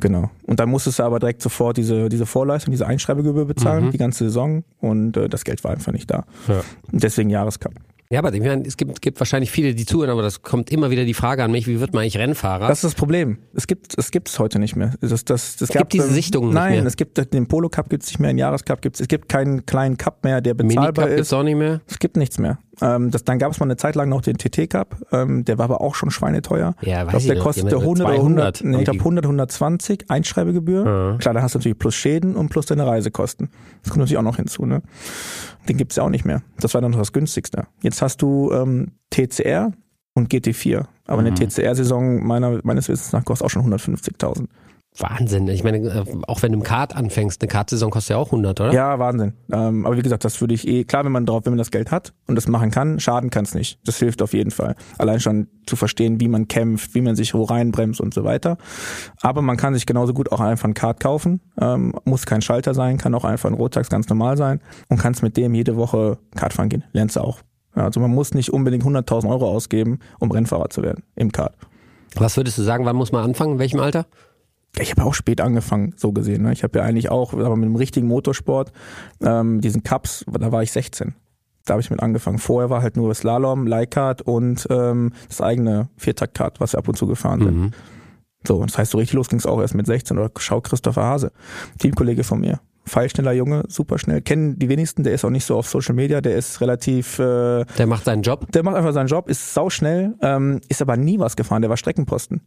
Genau. 0.00 0.30
Und 0.46 0.60
dann 0.60 0.68
musstest 0.68 0.98
du 0.98 1.02
aber 1.04 1.18
direkt 1.18 1.40
sofort 1.42 1.76
diese, 1.76 2.08
diese 2.08 2.26
Vorleistung, 2.26 2.70
diese 2.72 2.86
Einschreibegebühr 2.86 3.46
bezahlen, 3.46 3.86
Mhm. 3.86 3.90
die 3.92 3.98
ganze 3.98 4.24
Saison. 4.24 4.64
Und 4.80 5.16
äh, 5.16 5.28
das 5.28 5.44
Geld 5.44 5.64
war 5.64 5.70
einfach 5.72 5.92
nicht 5.92 6.10
da. 6.10 6.24
Ja. 6.48 6.60
Und 6.92 7.02
deswegen 7.02 7.30
Jahrescup. 7.30 7.72
Ja, 8.10 8.20
aber 8.20 8.32
ich 8.32 8.40
meine, 8.40 8.66
es 8.66 8.78
gibt, 8.78 9.02
gibt 9.02 9.20
wahrscheinlich 9.20 9.50
viele, 9.50 9.74
die 9.74 9.84
zuhören, 9.84 10.08
aber 10.08 10.22
das 10.22 10.40
kommt 10.40 10.72
immer 10.72 10.90
wieder 10.90 11.04
die 11.04 11.12
Frage 11.12 11.44
an 11.44 11.50
mich, 11.50 11.66
wie 11.66 11.78
wird 11.78 11.92
man 11.92 12.02
eigentlich 12.02 12.16
Rennfahrer? 12.16 12.66
Das 12.66 12.78
ist 12.78 12.84
das 12.84 12.94
Problem. 12.94 13.36
Es 13.52 13.66
gibt 13.66 13.98
es 13.98 14.10
gibt 14.10 14.30
es 14.30 14.38
heute 14.38 14.58
nicht 14.58 14.76
mehr. 14.76 14.94
Das, 15.02 15.26
das, 15.26 15.56
das 15.56 15.68
gibt 15.68 15.92
diese 15.92 16.08
Sichtungen 16.08 16.48
nicht 16.48 16.54
Nein, 16.54 16.78
mehr. 16.78 16.86
es 16.86 16.96
gibt 16.96 17.34
den 17.34 17.48
Polo 17.48 17.68
Cup 17.68 17.90
gibt 17.90 18.04
es 18.04 18.08
nicht 18.08 18.18
mehr, 18.18 18.30
den 18.32 18.38
Jahrescup 18.38 18.80
gibt 18.80 18.96
es. 18.96 19.02
Es 19.02 19.08
gibt 19.08 19.28
keinen 19.28 19.66
kleinen 19.66 19.98
Cup 19.98 20.24
mehr, 20.24 20.40
der 20.40 20.54
bezahlbar 20.54 20.84
Minicup 20.86 21.04
ist. 21.08 21.16
gibt's 21.16 21.32
auch 21.34 21.42
nicht 21.42 21.56
mehr. 21.56 21.82
Es 21.86 21.98
gibt 21.98 22.16
nichts 22.16 22.38
mehr. 22.38 22.58
Ähm, 22.80 23.10
das, 23.10 23.24
dann 23.24 23.38
gab 23.38 23.52
es 23.52 23.60
mal 23.60 23.66
eine 23.66 23.76
Zeit 23.76 23.94
lang 23.94 24.08
noch 24.08 24.22
den 24.22 24.38
TT 24.38 24.70
Cup. 24.70 24.96
Ähm, 25.12 25.44
der 25.44 25.58
war 25.58 25.64
aber 25.64 25.80
auch 25.80 25.94
schon 25.94 26.10
schweineteuer. 26.10 26.76
Ja, 26.80 27.02
ich 27.02 27.06
weiß 27.06 27.10
glaube, 27.10 27.18
ich 27.18 27.26
der 27.26 27.36
noch. 27.36 27.44
kostete 27.44 27.68
Die 27.68 27.74
haben 27.74 27.82
100 27.82 28.06
oder 28.06 28.16
100, 28.16 28.56
200 28.56 28.62
nee, 28.62 28.78
ich 28.78 28.84
glaube 28.84 28.96
irgendwie. 28.96 29.00
100, 29.00 29.24
120 29.26 30.10
Einschreibegebühr. 30.10 30.86
Ja. 30.86 31.18
Klar, 31.18 31.34
dann 31.34 31.42
hast 31.42 31.54
du 31.54 31.58
natürlich 31.58 31.78
plus 31.78 31.94
Schäden 31.94 32.36
und 32.36 32.48
plus 32.48 32.66
deine 32.66 32.86
Reisekosten. 32.86 33.50
Das 33.82 33.90
kommt 33.90 33.98
natürlich 34.00 34.18
auch 34.18 34.22
noch 34.22 34.36
hinzu. 34.36 34.64
Ne? 34.64 34.82
Den 35.68 35.76
gibt's 35.76 35.96
ja 35.96 36.04
auch 36.04 36.08
nicht 36.08 36.24
mehr. 36.24 36.42
Das 36.60 36.72
war 36.74 36.80
dann 36.80 36.92
noch 36.92 36.98
das 36.98 37.12
günstigste. 37.12 37.66
Jetzt 37.82 37.97
hast 38.02 38.22
du 38.22 38.50
ähm, 38.52 38.92
TCR 39.10 39.72
und 40.14 40.32
GT4. 40.32 40.84
Aber 41.06 41.20
eine 41.20 41.30
Mhm. 41.30 41.36
TCR-Saison 41.36 42.24
meiner, 42.26 42.60
meines 42.64 42.88
Wissens 42.88 43.12
nach 43.12 43.24
kostet 43.24 43.46
auch 43.46 43.50
schon 43.50 43.62
150.000. 43.62 44.46
Wahnsinn. 45.00 45.46
Ich 45.48 45.62
meine, 45.62 45.78
äh, 45.78 46.04
auch 46.26 46.42
wenn 46.42 46.50
du 46.50 46.58
im 46.58 46.64
Kart 46.64 46.96
anfängst, 46.96 47.40
eine 47.40 47.48
Kartsaison 47.48 47.90
kostet 47.90 48.10
ja 48.10 48.16
auch 48.16 48.32
100, 48.32 48.60
oder? 48.60 48.72
Ja, 48.72 48.98
Wahnsinn. 48.98 49.34
Ähm, 49.52 49.86
aber 49.86 49.96
wie 49.96 50.02
gesagt, 50.02 50.24
das 50.24 50.40
würde 50.40 50.54
ich 50.54 50.66
eh, 50.66 50.82
klar, 50.84 51.04
wenn 51.04 51.12
man 51.12 51.24
drauf, 51.24 51.44
wenn 51.44 51.52
man 51.52 51.58
das 51.58 51.70
Geld 51.70 51.92
hat 51.92 52.14
und 52.26 52.34
das 52.34 52.48
machen 52.48 52.70
kann, 52.72 52.98
schaden 52.98 53.30
kann 53.30 53.44
es 53.44 53.54
nicht. 53.54 53.78
Das 53.86 53.98
hilft 53.98 54.22
auf 54.22 54.32
jeden 54.32 54.50
Fall. 54.50 54.74
Allein 54.96 55.20
schon 55.20 55.46
zu 55.66 55.76
verstehen, 55.76 56.20
wie 56.20 56.26
man 56.26 56.48
kämpft, 56.48 56.94
wie 56.94 57.00
man 57.00 57.14
sich 57.14 57.32
wo 57.32 57.44
reinbremst 57.44 58.00
und 58.00 58.12
so 58.12 58.24
weiter. 58.24 58.56
Aber 59.20 59.40
man 59.40 59.56
kann 59.56 59.72
sich 59.74 59.86
genauso 59.86 60.12
gut 60.14 60.32
auch 60.32 60.40
einfach 60.40 60.66
ein 60.66 60.74
Kart 60.74 60.98
kaufen. 60.98 61.42
Ähm, 61.60 61.94
muss 62.04 62.26
kein 62.26 62.42
Schalter 62.42 62.74
sein, 62.74 62.98
kann 62.98 63.14
auch 63.14 63.24
einfach 63.24 63.48
ein 63.48 63.54
Rotax 63.54 63.90
ganz 63.90 64.08
normal 64.08 64.36
sein 64.36 64.60
und 64.88 64.98
kannst 64.98 65.22
mit 65.22 65.36
dem 65.36 65.54
jede 65.54 65.76
Woche 65.76 66.18
Kart 66.34 66.54
fahren 66.54 66.70
gehen. 66.70 66.82
Lernst 66.92 67.14
du 67.16 67.20
auch. 67.20 67.38
Ja, 67.78 67.84
also 67.84 68.00
man 68.00 68.10
muss 68.10 68.34
nicht 68.34 68.52
unbedingt 68.52 68.84
100.000 68.84 69.30
Euro 69.30 69.48
ausgeben, 69.48 70.00
um 70.18 70.32
Rennfahrer 70.32 70.68
zu 70.68 70.82
werden 70.82 71.04
im 71.14 71.30
Kart. 71.30 71.54
Was 72.16 72.36
würdest 72.36 72.58
du 72.58 72.62
sagen, 72.62 72.84
wann 72.84 72.96
muss 72.96 73.12
man 73.12 73.22
anfangen? 73.22 73.52
In 73.52 73.58
welchem 73.60 73.78
Alter? 73.78 74.06
Ich 74.80 74.90
habe 74.90 75.04
auch 75.04 75.14
spät 75.14 75.40
angefangen, 75.40 75.94
so 75.96 76.10
gesehen. 76.10 76.42
Ne? 76.42 76.52
Ich 76.52 76.64
habe 76.64 76.80
ja 76.80 76.84
eigentlich 76.84 77.08
auch, 77.08 77.32
aber 77.32 77.54
mit 77.54 77.66
dem 77.66 77.76
richtigen 77.76 78.08
Motorsport, 78.08 78.72
ähm, 79.22 79.60
diesen 79.60 79.84
Cups, 79.84 80.24
da 80.26 80.50
war 80.50 80.62
ich 80.64 80.72
16. 80.72 81.14
Da 81.64 81.74
habe 81.74 81.80
ich 81.80 81.90
mit 81.90 82.00
angefangen. 82.00 82.38
Vorher 82.38 82.68
war 82.68 82.82
halt 82.82 82.96
nur 82.96 83.14
Slalom, 83.14 83.66
Leihkart 83.66 84.22
und 84.22 84.66
ähm, 84.70 85.12
das 85.28 85.40
eigene 85.40 85.88
Viertaktkart, 85.96 86.60
was 86.60 86.72
wir 86.72 86.78
ab 86.78 86.88
und 86.88 86.96
zu 86.96 87.06
gefahren 87.06 87.44
sind. 87.44 87.56
Mhm. 87.56 87.70
So, 88.44 88.64
das 88.64 88.76
heißt, 88.76 88.90
so 88.90 88.98
richtig 88.98 89.14
los 89.14 89.28
ging 89.28 89.38
es 89.38 89.46
auch 89.46 89.60
erst 89.60 89.76
mit 89.76 89.86
16. 89.86 90.18
Oder 90.18 90.32
schau 90.38 90.60
Christopher 90.60 91.04
Hase, 91.04 91.30
Teamkollege 91.78 92.24
von 92.24 92.40
mir. 92.40 92.60
Feilschneller 92.88 93.32
Junge, 93.32 93.64
super 93.68 93.98
schnell. 93.98 94.20
Kennen 94.22 94.58
die 94.58 94.68
wenigsten, 94.68 95.02
der 95.04 95.12
ist 95.14 95.24
auch 95.24 95.30
nicht 95.30 95.44
so 95.44 95.56
auf 95.56 95.68
Social 95.68 95.94
Media, 95.94 96.20
der 96.20 96.36
ist 96.36 96.60
relativ 96.60 97.18
äh, 97.18 97.64
Der 97.78 97.86
macht 97.86 98.04
seinen 98.04 98.22
Job. 98.22 98.50
der 98.52 98.62
macht 98.62 98.76
einfach 98.76 98.92
seinen 98.92 99.08
Job, 99.08 99.28
ist 99.28 99.54
sauschnell, 99.54 100.14
ähm, 100.22 100.60
ist 100.68 100.82
aber 100.82 100.96
nie 100.96 101.18
was 101.18 101.36
gefahren, 101.36 101.62
der 101.62 101.68
war 101.70 101.76
Streckenposten. 101.76 102.42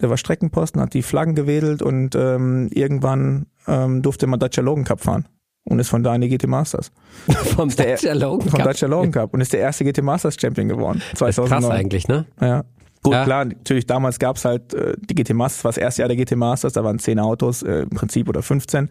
Der 0.00 0.10
war 0.10 0.16
Streckenposten, 0.16 0.80
hat 0.80 0.94
die 0.94 1.02
Flaggen 1.02 1.34
gewedelt 1.34 1.82
und 1.82 2.14
ähm, 2.14 2.68
irgendwann 2.72 3.46
ähm, 3.68 4.02
durfte 4.02 4.26
man 4.26 4.40
Dacia 4.40 4.62
Logan 4.62 4.84
Cup 4.84 5.00
fahren 5.00 5.26
und 5.64 5.78
ist 5.78 5.90
von 5.90 6.02
da 6.02 6.14
in 6.14 6.20
die 6.22 6.28
GT 6.28 6.48
Masters. 6.48 6.90
Vom 7.56 7.68
Dacia 7.68 8.12
Logan 8.14 8.48
Vom 8.48 8.58
Cup. 8.58 8.68
Dacia 8.68 8.88
Logan 8.88 9.12
Cup 9.12 9.34
und 9.34 9.40
ist 9.40 9.52
der 9.52 9.60
erste 9.60 9.84
GT 9.84 10.02
Masters 10.02 10.36
Champion 10.40 10.68
geworden. 10.68 11.00
Das 11.12 11.28
ist 11.28 11.34
2009. 11.36 11.60
krass 11.60 11.70
eigentlich, 11.70 12.08
ne? 12.08 12.26
Ja. 12.40 12.64
Gut, 13.02 13.14
Ja. 13.14 13.24
klar, 13.24 13.44
natürlich 13.44 13.86
damals 13.86 14.18
gab's 14.18 14.44
halt 14.44 14.74
äh, 14.74 14.94
die 14.98 15.14
GT 15.14 15.34
Masters, 15.34 15.64
war 15.64 15.70
das 15.70 15.78
erste 15.78 16.02
Jahr 16.02 16.08
der 16.08 16.16
GT 16.16 16.36
Masters, 16.36 16.72
da 16.72 16.84
waren 16.84 16.98
zehn 17.00 17.18
Autos 17.18 17.62
äh, 17.62 17.80
im 17.82 17.90
Prinzip 17.90 18.28
oder 18.28 18.42
15 18.42 18.88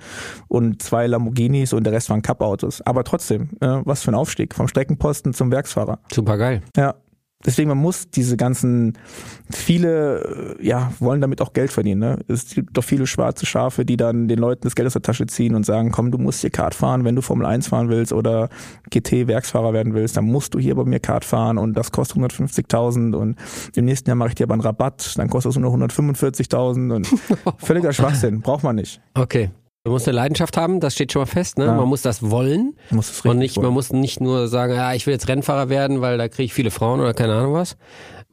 und 0.49 0.81
zwei 0.81 1.07
Lamborghinis 1.07 1.71
und 1.71 1.85
der 1.85 1.93
Rest 1.93 2.09
waren 2.09 2.21
Cup-Autos. 2.21 2.81
Aber 2.81 3.03
trotzdem, 3.05 3.51
äh, 3.61 3.67
was 3.85 4.03
für 4.03 4.11
ein 4.11 4.15
Aufstieg, 4.15 4.53
vom 4.53 4.67
Streckenposten 4.67 5.33
zum 5.33 5.51
Werksfahrer. 5.51 5.99
Super 6.11 6.37
geil. 6.37 6.61
Ja. 6.75 6.95
Deswegen, 7.45 7.69
man 7.69 7.77
muss 7.77 8.09
diese 8.09 8.37
ganzen, 8.37 8.97
viele, 9.51 10.57
äh, 10.59 10.65
ja, 10.65 10.91
wollen 10.99 11.21
damit 11.21 11.41
auch 11.41 11.53
Geld 11.53 11.71
verdienen. 11.71 11.99
Ne? 11.99 12.19
Es 12.27 12.53
gibt 12.53 12.77
doch 12.77 12.83
viele 12.83 13.07
schwarze 13.07 13.45
Schafe, 13.45 13.85
die 13.85 13.97
dann 13.97 14.27
den 14.27 14.39
Leuten 14.39 14.63
das 14.63 14.75
Geld 14.75 14.87
aus 14.87 14.93
der 14.93 15.01
Tasche 15.01 15.27
ziehen 15.27 15.55
und 15.55 15.65
sagen, 15.65 15.91
komm, 15.91 16.11
du 16.11 16.17
musst 16.17 16.41
hier 16.41 16.49
Kart 16.49 16.75
fahren, 16.75 17.03
wenn 17.05 17.15
du 17.15 17.21
Formel 17.21 17.45
1 17.45 17.67
fahren 17.67 17.89
willst 17.89 18.13
oder 18.13 18.49
GT-Werksfahrer 18.89 19.73
werden 19.73 19.93
willst, 19.93 20.17
dann 20.17 20.25
musst 20.25 20.53
du 20.53 20.59
hier 20.59 20.75
bei 20.75 20.83
mir 20.83 20.99
Kart 20.99 21.25
fahren 21.25 21.57
und 21.57 21.73
das 21.73 21.91
kostet 21.91 22.17
150.000 22.17 23.15
und 23.15 23.37
im 23.75 23.85
nächsten 23.85 24.09
Jahr 24.09 24.15
mache 24.15 24.29
ich 24.29 24.35
dir 24.35 24.45
aber 24.45 24.53
einen 24.53 24.61
Rabatt, 24.61 25.17
dann 25.17 25.29
kostet 25.29 25.51
es 25.51 25.57
nur 25.57 25.77
noch 25.77 25.87
145.000 25.87 26.93
und 26.93 27.07
völliger 27.57 27.93
Schwachsinn, 27.93 28.41
braucht 28.41 28.63
man 28.63 28.75
nicht. 28.75 29.01
Okay. 29.13 29.49
Man 29.83 29.93
muss 29.93 30.07
eine 30.07 30.15
Leidenschaft 30.15 30.57
haben, 30.57 30.79
das 30.79 30.93
steht 30.93 31.11
schon 31.11 31.23
mal 31.23 31.25
fest. 31.25 31.57
Ne? 31.57 31.65
Ja. 31.65 31.73
Man 31.73 31.87
muss 31.87 32.03
das 32.03 32.29
wollen 32.29 32.75
Man 32.89 32.97
muss 32.97 33.09
es 33.09 33.21
und 33.21 33.39
nicht, 33.39 33.55
wollen. 33.57 33.65
man 33.65 33.73
muss 33.73 33.91
nicht 33.91 34.21
nur 34.21 34.47
sagen, 34.47 34.75
ja, 34.75 34.93
ich 34.93 35.07
will 35.07 35.13
jetzt 35.13 35.27
Rennfahrer 35.27 35.69
werden, 35.69 36.01
weil 36.01 36.19
da 36.19 36.27
kriege 36.27 36.43
ich 36.43 36.53
viele 36.53 36.69
Frauen 36.69 36.99
oder 36.99 37.15
keine 37.15 37.33
Ahnung 37.33 37.53
was. 37.55 37.77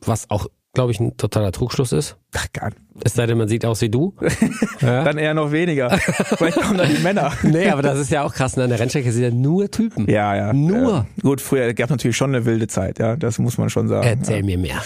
Was 0.05 0.29
auch, 0.29 0.47
glaube 0.75 0.93
ich, 0.93 1.01
ein 1.01 1.17
totaler 1.17 1.51
Trugschluss 1.51 1.93
ist. 1.93 2.19
Ach, 2.37 2.47
gar 2.53 2.67
nicht. 2.67 2.81
Es 3.03 3.15
sei 3.15 3.25
denn, 3.25 3.39
man 3.39 3.49
sieht 3.49 3.65
aus 3.65 3.81
wie 3.81 3.89
du. 3.89 4.15
ja? 4.83 5.05
Dann 5.05 5.17
eher 5.17 5.33
noch 5.33 5.51
weniger. 5.51 5.89
Vielleicht 5.91 6.61
kommen 6.61 6.77
dann 6.77 6.95
die 6.95 7.03
Männer. 7.03 7.33
Nee, 7.43 7.71
aber 7.71 7.81
das 7.81 7.99
ist 7.99 8.11
ja 8.11 8.25
auch 8.25 8.35
krass. 8.35 8.59
Ne? 8.59 8.65
An 8.65 8.71
der 8.71 8.79
Rennstrecke 8.79 9.11
sind 9.11 9.23
ja 9.23 9.31
nur 9.31 9.71
Typen. 9.71 10.07
Ja, 10.07 10.37
ja. 10.37 10.53
Nur? 10.53 11.07
Äh, 11.17 11.21
gut, 11.23 11.41
früher 11.41 11.73
gab 11.73 11.89
natürlich 11.89 12.17
schon 12.19 12.35
eine 12.35 12.45
wilde 12.45 12.67
Zeit, 12.67 12.99
ja. 12.99 13.17
Das 13.17 13.39
muss 13.39 13.57
man 13.57 13.71
schon 13.71 13.89
sagen. 13.89 14.07
Erzähl 14.07 14.43
mir 14.43 14.59
mehr. 14.59 14.83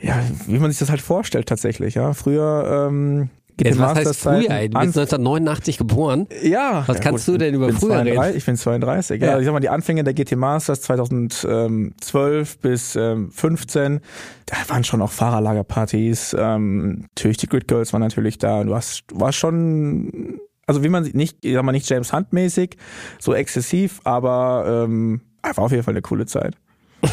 Ja, 0.00 0.20
wie 0.46 0.60
man 0.60 0.70
sich 0.70 0.78
das 0.78 0.90
halt 0.90 1.00
vorstellt 1.00 1.48
tatsächlich, 1.48 1.96
ja. 1.96 2.12
Früher 2.12 2.86
ähm, 2.88 3.30
geht 3.58 3.66
Jetzt, 3.66 3.78
was 3.78 3.94
heißt 3.98 4.16
früher? 4.16 4.50
Ey? 4.50 4.70
Du 4.70 4.78
bist 4.78 4.96
1989 4.96 5.78
geboren. 5.78 6.26
ja. 6.42 6.84
Was 6.86 6.98
ja, 6.98 7.02
kannst 7.02 7.28
du 7.28 7.36
denn 7.36 7.54
über 7.54 7.68
früher 7.72 7.96
32, 7.96 8.22
reden? 8.22 8.36
Ich 8.38 8.46
bin 8.46 8.56
32. 8.56 9.20
Ja. 9.20 9.26
Ja. 9.26 9.32
Also 9.32 9.40
ich 9.40 9.46
sag 9.46 9.52
mal, 9.52 9.60
die 9.60 9.68
Anfänge 9.68 10.04
der 10.04 10.14
GT 10.14 10.36
Masters 10.36 10.80
2012 10.82 12.58
bis 12.60 12.96
ähm, 12.96 13.30
15, 13.30 14.00
da 14.46 14.56
waren 14.68 14.84
schon 14.84 15.02
auch 15.02 15.10
Fahrerlagerpartys. 15.10 16.34
Ähm, 16.38 17.06
natürlich 17.16 17.36
die 17.36 17.48
Grid 17.48 17.68
Girls 17.68 17.92
waren 17.92 18.00
natürlich 18.00 18.38
da. 18.38 18.64
Du 18.64 18.74
hast, 18.74 19.02
warst 19.12 19.38
schon, 19.38 20.40
also 20.66 20.82
wie 20.82 20.88
man 20.88 21.04
sieht, 21.04 21.14
nicht, 21.14 21.44
ich 21.44 21.54
sag 21.54 21.64
mal 21.64 21.72
nicht 21.72 21.90
James 21.90 22.12
Hunt 22.12 22.32
mäßig, 22.32 22.76
so 23.18 23.34
exzessiv, 23.34 24.00
aber 24.04 24.84
ähm, 24.86 25.20
war 25.42 25.64
auf 25.64 25.72
jeden 25.72 25.82
Fall 25.82 25.92
eine 25.92 26.02
coole 26.02 26.26
Zeit. 26.26 26.54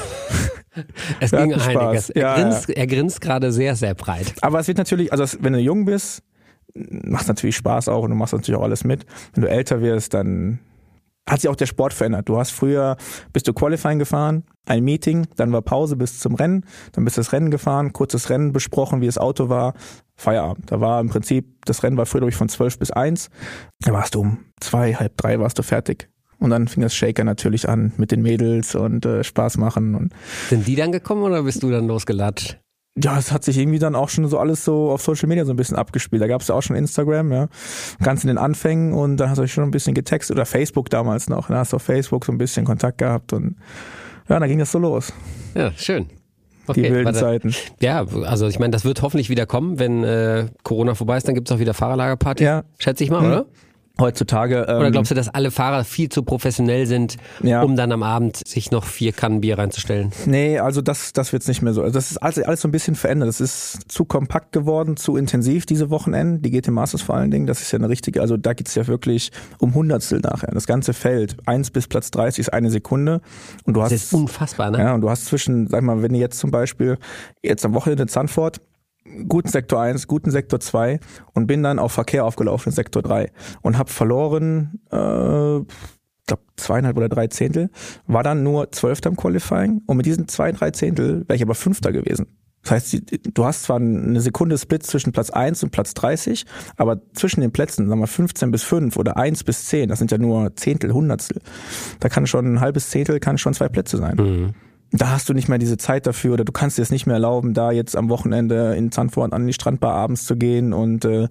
Es 1.19 1.31
Wir 1.31 1.39
ging 1.39 1.53
einiges. 1.53 2.09
Er, 2.09 2.21
Ja, 2.21 2.35
grinst, 2.35 2.69
er 2.69 2.87
grinst 2.87 3.21
gerade 3.21 3.51
sehr, 3.53 3.75
sehr 3.75 3.93
breit. 3.93 4.33
Aber 4.41 4.59
es 4.59 4.67
wird 4.67 4.77
natürlich, 4.77 5.11
also 5.11 5.37
wenn 5.39 5.53
du 5.53 5.59
jung 5.59 5.85
bist, 5.85 6.21
macht 6.73 7.27
natürlich 7.27 7.55
Spaß 7.55 7.89
auch 7.89 8.03
und 8.03 8.09
du 8.09 8.15
machst 8.15 8.33
natürlich 8.33 8.59
auch 8.59 8.63
alles 8.63 8.83
mit. 8.83 9.05
Wenn 9.33 9.43
du 9.43 9.49
älter 9.49 9.81
wirst, 9.81 10.13
dann 10.13 10.59
hat 11.27 11.41
sich 11.41 11.49
auch 11.49 11.55
der 11.55 11.65
Sport 11.65 11.93
verändert. 11.93 12.29
Du 12.29 12.37
hast 12.37 12.51
früher, 12.51 12.97
bist 13.33 13.47
du 13.47 13.53
Qualifying 13.53 13.99
gefahren, 13.99 14.43
ein 14.65 14.83
Meeting, 14.83 15.27
dann 15.35 15.51
war 15.51 15.61
Pause 15.61 15.95
bis 15.95 16.19
zum 16.19 16.35
Rennen, 16.35 16.65
dann 16.91 17.03
bist 17.03 17.17
du 17.17 17.21
das 17.21 17.33
Rennen 17.33 17.49
gefahren, 17.49 17.93
kurzes 17.93 18.29
Rennen 18.29 18.51
besprochen, 18.51 19.01
wie 19.01 19.07
das 19.07 19.17
Auto 19.17 19.49
war, 19.49 19.73
Feierabend. 20.15 20.71
Da 20.71 20.79
war 20.79 21.01
im 21.01 21.09
Prinzip, 21.09 21.65
das 21.65 21.83
Rennen 21.83 21.97
war 21.97 22.05
früher, 22.05 22.21
glaube 22.21 22.29
ich, 22.29 22.37
von 22.37 22.49
12 22.49 22.79
bis 22.79 22.91
1. 22.91 23.29
Da 23.81 23.91
warst 23.91 24.15
du 24.15 24.21
um 24.21 24.37
zwei, 24.59 24.93
halb 24.93 25.17
drei 25.17 25.39
warst 25.39 25.57
du 25.57 25.63
fertig. 25.63 26.09
Und 26.39 26.51
dann 26.51 26.67
fing 26.67 26.83
das 26.83 26.93
Shaker 26.93 27.23
natürlich 27.23 27.67
an 27.67 27.93
mit 27.97 28.11
den 28.11 28.21
Mädels 28.21 28.75
und 28.75 29.05
äh, 29.05 29.23
Spaß 29.23 29.57
machen 29.57 29.95
und 29.95 30.13
Sind 30.49 30.67
die 30.67 30.75
dann 30.75 30.91
gekommen 30.91 31.23
oder 31.23 31.43
bist 31.43 31.63
du 31.63 31.71
dann 31.71 31.87
losgelatscht? 31.87 32.59
Ja, 33.01 33.17
es 33.17 33.31
hat 33.31 33.43
sich 33.43 33.57
irgendwie 33.57 33.79
dann 33.79 33.93
auch 33.95 34.09
schon 34.09 34.27
so 34.27 34.39
alles 34.39 34.63
so 34.63 34.89
auf 34.91 35.01
Social 35.01 35.27
Media 35.27 35.43
so 35.45 35.51
ein 35.51 35.57
bisschen 35.57 35.75
abgespielt. 35.77 36.21
Da 36.21 36.27
gab 36.27 36.41
es 36.41 36.47
ja 36.47 36.55
auch 36.55 36.61
schon 36.61 36.75
Instagram, 36.75 37.31
ja, 37.31 37.47
ganz 38.01 38.23
in 38.23 38.29
den 38.29 38.37
Anfängen 38.37 38.93
und 38.93 39.17
da 39.17 39.29
hast 39.29 39.37
du 39.37 39.41
euch 39.43 39.53
schon 39.53 39.63
ein 39.65 39.71
bisschen 39.71 39.93
getextet 39.93 40.35
oder 40.35 40.45
Facebook 40.45 40.89
damals 40.89 41.27
noch. 41.29 41.47
Da 41.49 41.55
hast 41.57 41.73
du 41.73 41.75
auf 41.77 41.83
Facebook 41.83 42.23
so 42.25 42.31
ein 42.31 42.37
bisschen 42.37 42.65
Kontakt 42.65 42.97
gehabt 42.99 43.33
und 43.33 43.57
ja, 44.29 44.39
dann 44.39 44.47
ging 44.49 44.59
das 44.59 44.71
so 44.71 44.79
los. 44.79 45.13
Ja, 45.55 45.71
schön. 45.75 46.05
Die 46.67 46.71
Okay, 46.71 46.83
wilden 46.91 47.05
warte. 47.05 47.19
Zeiten. 47.19 47.53
Ja, 47.79 48.05
also 48.23 48.47
ich 48.47 48.57
meine, 48.57 48.71
das 48.71 48.85
wird 48.85 49.01
hoffentlich 49.03 49.29
wieder 49.29 49.45
kommen, 49.45 49.77
wenn 49.77 50.03
äh, 50.03 50.47
Corona 50.63 50.95
vorbei 50.95 51.17
ist, 51.17 51.27
dann 51.27 51.35
gibt's 51.35 51.51
auch 51.51 51.59
wieder 51.59 51.75
Fahrerlagerpartys. 51.75 52.43
Ja. 52.43 52.63
Schätze 52.79 53.03
ich 53.03 53.11
mal, 53.11 53.21
Mhm. 53.21 53.27
oder? 53.27 53.45
Heutzutage. 53.99 54.65
Ähm, 54.67 54.77
Oder 54.77 54.91
glaubst 54.91 55.11
du, 55.11 55.15
dass 55.15 55.29
alle 55.29 55.51
Fahrer 55.51 55.83
viel 55.85 56.09
zu 56.09 56.23
professionell 56.23 56.85
sind, 56.85 57.15
Ja. 57.41 57.61
um 57.61 57.75
dann 57.75 57.91
am 57.91 58.03
Abend 58.03 58.41
sich 58.45 58.71
noch 58.71 58.83
vier 58.83 59.13
Kannen 59.13 59.41
Bier 59.41 59.57
reinzustellen? 59.57 60.11
Nee, 60.25 60.59
also 60.59 60.81
das, 60.81 61.13
das 61.13 61.31
wird's 61.31 61.47
nicht 61.47 61.61
mehr 61.61 61.73
so. 61.73 61.81
Also 61.81 61.93
das 61.93 62.11
ist 62.11 62.17
alles, 62.17 62.39
alles 62.43 62.61
so 62.61 62.67
ein 62.67 62.71
bisschen 62.71 62.95
verändert. 62.95 63.29
Das 63.29 63.39
ist 63.39 63.79
zu 63.87 64.03
kompakt 64.05 64.51
geworden, 64.51 64.97
zu 64.97 65.15
intensiv 65.15 65.65
diese 65.65 65.89
Wochenenden. 65.89 66.41
Die 66.41 66.51
GT 66.51 66.69
Masters 66.71 67.01
vor 67.01 67.15
allen 67.15 67.31
Dingen, 67.31 67.47
das 67.47 67.61
ist 67.61 67.71
ja 67.71 67.79
eine 67.79 67.89
richtige, 67.89 68.21
also 68.21 68.35
da 68.37 68.53
geht's 68.53 68.75
ja 68.75 68.85
wirklich 68.87 69.31
um 69.59 69.73
Hundertstel 69.73 70.19
nachher. 70.19 70.51
Das 70.53 70.67
ganze 70.67 70.93
Feld, 70.93 71.37
eins 71.45 71.71
bis 71.71 71.87
Platz 71.87 72.11
30 72.11 72.39
ist 72.39 72.49
eine 72.53 72.69
Sekunde. 72.71 73.21
Und 73.65 73.75
du 73.75 73.81
hast 73.81 73.91
Das 73.93 74.03
ist 74.03 74.13
unfassbar, 74.13 74.71
ne? 74.71 74.79
Ja, 74.79 74.93
und 74.93 75.01
du 75.01 75.09
hast 75.09 75.25
zwischen, 75.25 75.67
sag 75.67 75.83
mal, 75.83 76.01
wenn 76.01 76.11
du 76.13 76.19
jetzt 76.19 76.37
zum 76.39 76.51
Beispiel 76.51 76.97
jetzt 77.41 77.63
am 77.65 77.73
Wochenende 77.73 78.03
in 78.03 78.09
Zandvoort 78.09 78.59
guten 79.27 79.49
Sektor 79.49 79.81
1, 79.81 80.07
guten 80.07 80.31
Sektor 80.31 80.59
2 80.59 80.99
und 81.33 81.47
bin 81.47 81.63
dann 81.63 81.79
auf 81.79 81.91
Verkehr 81.91 82.25
aufgelaufen 82.25 82.69
in 82.69 82.75
Sektor 82.75 83.01
3 83.01 83.31
und 83.61 83.77
habe 83.77 83.91
verloren, 83.91 84.79
äh, 84.91 85.57
ich 85.57 86.27
glaube 86.27 86.43
zweieinhalb 86.57 86.97
oder 86.97 87.09
drei 87.09 87.27
Zehntel, 87.27 87.69
war 88.07 88.23
dann 88.23 88.43
nur 88.43 88.71
Zwölfter 88.71 89.09
im 89.09 89.15
Qualifying 89.15 89.81
und 89.85 89.97
mit 89.97 90.05
diesen 90.05 90.27
zwei, 90.27 90.51
drei 90.51 90.71
Zehntel 90.71 91.23
wäre 91.27 91.35
ich 91.35 91.43
aber 91.43 91.55
Fünfter 91.55 91.91
gewesen. 91.91 92.27
Das 92.63 92.71
heißt, 92.71 93.01
du 93.31 93.45
hast 93.45 93.63
zwar 93.63 93.75
eine 93.75 94.19
Sekunde 94.19 94.57
Split 94.57 94.81
zwischen 94.81 95.11
Platz 95.11 95.29
1 95.29 95.61
und 95.61 95.69
Platz 95.69 95.93
30, 95.93 96.47
aber 96.77 96.99
zwischen 97.13 97.41
den 97.41 97.51
Plätzen, 97.51 97.87
sagen 97.87 98.01
wir 98.01 98.07
15 98.07 98.49
bis 98.49 98.63
5 98.63 98.97
oder 98.97 99.17
1 99.17 99.43
bis 99.43 99.67
10, 99.67 99.87
das 99.87 99.99
sind 99.99 100.09
ja 100.09 100.17
nur 100.17 100.55
Zehntel, 100.55 100.91
Hundertstel. 100.91 101.43
Da 101.99 102.09
kann 102.09 102.25
schon 102.25 102.55
ein 102.55 102.61
halbes 102.61 102.89
Zehntel, 102.89 103.19
kann 103.19 103.37
schon 103.37 103.53
zwei 103.53 103.69
Plätze 103.69 103.97
sein 103.97 104.15
Mhm. 104.17 104.53
Da 105.01 105.09
hast 105.09 105.27
du 105.29 105.33
nicht 105.33 105.47
mehr 105.49 105.57
diese 105.57 105.77
Zeit 105.77 106.05
dafür 106.07 106.33
oder 106.33 106.43
du 106.45 106.51
kannst 106.51 106.77
dir 106.77 106.81
es 106.81 106.91
nicht 106.91 107.05
mehr 107.07 107.15
erlauben, 107.15 107.53
da 107.53 107.71
jetzt 107.71 107.95
am 107.95 108.09
Wochenende 108.09 108.75
in 108.75 108.91
Zandvoort 108.91 109.33
an 109.33 109.47
die 109.47 109.53
Strandbar 109.53 109.93
abends 109.93 110.25
zu 110.25 110.35
gehen 110.35 110.73
und 110.73 111.05
äh, 111.05 111.27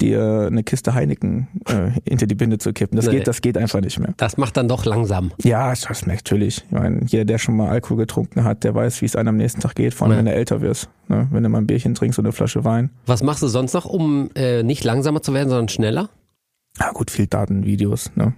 dir 0.00 0.46
eine 0.50 0.62
Kiste 0.62 0.94
Heineken 0.94 1.48
äh, 1.66 1.98
hinter 2.08 2.26
die 2.26 2.34
Binde 2.34 2.58
zu 2.58 2.72
kippen. 2.72 2.96
Das 2.96 3.06
Nee. 3.06 3.12
geht, 3.12 3.26
das 3.26 3.40
geht 3.40 3.56
einfach 3.58 3.80
nicht 3.80 3.98
mehr. 3.98 4.14
Das 4.16 4.36
macht 4.36 4.56
dann 4.56 4.68
doch 4.68 4.84
langsam. 4.84 5.32
Ja, 5.42 5.70
das 5.70 6.06
natürlich. 6.06 6.64
Ich 6.66 6.70
meine, 6.72 7.00
jeder, 7.06 7.24
der 7.24 7.38
schon 7.38 7.56
mal 7.56 7.68
Alkohol 7.68 7.98
getrunken 7.98 8.44
hat, 8.44 8.64
der 8.64 8.74
weiß, 8.74 9.00
wie 9.02 9.06
es 9.06 9.16
einem 9.16 9.28
am 9.30 9.36
nächsten 9.36 9.60
Tag 9.60 9.74
geht, 9.74 9.94
vor 9.94 10.06
allem 10.06 10.12
Ja. 10.14 10.18
wenn 10.18 10.26
du 10.26 10.32
älter 10.34 10.60
wirst. 10.60 10.88
Ne? 11.08 11.28
Wenn 11.30 11.42
du 11.42 11.48
mal 11.48 11.58
ein 11.58 11.66
Bierchen 11.66 11.94
trinkst 11.94 12.18
oder 12.18 12.26
eine 12.28 12.32
Flasche 12.32 12.64
Wein. 12.64 12.90
Was 13.06 13.22
machst 13.22 13.42
du 13.42 13.48
sonst 13.48 13.72
noch, 13.74 13.84
um 13.84 14.30
äh, 14.34 14.62
nicht 14.62 14.84
langsamer 14.84 15.22
zu 15.22 15.34
werden, 15.34 15.48
sondern 15.48 15.68
schneller? 15.68 16.08
Ja 16.78 16.90
gut, 16.92 17.10
viel 17.10 17.26
Daten, 17.26 17.64
Videos. 17.64 18.10
Ne? 18.14 18.32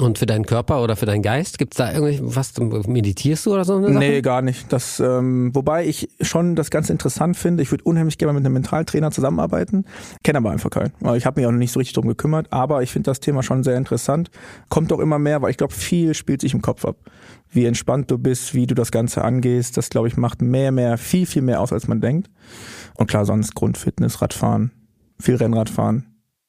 Und 0.00 0.18
für 0.18 0.26
deinen 0.26 0.46
Körper 0.46 0.80
oder 0.84 0.94
für 0.94 1.06
deinen 1.06 1.22
Geist? 1.22 1.58
Gibt's 1.58 1.76
da 1.76 1.92
irgendwie 1.92 2.20
was? 2.22 2.52
Meditierst 2.86 3.46
du 3.46 3.54
oder 3.54 3.64
so? 3.64 3.74
Eine 3.76 3.86
Sache? 3.86 3.98
Nee, 3.98 4.22
gar 4.22 4.42
nicht. 4.42 4.72
Das, 4.72 5.00
ähm, 5.00 5.52
wobei 5.54 5.86
ich 5.86 6.08
schon 6.20 6.54
das 6.54 6.70
ganz 6.70 6.88
interessant 6.88 7.36
finde. 7.36 7.64
Ich 7.64 7.72
würde 7.72 7.82
unheimlich 7.82 8.16
gerne 8.16 8.32
mit 8.32 8.44
einem 8.44 8.52
Mentaltrainer 8.52 9.10
zusammenarbeiten, 9.10 9.86
kenne 10.22 10.38
aber 10.38 10.52
einfach 10.52 10.70
keinen. 10.70 10.92
Ich 11.16 11.26
habe 11.26 11.40
mich 11.40 11.48
auch 11.48 11.50
noch 11.50 11.58
nicht 11.58 11.72
so 11.72 11.80
richtig 11.80 11.94
drum 11.94 12.06
gekümmert, 12.06 12.52
aber 12.52 12.84
ich 12.84 12.92
finde 12.92 13.10
das 13.10 13.18
Thema 13.18 13.42
schon 13.42 13.64
sehr 13.64 13.76
interessant. 13.76 14.30
Kommt 14.68 14.92
auch 14.92 15.00
immer 15.00 15.18
mehr, 15.18 15.42
weil 15.42 15.50
ich 15.50 15.56
glaube, 15.56 15.74
viel 15.74 16.14
spielt 16.14 16.42
sich 16.42 16.54
im 16.54 16.62
Kopf 16.62 16.84
ab. 16.84 16.98
Wie 17.50 17.64
entspannt 17.64 18.08
du 18.12 18.18
bist, 18.18 18.54
wie 18.54 18.68
du 18.68 18.76
das 18.76 18.92
Ganze 18.92 19.24
angehst, 19.24 19.76
das 19.76 19.90
glaube 19.90 20.06
ich 20.06 20.16
macht 20.16 20.42
mehr, 20.42 20.70
mehr, 20.70 20.96
viel, 20.96 21.26
viel 21.26 21.42
mehr 21.42 21.60
aus, 21.60 21.72
als 21.72 21.88
man 21.88 22.00
denkt. 22.00 22.30
Und 22.94 23.08
klar, 23.08 23.24
sonst 23.24 23.56
Grundfitness, 23.56 24.22
Radfahren, 24.22 24.70
viel 25.18 25.34
Rennradfahren. 25.34 26.06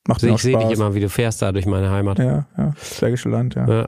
Macht 0.09 0.23
Also 0.23 0.35
ich 0.35 0.41
sehe 0.41 0.57
dich 0.57 0.71
immer, 0.71 0.95
wie 0.95 0.99
du 0.99 1.07
fährst 1.09 1.41
da 1.41 1.51
durch 1.51 1.65
meine 1.67 1.91
Heimat. 1.91 2.17
Ja, 2.19 2.45
ja, 2.57 2.73
Bergische 2.99 3.29
Land, 3.29 3.55
ja. 3.55 3.67
Ja. 3.67 3.87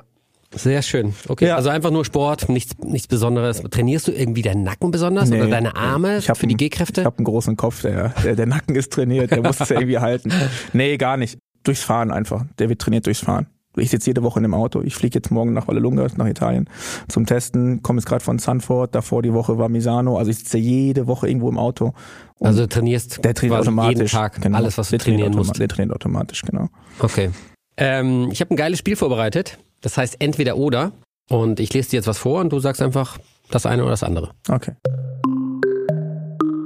Sehr 0.54 0.82
schön. 0.82 1.14
Okay, 1.30 1.48
Ja. 1.48 1.56
also 1.56 1.70
einfach 1.70 1.92
nur 1.92 2.04
Sport, 2.06 2.48
nichts, 2.50 2.78
nichts 2.84 3.08
Besonderes. 3.08 3.62
Trainierst 3.72 4.08
du 4.08 4.12
irgendwie 4.12 4.42
deinen 4.42 4.64
Nacken 4.64 4.92
besonders 4.92 5.30
Nee. 5.30 5.38
oder 5.42 5.50
deine 5.50 5.76
Arme 5.76 6.18
Ich 6.18 6.30
hab 6.30 6.38
für 6.38 6.46
die 6.48 6.58
Gehkräfte? 6.58 7.02
Ich 7.02 7.06
habe 7.06 7.18
einen 7.18 7.26
großen 7.26 7.56
Kopf, 7.58 7.82
der, 7.82 8.10
der, 8.24 8.36
der 8.36 8.46
Nacken 8.46 8.76
ist 8.76 8.92
trainiert, 8.94 9.32
der 9.32 9.42
muss 9.42 9.60
es 9.62 9.70
ja 9.70 9.78
irgendwie 9.78 9.98
halten. 10.00 10.32
Nee, 10.74 10.98
gar 10.98 11.18
nicht. 11.18 11.40
Durchs 11.64 11.84
Fahren 11.84 12.12
einfach. 12.12 12.46
Der 12.60 12.70
wird 12.70 12.80
trainiert 12.82 13.06
durchs 13.06 13.22
Fahren. 13.22 13.48
Ich 13.78 13.90
sitze 13.90 14.10
jede 14.10 14.22
Woche 14.24 14.40
in 14.40 14.44
dem 14.44 14.54
Auto. 14.54 14.82
Ich 14.82 14.96
fliege 14.96 15.16
jetzt 15.20 15.32
morgen 15.32 15.54
nach 15.54 15.68
Vallelunga, 15.68 16.08
nach 16.18 16.28
Italien, 16.28 16.70
zum 17.08 17.26
Testen. 17.26 17.82
Komme 17.82 18.00
jetzt 18.00 18.06
gerade 18.08 18.24
von 18.24 18.38
Sanford. 18.38 18.94
Davor 18.94 19.22
die 19.22 19.34
Woche 19.34 19.58
war 19.58 19.70
Misano. 19.70 20.18
Also 20.18 20.32
ich 20.32 20.40
sitze 20.40 20.58
jede 20.58 21.08
Woche 21.08 21.28
irgendwo 21.28 21.48
im 21.50 21.58
Auto. 21.58 21.94
Und 22.40 22.48
also 22.48 22.62
du 22.64 22.68
trainierst 22.70 23.24
der 23.24 23.34
trainiert 23.34 23.62
automatisch. 23.62 23.94
jeden 23.98 24.08
Tag 24.10 24.42
Genau. 24.42 24.58
alles, 24.58 24.78
was 24.78 24.88
du 24.90 24.92
der 24.92 25.00
trainiert 25.00 25.28
trainieren 25.28 25.38
musst. 25.48 25.60
Der 25.60 25.68
trainiert 25.70 25.96
automatisch, 25.96 26.42
genau. 26.42 26.68
Okay. 27.00 27.30
Ähm, 27.78 28.28
ich 28.32 28.42
habe 28.42 28.54
ein 28.54 28.58
geiles 28.58 28.80
Spiel 28.80 28.96
vorbereitet. 28.98 29.58
Das 29.82 29.98
heißt 29.98 30.18
entweder 30.20 30.58
oder. 30.58 30.92
Und 31.30 31.60
ich 31.62 31.74
lese 31.74 31.92
dir 31.92 31.98
jetzt 31.98 32.08
was 32.08 32.18
vor 32.18 32.42
und 32.42 32.52
du 32.52 32.60
sagst 32.60 32.82
einfach 32.82 33.18
das 33.52 33.66
eine 33.66 33.84
oder 33.84 33.92
das 33.92 34.04
andere. 34.04 34.32
Okay. 34.50 34.74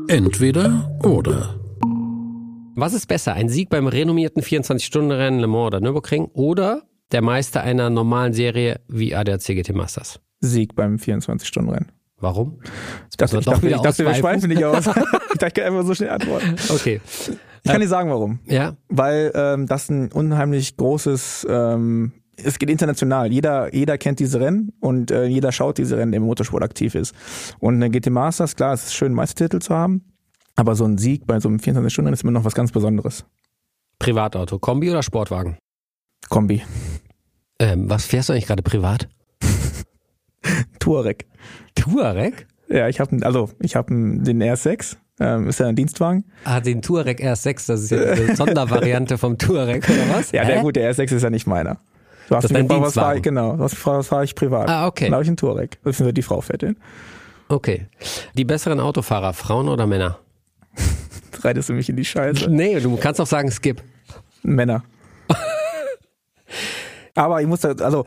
Entweder 0.08 0.97
oder. 1.03 1.56
Was 2.76 2.93
ist 2.93 3.08
besser, 3.08 3.34
ein 3.34 3.47
Sieg 3.49 3.70
beim 3.70 3.88
renommierten 3.88 4.41
24-Stunden-Rennen 4.43 5.39
Le 5.39 5.47
Mans 5.47 5.68
oder 5.68 5.80
Nürburgring 5.80 6.26
oder 6.34 6.84
der 7.12 7.22
Meister 7.22 7.62
einer 7.62 7.89
normalen 7.89 8.34
Serie 8.34 8.82
wie 8.88 9.16
ADAC 9.16 9.47
GT 9.47 9.74
Masters? 9.74 10.20
Sieg 10.39 10.76
beim 10.76 10.95
24-Stunden-Rennen. 10.95 11.91
Warum? 12.20 12.60
Ich 13.10 13.18
dachte, 13.18 13.38
ich 13.38 13.45
doch 13.45 13.53
dachte, 13.53 13.68
ich 13.68 13.82
dachte 13.82 14.06
wir 14.06 14.16
schweifen 14.16 14.49
nicht 14.49 14.64
aus. 14.64 14.88
ich 14.88 14.93
dachte, 14.93 15.47
ich 15.47 15.53
kann 15.53 15.66
einfach 15.66 15.86
so 15.86 15.93
schnell 15.93 16.12
antworten. 16.12 16.56
Okay. 16.70 17.01
Ich 17.64 17.72
kann 17.72 17.82
dir 17.82 17.88
sagen, 17.88 18.10
warum. 18.10 18.39
Ja, 18.45 18.78
Weil 18.89 19.32
ähm, 19.34 19.66
das 19.66 19.89
ein 19.89 20.12
unheimlich 20.12 20.78
großes, 20.78 21.47
ähm, 21.49 22.14
es 22.38 22.60
geht 22.60 22.70
international. 22.70 23.32
Jeder, 23.32 23.74
jeder 23.74 23.97
kennt 23.97 24.20
diese 24.20 24.39
Rennen 24.39 24.72
und 24.80 25.12
äh, 25.12 25.26
jeder 25.26 25.51
schaut 25.51 25.78
diese 25.78 25.97
Rennen, 25.97 26.12
der 26.12 26.18
im 26.18 26.26
Motorsport 26.26 26.64
aktiv 26.64 26.95
ist. 26.95 27.16
Und 27.60 27.76
eine 27.76 27.89
GT 27.89 28.12
Masters, 28.12 28.56
klar, 28.56 28.74
es 28.74 28.86
ist 28.86 28.93
schön, 28.93 29.14
Meistertitel 29.14 29.60
zu 29.60 29.74
haben, 29.74 30.03
aber 30.56 30.76
so 30.76 30.86
ein 30.86 30.97
Sieg 30.97 31.26
bei 31.26 31.39
so 31.39 31.49
einem 31.49 31.58
24-Stunden 31.58 32.14
ist 32.14 32.24
immer 32.24 32.32
noch 32.32 32.45
was 32.45 32.53
ganz 32.53 32.72
Besonderes. 32.72 33.26
Privatauto, 33.99 34.60
Kombi 34.60 34.91
oder 34.91 35.01
Sportwagen? 35.01 35.58
Kombi, 36.30 36.64
Ähm, 37.60 37.89
was 37.89 38.06
fährst 38.06 38.30
du 38.30 38.34
eigentlich 38.34 38.47
gerade 38.47 38.64
privat? 38.64 39.08
Touareg. 40.80 41.26
Touareg? 41.76 42.47
Ja, 42.68 42.88
ich 42.88 42.99
habe 42.99 43.26
also 43.26 43.49
ich 43.60 43.76
habe 43.76 43.91
den 43.93 44.41
R6, 44.43 44.97
ähm, 45.20 45.47
ist 45.47 45.60
ja 45.60 45.68
ein 45.68 45.76
Dienstwagen. 45.76 46.26
Ah, 46.43 46.60
den 46.60 46.82
Touareg 46.82 47.22
R6, 47.22 47.68
das 47.68 47.82
ist 47.84 47.91
ja 47.91 47.99
eine 47.99 48.36
Sondervariante 48.36 49.18
vom 49.18 49.38
Touareg, 49.38 49.88
oder 49.89 50.18
was? 50.18 50.32
Ja, 50.32 50.43
Hä? 50.43 50.53
der 50.53 50.62
gut, 50.62 50.76
der 50.76 50.93
R6 50.93 51.16
ist 51.16 51.24
ja 51.24 51.30
nicht 51.30 51.47
meiner. 51.47 51.78
Du 52.28 52.36
hast 52.36 52.45
Das 52.45 52.51
mich 52.51 52.64
gefragt, 52.64 52.82
was 52.82 52.93
fahre 52.95 53.16
ich, 53.18 53.22
genau, 53.22 53.56
gefragt, 53.56 53.97
was 53.99 54.08
fahre 54.08 54.24
ich 54.24 54.34
privat. 54.36 54.68
Ah, 54.68 54.88
okay. 54.88 55.06
Dann 55.06 55.14
habe 55.14 55.24
ich 55.24 55.30
einen 55.30 55.38
Touareg. 55.38 55.78
Das 55.84 55.97
die 55.97 56.22
Frau 56.22 56.41
fährt 56.41 56.64
den. 56.64 56.76
Okay. 57.47 57.86
Die 58.34 58.45
besseren 58.45 58.80
Autofahrer, 58.80 59.34
Frauen 59.34 59.70
oder 59.70 59.86
Männer? 59.86 60.18
Reitest 61.41 61.70
du 61.70 61.74
mich 61.74 61.88
in 61.89 61.95
die 61.95 62.06
Scheiße. 62.06 62.49
Nee, 62.49 62.80
du 62.80 62.97
kannst 62.97 63.22
auch 63.22 63.28
sagen 63.28 63.51
Skip. 63.51 63.84
Männer. 64.41 64.84
Aber 67.16 67.41
ich 67.41 67.47
muss 67.47 67.61
da, 67.61 67.72
also 67.72 68.05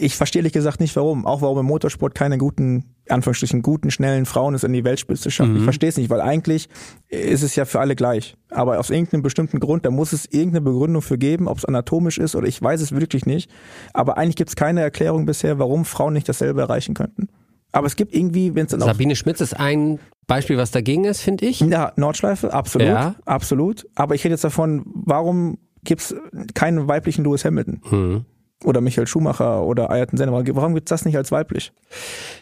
ich 0.00 0.16
verstehe 0.16 0.40
ehrlich 0.40 0.52
gesagt 0.52 0.80
nicht 0.80 0.94
warum. 0.96 1.26
Auch 1.26 1.42
warum 1.42 1.58
im 1.58 1.66
Motorsport 1.66 2.14
keine 2.14 2.38
guten, 2.38 2.84
Anführungsstrichen, 3.08 3.62
guten, 3.62 3.90
schnellen 3.90 4.26
Frauen 4.26 4.54
es 4.54 4.62
in 4.62 4.72
die 4.72 4.84
Weltspitze 4.84 5.30
schaffen. 5.30 5.56
Ich 5.56 5.64
verstehe 5.64 5.88
es 5.88 5.96
nicht, 5.96 6.08
weil 6.08 6.20
eigentlich 6.20 6.68
ist 7.08 7.42
es 7.42 7.56
ja 7.56 7.64
für 7.64 7.80
alle 7.80 7.96
gleich. 7.96 8.36
Aber 8.50 8.78
aus 8.78 8.90
irgendeinem 8.90 9.22
bestimmten 9.22 9.58
Grund, 9.58 9.84
da 9.84 9.90
muss 9.90 10.12
es 10.12 10.24
irgendeine 10.26 10.60
Begründung 10.60 11.02
für 11.02 11.18
geben, 11.18 11.48
ob 11.48 11.58
es 11.58 11.64
anatomisch 11.64 12.18
ist 12.18 12.36
oder 12.36 12.46
ich 12.46 12.62
weiß 12.62 12.80
es 12.80 12.92
wirklich 12.92 13.26
nicht. 13.26 13.50
Aber 13.92 14.18
eigentlich 14.18 14.36
gibt 14.36 14.50
es 14.50 14.56
keine 14.56 14.82
Erklärung 14.82 15.26
bisher, 15.26 15.58
warum 15.58 15.84
Frauen 15.84 16.12
nicht 16.12 16.28
dasselbe 16.28 16.60
erreichen 16.60 16.94
könnten. 16.94 17.28
Aber 17.72 17.86
es 17.88 17.96
gibt 17.96 18.14
irgendwie, 18.14 18.54
wenn 18.54 18.66
es 18.66 18.70
dann 18.70 18.82
auch 18.82 18.86
Sabine 18.86 19.16
Schmitz 19.16 19.40
ist 19.40 19.58
ein 19.58 19.98
Beispiel, 20.28 20.58
was 20.58 20.70
dagegen 20.70 21.04
ist, 21.04 21.22
finde 21.22 21.46
ich. 21.46 21.60
Ja, 21.60 21.92
Nordschleife, 21.96 22.52
absolut, 22.52 22.86
Ja. 22.86 23.14
absolut. 23.24 23.86
Aber 23.96 24.14
ich 24.14 24.22
rede 24.24 24.34
jetzt 24.34 24.44
davon, 24.44 24.84
warum 24.94 25.58
gibt's 25.84 26.14
keinen 26.54 26.86
weiblichen 26.86 27.24
Lewis 27.24 27.44
Hamilton 27.44 27.80
Hm. 27.88 28.24
Oder 28.64 28.80
Michael 28.80 29.06
Schumacher 29.06 29.64
oder 29.64 29.90
Ayrton 29.90 30.16
Senna? 30.16 30.32
Warum 30.32 30.74
gibt's 30.74 30.90
das 30.90 31.04
nicht 31.04 31.16
als 31.16 31.30
weiblich? 31.32 31.72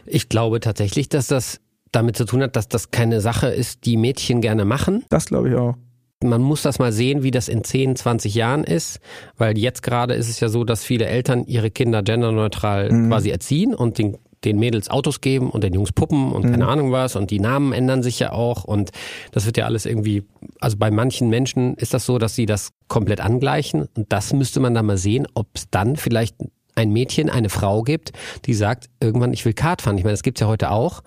Ich 0.06 0.28
glaube 0.28 0.60
tatsächlich, 0.60 1.08
dass 1.08 1.26
das 1.26 1.60
damit 1.92 2.16
zu 2.16 2.24
tun 2.24 2.42
hat, 2.42 2.56
dass 2.56 2.68
das 2.68 2.90
keine 2.90 3.20
Sache 3.20 3.48
ist, 3.48 3.84
die 3.84 3.96
Mädchen 3.96 4.40
gerne 4.40 4.64
machen. 4.64 5.04
Das 5.08 5.26
glaube 5.26 5.50
ich 5.50 5.54
auch. 5.54 5.76
Man 6.24 6.40
muss 6.40 6.62
das 6.62 6.78
mal 6.78 6.92
sehen, 6.92 7.22
wie 7.22 7.30
das 7.30 7.48
in 7.48 7.62
10, 7.62 7.96
20 7.96 8.34
Jahren 8.34 8.64
ist, 8.64 9.00
weil 9.36 9.58
jetzt 9.58 9.82
gerade 9.82 10.14
ist 10.14 10.30
es 10.30 10.40
ja 10.40 10.48
so, 10.48 10.64
dass 10.64 10.82
viele 10.82 11.06
Eltern 11.06 11.44
ihre 11.44 11.70
Kinder 11.70 12.02
genderneutral 12.02 12.88
quasi 12.88 13.30
erziehen 13.30 13.74
und 13.74 13.98
den, 13.98 14.16
den 14.44 14.58
Mädels 14.58 14.90
Autos 14.90 15.20
geben 15.20 15.50
und 15.50 15.64
den 15.64 15.72
Jungs 15.74 15.92
Puppen 15.92 16.32
und 16.32 16.50
keine 16.50 16.66
Ahnung 16.68 16.92
was 16.92 17.16
und 17.16 17.30
die 17.30 17.40
Namen 17.40 17.72
ändern 17.72 18.02
sich 18.02 18.18
ja 18.18 18.32
auch 18.32 18.64
und 18.64 18.90
das 19.32 19.46
wird 19.46 19.56
ja 19.56 19.64
alles 19.64 19.86
irgendwie, 19.86 20.24
also 20.60 20.76
bei 20.76 20.90
manchen 20.90 21.28
Menschen 21.28 21.74
ist 21.74 21.94
das 21.94 22.06
so, 22.06 22.18
dass 22.18 22.34
sie 22.34 22.46
das 22.46 22.70
komplett 22.88 23.20
angleichen 23.20 23.88
und 23.96 24.12
das 24.12 24.32
müsste 24.32 24.60
man 24.60 24.74
dann 24.74 24.86
mal 24.86 24.98
sehen, 24.98 25.26
ob 25.34 25.48
es 25.54 25.70
dann 25.70 25.96
vielleicht 25.96 26.36
ein 26.76 26.90
Mädchen, 26.90 27.30
eine 27.30 27.48
Frau 27.48 27.82
gibt, 27.82 28.12
die 28.44 28.54
sagt, 28.54 28.90
irgendwann, 29.00 29.32
ich 29.32 29.44
will 29.44 29.54
Kart 29.54 29.82
fahren. 29.82 29.96
Ich 29.96 30.04
meine, 30.04 30.12
das 30.12 30.22
gibt's 30.22 30.40
ja 30.40 30.46
heute 30.46 30.70
auch, 30.70 31.02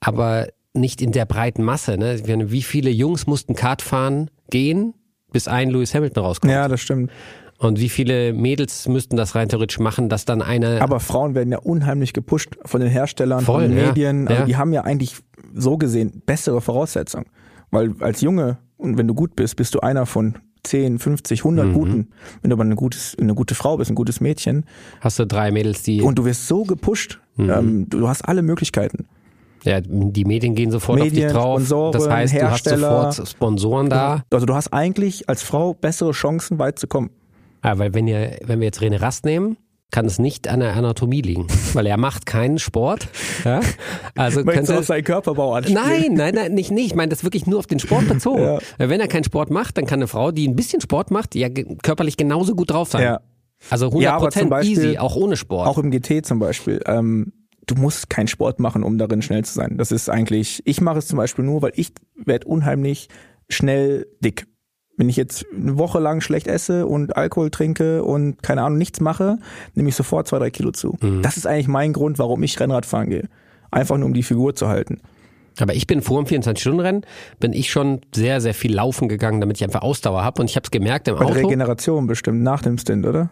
aber 0.00 0.48
nicht 0.74 1.00
in 1.00 1.12
der 1.12 1.24
breiten 1.24 1.62
Masse. 1.62 1.96
Ne? 1.96 2.20
Wie 2.50 2.62
viele 2.62 2.90
Jungs 2.90 3.26
mussten 3.26 3.54
Kart 3.54 3.80
fahren 3.80 4.30
gehen, 4.50 4.94
bis 5.32 5.48
ein 5.48 5.70
Lewis 5.70 5.94
Hamilton 5.94 6.24
rauskommt? 6.24 6.52
Ja, 6.52 6.68
das 6.68 6.80
stimmt. 6.80 7.10
Und 7.58 7.78
wie 7.80 7.88
viele 7.88 8.32
Mädels 8.32 8.88
müssten 8.88 9.16
das 9.16 9.34
rein 9.34 9.48
theoretisch 9.48 9.78
machen, 9.78 10.08
dass 10.08 10.24
dann 10.24 10.42
eine... 10.42 10.80
Aber 10.82 10.98
Frauen 11.00 11.34
werden 11.34 11.52
ja 11.52 11.58
unheimlich 11.58 12.12
gepusht 12.12 12.56
von 12.64 12.80
den 12.80 12.90
Herstellern, 12.90 13.40
Voll, 13.44 13.62
von 13.62 13.70
den 13.70 13.78
ja. 13.78 13.86
Medien. 13.88 14.28
Also 14.28 14.40
Ja. 14.40 14.46
die 14.46 14.56
haben 14.56 14.72
ja 14.72 14.82
eigentlich 14.82 15.16
so 15.54 15.78
gesehen 15.78 16.22
bessere 16.26 16.60
Voraussetzungen. 16.60 17.26
Weil 17.70 17.94
als 18.00 18.20
Junge, 18.20 18.58
und 18.76 18.98
wenn 18.98 19.06
du 19.08 19.14
gut 19.14 19.36
bist, 19.36 19.56
bist 19.56 19.74
du 19.74 19.80
einer 19.80 20.04
von 20.04 20.34
10, 20.64 20.98
50, 20.98 21.40
100 21.44 21.66
Mhm. 21.68 21.72
Guten. 21.74 22.08
Wenn 22.42 22.50
du 22.50 22.56
aber 22.56 22.64
eine, 22.64 22.74
gutes, 22.74 23.16
eine 23.20 23.34
gute 23.34 23.54
Frau 23.54 23.76
bist, 23.76 23.90
ein 23.90 23.94
gutes 23.94 24.20
Mädchen, 24.20 24.64
hast 25.00 25.18
du 25.18 25.26
drei 25.26 25.50
Mädels, 25.50 25.82
die... 25.82 26.02
und 26.02 26.18
du 26.18 26.24
wirst 26.24 26.48
so 26.48 26.64
gepusht, 26.64 27.20
Mhm. 27.36 27.50
ähm, 27.50 27.86
du, 27.90 28.00
du 28.00 28.08
hast 28.08 28.22
alle 28.22 28.42
Möglichkeiten. 28.42 29.06
ja, 29.64 29.80
die 29.80 30.24
Medien 30.24 30.54
gehen 30.54 30.70
sofort 30.70 30.98
Medien, 30.98 31.26
auf 31.26 31.32
dich 31.32 31.40
drauf. 31.40 31.60
Sponsoren, 31.60 31.92
das 31.92 32.08
heißt, 32.08 32.34
du 32.34 32.42
hast 32.42 32.50
Hersteller. 32.66 33.12
sofort 33.12 33.28
Sponsoren 33.28 33.90
da. 33.90 34.22
Also 34.30 34.44
du 34.46 34.54
hast 34.54 34.72
eigentlich 34.72 35.28
als 35.28 35.42
Frau 35.42 35.74
bessere 35.74 36.12
Chancen, 36.12 36.58
weit 36.58 36.78
zu 36.78 36.86
kommen. 36.86 37.10
Ja, 37.64 37.78
weil 37.78 37.94
wenn, 37.94 38.06
ihr, 38.06 38.38
wenn 38.44 38.60
wir 38.60 38.66
jetzt 38.66 38.80
René 38.80 39.00
Rast 39.00 39.24
nehmen, 39.24 39.56
kann 39.90 40.06
es 40.06 40.18
nicht 40.18 40.48
an 40.48 40.60
der 40.60 40.74
Anatomie 40.74 41.22
liegen, 41.22 41.46
weil 41.72 41.86
er 41.86 41.96
macht 41.96 42.26
keinen 42.26 42.58
Sport. 42.58 43.08
Ja? 43.44 43.60
Also 44.16 44.40
Möchtest 44.42 44.46
du 44.46 44.52
könnte 44.52 44.78
auf 44.78 44.86
seinen 44.86 45.04
Körperbau 45.04 45.54
anspielen? 45.54 45.82
Nein, 45.82 46.14
nein, 46.14 46.34
nein, 46.34 46.52
nicht, 46.52 46.70
nicht. 46.70 46.86
Ich 46.86 46.94
meine 46.94 47.10
das 47.10 47.22
wirklich 47.22 47.46
nur 47.46 47.58
auf 47.58 47.66
den 47.66 47.78
Sport 47.78 48.08
bezogen. 48.08 48.42
Ja. 48.42 48.58
Weil 48.78 48.88
Wenn 48.90 49.00
er 49.00 49.08
keinen 49.08 49.24
Sport 49.24 49.50
macht, 49.50 49.78
dann 49.78 49.86
kann 49.86 50.00
eine 50.00 50.08
Frau, 50.08 50.30
die 50.32 50.48
ein 50.48 50.56
bisschen 50.56 50.80
Sport 50.80 51.10
macht, 51.10 51.34
ja 51.34 51.48
körperlich 51.48 52.16
genauso 52.16 52.54
gut 52.54 52.70
drauf 52.70 52.90
sein. 52.90 53.02
Ja. 53.02 53.20
Also 53.70 53.86
100 53.86 54.02
Ja, 54.04 54.18
Prozent 54.18 54.50
Beispiel 54.50 54.72
easy, 54.72 54.98
auch 54.98 55.16
ohne 55.16 55.36
Sport. 55.36 55.68
Auch 55.68 55.78
im 55.78 55.90
GT 55.90 56.26
zum 56.26 56.38
Beispiel. 56.38 56.80
Ähm, 56.86 57.32
du 57.66 57.76
musst 57.76 58.10
keinen 58.10 58.28
Sport 58.28 58.60
machen, 58.60 58.82
um 58.82 58.98
darin 58.98 59.22
schnell 59.22 59.44
zu 59.44 59.54
sein. 59.54 59.78
Das 59.78 59.92
ist 59.92 60.10
eigentlich, 60.10 60.60
ich 60.64 60.80
mache 60.80 60.98
es 60.98 61.06
zum 61.06 61.16
Beispiel 61.16 61.44
nur, 61.44 61.62
weil 61.62 61.72
ich 61.76 61.92
werde 62.16 62.46
unheimlich 62.46 63.08
schnell 63.48 64.06
dick. 64.20 64.46
Wenn 64.96 65.08
ich 65.08 65.16
jetzt 65.16 65.44
eine 65.52 65.76
Woche 65.76 65.98
lang 65.98 66.20
schlecht 66.20 66.46
esse 66.46 66.86
und 66.86 67.16
Alkohol 67.16 67.50
trinke 67.50 68.04
und 68.04 68.42
keine 68.42 68.62
Ahnung, 68.62 68.78
nichts 68.78 69.00
mache, 69.00 69.38
nehme 69.74 69.88
ich 69.88 69.96
sofort 69.96 70.28
zwei, 70.28 70.38
drei 70.38 70.50
Kilo 70.50 70.70
zu. 70.70 70.96
Mhm. 71.00 71.22
Das 71.22 71.36
ist 71.36 71.46
eigentlich 71.46 71.68
mein 71.68 71.92
Grund, 71.92 72.18
warum 72.18 72.42
ich 72.42 72.58
Rennrad 72.60 72.86
fahren 72.86 73.10
gehe. 73.10 73.28
Einfach 73.70 73.96
nur, 73.96 74.06
um 74.06 74.14
die 74.14 74.22
Figur 74.22 74.54
zu 74.54 74.68
halten. 74.68 75.00
Aber 75.60 75.74
ich 75.74 75.86
bin 75.86 76.02
vor 76.02 76.22
dem 76.22 76.42
24-Stunden-Rennen, 76.42 77.02
bin 77.38 77.52
ich 77.52 77.70
schon 77.70 78.00
sehr, 78.14 78.40
sehr 78.40 78.54
viel 78.54 78.74
laufen 78.74 79.08
gegangen, 79.08 79.40
damit 79.40 79.58
ich 79.58 79.64
einfach 79.64 79.82
Ausdauer 79.82 80.24
habe. 80.24 80.42
Und 80.42 80.50
ich 80.50 80.56
habe 80.56 80.64
es 80.64 80.70
gemerkt 80.70 81.06
im 81.08 81.16
Bei 81.16 81.24
Auto. 81.24 81.34
Regeneration 81.34 82.06
bestimmt, 82.06 82.42
nach 82.42 82.62
dem 82.62 82.78
Stint, 82.78 83.06
oder? 83.06 83.30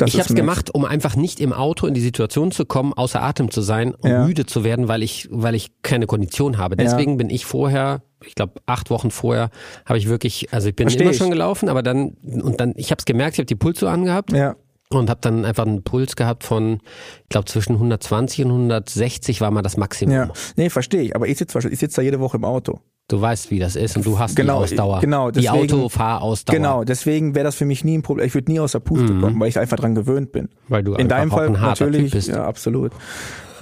Das 0.00 0.10
Ich 0.14 0.18
habe 0.20 0.28
es 0.28 0.34
gemacht, 0.34 0.74
um 0.74 0.84
einfach 0.84 1.16
nicht 1.16 1.40
im 1.40 1.52
Auto 1.52 1.86
in 1.86 1.94
die 1.94 2.00
Situation 2.00 2.50
zu 2.52 2.64
kommen, 2.64 2.92
außer 2.92 3.22
Atem 3.22 3.50
zu 3.50 3.60
sein 3.60 3.94
und 3.94 4.10
Ja. 4.10 4.24
müde 4.26 4.46
zu 4.46 4.64
werden, 4.64 4.88
weil 4.88 5.02
ich, 5.02 5.28
weil 5.30 5.54
ich 5.54 5.70
keine 5.82 6.06
Kondition 6.06 6.58
habe. 6.58 6.76
Ja. 6.76 6.84
Deswegen 6.84 7.16
bin 7.16 7.30
ich 7.30 7.44
vorher, 7.46 8.02
ich 8.24 8.34
glaube 8.34 8.54
acht 8.66 8.90
Wochen 8.90 9.10
vorher, 9.10 9.50
habe 9.86 9.98
ich 9.98 10.08
wirklich, 10.08 10.52
also 10.52 10.68
ich 10.68 10.76
bin 10.76 10.86
Versteh 10.88 11.02
immer 11.02 11.12
ich. 11.12 11.16
schon 11.18 11.30
gelaufen, 11.30 11.68
aber 11.68 11.82
dann 11.82 12.16
und 12.22 12.60
dann, 12.60 12.72
ich 12.76 12.90
habe 12.90 12.98
es 12.98 13.04
gemerkt, 13.04 13.34
ich 13.34 13.38
habe 13.38 13.46
die 13.46 13.54
Pulso 13.56 13.86
angehabt 13.86 14.32
Ja. 14.32 14.56
und 14.90 15.08
habe 15.10 15.20
dann 15.22 15.44
einfach 15.44 15.66
einen 15.66 15.82
Puls 15.82 16.16
gehabt 16.16 16.44
von, 16.44 16.80
ich 17.22 17.28
glaube 17.28 17.46
zwischen 17.46 17.74
120 17.74 18.44
und 18.44 18.50
160 18.50 19.40
war 19.40 19.50
mal 19.50 19.62
das 19.62 19.76
Maximum. 19.76 20.14
Ja. 20.14 20.30
Nee, 20.56 20.70
verstehe 20.70 21.02
ich. 21.02 21.14
Aber 21.16 21.28
ich 21.28 21.38
sitze 21.38 21.58
ich 21.70 21.78
sitz 21.78 21.94
da 21.94 22.02
jede 22.02 22.20
Woche 22.20 22.36
im 22.38 22.44
Auto. 22.44 22.80
Du 23.10 23.20
weißt, 23.20 23.50
wie 23.50 23.58
das 23.58 23.74
ist 23.74 23.96
und 23.96 24.06
du 24.06 24.18
hast 24.20 24.36
Genau, 24.36 24.58
die 24.64 24.64
Ausdauer. 24.74 25.00
genau, 25.00 25.30
die 25.32 25.40
deswegen- 25.40 25.72
Autofahrausdauer. 25.74 26.54
Genau, 26.56 26.84
deswegen 26.84 27.34
wäre 27.34 27.42
das 27.44 27.56
für 27.56 27.64
mich 27.64 27.82
nie 27.84 27.98
ein 27.98 28.02
Problem. 28.02 28.24
Ich 28.26 28.34
würde 28.34 28.50
nie 28.52 28.60
aus 28.60 28.72
der 28.72 28.78
Puste 28.78 29.18
kommen, 29.18 29.38
weil 29.40 29.48
ich 29.48 29.58
einfach 29.58 29.76
dran 29.76 29.96
gewöhnt 29.96 30.30
bin. 30.30 30.44
Mhm. 30.44 30.48
Weil 30.68 30.84
du 30.84 30.92
In 30.94 31.10
einfach 31.12 31.16
deinem 31.16 31.30
Fall 31.30 31.50
natürlich, 31.50 32.12
bist. 32.12 32.28
ja, 32.28 32.44
absolut. 32.44 32.92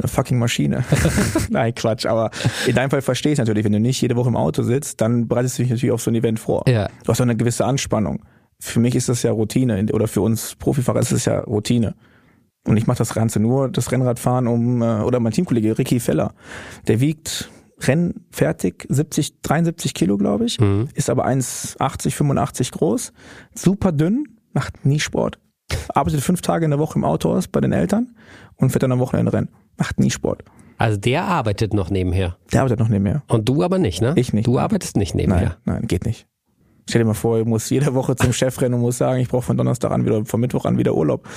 Eine 0.00 0.08
fucking 0.08 0.38
Maschine. 0.38 0.84
Nein, 1.50 1.74
Quatsch. 1.74 2.04
Aber 2.06 2.30
in 2.66 2.74
deinem 2.74 2.90
Fall 2.90 3.00
verstehe 3.02 3.32
ich 3.32 3.38
natürlich, 3.38 3.64
wenn 3.64 3.72
du 3.72 3.80
nicht 3.80 4.00
jede 4.02 4.16
Woche 4.16 4.28
im 4.28 4.36
Auto 4.36 4.62
sitzt, 4.62 5.00
dann 5.00 5.26
bereitest 5.28 5.58
du 5.58 5.62
dich 5.62 5.70
natürlich 5.70 5.92
auf 5.92 6.02
so 6.02 6.10
ein 6.10 6.14
Event 6.14 6.38
vor. 6.38 6.62
Ja. 6.68 6.88
Du 7.04 7.08
hast 7.10 7.18
auch 7.20 7.24
eine 7.24 7.34
gewisse 7.36 7.64
Anspannung. 7.64 8.22
Für 8.60 8.80
mich 8.80 8.94
ist 8.94 9.08
das 9.08 9.22
ja 9.22 9.32
Routine 9.32 9.86
oder 9.92 10.06
für 10.08 10.20
uns 10.20 10.54
Profifahrer 10.56 11.00
ist 11.00 11.10
es 11.12 11.24
ja 11.24 11.40
Routine. 11.40 11.94
Und 12.66 12.76
ich 12.76 12.86
mache 12.86 12.98
das 12.98 13.14
Ganze 13.14 13.40
nur, 13.40 13.70
das 13.70 13.90
Rennradfahren 13.90 14.46
um, 14.46 14.82
äh, 14.82 15.00
oder 15.00 15.20
mein 15.20 15.32
Teamkollege 15.32 15.78
Ricky 15.78 16.00
Feller, 16.00 16.34
der 16.86 17.00
wiegt 17.00 17.50
rennfertig 17.80 18.86
70, 18.88 19.40
73 19.42 19.94
Kilo, 19.94 20.16
glaube 20.18 20.44
ich, 20.46 20.60
Mhm. 20.60 20.88
ist 20.94 21.10
aber 21.10 21.24
1,80, 21.26 22.14
85 22.14 22.72
groß, 22.72 23.12
super 23.54 23.92
dünn, 23.92 24.24
macht 24.52 24.84
nie 24.84 25.00
Sport. 25.00 25.38
Arbeitet 25.94 26.20
fünf 26.22 26.40
Tage 26.40 26.64
in 26.64 26.70
der 26.70 26.80
Woche 26.80 26.98
im 26.98 27.04
Auto 27.04 27.30
aus 27.30 27.46
bei 27.48 27.60
den 27.60 27.72
Eltern 27.72 28.14
und 28.56 28.70
fährt 28.70 28.82
dann 28.82 28.92
am 28.92 29.00
Wochenende 29.00 29.32
Rennen. 29.32 29.48
Macht 29.76 30.00
nie 30.00 30.10
Sport. 30.10 30.42
Also 30.78 30.96
der 30.96 31.24
arbeitet 31.24 31.74
noch 31.74 31.90
nebenher. 31.90 32.36
Der 32.52 32.60
arbeitet 32.62 32.78
noch 32.80 32.88
mehr. 32.88 33.22
Und 33.28 33.48
du 33.48 33.62
aber 33.62 33.78
nicht, 33.78 34.00
ne? 34.00 34.12
Ich 34.16 34.32
nicht. 34.32 34.46
Du 34.46 34.58
arbeitest 34.58 34.96
nicht 34.96 35.14
Nein, 35.14 35.26
nebenher. 35.28 35.56
nein, 35.64 35.86
geht 35.86 36.06
nicht. 36.06 36.26
Stell 36.88 37.02
dir 37.02 37.06
mal 37.06 37.14
vor, 37.14 37.38
ich 37.38 37.44
muss 37.44 37.68
jede 37.68 37.92
Woche 37.94 38.16
zum 38.16 38.32
Chef 38.32 38.60
rennen 38.62 38.74
und 38.76 38.80
muss 38.80 38.96
sagen, 38.96 39.20
ich 39.20 39.28
brauche 39.28 39.42
von 39.42 39.56
Donnerstag 39.58 39.90
an 39.90 40.06
wieder, 40.06 40.24
von 40.24 40.40
Mittwoch 40.40 40.64
an 40.64 40.78
wieder 40.78 40.94
Urlaub. 40.94 41.28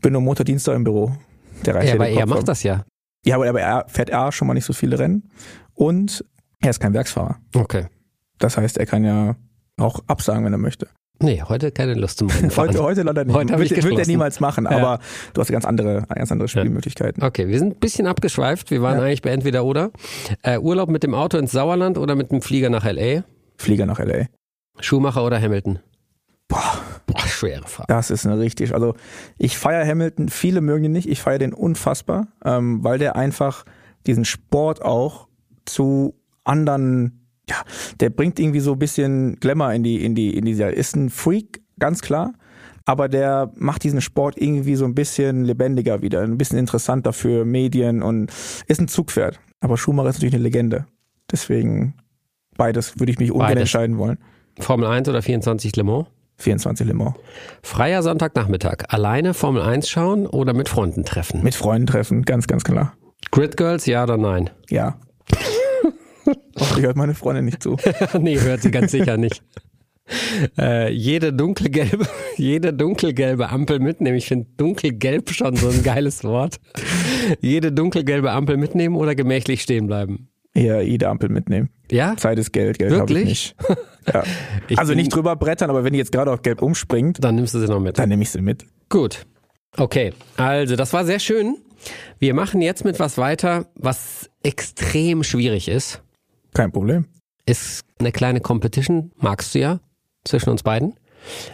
Bin 0.00 0.12
nur 0.12 0.22
Montag, 0.22 0.46
Dienstag 0.46 0.74
im 0.74 0.82
Büro. 0.84 1.12
Der 1.64 1.76
reicht 1.76 1.88
Ja, 1.90 1.94
aber 1.94 2.08
er 2.08 2.22
ab. 2.24 2.28
macht 2.30 2.48
das 2.48 2.64
ja. 2.64 2.82
Ja, 3.24 3.36
aber, 3.36 3.48
aber 3.48 3.60
er 3.60 3.84
fährt 3.88 4.12
A 4.12 4.32
schon 4.32 4.48
mal 4.48 4.54
nicht 4.54 4.64
so 4.64 4.72
viele 4.72 4.98
Rennen 4.98 5.30
und 5.74 6.24
er 6.60 6.70
ist 6.70 6.80
kein 6.80 6.94
Werksfahrer. 6.94 7.36
Okay. 7.54 7.86
Das 8.38 8.56
heißt, 8.56 8.78
er 8.78 8.86
kann 8.86 9.04
ja 9.04 9.36
auch 9.78 10.00
absagen, 10.06 10.44
wenn 10.44 10.52
er 10.52 10.58
möchte. 10.58 10.88
Nee, 11.20 11.40
heute 11.42 11.70
keine 11.70 11.94
Lust 11.94 12.18
zum 12.18 12.28
Rennfahren. 12.28 12.70
Heute, 12.72 12.82
heute 12.82 13.02
leider 13.02 13.24
nicht. 13.24 13.34
Heute 13.34 13.52
ich 13.62 13.70
wird, 13.70 13.84
wird 13.84 13.98
er 14.00 14.06
niemals 14.08 14.40
machen, 14.40 14.64
Ja. 14.64 14.70
aber 14.76 14.98
du 15.34 15.40
hast 15.40 15.52
ganz 15.52 15.64
andere, 15.64 16.04
ganz 16.12 16.32
andere 16.32 16.48
Spielmöglichkeiten. 16.48 17.22
Okay, 17.22 17.46
wir 17.46 17.58
sind 17.60 17.76
ein 17.76 17.78
bisschen 17.80 18.08
abgeschweift. 18.08 18.72
Wir 18.72 18.82
waren 18.82 18.98
Ja. 18.98 19.04
eigentlich 19.04 19.22
bei 19.22 19.30
entweder 19.30 19.64
oder. 19.64 19.92
Äh, 20.42 20.58
Urlaub 20.58 20.88
mit 20.88 21.04
dem 21.04 21.14
Auto 21.14 21.38
ins 21.38 21.52
Sauerland 21.52 21.96
oder 21.96 22.16
mit 22.16 22.32
dem 22.32 22.42
Flieger 22.42 22.70
nach 22.70 22.84
L.A.? 22.84 23.22
Flieger 23.56 23.86
nach 23.86 24.00
LA. 24.00 24.26
Schumacher 24.80 25.24
oder 25.24 25.40
Hamilton? 25.40 25.78
Boah, 26.48 26.80
Boah, 27.06 27.20
schwere 27.20 27.68
Frage. 27.68 27.86
das 27.88 28.10
ist 28.10 28.26
eine 28.26 28.38
richtig. 28.40 28.74
Also 28.74 28.94
ich 29.38 29.56
feiere 29.58 29.86
Hamilton, 29.86 30.28
viele 30.28 30.60
mögen 30.60 30.84
ihn 30.86 30.92
nicht, 30.92 31.08
ich 31.08 31.20
feiere 31.22 31.38
den 31.38 31.54
unfassbar, 31.54 32.26
ähm, 32.44 32.82
weil 32.82 32.98
der 32.98 33.14
einfach 33.14 33.64
diesen 34.06 34.24
Sport 34.24 34.82
auch 34.82 35.28
zu 35.64 36.14
anderen, 36.44 37.26
ja, 37.48 37.56
der 38.00 38.10
bringt 38.10 38.38
irgendwie 38.38 38.60
so 38.60 38.72
ein 38.72 38.78
bisschen 38.78 39.36
Glamour 39.36 39.72
in 39.72 39.82
die, 39.82 40.04
in 40.04 40.14
die, 40.14 40.36
in 40.36 40.44
dieser, 40.44 40.72
ist 40.72 40.96
ein 40.96 41.10
Freak, 41.10 41.62
ganz 41.78 42.00
klar. 42.02 42.32
Aber 42.84 43.08
der 43.08 43.52
macht 43.54 43.84
diesen 43.84 44.00
Sport 44.00 44.36
irgendwie 44.38 44.74
so 44.74 44.84
ein 44.84 44.94
bisschen 44.94 45.44
lebendiger 45.44 46.02
wieder, 46.02 46.22
ein 46.22 46.36
bisschen 46.36 46.58
interessanter 46.58 47.12
für 47.12 47.44
Medien 47.44 48.02
und 48.02 48.32
ist 48.66 48.80
ein 48.80 48.88
Zugpferd. 48.88 49.38
Aber 49.60 49.76
Schumacher 49.76 50.08
ist 50.08 50.16
natürlich 50.16 50.34
eine 50.34 50.42
Legende. 50.42 50.86
Deswegen 51.30 51.94
beides 52.56 52.98
würde 52.98 53.12
ich 53.12 53.18
mich 53.18 53.30
ungern 53.30 53.48
Beides. 53.48 53.60
entscheiden 53.62 53.98
wollen. 53.98 54.18
Formel 54.58 54.86
1 54.88 55.08
oder 55.08 55.22
24 55.22 55.76
Le 55.76 55.84
Mans? 55.84 56.06
24 56.38 56.86
Le 56.86 56.94
Mans. 56.94 57.14
Freier 57.62 58.02
Sonntagnachmittag. 58.02 58.84
Alleine 58.88 59.32
Formel 59.32 59.62
1 59.62 59.88
schauen 59.88 60.26
oder 60.26 60.52
mit 60.52 60.68
Freunden 60.68 61.04
treffen? 61.04 61.42
Mit 61.42 61.54
Freunden 61.54 61.86
treffen, 61.86 62.22
ganz, 62.22 62.46
ganz 62.48 62.64
klar. 62.64 62.94
Grid 63.30 63.56
Girls, 63.56 63.86
ja 63.86 64.02
oder 64.02 64.16
nein? 64.16 64.50
Ja. 64.68 64.98
Hoffentlich 66.58 66.86
hört 66.86 66.96
meine 66.96 67.14
Freundin 67.14 67.44
nicht 67.44 67.62
zu. 67.62 67.76
nee, 68.20 68.38
hört 68.38 68.62
sie 68.62 68.70
ganz 68.70 68.92
sicher 68.92 69.16
nicht. 69.16 69.42
Äh, 70.58 70.92
jede 70.92 71.32
dunkelgelbe, 71.32 72.06
jede 72.36 72.72
dunkelgelbe 72.74 73.48
Ampel 73.48 73.78
mitnehmen. 73.78 74.16
Ich 74.16 74.26
finde 74.26 74.46
dunkelgelb 74.56 75.30
schon 75.30 75.56
so 75.56 75.68
ein 75.68 75.82
geiles 75.82 76.24
Wort. 76.24 76.60
Jede 77.40 77.72
dunkelgelbe 77.72 78.30
Ampel 78.32 78.56
mitnehmen 78.56 78.96
oder 78.96 79.14
gemächlich 79.14 79.62
stehen 79.62 79.86
bleiben. 79.86 80.28
Eher 80.54 80.82
jede 80.82 81.08
Ampel 81.08 81.30
mitnehmen. 81.30 81.70
Ja? 81.90 82.14
Zeit 82.16 82.38
ist 82.38 82.52
Geld, 82.52 82.78
Geld 82.78 82.92
habe 82.92 83.04
ich 83.04 83.08
Wirklich? 83.08 83.28
nicht. 83.28 83.56
Ja. 84.12 84.22
Ich 84.68 84.78
Also 84.78 84.92
nicht 84.94 85.14
drüber 85.14 85.34
brettern, 85.36 85.70
aber 85.70 85.82
wenn 85.84 85.92
die 85.94 85.98
jetzt 85.98 86.12
gerade 86.12 86.30
auf 86.30 86.42
Gelb 86.42 86.60
umspringt, 86.60 87.22
Dann 87.24 87.36
nimmst 87.36 87.54
du 87.54 87.60
sie 87.60 87.66
noch 87.68 87.80
mit. 87.80 87.98
dann 87.98 88.08
nehme 88.08 88.22
ich 88.22 88.30
sie 88.30 88.42
mit. 88.42 88.66
Gut. 88.90 89.24
Okay, 89.78 90.12
also 90.36 90.76
das 90.76 90.92
war 90.92 91.06
sehr 91.06 91.20
schön. 91.20 91.56
Wir 92.18 92.34
machen 92.34 92.62
jetzt 92.62 92.84
mit 92.84 92.98
was 93.00 93.18
weiter, 93.18 93.66
was 93.74 94.30
extrem 94.42 95.24
schwierig 95.24 95.68
ist. 95.68 96.02
Kein 96.54 96.72
Problem. 96.72 97.06
Ist 97.46 97.84
eine 97.98 98.12
kleine 98.12 98.40
Competition, 98.40 99.10
magst 99.16 99.54
du 99.54 99.58
ja, 99.58 99.80
zwischen 100.24 100.50
uns 100.50 100.62
beiden. 100.62 100.94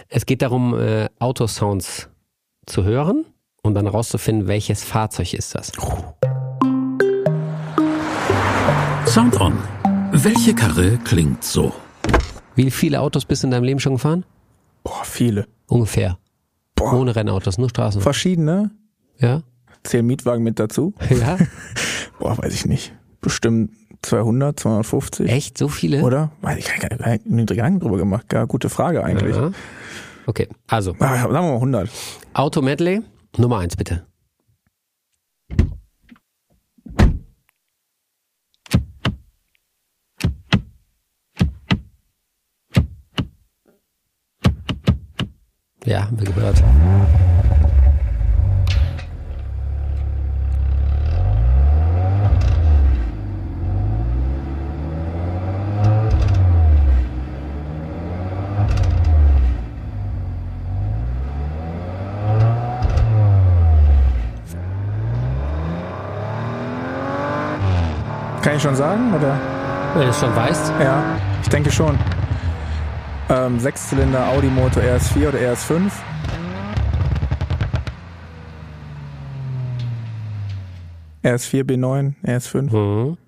Es 0.09 0.26
geht 0.26 0.43
darum, 0.43 0.79
äh, 0.79 1.09
Autosounds 1.18 2.09
zu 2.66 2.85
hören 2.85 3.24
und 3.62 3.74
dann 3.74 3.87
rauszufinden, 3.87 4.49
welches 4.49 4.85
Fahrzeug 4.85 5.35
ist 5.35 5.55
das. 5.55 5.72
Sound 9.07 9.41
On. 9.41 9.59
Welche 10.12 10.55
Karre 10.55 10.99
klingt 11.05 11.45
so? 11.45 11.72
Wie 12.55 12.70
viele 12.70 13.01
Autos 13.01 13.24
bist 13.24 13.43
du 13.43 13.47
in 13.47 13.51
deinem 13.53 13.64
Leben 13.64 13.81
schon 13.81 13.95
gefahren? 13.95 14.24
Boah, 14.83 15.05
viele. 15.05 15.47
Ungefähr. 15.66 16.18
Boah. 16.74 16.95
Ohne 16.95 17.14
Rennautos, 17.14 17.59
nur 17.59 17.68
Straßen. 17.68 18.01
Verschiedene. 18.01 18.70
Ja? 19.18 19.43
Zehn 19.89 20.07
Mietwagen 20.07 20.45
mit 20.45 20.59
dazu. 20.59 20.93
Ja? 21.11 21.39
Boah, 22.18 22.36
weiß 22.36 22.53
ich 22.53 22.66
nicht. 22.66 22.95
Bestimmt 23.20 23.70
200, 24.03 24.61
250. 24.61 25.30
Echt? 25.30 25.57
So 25.57 25.68
viele? 25.68 26.03
Oder? 26.03 26.30
Weiß 26.43 26.59
ich 26.59 26.66
keine, 26.66 26.99
keine, 26.99 27.45
Gedanken 27.47 27.80
drüber 27.80 27.97
gemacht. 27.97 28.26
Ja, 28.32 28.45
gute 28.45 28.68
Frage 28.68 29.03
eigentlich. 29.03 29.34
Ja. 29.34 29.51
Okay, 30.26 30.49
also 30.66 30.95
Ah, 30.99 31.16
sagen 31.16 31.32
wir 31.32 31.41
mal 31.41 31.55
100. 31.55 31.89
Auto 32.34 32.61
Medley, 32.61 33.01
Nummer 33.39 33.59
eins 33.59 33.76
bitte. 33.76 34.05
Ja, 45.86 46.05
haben 46.07 46.18
wir 46.18 46.26
gehört. 46.26 46.62
Kann 68.49 68.57
ich 68.57 68.62
schon 68.62 68.76
sagen? 68.76 69.14
Oder? 69.14 69.38
Wenn 69.92 70.05
du 70.05 70.09
es 70.09 70.20
schon 70.20 70.34
weißt, 70.34 70.72
Ja, 70.80 71.20
ich 71.42 71.49
denke 71.51 71.70
schon. 71.70 71.99
Ähm, 73.28 73.61
Sechszylinder 73.61 74.26
Audi 74.26 74.46
Motor 74.46 74.82
RS4 74.84 75.28
oder 75.28 75.38
RS5. 75.38 75.92
RS4 81.22 81.62
B9, 81.62 82.14
RS5. 82.24 82.72
mhm. 82.72 83.18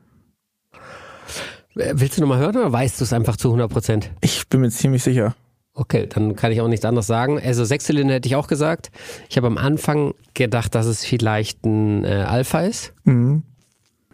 Willst 1.74 2.16
du 2.16 2.22
nochmal 2.22 2.38
hören 2.38 2.56
oder 2.56 2.72
weißt 2.72 2.98
du 2.98 3.04
es 3.04 3.12
einfach 3.12 3.36
zu 3.36 3.48
100 3.48 3.70
Prozent? 3.70 4.10
Ich 4.22 4.48
bin 4.48 4.62
mir 4.62 4.70
ziemlich 4.70 5.02
sicher. 5.02 5.34
Okay, 5.74 6.06
dann 6.06 6.34
kann 6.34 6.50
ich 6.50 6.62
auch 6.62 6.68
nichts 6.68 6.86
anderes 6.86 7.06
sagen. 7.06 7.38
Also 7.38 7.66
Sechszylinder 7.66 8.14
hätte 8.14 8.26
ich 8.26 8.36
auch 8.36 8.46
gesagt. 8.46 8.90
Ich 9.28 9.36
habe 9.36 9.48
am 9.48 9.58
Anfang 9.58 10.14
gedacht, 10.32 10.74
dass 10.74 10.86
es 10.86 11.04
vielleicht 11.04 11.66
ein 11.66 12.06
äh, 12.06 12.24
Alpha 12.26 12.60
ist. 12.60 12.94
Mhm. 13.04 13.42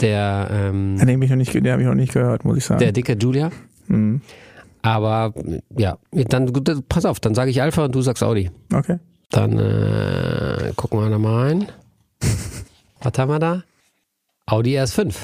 Der, 0.01 0.49
ähm, 0.51 0.99
Den 0.99 1.09
habe 1.11 1.25
ich 1.25 1.31
noch 1.31 1.37
nicht, 1.37 1.55
den 1.55 1.69
habe 1.71 1.83
ich 1.83 1.89
noch 1.89 1.95
nicht 1.95 2.13
gehört, 2.13 2.45
muss 2.45 2.59
ich 2.59 2.65
sagen. 2.65 2.81
der 2.81 2.93
dicke 2.93 3.15
Julia. 3.15 3.51
Mhm. 3.89 4.21
Aber 4.83 5.33
ja, 5.77 5.99
dann 6.13 6.53
pass 6.89 7.05
auf, 7.05 7.19
dann 7.19 7.35
sage 7.35 7.51
ich 7.51 7.61
Alpha 7.63 7.85
und 7.87 7.95
du 7.95 8.03
sagst 8.03 8.23
Audi. 8.23 8.51
Okay. 8.73 8.99
Dann 9.31 9.59
äh, 9.59 10.73
gucken 10.77 11.01
wir 11.01 11.11
da 11.11 11.19
mal 11.19 11.47
rein. 11.49 11.67
Was 13.01 13.19
haben 13.19 13.31
wir 13.31 13.39
da? 13.39 13.63
Audi 14.47 14.79
RS5. 14.79 15.15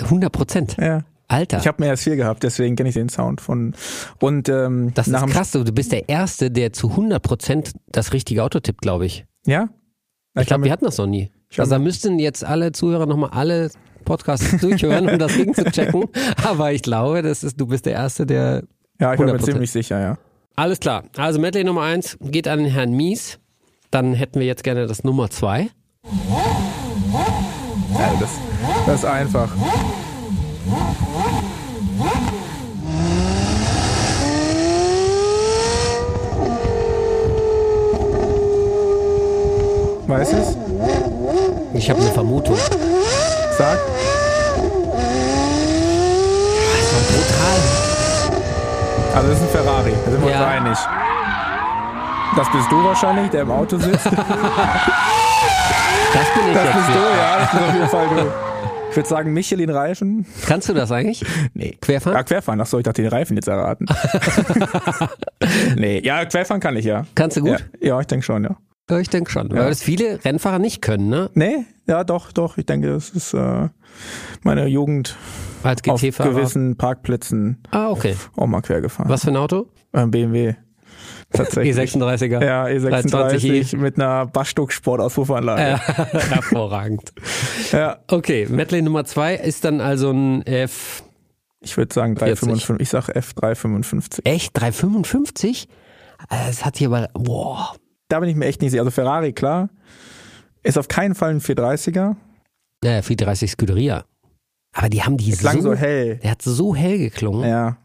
100 0.00 0.32
Prozent. 0.32 0.76
Ja. 0.80 1.04
Alter, 1.28 1.58
Ich 1.58 1.66
habe 1.66 1.82
einen 1.82 1.94
RS4 1.94 2.16
gehabt, 2.16 2.42
deswegen 2.42 2.76
kenne 2.76 2.88
ich 2.90 2.94
den 2.94 3.08
Sound 3.08 3.40
von. 3.40 3.74
Und 4.20 4.48
ähm, 4.48 4.92
das 4.94 5.06
nach 5.06 5.26
ist 5.26 5.32
krass. 5.32 5.50
Du 5.50 5.64
du 5.64 5.72
bist 5.72 5.92
der 5.92 6.08
Erste, 6.08 6.50
der 6.50 6.72
zu 6.72 6.90
100 6.90 7.22
Prozent 7.22 7.72
das 7.88 8.12
richtige 8.12 8.42
Auto 8.42 8.60
tippt, 8.60 8.82
glaube 8.82 9.06
ich. 9.06 9.24
Ja? 9.46 9.68
Ich 10.38 10.46
glaube, 10.46 10.64
wir 10.64 10.72
hatten 10.72 10.84
das 10.84 10.98
noch 10.98 11.06
nie. 11.06 11.30
Also 11.58 11.70
da 11.70 11.78
müssten 11.78 12.18
jetzt 12.18 12.44
alle 12.44 12.72
Zuhörer 12.72 13.06
nochmal 13.06 13.30
alle 13.30 13.70
Podcasts 14.04 14.56
durchhören, 14.60 15.08
um 15.08 15.18
das 15.18 15.34
Ding 15.34 15.54
zu 15.54 15.64
checken. 15.64 16.04
Aber 16.44 16.72
ich 16.72 16.82
glaube, 16.82 17.22
das 17.22 17.44
ist, 17.44 17.60
du 17.60 17.66
bist 17.66 17.86
der 17.86 17.94
Erste, 17.94 18.26
der. 18.26 18.64
ja, 19.00 19.12
ich 19.12 19.18
bin 19.18 19.26
mir 19.26 19.36
100%. 19.36 19.42
ziemlich 19.44 19.70
sicher, 19.70 20.00
ja. 20.00 20.18
Alles 20.56 20.80
klar. 20.80 21.04
Also 21.16 21.40
Medley 21.40 21.64
Nummer 21.64 21.82
eins 21.82 22.18
geht 22.20 22.46
an 22.48 22.64
Herrn 22.64 22.92
Mies. 22.92 23.38
Dann 23.90 24.14
hätten 24.14 24.40
wir 24.40 24.46
jetzt 24.46 24.64
gerne 24.64 24.86
das 24.86 25.04
Nummer 25.04 25.30
zwei. 25.30 25.68
ja 27.98 28.12
das, 28.20 28.30
das 28.86 29.00
ist 29.00 29.04
einfach. 29.04 29.50
Weißt 40.06 40.32
du 40.32 40.36
es? 40.36 40.61
Ich 41.74 41.90
habe 41.90 42.00
eine 42.00 42.10
Vermutung. 42.10 42.56
Sag. 42.56 43.78
Das 46.58 46.92
war 46.92 47.00
brutal. 47.08 47.58
Also 49.14 49.28
das 49.28 49.38
ist 49.38 49.44
ein 49.44 49.48
Ferrari, 49.50 49.92
da 50.04 50.10
sind 50.10 50.22
wir 50.24 50.30
Ja. 50.30 50.38
uns 50.38 50.46
einig. 50.46 50.78
Das 52.36 52.50
bist 52.50 52.70
du 52.70 52.82
wahrscheinlich, 52.84 53.30
der 53.30 53.42
im 53.42 53.50
Auto 53.50 53.76
sitzt. 53.78 54.06
Das 54.06 54.14
Das 56.14 56.28
bin 56.34 56.48
ich 56.50 56.54
jetzt 56.54 56.72
bist 56.74 56.88
du, 56.88 56.92
hier. 56.92 57.16
ja, 57.16 57.38
das 57.40 57.50
bist 57.50 57.62
auf 57.64 57.74
jeden 57.74 57.88
Fall 57.88 58.06
du. 58.08 58.32
Ich 58.90 58.96
würde 58.96 59.08
sagen 59.08 59.32
Michelin-Reifen. 59.32 60.26
Kannst 60.46 60.68
du 60.68 60.74
das 60.74 60.92
eigentlich? 60.92 61.24
Nee. 61.54 61.78
Querfahren? 61.80 62.14
Ja, 62.16 62.22
Querfahren. 62.24 62.60
Achso, 62.60 62.76
ich 62.78 62.84
dachte, 62.84 63.00
den 63.00 63.10
Reifen 63.10 63.36
jetzt 63.36 63.48
erraten. 63.48 63.86
nee, 65.76 66.00
ja, 66.04 66.26
Querfahren 66.26 66.60
kann 66.60 66.76
ich 66.76 66.84
ja. 66.84 67.06
Kannst 67.14 67.38
du 67.38 67.40
gut? 67.40 67.64
Ja, 67.80 67.88
ja 67.88 68.00
ich 68.00 68.06
denke 68.06 68.24
schon, 68.26 68.44
ja. 68.44 68.50
Ja, 68.90 68.98
ich 68.98 69.08
denke 69.08 69.30
schon. 69.30 69.50
Weil 69.50 69.68
das 69.68 69.82
viele 69.82 70.24
Rennfahrer 70.24 70.58
nicht 70.58 70.82
können, 70.82 71.08
ne? 71.08 71.30
Nee, 71.34 71.64
ja, 71.86 72.04
doch, 72.04 72.32
doch. 72.32 72.58
Ich 72.58 72.66
denke, 72.66 72.88
das 72.88 73.10
ist 73.10 73.32
äh, 73.32 73.68
meine 74.42 74.66
Jugend 74.66 75.16
Als 75.62 75.82
auf 75.88 76.00
GT-Fahrer. 76.00 76.30
gewissen 76.30 76.76
Parkplätzen 76.76 77.62
Ah, 77.70 77.90
okay. 77.90 78.16
auch 78.36 78.46
mal 78.46 78.60
quer 78.60 78.80
gefahren. 78.80 79.08
Was 79.08 79.24
für 79.24 79.30
ein 79.30 79.36
Auto? 79.36 79.68
Ein 79.92 80.10
BMW. 80.10 80.54
Tatsächlich. 81.32 81.76
E36er. 81.76 82.44
Ja, 82.44 82.64
E36 82.66 83.10
320i. 83.72 83.76
mit 83.78 83.96
einer 83.96 84.26
Bassstuck-Sportauspuffenanlage. 84.26 85.62
Ja, 85.62 85.78
hervorragend. 86.30 87.12
Ja. 87.72 87.98
Okay, 88.08 88.46
Medley 88.50 88.82
Nummer 88.82 89.04
zwei 89.04 89.34
ist 89.36 89.64
dann 89.64 89.80
also 89.80 90.10
ein 90.10 90.42
F. 90.46 91.02
Ich 91.60 91.76
würde 91.76 91.94
sagen 91.94 92.16
355. 92.16 92.80
Ich 92.82 92.90
sage 92.90 93.12
F355. 93.18 94.20
Echt? 94.24 94.50
355? 94.60 95.68
Äh, 96.28 96.36
Das 96.48 96.64
hat 96.64 96.76
hier 96.76 96.88
aber, 96.88 97.08
boah. 97.14 97.74
Da 98.12 98.20
bin 98.20 98.28
ich 98.28 98.36
mir 98.36 98.44
echt 98.44 98.60
nicht 98.60 98.72
sicher. 98.72 98.82
Also 98.82 98.90
Ferrari, 98.90 99.32
klar, 99.32 99.70
ist 100.62 100.76
auf 100.76 100.86
keinen 100.86 101.14
Fall 101.14 101.30
ein 101.30 101.40
430er. 101.40 102.14
Naja, 102.84 103.00
430 103.00 103.52
Scuderia. 103.52 104.04
Aber 104.74 104.90
die 104.90 105.02
haben 105.02 105.16
die 105.16 105.32
Klang 105.32 105.62
so, 105.62 105.70
so 105.70 105.74
hell. 105.74 106.16
der 106.18 106.32
hat 106.32 106.42
so 106.42 106.76
hell 106.76 106.98
geklungen. 106.98 107.48
Ja. 107.48 107.78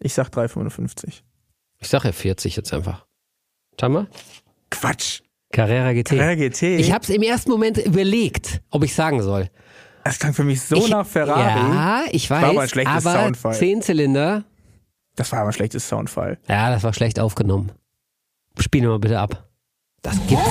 Ich 0.00 0.12
sag 0.12 0.28
355. 0.30 1.22
Ich 1.78 1.88
sag 1.88 2.04
ja 2.04 2.10
40 2.10 2.56
jetzt 2.56 2.74
einfach. 2.74 3.06
Mal. 3.80 4.08
Quatsch. 4.70 5.20
Carrera 5.52 5.92
GT. 5.92 6.08
Carrera 6.08 6.34
GT. 6.34 6.62
Ich 6.80 6.92
hab's 6.92 7.08
im 7.08 7.22
ersten 7.22 7.52
Moment 7.52 7.78
überlegt, 7.78 8.62
ob 8.70 8.82
ich 8.82 8.92
sagen 8.92 9.22
soll. 9.22 9.50
das 10.02 10.18
klang 10.18 10.34
für 10.34 10.42
mich 10.42 10.62
so 10.62 10.74
ich, 10.78 10.90
nach 10.90 11.06
Ferrari. 11.06 11.40
Ja, 11.40 12.04
ich 12.10 12.28
weiß, 12.28 12.42
War 12.42 12.50
aber 12.50 12.62
ein 12.62 12.68
schlechtes 12.68 13.06
aber 13.06 13.22
Soundfall. 13.22 13.54
10 13.54 13.82
Zylinder. 13.82 14.44
Das 15.14 15.30
war 15.30 15.38
aber 15.38 15.50
ein 15.50 15.52
schlechtes 15.52 15.88
Soundfall. 15.88 16.38
Ja, 16.48 16.70
das 16.70 16.82
war 16.82 16.92
schlecht 16.92 17.20
aufgenommen. 17.20 17.70
Spiel 18.58 18.88
mal 18.88 18.98
bitte 18.98 19.20
ab. 19.20 19.46
Das 20.02 20.14
gibt's. 20.26 20.48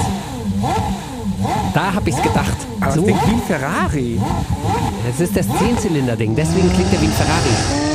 Da 1.73 1.93
hab 1.95 2.07
ich's 2.07 2.21
gedacht. 2.21 2.57
Aber 2.81 2.91
so, 2.91 3.01
das 3.01 3.05
klingt 3.05 3.27
wie 3.27 3.33
ein 3.33 3.41
Ferrari. 3.41 4.21
es 5.09 5.19
ist 5.19 5.35
das 5.35 5.47
10-Zylinder-Ding, 5.47 6.35
deswegen 6.35 6.71
klingt 6.71 6.93
er 6.93 7.01
wie 7.01 7.05
ein 7.05 7.11
Ferrari. 7.11 7.89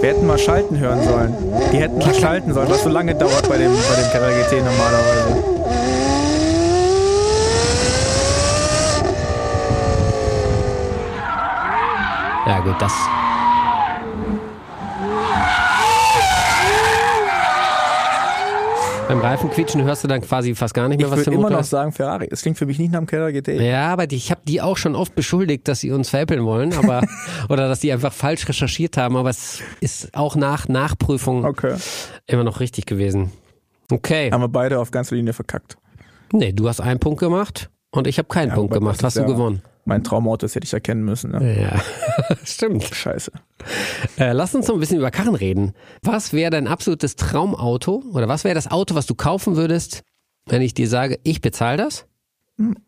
Wir 0.00 0.08
hätten 0.08 0.26
mal 0.26 0.38
schalten 0.38 0.78
hören 0.78 1.04
sollen. 1.04 1.36
Die 1.72 1.78
hätten 1.78 1.98
mal 1.98 2.14
schalten 2.14 2.54
sollen, 2.54 2.70
was 2.70 2.82
so 2.82 2.88
lange 2.88 3.14
dauert 3.14 3.48
bei 3.48 3.58
dem, 3.58 3.70
bei 3.72 4.30
dem 4.30 4.42
GT 4.42 4.64
normalerweise. 4.64 5.44
Ja 12.46 12.60
gut, 12.60 12.80
das. 12.80 12.92
Beim 19.12 19.20
Reifenquietschen 19.20 19.84
hörst 19.84 20.02
du 20.04 20.08
dann 20.08 20.22
quasi 20.22 20.54
fast 20.54 20.72
gar 20.72 20.88
nicht 20.88 20.96
mehr, 20.96 21.06
Ich 21.06 21.12
was 21.12 21.18
würde 21.18 21.32
der 21.32 21.38
immer 21.38 21.50
noch 21.50 21.64
sagen 21.64 21.92
Ferrari. 21.92 22.28
Es 22.30 22.40
klingt 22.40 22.56
für 22.56 22.64
mich 22.64 22.78
nicht 22.78 22.92
nach 22.92 22.98
dem 23.00 23.06
Carrera 23.06 23.30
GT. 23.30 23.60
Ja, 23.60 23.92
aber 23.92 24.06
die, 24.06 24.16
ich 24.16 24.30
habe 24.30 24.40
die 24.48 24.62
auch 24.62 24.78
schon 24.78 24.96
oft 24.96 25.14
beschuldigt, 25.14 25.68
dass 25.68 25.80
sie 25.80 25.90
uns 25.90 26.08
veräppeln 26.08 26.44
wollen, 26.44 26.72
aber 26.72 27.02
oder 27.50 27.68
dass 27.68 27.80
die 27.80 27.92
einfach 27.92 28.10
falsch 28.14 28.48
recherchiert 28.48 28.96
haben, 28.96 29.16
aber 29.18 29.28
es 29.28 29.60
ist 29.80 30.14
auch 30.14 30.34
nach 30.34 30.66
Nachprüfung 30.66 31.44
Okay. 31.44 31.76
immer 32.26 32.42
noch 32.42 32.60
richtig 32.60 32.86
gewesen. 32.86 33.30
Okay. 33.90 34.30
Haben 34.30 34.40
wir 34.40 34.48
beide 34.48 34.78
auf 34.78 34.90
ganzer 34.90 35.14
Linie 35.14 35.34
verkackt. 35.34 35.76
Nee, 36.32 36.54
du 36.54 36.66
hast 36.66 36.80
einen 36.80 36.98
Punkt 36.98 37.20
gemacht 37.20 37.68
und 37.92 38.06
ich 38.08 38.18
habe 38.18 38.28
keinen 38.28 38.48
Ja, 38.48 38.54
Punkt 38.56 38.74
gemacht. 38.74 39.02
Hast 39.02 39.16
ist 39.16 39.22
du 39.24 39.28
ja- 39.28 39.34
gewonnen. 39.36 39.62
Mein 39.84 40.04
Traumauto, 40.04 40.46
das 40.46 40.54
hätte 40.54 40.64
ich 40.64 40.72
erkennen 40.72 41.04
müssen. 41.04 41.32
Ne? 41.32 41.60
Ja, 41.60 42.36
stimmt. 42.44 42.84
Scheiße. 42.84 43.32
Äh, 44.16 44.30
lass 44.32 44.54
uns 44.54 44.68
noch 44.68 44.74
ein 44.74 44.80
bisschen 44.80 44.98
über 44.98 45.10
Karren 45.10 45.34
reden. 45.34 45.72
Was 46.02 46.32
wäre 46.32 46.52
dein 46.52 46.68
absolutes 46.68 47.16
Traumauto 47.16 48.04
oder 48.12 48.28
was 48.28 48.44
wäre 48.44 48.54
das 48.54 48.70
Auto, 48.70 48.94
was 48.94 49.06
du 49.06 49.16
kaufen 49.16 49.56
würdest, 49.56 50.02
wenn 50.46 50.62
ich 50.62 50.72
dir 50.74 50.88
sage, 50.88 51.18
ich 51.24 51.40
bezahle 51.40 51.78
das, 51.78 52.06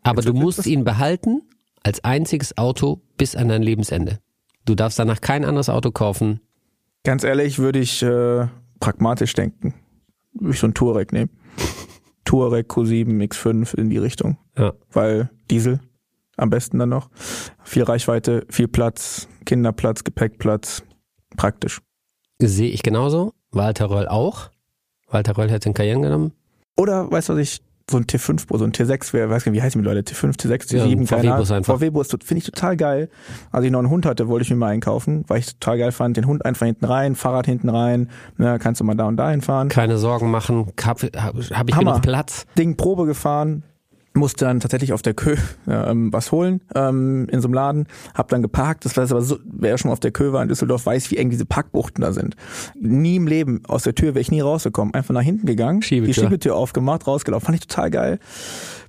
aber 0.03 0.21
du 0.21 0.33
musst 0.33 0.65
ihn 0.67 0.85
behalten 0.85 1.41
als 1.83 2.01
einziges 2.05 2.57
Auto 2.57 3.01
bis 3.17 3.35
an 3.35 3.49
dein 3.49 3.61
Lebensende. 3.61 4.19
Du 4.63 4.73
darfst 4.73 4.97
danach 4.97 5.19
kein 5.19 5.43
anderes 5.43 5.67
Auto 5.67 5.91
kaufen. 5.91 6.39
Ganz 7.03 7.25
ehrlich 7.25 7.59
würde 7.59 7.79
ich 7.79 8.01
äh, 8.03 8.47
pragmatisch 8.79 9.33
denken. 9.33 9.73
Würde 10.33 10.53
ich 10.53 10.59
so 10.61 10.67
ein 10.67 10.73
Touareg 10.73 11.11
nehmen. 11.11 11.29
Touareg 12.23 12.71
Q7 12.71 13.21
X5 13.27 13.75
in 13.77 13.89
die 13.89 13.97
Richtung. 13.97 14.37
Ja. 14.57 14.73
Weil 14.91 15.29
Diesel 15.49 15.79
am 16.37 16.49
besten 16.49 16.79
dann 16.79 16.89
noch. 16.89 17.09
Viel 17.63 17.83
Reichweite, 17.83 18.45
viel 18.49 18.67
Platz, 18.67 19.27
Kinderplatz, 19.45 20.03
Gepäckplatz. 20.03 20.83
Praktisch. 21.37 21.81
Sehe 22.41 22.69
ich 22.69 22.83
genauso. 22.83 23.33
Walter 23.51 23.89
Röll 23.89 24.07
auch. 24.07 24.49
Walter 25.09 25.37
Röll 25.37 25.51
hat 25.51 25.65
den 25.65 25.73
Cayenne 25.73 26.01
genommen. 26.01 26.33
Oder 26.77 27.09
weißt 27.09 27.29
du 27.29 27.33
was 27.33 27.39
ich, 27.39 27.61
so 27.89 27.97
ein 27.97 28.05
T5 28.05 28.47
Bus, 28.47 28.59
so 28.59 28.65
ein 28.65 28.71
T6 28.71 29.13
wäre, 29.13 29.29
weiß 29.29 29.43
gar 29.43 29.51
nicht, 29.51 29.59
wie 29.61 29.63
heißen 29.63 29.79
die 29.81 29.87
Leute, 29.87 30.01
T5, 30.01 30.35
T6, 30.39 30.75
Ja, 30.75 30.83
T7, 30.83 30.91
ein 30.91 31.05
keine 31.05 31.21
VW-Bus 31.21 31.51
Ahnung. 31.51 31.57
einfach. 31.57 31.75
VW-Bus, 31.75 32.09
finde 32.23 32.37
ich 32.39 32.45
total 32.45 32.75
geil. 32.75 33.09
Als 33.51 33.63
ich 33.63 33.71
noch 33.71 33.79
einen 33.79 33.89
Hund 33.91 34.05
hatte, 34.07 34.27
wollte 34.27 34.43
ich 34.43 34.49
mir 34.49 34.55
mal 34.55 34.69
einkaufen, 34.69 35.23
weil 35.27 35.39
ich 35.39 35.53
total 35.59 35.77
geil 35.77 35.91
fand, 35.91 36.17
den 36.17 36.25
Hund 36.25 36.43
einfach 36.43 36.65
hinten 36.65 36.85
rein, 36.85 37.15
Fahrrad 37.15 37.45
hinten 37.45 37.69
rein, 37.69 38.09
ne, 38.37 38.57
kannst 38.59 38.81
du 38.81 38.85
mal 38.85 38.95
da 38.95 39.05
und 39.07 39.17
da 39.17 39.29
hinfahren. 39.29 39.69
Keine 39.69 39.97
Sorgen 39.99 40.31
machen. 40.31 40.71
Hab, 40.83 41.01
hab 41.03 41.35
ich 41.39 41.51
Hammer. 41.75 41.91
genug 41.91 42.01
Platz. 42.01 42.45
Ding 42.57 42.75
Probe 42.75 43.05
gefahren, 43.05 43.63
musste 44.15 44.45
dann 44.45 44.59
tatsächlich 44.59 44.93
auf 44.93 45.01
der 45.01 45.13
Kö 45.13 45.35
ähm, 45.67 46.11
was 46.11 46.31
holen 46.31 46.61
ähm, 46.73 47.27
in 47.31 47.41
so 47.41 47.47
einem 47.47 47.53
Laden, 47.53 47.87
hab 48.13 48.29
dann 48.29 48.41
geparkt. 48.41 48.85
Das 48.85 48.95
war 48.97 49.03
aber 49.03 49.21
so, 49.21 49.37
wer 49.45 49.77
schon 49.77 49.89
mal 49.89 49.93
auf 49.93 49.99
der 49.99 50.11
Kö 50.11 50.31
war 50.33 50.41
in 50.41 50.47
Düsseldorf, 50.47 50.85
weiß, 50.85 51.11
wie 51.11 51.17
eng 51.17 51.29
diese 51.29 51.45
Parkbuchten 51.45 52.01
da 52.01 52.13
sind. 52.13 52.35
Nie 52.79 53.17
im 53.17 53.27
Leben 53.27 53.61
aus 53.67 53.83
der 53.83 53.93
Tür 53.95 54.09
wäre 54.15 54.21
ich 54.21 54.31
nie 54.31 54.41
rausgekommen. 54.41 54.93
Einfach 54.93 55.13
nach 55.13 55.21
hinten 55.21 55.45
gegangen, 55.45 55.81
Schiebetür. 55.81 56.13
die 56.13 56.19
Schiebetür 56.19 56.55
aufgemacht, 56.55 57.05
rausgelaufen. 57.07 57.45
Fand 57.45 57.57
ich 57.59 57.67
total 57.67 57.91
geil. 57.91 58.19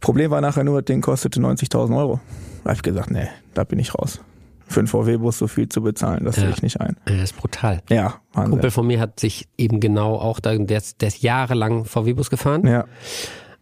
Problem 0.00 0.30
war 0.30 0.40
nachher 0.40 0.64
nur, 0.64 0.80
das 0.82 0.86
Ding 0.86 1.00
kostete 1.00 1.40
90.000 1.40 1.96
Euro. 1.96 2.20
Da 2.64 2.70
hab 2.70 2.76
ich 2.76 2.82
gesagt, 2.82 3.10
nee, 3.10 3.28
da 3.54 3.64
bin 3.64 3.78
ich 3.78 3.94
raus. 3.94 4.20
Für 4.68 4.80
einen 4.80 4.88
VW-Bus 4.88 5.38
so 5.38 5.46
viel 5.46 5.68
zu 5.68 5.80
bezahlen, 5.80 6.24
das 6.24 6.34
sehe 6.36 6.44
Ja. 6.46 6.50
ich 6.50 6.60
nicht 6.62 6.80
ein. 6.80 6.96
Das 7.04 7.14
ist 7.16 7.36
brutal. 7.36 7.82
Ja, 7.88 8.14
Wahnsinn. 8.32 8.50
Kumpel 8.50 8.70
von 8.72 8.84
mir 8.86 8.98
hat 8.98 9.20
sich 9.20 9.46
eben 9.56 9.78
genau 9.78 10.16
auch 10.16 10.40
da, 10.40 10.56
der 10.56 10.82
der 11.00 11.08
ist 11.08 11.22
jahrelang 11.22 11.84
VW-Bus 11.84 12.30
gefahren. 12.30 12.66
Ja, 12.66 12.84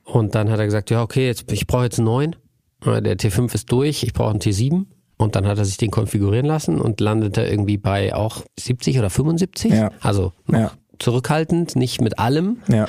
Und 0.05 0.35
dann 0.35 0.51
hat 0.51 0.59
er 0.59 0.67
gesagt, 0.67 0.91
ja, 0.91 1.03
okay, 1.03 1.27
jetzt, 1.27 1.51
ich 1.53 1.67
brauche 1.67 1.85
jetzt 1.85 1.99
einen 1.99 2.07
neuen. 2.07 2.37
Der 2.85 3.17
T5 3.17 3.55
ist 3.55 3.73
durch, 3.73 4.03
ich 4.03 4.13
brauche 4.13 4.31
einen 4.31 4.41
T7. 4.41 4.85
Und 5.17 5.37
dann 5.37 5.47
hat 5.47 5.59
er 5.59 5.65
sich 5.65 5.77
den 5.79 5.91
konfigurieren 5.91 6.45
lassen 6.47 6.81
und 6.81 7.01
landete 7.01 7.43
irgendwie 7.43 7.79
bei 7.79 8.15
auch 8.15 8.43
70 8.59 8.99
oder 8.99 9.09
75. 9.11 9.73
Ja. 9.73 9.91
Also 10.01 10.33
Ja. 10.51 10.73
zurückhaltend, 10.99 11.77
nicht 11.77 12.01
mit 12.01 12.19
allem. 12.19 12.59
ja. 12.69 12.87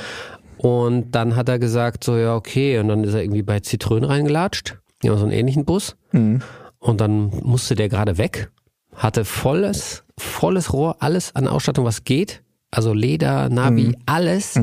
Und 0.58 1.12
dann 1.12 1.36
hat 1.36 1.48
er 1.50 1.60
gesagt, 1.60 2.04
so 2.04 2.18
ja, 2.18 2.34
okay. 2.36 2.80
Und 2.80 2.88
dann 2.88 3.04
ist 3.04 3.14
er 3.14 3.22
irgendwie 3.22 3.44
bei 3.44 3.58
Citroën 3.58 4.08
reingelatscht. 4.08 4.78
Haben 5.06 5.18
so 5.18 5.24
einen 5.26 5.34
ähnlichen 5.34 5.66
Bus. 5.66 5.96
Mhm. 6.12 6.42
Und 6.80 7.02
dann 7.02 7.26
musste 7.44 7.76
der 7.76 7.90
gerade 7.90 8.18
weg. 8.18 8.50
Hatte 8.96 9.26
volles, 9.26 10.04
volles 10.18 10.74
Rohr, 10.74 10.96
alles 11.02 11.36
an 11.36 11.48
Ausstattung, 11.48 11.86
was 11.86 12.04
geht. 12.06 12.42
Also 12.72 12.94
Leder, 12.94 13.50
Navi, 13.50 13.90
Mhm. 13.90 13.96
alles. 14.06 14.60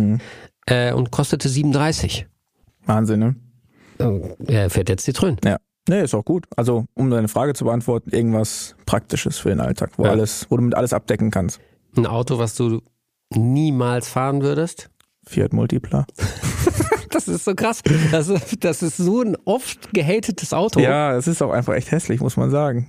Äh, 0.66 0.92
und 0.92 1.10
kostete 1.12 1.48
37. 1.48 2.26
Wahnsinn, 2.86 3.20
ne? 3.20 3.36
Er 4.46 4.70
fährt 4.70 4.88
jetzt 4.88 5.06
Citroën. 5.08 5.36
Ja. 5.44 5.58
Nee, 5.88 6.02
ist 6.02 6.14
auch 6.14 6.24
gut. 6.24 6.46
Also, 6.56 6.86
um 6.94 7.10
deine 7.10 7.28
Frage 7.28 7.54
zu 7.54 7.64
beantworten, 7.64 8.10
irgendwas 8.10 8.74
Praktisches 8.86 9.38
für 9.38 9.48
den 9.48 9.60
Alltag, 9.60 9.90
wo 9.96 10.04
Ja. 10.04 10.10
alles, 10.10 10.46
wo 10.48 10.56
du 10.56 10.62
mit 10.62 10.74
alles 10.74 10.92
abdecken 10.92 11.30
kannst. 11.30 11.60
Ein 11.96 12.06
Auto, 12.06 12.38
was 12.38 12.54
du 12.56 12.80
niemals 13.34 14.08
fahren 14.08 14.42
würdest. 14.42 14.90
Fiat 15.26 15.52
Multipla. 15.52 16.06
Das 17.10 17.28
ist 17.28 17.44
so 17.44 17.54
krass. 17.54 17.82
Das 18.10 18.28
ist, 18.28 18.64
das 18.64 18.82
ist 18.82 18.96
so 18.96 19.20
ein 19.20 19.36
oft 19.44 19.92
gehatetes 19.92 20.54
Auto. 20.54 20.80
Ja, 20.80 21.14
es 21.14 21.26
ist 21.26 21.42
auch 21.42 21.50
einfach 21.52 21.74
echt 21.74 21.90
hässlich, 21.90 22.20
muss 22.22 22.38
man 22.38 22.50
sagen. 22.50 22.88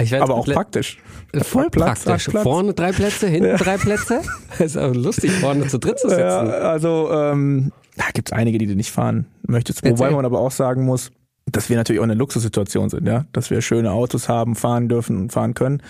ich 0.00 0.12
weiß, 0.12 0.22
Aber 0.22 0.36
auch 0.36 0.46
praktisch. 0.46 0.98
voll 1.42 1.64
Hat 1.64 1.72
Platz, 1.72 2.04
praktisch. 2.04 2.28
Platz. 2.28 2.42
Vorne 2.44 2.74
drei 2.74 2.92
Plätze, 2.92 3.26
hinten 3.26 3.56
drei 3.56 3.76
Plätze. 3.76 4.20
ist 4.60 4.78
auch 4.78 4.94
lustig, 4.94 5.32
vorne 5.32 5.66
zu 5.66 5.78
dritt 5.80 5.98
zu 5.98 6.08
sitzen. 6.08 6.20
Ja, 6.22 6.38
also, 6.38 7.10
ähm, 7.12 7.72
da 7.98 8.04
gibt's 8.14 8.32
einige, 8.32 8.58
die 8.58 8.66
du 8.66 8.74
nicht 8.74 8.90
fahren 8.90 9.26
möchtest. 9.46 9.84
Erzähl. 9.84 9.98
Wobei 9.98 10.10
man 10.10 10.24
aber 10.24 10.40
auch 10.40 10.50
sagen 10.50 10.84
muss, 10.84 11.10
dass 11.50 11.68
wir 11.70 11.76
natürlich 11.76 12.00
auch 12.00 12.04
in 12.04 12.10
einer 12.10 12.18
Luxussituation 12.18 12.90
sind, 12.90 13.06
ja, 13.06 13.24
dass 13.32 13.50
wir 13.50 13.60
schöne 13.62 13.90
Autos 13.92 14.28
haben, 14.28 14.54
fahren 14.54 14.88
dürfen 14.88 15.16
und 15.16 15.32
fahren 15.32 15.54
können. 15.54 15.82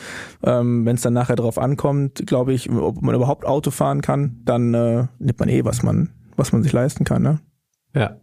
Ähm, 0.45 0.85
Wenn 0.87 0.95
es 0.97 1.03
dann 1.03 1.13
nachher 1.15 1.35
drauf 1.37 1.59
ankommt, 1.59 2.27
glaube 2.27 2.53
ich, 2.53 2.71
ob 2.71 3.03
man 3.03 3.15
überhaupt 3.15 3.45
Auto 3.45 3.71
fahren 3.73 4.01
kann, 4.01 4.41
dann 4.45 4.73
äh, 4.75 5.07
nimmt 5.19 5.39
man 5.41 5.49
eh, 5.49 5.65
was 5.65 5.83
man, 5.83 6.11
was 6.37 6.53
man 6.53 6.63
sich 6.63 6.73
leisten 6.73 7.05
kann. 7.05 7.23
Ne? 7.23 7.41
Ja. 7.95 8.17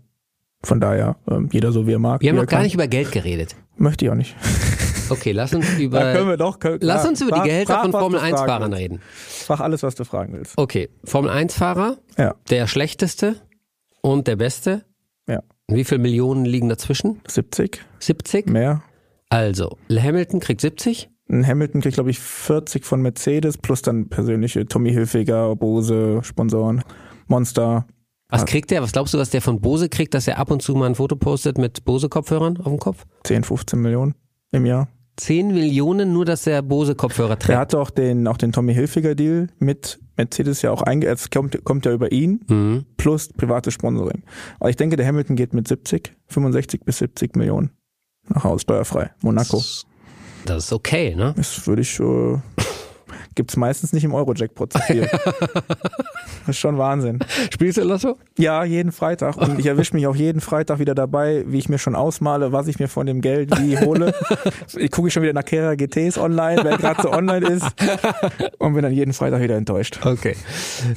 Von 0.63 0.79
daher, 0.79 1.17
ähm, 1.29 1.49
jeder 1.51 1.71
so 1.73 1.85
wie 1.87 1.93
er 1.93 1.99
mag. 1.99 2.21
Wir 2.21 2.29
haben 2.29 2.37
noch 2.37 2.43
gar 2.45 2.59
kann. 2.59 2.63
nicht 2.63 2.73
über 2.73 2.87
Geld 2.87 3.11
geredet. 3.11 3.55
Möchte 3.77 4.05
ich 4.05 4.11
auch 4.11 4.15
nicht. 4.15 4.35
Okay, 5.07 5.33
lass 5.33 5.53
uns 5.53 5.65
Da 5.69 5.71
können 5.75 5.81
über, 5.83 6.27
wir 6.29 6.37
doch. 6.37 6.57
Können, 6.57 6.79
lass 6.81 7.05
uns 7.07 7.21
über 7.21 7.29
frag- 7.35 7.43
die 7.43 7.49
Gehälter 7.49 7.73
frag, 7.73 7.81
von 7.83 7.91
Formel 7.91 8.19
1 8.19 8.39
fragen 8.39 8.47
Fahrern 8.49 8.71
willst. 8.71 8.81
reden. 8.83 8.99
Frag 9.45 9.59
alles, 9.59 9.83
was 9.83 9.93
du 9.93 10.03
fragen 10.03 10.33
willst. 10.33 10.53
Okay, 10.57 10.89
Formel 11.03 11.29
1 11.29 11.53
Fahrer, 11.53 11.97
Ja, 12.17 12.33
der 12.49 12.65
schlechteste 12.65 13.35
und 14.05 14.27
der 14.27 14.35
beste. 14.35 14.85
ja. 15.27 15.41
Wie 15.67 15.83
viele 15.83 15.99
Millionen 15.99 16.45
liegen 16.45 16.69
dazwischen? 16.69 17.21
70, 17.27 17.81
70? 17.99 18.47
mehr. 18.47 18.83
Also, 19.29 19.77
Hamilton 19.89 20.39
kriegt 20.39 20.61
70. 20.61 21.09
Ein 21.27 21.45
Hamilton 21.45 21.81
kriegt, 21.81 21.95
glaube 21.95 22.11
ich, 22.11 22.19
40 22.19 22.85
von 22.85 23.01
Mercedes, 23.01 23.57
plus 23.57 23.81
dann 23.81 24.07
persönliche 24.09 24.67
Tommy 24.67 24.91
Hilfiger, 24.91 25.55
Bose, 25.55 26.19
Sponsoren, 26.21 26.83
Monster. 27.25 27.87
Was 28.29 28.45
kriegt 28.45 28.69
der? 28.69 28.83
Was 28.83 28.91
glaubst 28.91 29.15
du, 29.15 29.17
was 29.17 29.31
der 29.31 29.41
von 29.41 29.59
Bose 29.59 29.89
kriegt, 29.89 30.13
dass 30.13 30.27
er 30.27 30.37
ab 30.37 30.51
und 30.51 30.61
zu 30.61 30.75
mal 30.75 30.85
ein 30.85 30.95
Foto 30.95 31.15
postet 31.15 31.57
mit 31.57 31.83
Bose-Kopfhörern 31.83 32.57
auf 32.57 32.65
dem 32.65 32.77
Kopf? 32.77 33.05
10, 33.23 33.43
15 33.43 33.79
Millionen 33.79 34.13
im 34.51 34.67
Jahr. 34.67 34.87
10 35.17 35.47
Millionen, 35.49 36.11
nur 36.13 36.25
dass 36.25 36.45
er 36.47 36.61
Bose-Kopfhörer 36.61 37.29
Der 37.35 37.39
trägt. 37.39 37.57
hatte 37.59 37.79
auch 37.79 37.89
den, 37.89 38.27
auch 38.27 38.37
den 38.37 38.51
Tommy 38.51 38.73
Hilfiger 38.73 39.15
Deal 39.15 39.47
mit 39.59 39.99
Mercedes 40.17 40.61
ja 40.61 40.71
auch 40.71 40.81
einge, 40.81 41.07
es 41.07 41.29
kommt, 41.29 41.63
kommt 41.65 41.85
ja 41.85 41.91
über 41.93 42.11
ihn, 42.11 42.41
Mhm. 42.49 42.85
plus 42.97 43.29
privates 43.33 43.73
Sponsoring. 43.73 44.23
Aber 44.59 44.69
ich 44.69 44.75
denke, 44.75 44.95
der 44.95 45.05
Hamilton 45.07 45.35
geht 45.35 45.53
mit 45.53 45.67
70, 45.67 46.13
65 46.27 46.81
bis 46.85 46.97
70 46.99 47.35
Millionen 47.35 47.71
nach 48.27 48.43
Hause, 48.43 48.61
steuerfrei. 48.61 49.11
Monaco. 49.21 49.61
Das 50.45 50.65
ist 50.65 50.73
okay, 50.73 51.15
ne? 51.15 51.33
Das 51.35 51.65
würde 51.67 51.81
ich, 51.81 51.99
äh, 51.99 52.37
gibt's 53.35 53.57
meistens 53.57 53.93
nicht 53.93 54.03
im 54.03 54.13
Euro-Jackpot 54.13 54.73
viel. 54.85 55.01
das 55.07 56.49
ist 56.49 56.59
schon 56.59 56.77
Wahnsinn. 56.77 57.19
Spielst 57.53 57.77
du 57.77 57.83
Lotto? 57.83 58.17
Ja, 58.37 58.63
jeden 58.63 58.91
Freitag. 58.91 59.37
Und 59.37 59.59
ich 59.59 59.65
erwische 59.65 59.93
mich 59.93 60.07
auch 60.07 60.15
jeden 60.15 60.41
Freitag 60.41 60.79
wieder 60.79 60.95
dabei, 60.95 61.43
wie 61.47 61.59
ich 61.59 61.69
mir 61.69 61.77
schon 61.77 61.95
ausmale, 61.95 62.51
was 62.51 62.67
ich 62.67 62.79
mir 62.79 62.87
von 62.87 63.05
dem 63.05 63.21
Geld 63.21 63.51
wie 63.59 63.77
hole. 63.77 64.13
Ich 64.77 64.91
gucke 64.91 65.11
schon 65.11 65.23
wieder 65.23 65.33
nach 65.33 65.45
Kera 65.45 65.75
GTs 65.75 66.17
online, 66.17 66.61
wer 66.63 66.77
gerade 66.77 67.01
so 67.01 67.11
online 67.11 67.47
ist. 67.47 67.65
Und 68.57 68.73
bin 68.73 68.83
dann 68.83 68.93
jeden 68.93 69.13
Freitag 69.13 69.41
wieder 69.41 69.55
enttäuscht. 69.55 69.99
Okay. 70.05 70.35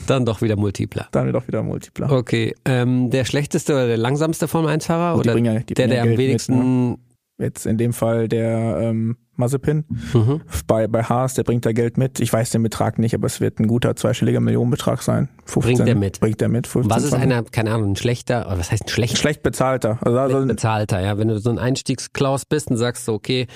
Dann 0.06 0.24
doch 0.24 0.42
wieder 0.42 0.56
Multipler. 0.56 1.08
Dann 1.12 1.32
doch 1.32 1.46
wieder 1.46 1.62
Multipler. 1.62 2.10
Okay. 2.10 2.54
Ähm, 2.64 3.10
der 3.10 3.24
schlechteste 3.24 3.74
oder 3.74 3.86
der 3.86 3.96
langsamste 3.96 4.48
Formel 4.48 4.74
1-Fahrer? 4.74 5.14
Gut, 5.14 5.24
die 5.24 5.28
Oder 5.28 5.34
bringen 5.34 5.64
der, 5.68 5.88
der 5.88 6.02
am 6.02 6.08
Geld 6.08 6.18
mit, 6.18 6.26
wenigsten. 6.26 6.98
Jetzt 7.38 7.66
in 7.66 7.78
dem 7.78 7.92
Fall 7.92 8.28
der 8.28 8.78
ähm, 8.80 9.16
Mazepin 9.38 9.84
Mhm. 10.12 10.40
bei, 10.66 10.86
bei 10.88 11.02
Haas, 11.02 11.34
der 11.34 11.44
bringt 11.44 11.64
da 11.64 11.72
Geld 11.72 11.96
mit. 11.96 12.20
Ich 12.20 12.32
weiß 12.32 12.50
den 12.50 12.62
Betrag 12.62 12.98
nicht, 12.98 13.14
aber 13.14 13.26
es 13.26 13.40
wird 13.40 13.60
ein 13.60 13.66
guter 13.68 13.96
zweistelliger 13.96 14.40
Millionenbetrag 14.40 15.02
sein. 15.02 15.28
15, 15.46 15.62
Bringt 15.76 15.88
der 15.88 15.94
mit? 15.96 16.20
Bringt 16.20 16.40
der 16.40 16.48
mit. 16.48 16.66
15, 16.66 16.90
Was 16.90 17.04
ist 17.04 17.10
20. 17.10 17.30
einer, 17.32 17.42
keine 17.44 17.72
Ahnung, 17.72 17.92
ein 17.92 17.96
schlechter, 17.96 18.46
oder 18.46 18.58
was 18.58 18.70
heißt 18.70 18.84
ein 18.84 18.88
schlechter? 18.88 19.16
Schlecht 19.16 19.42
bezahlter. 19.42 19.98
Also, 20.02 20.18
also 20.18 20.46
bezahlter, 20.46 21.00
ja. 21.00 21.16
Wenn 21.18 21.28
du 21.28 21.38
so 21.38 21.50
ein 21.50 21.58
Einstiegsklaus 21.58 22.44
bist 22.44 22.70
und 22.70 22.76
sagst 22.76 23.04
so, 23.04 23.14
okay, 23.14 23.46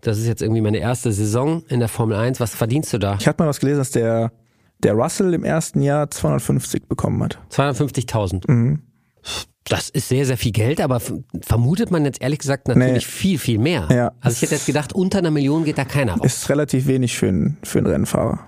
das 0.00 0.18
ist 0.18 0.26
jetzt 0.26 0.42
irgendwie 0.42 0.60
meine 0.62 0.78
erste 0.78 1.12
Saison 1.12 1.62
in 1.68 1.80
der 1.80 1.88
Formel 1.88 2.16
1, 2.16 2.40
was 2.40 2.54
verdienst 2.54 2.92
du 2.92 2.98
da? 2.98 3.16
ich 3.18 3.26
hatte 3.28 3.42
mal 3.42 3.48
was 3.48 3.60
gelesen, 3.60 3.78
dass 3.78 3.90
der, 3.90 4.32
der 4.82 4.94
Russell 4.94 5.34
im 5.34 5.44
ersten 5.44 5.82
Jahr 5.82 6.10
250 6.10 6.86
bekommen 6.88 7.22
hat. 7.22 7.38
250.000. 7.50 8.50
Mhm. 8.50 8.80
Das 9.64 9.88
ist 9.90 10.08
sehr, 10.08 10.26
sehr 10.26 10.36
viel 10.36 10.52
Geld, 10.52 10.80
aber 10.80 11.00
vermutet 11.40 11.90
man 11.90 12.04
jetzt 12.04 12.20
ehrlich 12.20 12.40
gesagt 12.40 12.68
natürlich 12.68 13.06
Nee. 13.06 13.12
viel, 13.12 13.38
viel 13.38 13.58
mehr. 13.58 13.88
Ja. 13.90 14.12
Also 14.20 14.34
ich 14.36 14.42
hätte 14.42 14.54
jetzt 14.56 14.66
gedacht, 14.66 14.92
unter 14.92 15.18
einer 15.18 15.30
Million 15.30 15.64
geht 15.64 15.78
da 15.78 15.84
keiner 15.84 16.14
raus. 16.14 16.26
Ist 16.26 16.48
relativ 16.50 16.86
wenig 16.88 17.16
für 17.16 17.28
einen, 17.28 17.58
für 17.62 17.78
einen 17.78 17.86
Rennfahrer. 17.86 18.40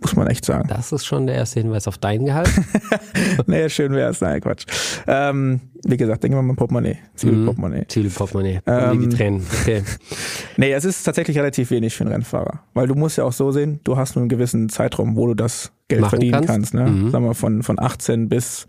Muss 0.00 0.16
man 0.16 0.26
echt 0.26 0.44
sagen. 0.44 0.68
Das 0.68 0.90
ist 0.90 1.04
schon 1.04 1.28
der 1.28 1.36
erste 1.36 1.60
Hinweis 1.60 1.86
auf 1.86 1.96
dein 1.96 2.24
Gehalt. 2.24 2.50
nee, 3.46 3.68
schön 3.68 3.92
wär's. 3.92 4.20
Nein, 4.20 4.40
Quatsch. 4.40 4.64
Ähm, 5.06 5.60
wie 5.84 5.96
gesagt, 5.96 6.24
denken 6.24 6.36
wir 6.38 6.42
mal 6.42 6.56
Portemonnaie. 6.56 6.98
Ziel 7.14 7.44
Portemonnaie. 7.44 7.86
Ziel 7.86 8.10
Portemonnaie. 8.10 8.60
Ähm, 8.66 9.00
die 9.10 9.16
Tränen. 9.16 9.46
Okay. 9.62 9.82
Nee, 10.56 10.72
es 10.72 10.84
ist 10.84 11.02
tatsächlich 11.04 11.38
relativ 11.38 11.70
wenig 11.70 11.94
für 11.94 12.04
einen 12.04 12.12
Rennfahrer. 12.12 12.60
Weil 12.74 12.86
du 12.88 12.94
musst 12.94 13.16
ja 13.16 13.24
auch 13.24 13.32
so 13.32 13.52
sehen, 13.52 13.80
du 13.84 13.96
hast 13.96 14.16
nur 14.16 14.22
einen 14.22 14.28
gewissen 14.28 14.68
Zeitraum, 14.68 15.16
wo 15.16 15.26
du 15.28 15.34
das 15.34 15.72
Geld 16.00 16.06
verdienen 16.08 16.32
kannst. 16.32 16.48
kannst. 16.48 16.74
ne? 16.74 16.86
Mhm. 16.90 17.10
Sagen 17.10 17.24
wir 17.24 17.34
von, 17.34 17.62
von 17.62 17.78
18 17.78 18.28
bis, 18.28 18.66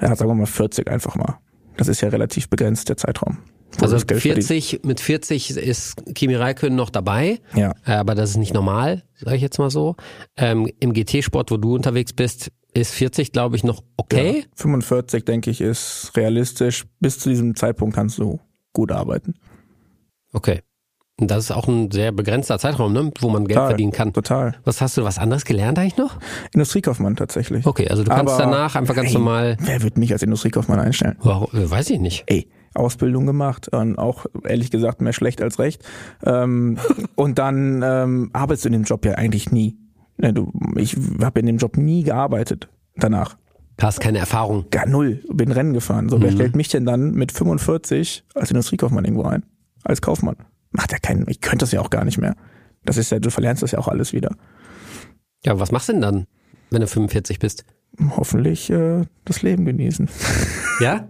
ja, 0.00 0.14
sagen 0.14 0.30
wir 0.30 0.34
mal 0.34 0.46
40 0.46 0.88
einfach 0.90 1.14
mal. 1.16 1.38
Das 1.76 1.88
ist 1.88 2.00
ja 2.00 2.08
relativ 2.08 2.48
begrenzt, 2.48 2.88
der 2.88 2.96
Zeitraum. 2.96 3.38
Also 3.80 3.86
du 3.88 3.92
das 3.92 4.06
Geld 4.06 4.22
verdienst. 4.22 4.48
40, 4.48 4.80
mit 4.84 5.00
40 5.00 5.50
ist 5.56 6.14
Kimi 6.14 6.34
Räikkönen 6.34 6.74
noch 6.76 6.90
dabei, 6.90 7.38
Ja. 7.54 7.72
äh, 7.86 7.92
aber 7.92 8.14
das 8.14 8.30
ist 8.30 8.36
nicht 8.38 8.54
normal, 8.54 9.04
sage 9.16 9.36
ich 9.36 9.42
jetzt 9.42 9.58
mal 9.58 9.70
so. 9.70 9.94
Ähm, 10.36 10.68
Im 10.80 10.92
GT-Sport, 10.94 11.50
wo 11.50 11.56
du 11.58 11.74
unterwegs 11.74 12.12
bist, 12.12 12.50
ist 12.74 12.92
40, 12.92 13.32
glaube 13.32 13.56
ich, 13.56 13.64
noch 13.64 13.82
okay. 13.96 14.38
Ja. 14.40 14.44
45, 14.56 15.24
denke 15.24 15.50
ich, 15.50 15.60
ist 15.60 16.12
realistisch. 16.16 16.86
Bis 17.00 17.18
zu 17.18 17.28
diesem 17.28 17.54
Zeitpunkt 17.56 17.94
kannst 17.94 18.18
du 18.18 18.40
gut 18.72 18.90
arbeiten. 18.92 19.34
Okay. 20.32 20.60
Das 21.20 21.38
ist 21.44 21.50
auch 21.50 21.66
ein 21.66 21.90
sehr 21.90 22.12
begrenzter 22.12 22.58
Zeitraum, 22.60 22.92
ne? 22.92 23.10
wo 23.20 23.28
man 23.28 23.44
Geld 23.44 23.56
Total. 23.56 23.68
verdienen 23.70 23.90
kann. 23.90 24.12
Total. 24.12 24.54
Was 24.64 24.80
hast 24.80 24.96
du 24.96 25.02
was 25.02 25.18
anderes 25.18 25.44
gelernt 25.44 25.76
eigentlich 25.78 25.96
noch? 25.96 26.16
Industriekaufmann 26.54 27.16
tatsächlich. 27.16 27.66
Okay, 27.66 27.88
also 27.88 28.04
du 28.04 28.10
kannst 28.10 28.34
Aber- 28.34 28.44
danach 28.44 28.76
einfach 28.76 28.94
ganz 28.94 29.08
Ey, 29.08 29.14
normal, 29.14 29.56
Wer 29.60 29.82
wird 29.82 29.98
mich 29.98 30.12
als 30.12 30.22
Industriekaufmann 30.22 30.78
einstellen? 30.78 31.16
warum, 31.20 31.48
weiß 31.52 31.90
ich 31.90 31.98
nicht. 31.98 32.22
ey, 32.28 32.48
Ausbildung 32.74 33.26
gemacht 33.26 33.66
und 33.68 33.98
auch 33.98 34.26
ehrlich 34.44 34.70
gesagt 34.70 35.00
mehr 35.00 35.12
schlecht 35.12 35.42
als 35.42 35.58
recht. 35.58 35.82
Ähm, 36.24 36.78
und 37.16 37.38
dann 37.40 37.82
ähm, 37.84 38.30
arbeitest 38.32 38.66
du 38.66 38.68
in 38.68 38.74
dem 38.74 38.84
Job 38.84 39.04
ja 39.04 39.14
eigentlich 39.14 39.50
nie. 39.50 39.76
Ne, 40.18 40.32
ich 40.76 40.96
habe 41.20 41.40
in 41.40 41.46
dem 41.46 41.58
Job 41.58 41.76
nie 41.76 42.04
gearbeitet 42.04 42.68
danach. 42.96 43.36
Du 43.76 43.86
hast 43.86 43.98
keine 44.00 44.18
Erfahrung. 44.18 44.66
Gar 44.70 44.86
null. 44.86 45.22
Bin 45.32 45.50
Rennen 45.50 45.72
gefahren. 45.72 46.08
So, 46.08 46.20
wer 46.20 46.30
stellt 46.32 46.54
mich 46.56 46.68
denn 46.68 46.84
dann 46.84 47.12
mit 47.12 47.30
45 47.32 48.24
als 48.34 48.50
Industriekaufmann 48.50 49.04
irgendwo 49.04 49.24
ein? 49.24 49.44
Als 49.84 50.00
Kaufmann? 50.02 50.36
Macht 50.78 50.92
ja 50.92 50.98
keinen, 50.98 51.26
ich 51.28 51.40
könnte 51.40 51.64
das 51.64 51.72
ja 51.72 51.80
auch 51.80 51.90
gar 51.90 52.04
nicht 52.04 52.18
mehr. 52.18 52.36
Das 52.84 52.98
ist 52.98 53.10
ja, 53.10 53.18
du 53.18 53.30
verlernst 53.30 53.64
das 53.64 53.72
ja 53.72 53.80
auch 53.80 53.88
alles 53.88 54.12
wieder. 54.12 54.36
Ja, 55.44 55.58
was 55.58 55.72
machst 55.72 55.88
du 55.88 55.92
denn 55.94 56.02
dann, 56.02 56.26
wenn 56.70 56.80
du 56.80 56.86
45 56.86 57.40
bist? 57.40 57.64
Hoffentlich 58.16 58.70
äh, 58.70 59.02
das 59.24 59.42
Leben 59.42 59.64
genießen. 59.64 60.08
Ja? 60.80 61.08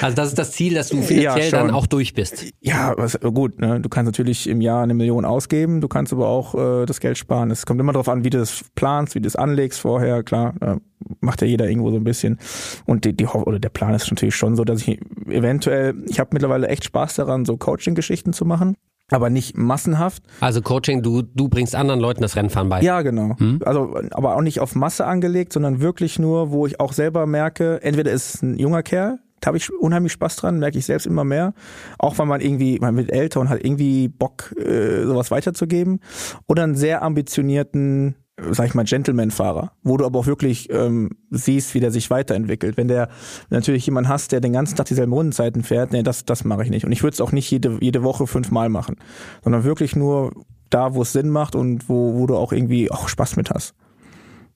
Also 0.00 0.16
das 0.16 0.28
ist 0.28 0.38
das 0.38 0.52
Ziel, 0.52 0.72
dass 0.72 0.88
du 0.88 1.02
finanziell 1.02 1.50
schon. 1.50 1.58
dann 1.66 1.70
auch 1.72 1.86
durch 1.86 2.14
bist. 2.14 2.46
Ja, 2.60 2.94
was, 2.96 3.20
gut, 3.20 3.60
ne? 3.60 3.78
du 3.78 3.90
kannst 3.90 4.06
natürlich 4.06 4.48
im 4.48 4.62
Jahr 4.62 4.82
eine 4.82 4.94
Million 4.94 5.26
ausgeben, 5.26 5.82
du 5.82 5.88
kannst 5.88 6.14
aber 6.14 6.26
auch 6.26 6.54
äh, 6.54 6.86
das 6.86 7.00
Geld 7.00 7.18
sparen. 7.18 7.50
Es 7.50 7.66
kommt 7.66 7.78
immer 7.80 7.92
darauf 7.92 8.08
an, 8.08 8.24
wie 8.24 8.30
du 8.30 8.38
das 8.38 8.64
planst, 8.76 9.14
wie 9.14 9.20
du 9.20 9.26
das 9.26 9.36
anlegst 9.36 9.78
vorher, 9.78 10.22
klar, 10.22 10.54
äh, 10.62 10.76
macht 11.20 11.42
ja 11.42 11.46
jeder 11.46 11.68
irgendwo 11.68 11.90
so 11.90 11.96
ein 11.96 12.04
bisschen. 12.04 12.38
Und 12.86 13.04
die, 13.04 13.14
die 13.14 13.26
oder 13.26 13.58
der 13.58 13.68
Plan 13.68 13.92
ist 13.92 14.10
natürlich 14.10 14.36
schon 14.36 14.56
so, 14.56 14.64
dass 14.64 14.88
ich 14.88 14.98
eventuell, 15.28 15.94
ich 16.08 16.18
habe 16.18 16.30
mittlerweile 16.32 16.68
echt 16.68 16.84
Spaß 16.84 17.16
daran, 17.16 17.44
so 17.44 17.58
Coaching-Geschichten 17.58 18.32
zu 18.32 18.46
machen, 18.46 18.74
aber 19.10 19.30
nicht 19.30 19.56
massenhaft. 19.56 20.22
Also 20.40 20.62
Coaching, 20.62 21.02
du, 21.02 21.22
du 21.22 21.48
bringst 21.48 21.74
anderen 21.74 22.00
Leuten 22.00 22.22
das 22.22 22.36
Rennfahren 22.36 22.68
bei. 22.68 22.80
Ja, 22.80 23.02
genau. 23.02 23.36
Also, 23.64 23.94
aber 24.12 24.36
auch 24.36 24.42
nicht 24.42 24.60
auf 24.60 24.74
Masse 24.74 25.06
angelegt, 25.06 25.52
sondern 25.52 25.80
wirklich 25.80 26.18
nur, 26.18 26.50
wo 26.50 26.66
ich 26.66 26.80
auch 26.80 26.92
selber 26.92 27.26
merke, 27.26 27.82
entweder 27.82 28.12
ist 28.12 28.34
es 28.34 28.42
ein 28.42 28.58
junger 28.58 28.82
Kerl, 28.82 29.18
da 29.40 29.48
habe 29.48 29.56
ich 29.56 29.72
unheimlich 29.72 30.12
Spaß 30.12 30.36
dran, 30.36 30.58
merke 30.58 30.78
ich 30.78 30.86
selbst 30.86 31.06
immer 31.06 31.24
mehr. 31.24 31.54
Auch 31.98 32.18
weil 32.18 32.26
man 32.26 32.40
irgendwie, 32.40 32.78
man 32.78 32.96
wird 32.96 33.10
älter 33.10 33.40
und 33.40 33.48
hat 33.48 33.64
irgendwie 33.64 34.08
Bock, 34.08 34.54
äh, 34.58 35.04
sowas 35.04 35.30
weiterzugeben. 35.30 36.00
Oder 36.46 36.64
einen 36.64 36.76
sehr 36.76 37.02
ambitionierten, 37.02 38.16
sag 38.50 38.66
ich 38.66 38.74
mal, 38.74 38.84
Gentleman-Fahrer, 38.84 39.72
wo 39.82 39.96
du 39.96 40.04
aber 40.04 40.18
auch 40.18 40.26
wirklich 40.26 40.70
ähm, 40.70 41.10
siehst, 41.30 41.74
wie 41.74 41.80
der 41.80 41.90
sich 41.90 42.10
weiterentwickelt. 42.10 42.76
Wenn 42.76 42.88
der 42.88 43.08
natürlich 43.50 43.86
jemand 43.86 44.08
hast, 44.08 44.32
der 44.32 44.40
den 44.40 44.52
ganzen 44.52 44.76
Tag 44.76 44.86
dieselben 44.86 45.12
Rundenzeiten 45.12 45.62
fährt, 45.62 45.92
nee, 45.92 46.02
das, 46.02 46.24
das 46.24 46.44
mache 46.44 46.64
ich 46.64 46.70
nicht. 46.70 46.84
Und 46.84 46.92
ich 46.92 47.02
würde 47.02 47.14
es 47.14 47.20
auch 47.20 47.32
nicht 47.32 47.50
jede, 47.50 47.78
jede 47.80 48.02
Woche 48.02 48.26
fünfmal 48.26 48.68
machen, 48.68 48.96
sondern 49.42 49.64
wirklich 49.64 49.96
nur 49.96 50.32
da, 50.70 50.94
wo 50.94 51.02
es 51.02 51.12
Sinn 51.12 51.30
macht 51.30 51.54
und 51.54 51.88
wo, 51.88 52.14
wo 52.14 52.26
du 52.26 52.36
auch 52.36 52.52
irgendwie 52.52 52.90
auch 52.90 53.08
Spaß 53.08 53.36
mit 53.36 53.50
hast. 53.50 53.74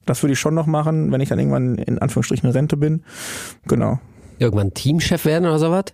Das 0.06 0.22
würde 0.22 0.34
ich 0.34 0.38
schon 0.38 0.54
noch 0.54 0.66
machen, 0.66 1.10
wenn 1.12 1.20
ich 1.20 1.28
dann 1.28 1.38
irgendwann 1.38 1.76
in 1.76 1.98
Anführungsstrichen 1.98 2.50
Rente 2.50 2.76
bin. 2.76 3.04
Genau. 3.66 3.98
Irgendwann 4.38 4.74
Teamchef 4.74 5.24
werden 5.24 5.46
oder 5.46 5.58
sowas? 5.58 5.84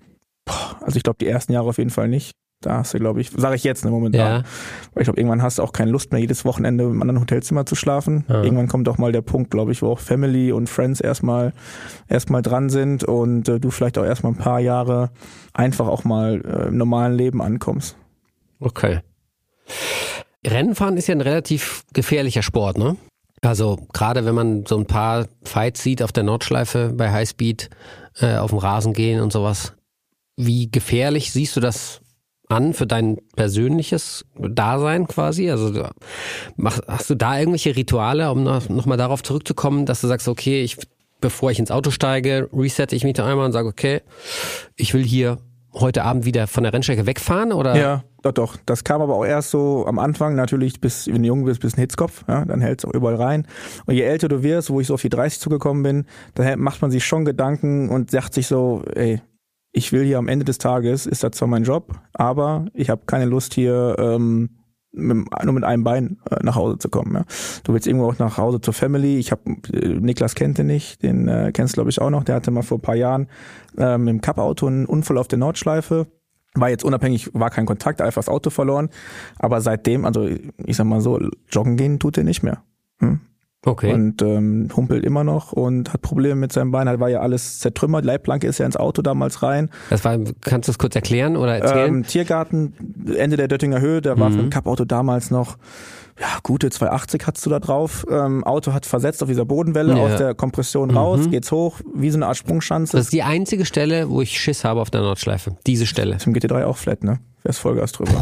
Also 0.81 0.97
ich 0.97 1.03
glaube, 1.03 1.19
die 1.21 1.29
ersten 1.29 1.53
Jahre 1.53 1.69
auf 1.69 1.79
jeden 1.79 1.91
Fall 1.91 2.09
nicht. 2.09 2.33
Da 2.63 2.77
hast 2.77 2.93
du, 2.93 2.99
glaube 2.99 3.23
ich, 3.23 3.31
sage 3.31 3.57
ich 3.57 3.65
jetzt 3.65 3.87
ne, 3.87 3.91
momentan. 3.91 4.43
Ja. 4.43 4.49
Weil 4.93 5.03
ich 5.03 5.05
glaube, 5.07 5.19
irgendwann 5.19 5.43
hast 5.43 5.59
du 5.59 5.63
auch 5.63 5.73
keine 5.73 5.91
Lust 5.91 6.13
mehr, 6.13 6.21
jedes 6.21 6.45
Wochenende 6.45 6.85
im 6.85 7.01
anderen 7.01 7.21
Hotelzimmer 7.21 7.65
zu 7.65 7.75
schlafen. 7.75 8.27
Ja. 8.29 8.43
Irgendwann 8.43 8.69
kommt 8.69 8.87
auch 8.91 8.99
mal 8.99 9.13
der 9.13 9.23
Punkt, 9.23 9.51
glaube 9.51 9.73
ich, 9.73 9.81
wo 9.81 9.89
auch 9.89 9.99
Family 9.99 10.53
und 10.53 10.69
Friends 10.69 11.01
erstmal 11.01 11.55
erstmal 12.07 12.43
dran 12.43 12.69
sind 12.69 13.03
und 13.03 13.49
äh, 13.49 13.61
du 13.61 13.71
vielleicht 13.71 13.97
auch 13.97 14.05
erstmal 14.05 14.33
ein 14.33 14.39
paar 14.39 14.61
Jahre 14.61 15.11
einfach 15.55 15.89
auch 15.89 16.05
mal 16.05 16.43
äh, 16.45 16.69
im 16.69 16.77
normalen 16.77 17.15
Leben 17.17 17.41
ankommst. 17.41 17.97
Okay. 18.59 19.01
Rennfahren 20.47 20.99
ist 20.99 21.07
ja 21.07 21.15
ein 21.15 21.23
relativ 21.23 21.85
gefährlicher 21.95 22.43
Sport, 22.43 22.77
ne? 22.77 22.97
Also 23.41 23.79
gerade 23.95 24.27
wenn 24.27 24.35
man 24.35 24.67
so 24.67 24.77
ein 24.77 24.85
paar 24.85 25.29
Fights 25.45 25.83
sieht 25.83 26.03
auf 26.03 26.13
der 26.13 26.25
Nordschleife 26.25 26.93
bei 26.95 27.11
Highspeed 27.11 27.71
äh, 28.21 28.37
auf 28.37 28.51
dem 28.51 28.59
Rasen 28.59 28.93
gehen 28.93 29.23
und 29.23 29.33
sowas. 29.33 29.73
Wie 30.37 30.71
gefährlich 30.71 31.33
siehst 31.33 31.57
du 31.57 31.61
das 31.61 32.03
an 32.51 32.75
für 32.75 32.87
dein 32.87 33.19
persönliches 33.37 34.25
Dasein 34.39 35.07
quasi? 35.07 35.51
Also 35.51 35.89
mach, 36.57 36.81
hast 36.87 37.11
du 37.11 37.15
da 37.15 37.39
irgendwelche 37.39 37.77
Rituale, 37.77 38.31
um 38.31 38.43
noch, 38.43 38.69
noch 38.69 38.87
mal 38.87 38.97
darauf 38.97 39.23
zurückzukommen, 39.23 39.87
dass 39.87 40.01
du 40.01 40.09
sagst, 40.09 40.29
okay, 40.29 40.63
ich, 40.63 40.77
bevor 41.21 41.51
ich 41.51 41.59
ins 41.59 41.71
Auto 41.71 41.91
steige, 41.91 42.49
resette 42.53 42.97
ich 42.97 43.05
mich 43.05 43.15
da 43.15 43.27
einmal 43.27 43.47
und 43.47 43.53
sage, 43.53 43.69
okay, 43.69 44.03
ich 44.77 44.95
will 44.95 45.05
hier 45.05 45.39
heute 45.73 46.03
Abend 46.03 46.25
wieder 46.25 46.47
von 46.47 46.65
der 46.65 46.73
Rennstrecke 46.73 47.07
wegfahren 47.07 47.53
oder? 47.53 47.77
Ja, 47.77 48.05
doch, 48.23 48.33
doch. 48.33 48.57
Das 48.67 48.85
kam 48.85 49.01
aber 49.03 49.15
auch 49.15 49.25
erst 49.25 49.51
so 49.51 49.87
am 49.87 49.99
Anfang 49.99 50.35
natürlich, 50.35 50.81
bis, 50.81 51.07
wenn 51.07 51.23
du 51.23 51.29
jung 51.29 51.45
bist, 51.45 51.61
bist 51.61 51.79
ein 51.79 51.81
Hitzkopf, 51.81 52.25
ja, 52.29 52.45
dann 52.45 52.61
hältst 52.61 52.85
du 52.85 52.89
auch 52.89 52.95
überall 52.95 53.17
rein. 53.17 53.47
Und 53.87 53.95
je 53.95 54.03
älter 54.03 54.29
du 54.29 54.43
wirst, 54.43 54.71
wo 54.71 54.81
ich 54.81 54.89
so 54.89 54.95
auf 54.95 55.03
die 55.03 55.09
30 55.09 55.41
zugekommen 55.41 55.83
bin, 55.83 56.07
da 56.35 56.57
macht 56.57 56.83
man 56.83 56.91
sich 56.91 57.05
schon 57.05 57.25
Gedanken 57.25 57.89
und 57.89 58.11
sagt 58.11 58.35
sich 58.35 58.47
so, 58.47 58.83
ey, 58.95 59.21
ich 59.73 59.93
will 59.93 60.05
hier 60.05 60.19
am 60.19 60.29
Ende 60.29 60.45
des 60.45 60.59
Tages, 60.59 61.07
ist 61.07 61.23
das 61.23 61.33
zwar 61.33 61.49
mein 61.49 61.65
Job, 61.65 62.01
aber 62.13 62.67
ich 62.75 62.91
habe 62.91 63.03
keine 63.07 63.27
Lust 63.27 63.55
hier 63.55 63.97
ähm, 63.99 64.61
mit, 64.93 65.17
nur 65.45 65.55
mit 65.55 65.65
einem 65.65 65.85
Bein 65.85 66.19
äh, 66.31 66.37
nach 66.43 66.57
Hause 66.57 66.79
zu 66.79 66.89
kommen. 66.89 67.15
Ja. 67.15 67.25
Du 67.65 67.73
willst 67.73 67.87
irgendwo 67.87 68.09
auch 68.09 68.19
nach 68.19 68.39
Hause 68.39 68.61
zur 68.61 68.75
Family. 68.75 69.19
Ich 69.19 69.31
habe 69.31 69.43
äh, 69.73 69.89
Niklas 70.01 70.35
kennt 70.35 70.59
den 70.59 70.67
nicht, 70.67 71.03
den 71.03 71.29
äh, 71.29 71.53
kennst 71.53 71.75
glaube 71.75 71.91
ich 71.91 72.01
auch 72.01 72.11
noch. 72.11 72.25
Der 72.25 72.35
hatte 72.35 72.51
mal 72.51 72.63
vor 72.63 72.79
ein 72.79 72.83
paar 72.83 72.97
Jahren 72.97 73.29
ähm, 73.79 74.09
im 74.09 74.21
Cup-Auto 74.21 74.67
einen 74.67 74.87
Unfall 74.87 75.19
auf 75.19 75.29
der 75.29 75.39
Nordschleife. 75.39 76.09
War 76.55 76.69
jetzt 76.69 76.85
unabhängig, 76.85 77.31
war 77.33 77.51
kein 77.51 77.67
Kontakt, 77.67 78.01
einfach 78.01 78.23
das 78.23 78.29
Auto 78.29 78.51
verloren. 78.51 78.91
Aber 79.39 79.61
seitdem, 79.61 80.05
also 80.05 80.27
ich 80.27 80.77
sag 80.77 80.87
mal 80.87 81.01
so, 81.01 81.21
joggen 81.49 81.77
gehen 81.77 82.01
tut 82.01 82.19
er 82.19 82.25
nicht 82.25 82.43
mehr. 82.43 82.65
Hm? 82.99 83.21
Okay. 83.67 83.93
Und 83.93 84.23
ähm, 84.23 84.69
humpelt 84.75 85.05
immer 85.05 85.23
noch 85.23 85.53
und 85.53 85.93
hat 85.93 86.01
Probleme 86.01 86.35
mit 86.35 86.51
seinem 86.53 86.71
Bein. 86.71 86.87
Da 86.87 86.99
war 86.99 87.11
ja 87.11 87.21
alles 87.21 87.59
zertrümmert. 87.59 88.07
Leitplanke 88.07 88.47
ist 88.47 88.57
ja 88.59 88.65
ins 88.65 88.77
Auto 88.79 89.03
damals 89.03 89.43
rein. 89.43 89.69
Das 89.91 90.03
war, 90.05 90.19
kannst 90.41 90.69
du 90.69 90.73
es 90.73 90.79
kurz 90.79 90.95
erklären 90.97 91.37
oder 91.37 91.59
erzählen? 91.59 91.97
Ähm, 91.97 92.03
Tiergarten, 92.07 92.73
Ende 93.15 93.37
der 93.37 93.49
Döttinger 93.49 93.81
Höhe, 93.83 94.01
da 94.01 94.19
war 94.19 94.31
Mhm. 94.31 94.35
für 94.35 94.41
ein 94.45 94.51
Cup-Auto 94.51 94.87
damals 94.87 95.31
noch, 95.31 95.59
ja, 96.19 96.27
gute 96.43 96.71
280 96.71 97.27
hattest 97.27 97.45
du 97.45 97.51
da 97.51 97.61
drauf. 97.61 98.07
Ähm, 98.11 98.45
Auto 98.45 98.73
hat 98.73 98.87
versetzt 98.87 99.23
auf 99.23 99.29
dieser 99.29 99.45
Bodenwelle 99.45 99.95
Ja. 99.95 100.03
aus 100.05 100.17
der 100.17 100.35
Kompression 100.35 100.91
raus, 100.91 101.21
Mhm. 101.27 101.31
geht's 101.31 101.53
hoch, 101.53 101.81
wie 101.95 102.11
so 102.11 102.17
eine 102.17 102.29
Art 102.29 102.39
Sprungschanze. 102.39 102.97
das 102.97 103.07
ist 103.07 103.13
die 103.13 103.23
einzige 103.23 103.67
Stelle, 103.67 104.09
wo 104.09 104.23
ich 104.23 104.39
Schiss 104.41 104.65
habe 104.65 104.81
auf 104.81 104.89
der 104.91 105.03
Nordschleife. 105.03 105.57
Diese 105.67 105.87
Stelle. 105.87 106.17
Im 106.25 106.33
GT3 106.33 106.65
auch 106.65 106.79
flat, 106.79 107.05
ne? 107.05 107.19
Wärst 107.43 107.61
Vollgas 107.61 107.93
drüber. 107.93 108.13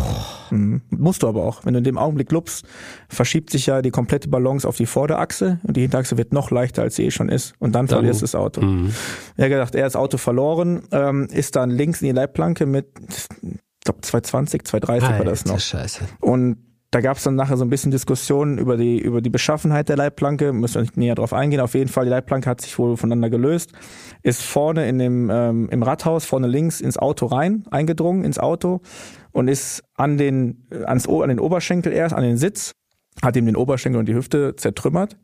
Mhm. 0.50 0.82
Musst 0.90 1.22
du 1.22 1.28
aber 1.28 1.42
auch. 1.44 1.64
Wenn 1.64 1.74
du 1.74 1.78
in 1.78 1.84
dem 1.84 1.98
Augenblick 1.98 2.30
lupst, 2.30 2.64
verschiebt 3.08 3.50
sich 3.50 3.66
ja 3.66 3.82
die 3.82 3.90
komplette 3.90 4.28
Balance 4.28 4.66
auf 4.66 4.76
die 4.76 4.86
Vorderachse 4.86 5.58
und 5.64 5.76
die 5.76 5.80
Hinterachse 5.82 6.16
wird 6.16 6.32
noch 6.32 6.50
leichter, 6.50 6.82
als 6.82 6.96
sie 6.96 7.04
eh 7.06 7.10
schon 7.10 7.28
ist. 7.28 7.54
Und 7.58 7.74
dann, 7.74 7.86
Dann- 7.86 7.98
verlierst 7.98 8.20
du 8.20 8.24
das 8.24 8.34
Auto. 8.34 8.60
Mhm. 8.60 8.92
Er 9.36 9.44
hat 9.46 9.50
gedacht, 9.50 9.74
er 9.74 9.82
hat 9.82 9.86
das 9.86 9.96
Auto 9.96 10.18
verloren, 10.18 10.82
ähm, 10.92 11.26
ist 11.32 11.56
dann 11.56 11.70
links 11.70 12.00
in 12.00 12.06
die 12.06 12.12
Leitplanke 12.14 12.64
mit, 12.66 12.86
ich 13.08 13.26
glaube 13.84 14.00
220, 14.02 14.64
230 14.64 15.08
war 15.10 15.24
das 15.24 15.40
Alter, 15.40 15.52
noch. 15.52 15.60
Scheiße. 15.60 16.04
Und 16.20 16.58
da 16.90 17.02
gab 17.02 17.18
es 17.18 17.22
dann 17.22 17.34
nachher 17.34 17.58
so 17.58 17.64
ein 17.64 17.70
bisschen 17.70 17.90
Diskussionen 17.90 18.56
über 18.56 18.78
die, 18.78 18.98
über 18.98 19.20
die 19.20 19.28
Beschaffenheit 19.28 19.90
der 19.90 19.96
Leitplanke. 19.96 20.54
Müssen 20.54 20.76
wir 20.76 20.80
nicht 20.82 20.96
näher 20.96 21.14
drauf 21.14 21.34
eingehen. 21.34 21.60
Auf 21.60 21.74
jeden 21.74 21.90
Fall, 21.90 22.04
die 22.04 22.10
Leitplanke 22.10 22.48
hat 22.48 22.62
sich 22.62 22.78
wohl 22.78 22.96
voneinander 22.96 23.28
gelöst. 23.28 23.72
Ist 24.22 24.42
vorne 24.42 24.88
in 24.88 24.98
dem, 24.98 25.28
ähm, 25.30 25.68
im 25.70 25.82
Radhaus, 25.82 26.24
vorne 26.24 26.46
links 26.46 26.80
ins 26.80 26.96
Auto 26.96 27.26
rein, 27.26 27.64
eingedrungen 27.70 28.24
ins 28.24 28.38
Auto 28.38 28.80
und 29.32 29.48
ist 29.48 29.84
an 29.96 30.16
den, 30.16 30.66
äh, 30.70 30.84
ans, 30.84 31.06
an 31.06 31.28
den 31.28 31.40
Oberschenkel 31.40 31.92
erst, 31.92 32.14
an 32.14 32.22
den 32.22 32.38
Sitz, 32.38 32.72
hat 33.22 33.36
ihm 33.36 33.46
den 33.46 33.56
Oberschenkel 33.56 33.98
und 33.98 34.08
die 34.08 34.14
Hüfte 34.14 34.56
zertrümmert, 34.56 35.18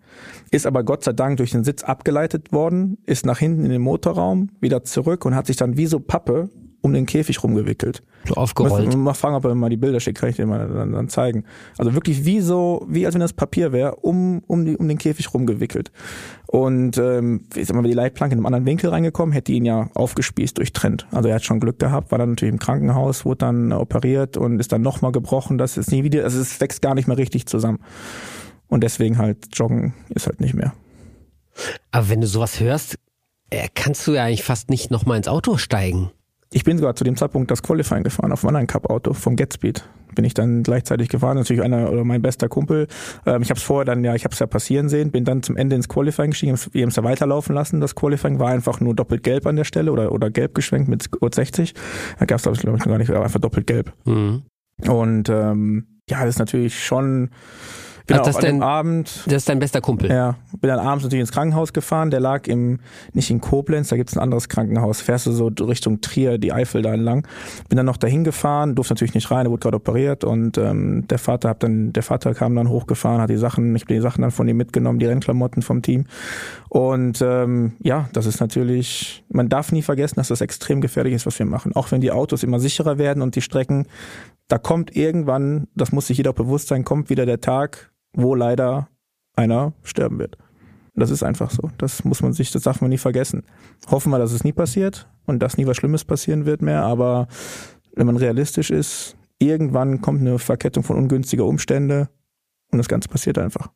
ist 0.50 0.66
aber 0.66 0.84
Gott 0.84 1.04
sei 1.04 1.12
Dank 1.12 1.38
durch 1.38 1.52
den 1.52 1.64
Sitz 1.64 1.82
abgeleitet 1.82 2.52
worden, 2.52 2.98
ist 3.06 3.24
nach 3.24 3.38
hinten 3.38 3.64
in 3.64 3.70
den 3.70 3.82
Motorraum, 3.82 4.50
wieder 4.60 4.84
zurück 4.84 5.24
und 5.24 5.34
hat 5.34 5.46
sich 5.46 5.56
dann 5.56 5.76
wie 5.76 5.86
so 5.86 6.00
Pappe 6.00 6.50
um 6.84 6.92
den 6.92 7.06
Käfig 7.06 7.42
rumgewickelt. 7.42 8.02
So 8.26 8.34
aufgerollt. 8.34 8.84
Muss 8.84 8.96
mal 8.96 9.14
fragen, 9.14 9.34
ob 9.36 9.46
er 9.46 9.54
mal 9.54 9.70
die 9.70 9.78
Bilder 9.78 10.00
schickt, 10.00 10.18
kann 10.18 10.28
ich 10.28 10.36
dir 10.36 10.44
mal 10.44 10.68
dann, 10.68 10.92
dann 10.92 11.08
zeigen. 11.08 11.44
Also 11.78 11.94
wirklich 11.94 12.26
wie 12.26 12.40
so, 12.40 12.84
wie 12.90 13.06
als 13.06 13.14
wenn 13.14 13.22
das 13.22 13.32
Papier 13.32 13.72
wäre, 13.72 13.96
um, 13.96 14.42
um, 14.46 14.66
die, 14.66 14.76
um 14.76 14.86
den 14.86 14.98
Käfig 14.98 15.32
rumgewickelt. 15.32 15.92
Und 16.46 16.98
ähm, 16.98 17.46
ich 17.54 17.66
sag 17.66 17.74
mal, 17.74 17.82
wenn 17.82 17.90
die 17.90 17.96
Leitplanke 17.96 18.34
in 18.34 18.38
einem 18.38 18.46
anderen 18.46 18.66
Winkel 18.66 18.90
reingekommen, 18.90 19.32
hätte 19.32 19.50
ihn 19.52 19.64
ja 19.64 19.88
aufgespießt, 19.94 20.58
durchtrennt. 20.58 21.06
Also 21.10 21.30
er 21.30 21.36
hat 21.36 21.44
schon 21.44 21.58
Glück 21.58 21.78
gehabt, 21.78 22.10
war 22.10 22.18
dann 22.18 22.30
natürlich 22.30 22.52
im 22.52 22.58
Krankenhaus, 22.58 23.24
wurde 23.24 23.38
dann 23.38 23.72
operiert 23.72 24.36
und 24.36 24.60
ist 24.60 24.70
dann 24.70 24.82
nochmal 24.82 25.12
gebrochen. 25.12 25.56
Das 25.56 25.78
ist 25.78 25.90
nie 25.90 26.04
wieder, 26.04 26.24
also 26.24 26.38
es 26.38 26.60
wächst 26.60 26.82
gar 26.82 26.94
nicht 26.94 27.08
mehr 27.08 27.16
richtig 27.16 27.46
zusammen. 27.46 27.78
Und 28.68 28.84
deswegen 28.84 29.16
halt 29.16 29.56
Joggen 29.56 29.94
ist 30.10 30.26
halt 30.26 30.42
nicht 30.42 30.52
mehr. 30.52 30.74
Aber 31.92 32.10
wenn 32.10 32.20
du 32.20 32.26
sowas 32.26 32.60
hörst, 32.60 32.98
äh, 33.48 33.68
kannst 33.74 34.06
du 34.06 34.12
ja 34.12 34.24
eigentlich 34.24 34.42
fast 34.42 34.68
nicht 34.68 34.90
nochmal 34.90 35.16
ins 35.16 35.28
Auto 35.28 35.56
steigen. 35.56 36.10
Ich 36.54 36.62
bin 36.62 36.78
sogar 36.78 36.94
zu 36.94 37.02
dem 37.02 37.16
Zeitpunkt 37.16 37.50
das 37.50 37.64
Qualifying 37.64 38.04
gefahren 38.04 38.30
auf 38.30 38.44
einem 38.44 38.50
anderen 38.50 38.68
Cup-Auto 38.68 39.12
vom 39.12 39.34
Getspeed. 39.34 39.88
Bin 40.14 40.24
ich 40.24 40.34
dann 40.34 40.62
gleichzeitig 40.62 41.08
gefahren, 41.08 41.36
natürlich 41.36 41.60
einer 41.60 41.90
oder 41.90 42.04
mein 42.04 42.22
bester 42.22 42.48
Kumpel. 42.48 42.86
Ähm, 43.26 43.42
ich 43.42 43.50
habe 43.50 43.58
es 43.58 43.64
vorher 43.64 43.84
dann 43.84 44.04
ja, 44.04 44.14
ich 44.14 44.22
habe 44.22 44.32
es 44.32 44.38
ja 44.38 44.46
passieren 44.46 44.88
sehen, 44.88 45.10
bin 45.10 45.24
dann 45.24 45.42
zum 45.42 45.56
Ende 45.56 45.74
ins 45.74 45.88
Qualifying 45.88 46.30
gestiegen, 46.30 46.56
wir 46.70 46.82
haben 46.82 46.90
es 46.90 46.96
ja 46.96 47.02
weiterlaufen 47.02 47.56
lassen. 47.56 47.80
Das 47.80 47.96
Qualifying 47.96 48.38
war 48.38 48.50
einfach 48.50 48.78
nur 48.78 48.94
doppelt 48.94 49.24
gelb 49.24 49.48
an 49.48 49.56
der 49.56 49.64
Stelle 49.64 49.90
oder 49.90 50.12
oder 50.12 50.30
gelb 50.30 50.54
geschwenkt 50.54 50.88
mit 50.88 51.10
Code 51.10 51.34
60. 51.34 51.74
Da 52.20 52.24
gab 52.24 52.36
es 52.38 52.44
glaube 52.44 52.56
ich 52.56 52.64
noch 52.64 52.78
gar 52.78 52.98
nicht, 52.98 53.10
aber 53.10 53.24
einfach 53.24 53.40
doppelt 53.40 53.66
gelb. 53.66 53.92
Mhm. 54.04 54.44
Und 54.86 55.28
ähm, 55.28 55.86
ja, 56.08 56.20
das 56.20 56.36
ist 56.36 56.38
natürlich 56.38 56.84
schon 56.84 57.30
genau 58.06 58.20
Also 58.20 58.32
das 58.32 58.40
dem 58.40 58.56
denn- 58.56 58.62
Abend 58.62 59.22
Das 59.26 59.34
ist 59.34 59.48
dein 59.48 59.58
bester 59.58 59.80
Kumpel. 59.80 60.10
ja, 60.10 60.36
bin 60.60 60.68
dann 60.68 60.78
abends 60.78 61.04
natürlich 61.04 61.20
ins 61.22 61.32
Krankenhaus 61.32 61.72
gefahren. 61.72 62.10
Der 62.10 62.20
lag 62.20 62.46
im, 62.46 62.80
nicht 63.12 63.30
in 63.30 63.40
Koblenz, 63.40 63.88
da 63.88 63.96
gibt's 63.96 64.16
ein 64.16 64.20
anderes 64.20 64.48
Krankenhaus. 64.48 65.00
Fährst 65.00 65.26
du 65.26 65.32
so 65.32 65.46
Richtung 65.60 66.00
Trier, 66.00 66.38
die 66.38 66.52
Eifel 66.52 66.82
da 66.82 66.92
entlang. 66.94 67.26
Bin 67.68 67.76
dann 67.76 67.86
noch 67.86 67.96
dahin 67.96 68.24
gefahren, 68.24 68.74
durfte 68.74 68.94
natürlich 68.94 69.14
nicht 69.14 69.30
rein, 69.30 69.46
er 69.46 69.50
wurde 69.50 69.60
gerade 69.60 69.76
operiert 69.76 70.24
und 70.24 70.58
ähm, 70.58 71.06
der 71.08 71.18
Vater 71.18 71.48
hat 71.50 71.62
dann, 71.62 71.92
der 71.92 72.02
Vater 72.02 72.34
kam 72.34 72.54
dann 72.56 72.68
hochgefahren, 72.68 73.20
hat 73.20 73.30
die 73.30 73.36
Sachen, 73.36 73.74
ich 73.76 73.82
habe 73.82 73.94
die 73.94 74.00
Sachen 74.00 74.22
dann 74.22 74.30
von 74.30 74.46
ihm 74.48 74.56
mitgenommen, 74.56 74.98
die 74.98 75.06
Rennklamotten 75.06 75.62
vom 75.62 75.82
Team. 75.82 76.06
Und 76.68 77.22
ähm, 77.22 77.72
ja, 77.80 78.08
das 78.12 78.26
ist 78.26 78.40
natürlich, 78.40 79.24
man 79.30 79.48
darf 79.48 79.72
nie 79.72 79.82
vergessen, 79.82 80.16
dass 80.16 80.28
das 80.28 80.40
extrem 80.40 80.80
gefährlich 80.80 81.14
ist, 81.14 81.26
was 81.26 81.38
wir 81.38 81.46
machen. 81.46 81.74
Auch 81.74 81.90
wenn 81.92 82.00
die 82.00 82.10
Autos 82.10 82.42
immer 82.42 82.58
sicherer 82.60 82.98
werden 82.98 83.22
und 83.22 83.36
die 83.36 83.40
Strecken, 83.42 83.86
da 84.48 84.58
kommt 84.58 84.94
irgendwann, 84.94 85.68
das 85.74 85.92
muss 85.92 86.08
sich 86.08 86.18
jeder 86.18 86.32
bewusst 86.32 86.68
sein, 86.68 86.84
kommt 86.84 87.10
wieder 87.10 87.26
der 87.26 87.40
Tag, 87.40 87.90
wo 88.14 88.34
leider 88.34 88.88
einer 89.36 89.72
sterben 89.82 90.18
wird. 90.18 90.38
Das 90.94 91.10
ist 91.10 91.22
einfach 91.22 91.50
so. 91.50 91.70
Das 91.78 92.04
muss 92.04 92.22
man 92.22 92.32
sich, 92.32 92.52
das 92.52 92.62
darf 92.62 92.80
man 92.80 92.90
nie 92.90 92.98
vergessen. 92.98 93.42
Hoffen 93.90 94.10
wir, 94.10 94.18
dass 94.18 94.32
es 94.32 94.44
nie 94.44 94.52
passiert 94.52 95.08
und 95.26 95.40
dass 95.40 95.56
nie 95.56 95.66
was 95.66 95.76
Schlimmes 95.76 96.04
passieren 96.04 96.46
wird 96.46 96.62
mehr, 96.62 96.82
aber 96.82 97.26
wenn 97.96 98.06
man 98.06 98.16
realistisch 98.16 98.70
ist, 98.70 99.16
irgendwann 99.38 100.00
kommt 100.00 100.20
eine 100.20 100.38
Verkettung 100.38 100.84
von 100.84 100.96
ungünstiger 100.96 101.44
Umstände 101.44 102.08
und 102.70 102.78
das 102.78 102.88
Ganze 102.88 103.08
passiert 103.08 103.38
einfach. 103.38 103.70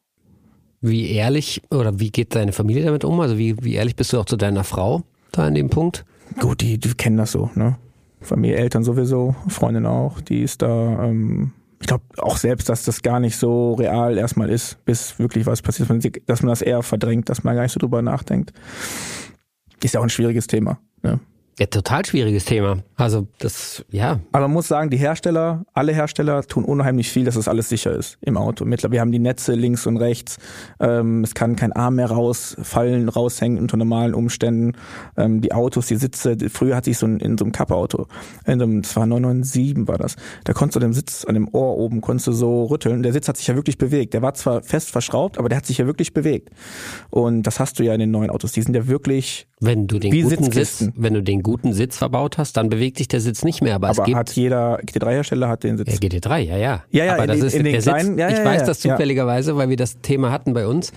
Wie 0.80 1.10
ehrlich 1.10 1.62
oder 1.70 1.98
wie 1.98 2.10
geht 2.10 2.36
deine 2.36 2.52
Familie 2.52 2.84
damit 2.84 3.04
um? 3.04 3.18
Also 3.18 3.36
wie, 3.36 3.56
wie 3.62 3.74
ehrlich 3.74 3.96
bist 3.96 4.12
du 4.12 4.20
auch 4.20 4.24
zu 4.24 4.36
deiner 4.36 4.62
Frau 4.62 5.02
da 5.32 5.46
an 5.46 5.54
dem 5.54 5.70
Punkt? 5.70 6.04
Gut, 6.38 6.60
die, 6.60 6.78
die 6.78 6.94
kennen 6.94 7.16
das 7.16 7.32
so, 7.32 7.50
ne? 7.54 7.78
Familie, 8.20 8.56
Eltern 8.56 8.82
sowieso, 8.82 9.36
Freundin 9.48 9.86
auch, 9.86 10.20
die 10.20 10.42
ist 10.42 10.62
da, 10.62 11.04
ähm, 11.04 11.52
ich 11.80 11.86
glaube 11.86 12.04
auch 12.18 12.36
selbst, 12.36 12.68
dass 12.68 12.84
das 12.84 13.02
gar 13.02 13.20
nicht 13.20 13.36
so 13.36 13.74
real 13.74 14.18
erstmal 14.18 14.50
ist, 14.50 14.84
bis 14.84 15.18
wirklich 15.18 15.46
was 15.46 15.62
passiert, 15.62 15.88
dass 16.26 16.42
man, 16.42 16.50
das 16.50 16.62
eher 16.62 16.82
verdrängt, 16.82 17.28
dass 17.28 17.44
man 17.44 17.54
gar 17.54 17.62
nicht 17.62 17.72
so 17.72 17.78
drüber 17.78 18.02
nachdenkt. 18.02 18.52
Ist 19.82 19.94
ja 19.94 20.00
auch 20.00 20.04
ein 20.04 20.10
schwieriges 20.10 20.48
Thema. 20.48 20.80
Ne? 21.02 21.20
Ja, 21.58 21.66
total 21.66 22.04
schwieriges 22.04 22.44
Thema. 22.44 22.78
Also 22.94 23.26
das, 23.38 23.84
ja, 23.90 24.20
Aber 24.30 24.46
man 24.46 24.52
muss 24.52 24.68
sagen, 24.68 24.90
die 24.90 24.96
Hersteller, 24.96 25.64
alle 25.72 25.92
Hersteller 25.92 26.42
tun 26.44 26.64
unheimlich 26.64 27.10
viel, 27.10 27.24
dass 27.24 27.34
das 27.34 27.48
alles 27.48 27.68
sicher 27.68 27.92
ist 27.92 28.16
im 28.20 28.36
Auto. 28.36 28.64
Mittlerweile, 28.64 28.92
wir 28.92 29.00
haben 29.00 29.10
die 29.10 29.18
Netze 29.18 29.54
links 29.54 29.86
und 29.86 29.96
rechts. 29.96 30.38
Ähm, 30.78 31.24
es 31.24 31.34
kann 31.34 31.56
kein 31.56 31.72
Arm 31.72 31.96
mehr 31.96 32.10
rausfallen, 32.10 33.08
raushängen 33.08 33.58
unter 33.58 33.76
normalen 33.76 34.14
Umständen. 34.14 34.72
Ähm, 35.16 35.40
die 35.40 35.52
Autos, 35.52 35.86
die 35.86 35.96
Sitze, 35.96 36.36
früher 36.48 36.76
hatte 36.76 36.90
ich 36.90 36.98
so 36.98 37.06
ein, 37.06 37.18
in 37.18 37.36
so 37.36 37.44
einem 37.44 37.52
Cup-Auto, 37.52 38.06
in 38.46 38.60
so 38.60 38.64
einem, 38.64 38.82
das 38.82 38.94
war 38.94 39.06
997 39.06 39.88
war 39.88 39.98
das. 39.98 40.14
Da 40.44 40.52
konntest 40.52 40.76
du 40.76 40.80
den 40.80 40.92
Sitz 40.92 41.24
an 41.24 41.34
dem 41.34 41.48
Ohr 41.52 41.76
oben, 41.76 42.00
konntest 42.00 42.28
du 42.28 42.32
so 42.32 42.66
rütteln. 42.66 43.02
Der 43.02 43.12
Sitz 43.12 43.26
hat 43.28 43.36
sich 43.36 43.48
ja 43.48 43.56
wirklich 43.56 43.78
bewegt. 43.78 44.14
Der 44.14 44.22
war 44.22 44.34
zwar 44.34 44.62
fest 44.62 44.90
verschraubt, 44.90 45.38
aber 45.38 45.48
der 45.48 45.58
hat 45.58 45.66
sich 45.66 45.78
ja 45.78 45.86
wirklich 45.86 46.14
bewegt. 46.14 46.50
Und 47.10 47.42
das 47.42 47.58
hast 47.58 47.78
du 47.80 47.82
ja 47.82 47.94
in 47.94 48.00
den 48.00 48.12
neuen 48.12 48.30
Autos. 48.30 48.52
Die 48.52 48.62
sind 48.62 48.76
ja 48.76 48.86
wirklich, 48.86 49.48
wenn 49.60 49.88
du 49.88 49.98
den 49.98 50.12
Wie 50.12 50.22
guten 50.22 50.44
Sitz, 50.44 50.54
Sitzkisten. 50.54 50.92
wenn 50.96 51.14
du 51.14 51.22
den 51.22 51.42
guten 51.48 51.72
Sitz 51.72 51.96
verbaut 51.96 52.36
hast, 52.36 52.56
dann 52.58 52.68
bewegt 52.68 52.98
sich 52.98 53.08
der 53.08 53.20
Sitz 53.20 53.42
nicht 53.42 53.62
mehr. 53.62 53.74
Aber, 53.74 53.88
es 53.90 53.98
aber 53.98 54.04
gibt 54.06 54.16
hat 54.18 54.30
jeder 54.32 54.78
GT3-Hersteller 54.80 55.48
hat 55.48 55.64
den 55.64 55.78
Sitz. 55.78 55.88
Ja, 55.92 55.98
GT3, 56.08 56.38
ja, 56.40 56.56
ja. 56.56 56.84
Ja, 56.90 57.04
ja, 57.06 57.14
aber 57.14 57.26
das 57.26 57.38
den- 57.38 57.46
ist 57.46 57.54
der 57.54 57.62
kleinen- 57.94 58.06
Sitz. 58.10 58.18
ja, 58.20 58.28
ich 58.28 58.38
ja, 58.38 58.44
weiß 58.44 58.60
ja, 58.60 58.66
das 58.66 58.82
ja. 58.82 58.92
zufälligerweise, 58.92 59.56
weil 59.56 59.68
wir 59.70 59.76
das 59.76 60.00
Thema 60.00 60.30
hatten 60.30 60.52
bei 60.52 60.66
uns. 60.66 60.92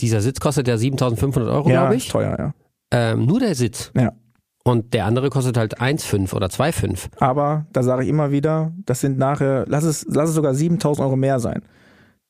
Dieser 0.00 0.20
Sitz 0.20 0.40
kostet 0.40 0.68
ja 0.68 0.74
7.500 0.76 1.50
Euro, 1.50 1.70
ja, 1.70 1.80
glaube 1.82 1.96
ich. 1.96 2.08
teuer, 2.08 2.36
ja. 2.38 2.54
Ähm, 2.92 3.24
nur 3.26 3.40
der 3.40 3.54
Sitz. 3.54 3.90
Ja. 3.96 4.12
Und 4.64 4.94
der 4.94 5.06
andere 5.06 5.30
kostet 5.30 5.56
halt 5.56 5.80
1,5 5.80 6.32
oder 6.34 6.46
2,5. 6.48 7.08
Aber 7.18 7.66
da 7.72 7.82
sage 7.82 8.02
ich 8.04 8.08
immer 8.08 8.30
wieder, 8.30 8.72
das 8.86 9.00
sind 9.00 9.18
nachher, 9.18 9.64
lass 9.68 9.84
es, 9.84 10.06
lass 10.08 10.28
es 10.30 10.34
sogar 10.34 10.54
7000 10.54 11.04
Euro 11.06 11.16
mehr 11.16 11.38
sein. 11.40 11.62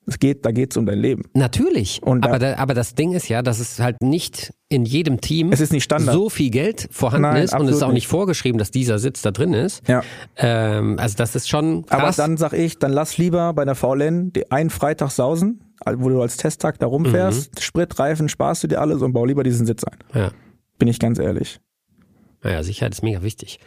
Es 0.07 0.19
geht, 0.19 0.45
da 0.45 0.51
geht's 0.53 0.77
um 0.77 0.85
dein 0.85 0.99
Leben. 0.99 1.23
Natürlich. 1.33 2.03
Und 2.03 2.25
aber, 2.27 2.39
da, 2.39 2.57
aber 2.57 2.75
das 2.75 2.95
Ding 2.95 3.13
ist 3.13 3.29
ja, 3.29 3.41
dass 3.43 3.59
es 3.59 3.79
halt 3.81 4.03
nicht 4.03 4.53
in 4.69 4.85
jedem 4.85 5.21
Team 5.21 5.51
Es 5.53 5.61
ist 5.61 5.73
nicht 5.73 5.85
Standard. 5.85 6.15
so 6.15 6.29
viel 6.29 6.51
Geld 6.51 6.89
vorhanden 6.91 7.23
Nein, 7.23 7.43
ist 7.45 7.55
und 7.59 7.67
es 7.69 7.77
ist 7.77 7.83
auch 7.83 7.89
nicht 7.89 7.95
nicht. 7.95 8.09
vorgeschrieben, 8.09 8.59
dass 8.59 8.71
dieser 8.71 8.99
Sitz 8.99 9.23
da 9.23 9.31
drin 9.31 9.55
ist. 9.55 9.87
Ja. 9.89 10.03
Ähm, 10.37 10.99
also 10.99 11.17
das 11.17 11.35
ist 11.35 11.49
schon 11.49 11.87
krass. 11.87 12.01
Aber 12.19 12.29
dann 12.29 12.37
sag 12.37 12.53
ich, 12.53 12.79
dann 12.79 12.93
lass 12.93 13.17
lieber 13.17 13.53
bei 13.55 13.65
der 13.65 13.75
VLN 13.75 14.33
einen 14.51 14.71
Freitag 14.71 15.11
sausen, 15.11 15.61
wo 15.87 16.09
du 16.11 16.21
als 16.21 16.37
Testtag 16.37 16.79
da 16.79 16.87
rumfährst, 16.87 17.63
Sprit, 17.63 17.99
Reifen, 17.99 18.29
sparst 18.29 18.63
du 18.63 18.67
dir 18.69 18.81
alles 18.81 19.01
und 19.01 19.13
bau 19.15 19.25
lieber 19.25 19.43
diesen 19.43 19.67
Sitz 19.67 19.85
ein. 19.85 19.99
ja. 20.15 20.31
Bin 20.77 20.89
ich 20.89 20.99
ganz 20.99 21.21
ehrlich. 21.21 21.61
Naja, 22.43 22.63
Sicherheit 22.63 22.93
ist 22.93 23.03
mega 23.03 23.23
wichtig. 23.23 23.59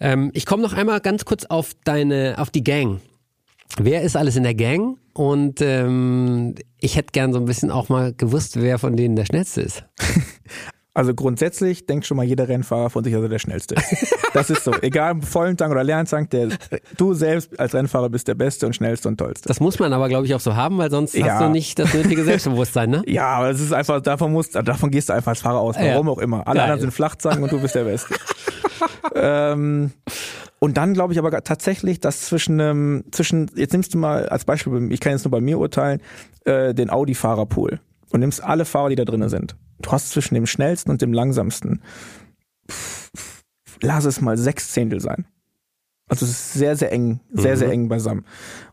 Ähm, 0.00 0.30
ich 0.32 0.46
komme 0.46 0.62
noch 0.62 0.72
einmal 0.72 1.00
ganz 1.00 1.24
kurz 1.26 1.44
auf 1.44 1.72
deine, 1.84 2.36
auf 2.38 2.50
die 2.50 2.62
Gang. 2.64 3.00
Wer 3.78 4.02
ist 4.02 4.16
alles 4.16 4.36
in 4.36 4.44
der 4.44 4.54
Gang? 4.54 4.96
Und 5.14 5.60
ähm, 5.60 6.54
ich 6.78 6.96
hätte 6.96 7.12
gern 7.12 7.32
so 7.32 7.38
ein 7.38 7.44
bisschen 7.44 7.70
auch 7.70 7.88
mal 7.88 8.14
gewusst, 8.14 8.60
wer 8.60 8.78
von 8.78 8.96
denen 8.96 9.16
der 9.16 9.26
schnellste 9.26 9.60
ist. 9.62 9.84
Also 10.94 11.14
grundsätzlich 11.14 11.86
denkt 11.86 12.04
schon 12.04 12.18
mal 12.18 12.24
jeder 12.24 12.48
Rennfahrer 12.48 12.90
von 12.90 13.02
sich, 13.02 13.14
dass 13.14 13.22
er 13.22 13.28
der 13.30 13.38
Schnellste 13.38 13.76
ist. 13.76 14.14
Das 14.34 14.50
ist 14.50 14.62
so. 14.62 14.72
Egal 14.82 15.22
vollen 15.22 15.56
Tank 15.56 15.72
oder 15.72 15.82
leeren 15.82 16.04
Tank, 16.04 16.28
der, 16.28 16.48
du 16.98 17.14
selbst 17.14 17.58
als 17.58 17.74
Rennfahrer 17.74 18.10
bist 18.10 18.28
der 18.28 18.34
Beste 18.34 18.66
und 18.66 18.76
Schnellste 18.76 19.08
und 19.08 19.16
Tollste. 19.16 19.48
Das 19.48 19.58
muss 19.58 19.78
man 19.78 19.94
aber, 19.94 20.10
glaube 20.10 20.26
ich, 20.26 20.34
auch 20.34 20.40
so 20.40 20.54
haben, 20.54 20.76
weil 20.76 20.90
sonst 20.90 21.14
Ja. 21.14 21.28
hast 21.28 21.40
du 21.44 21.48
nicht 21.48 21.78
das 21.78 21.94
nötige 21.94 22.24
Selbstbewusstsein, 22.24 22.90
ne? 22.90 23.02
Ja, 23.06 23.28
aber 23.28 23.48
es 23.48 23.60
ist 23.62 23.72
einfach, 23.72 24.02
davon 24.02 24.32
musst, 24.32 24.54
davon 24.54 24.90
gehst 24.90 25.08
du 25.08 25.14
einfach 25.14 25.30
als 25.30 25.40
Fahrer 25.40 25.60
aus. 25.60 25.76
Ja. 25.76 25.94
Warum 25.94 26.10
auch 26.10 26.18
immer. 26.18 26.46
Alle 26.46 26.56
Geil. 26.56 26.64
anderen 26.64 26.80
sind 26.82 26.90
Flachzangen 26.90 27.42
und 27.42 27.50
du 27.50 27.58
bist 27.58 27.74
der 27.74 27.84
Beste. 27.84 28.14
ähm, 29.14 29.92
und 30.58 30.76
dann 30.76 30.94
glaube 30.94 31.12
ich 31.12 31.18
aber 31.18 31.30
tatsächlich, 31.42 32.00
dass 32.00 32.22
zwischen, 32.22 32.60
ähm, 32.60 33.04
zwischen, 33.10 33.50
jetzt 33.54 33.72
nimmst 33.72 33.94
du 33.94 33.98
mal 33.98 34.28
als 34.28 34.44
Beispiel, 34.44 34.92
ich 34.92 35.00
kann 35.00 35.12
jetzt 35.12 35.24
nur 35.24 35.30
bei 35.32 35.40
mir 35.40 35.58
urteilen, 35.58 36.00
äh, 36.44 36.74
den 36.74 36.90
Audi-Fahrerpool. 36.90 37.80
und 38.10 38.20
nimmst 38.20 38.44
alle 38.44 38.64
Fahrer, 38.66 38.90
die 38.90 38.96
da 38.96 39.04
drinnen 39.04 39.30
sind. 39.30 39.56
Du 39.80 39.90
hast 39.90 40.10
zwischen 40.10 40.34
dem 40.34 40.46
schnellsten 40.46 40.90
und 40.90 41.00
dem 41.00 41.12
langsamsten, 41.12 41.82
lass 43.80 44.04
es 44.04 44.20
mal 44.20 44.36
sechs 44.36 44.70
Zehntel 44.72 45.00
sein. 45.00 45.26
Also 46.08 46.26
es 46.26 46.32
ist 46.32 46.52
sehr, 46.52 46.76
sehr 46.76 46.92
eng, 46.92 47.20
sehr, 47.32 47.54
mhm. 47.54 47.58
sehr 47.58 47.70
eng 47.70 47.88
beisammen. 47.88 48.24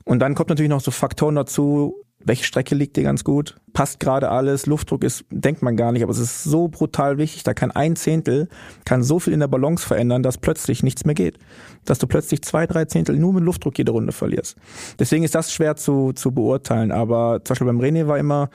Und 0.03 0.19
dann 0.19 0.35
kommt 0.35 0.49
natürlich 0.49 0.69
noch 0.69 0.81
so 0.81 0.91
Faktoren 0.91 1.35
dazu, 1.35 1.95
welche 2.23 2.43
Strecke 2.43 2.75
liegt 2.75 2.97
dir 2.97 3.03
ganz 3.03 3.23
gut? 3.23 3.55
Passt 3.71 3.99
gerade 3.99 4.29
alles? 4.29 4.65
Luftdruck 4.65 5.03
ist, 5.03 5.23
denkt 5.31 5.61
man 5.61 5.77
gar 5.77 5.91
nicht, 5.91 6.03
aber 6.03 6.11
es 6.11 6.19
ist 6.19 6.43
so 6.43 6.67
brutal 6.67 7.17
wichtig. 7.17 7.43
Da 7.43 7.53
kann 7.53 7.71
ein 7.71 7.95
Zehntel, 7.95 8.49
kann 8.83 9.03
so 9.03 9.19
viel 9.19 9.33
in 9.33 9.39
der 9.39 9.47
Balance 9.47 9.87
verändern, 9.87 10.21
dass 10.21 10.37
plötzlich 10.37 10.83
nichts 10.83 11.05
mehr 11.05 11.15
geht. 11.15 11.37
Dass 11.85 11.97
du 11.97 12.07
plötzlich 12.07 12.41
zwei, 12.41 12.67
drei 12.67 12.85
Zehntel 12.85 13.17
nur 13.17 13.33
mit 13.33 13.43
Luftdruck 13.43 13.77
jede 13.77 13.93
Runde 13.93 14.11
verlierst. 14.11 14.57
Deswegen 14.99 15.23
ist 15.23 15.33
das 15.33 15.53
schwer 15.53 15.77
zu, 15.77 16.11
zu 16.11 16.31
beurteilen. 16.31 16.91
Aber 16.91 17.41
zum 17.43 17.53
Beispiel 17.53 17.67
beim 17.67 17.79
René 17.79 18.07
war 18.07 18.17
immer, 18.17 18.49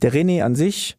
der 0.00 0.12
René 0.12 0.42
an 0.42 0.54
sich, 0.54 0.96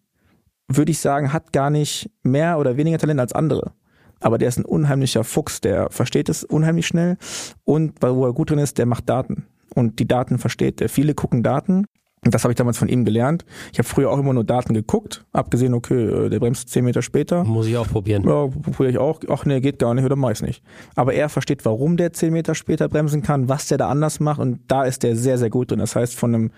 würde 0.67 0.91
ich 0.91 0.99
sagen, 0.99 1.33
hat 1.33 1.51
gar 1.53 1.69
nicht 1.69 2.11
mehr 2.23 2.59
oder 2.59 2.77
weniger 2.77 2.99
Talent 2.99 3.19
als 3.19 3.33
andere. 3.33 3.73
Aber 4.19 4.37
der 4.37 4.49
ist 4.49 4.59
ein 4.59 4.65
unheimlicher 4.65 5.23
Fuchs, 5.23 5.59
der 5.59 5.89
versteht 5.89 6.29
es 6.29 6.43
unheimlich 6.43 6.85
schnell 6.85 7.17
und 7.63 7.93
wo 8.01 8.25
er 8.25 8.33
gut 8.33 8.51
drin 8.51 8.59
ist, 8.59 8.77
der 8.77 8.85
macht 8.85 9.09
Daten 9.09 9.47
und 9.73 9.97
die 9.97 10.07
Daten 10.07 10.37
versteht 10.37 10.79
er. 10.79 10.89
Viele 10.89 11.15
gucken 11.15 11.41
Daten 11.41 11.85
das 12.23 12.43
habe 12.43 12.51
ich 12.51 12.55
damals 12.55 12.77
von 12.77 12.87
ihm 12.87 13.03
gelernt. 13.03 13.45
Ich 13.71 13.79
habe 13.79 13.87
früher 13.87 14.11
auch 14.11 14.19
immer 14.19 14.33
nur 14.33 14.43
Daten 14.43 14.75
geguckt, 14.75 15.25
abgesehen, 15.31 15.73
okay, 15.73 16.05
äh, 16.05 16.29
der 16.29 16.39
bremst 16.39 16.69
zehn 16.69 16.85
Meter 16.85 17.01
später. 17.01 17.43
Muss 17.43 17.65
ich 17.65 17.75
auch 17.77 17.87
probieren. 17.87 18.23
Ja, 18.23 18.47
probiere 18.47 18.91
ich 18.91 18.97
auch. 18.99 19.21
Ach 19.27 19.43
nee, 19.45 19.59
geht 19.59 19.79
gar 19.79 19.95
nicht 19.95 20.05
oder 20.05 20.15
meist 20.15 20.43
nicht. 20.43 20.63
Aber 20.95 21.15
er 21.15 21.29
versteht, 21.29 21.65
warum 21.65 21.97
der 21.97 22.13
zehn 22.13 22.31
Meter 22.31 22.53
später 22.53 22.89
bremsen 22.89 23.23
kann, 23.23 23.49
was 23.49 23.67
der 23.67 23.79
da 23.79 23.89
anders 23.89 24.19
macht 24.19 24.39
und 24.39 24.59
da 24.67 24.83
ist 24.83 25.01
der 25.01 25.15
sehr, 25.15 25.39
sehr 25.39 25.49
gut 25.49 25.71
drin. 25.71 25.79
Das 25.79 25.95
heißt, 25.95 26.15
von 26.15 26.35
einem, 26.35 26.51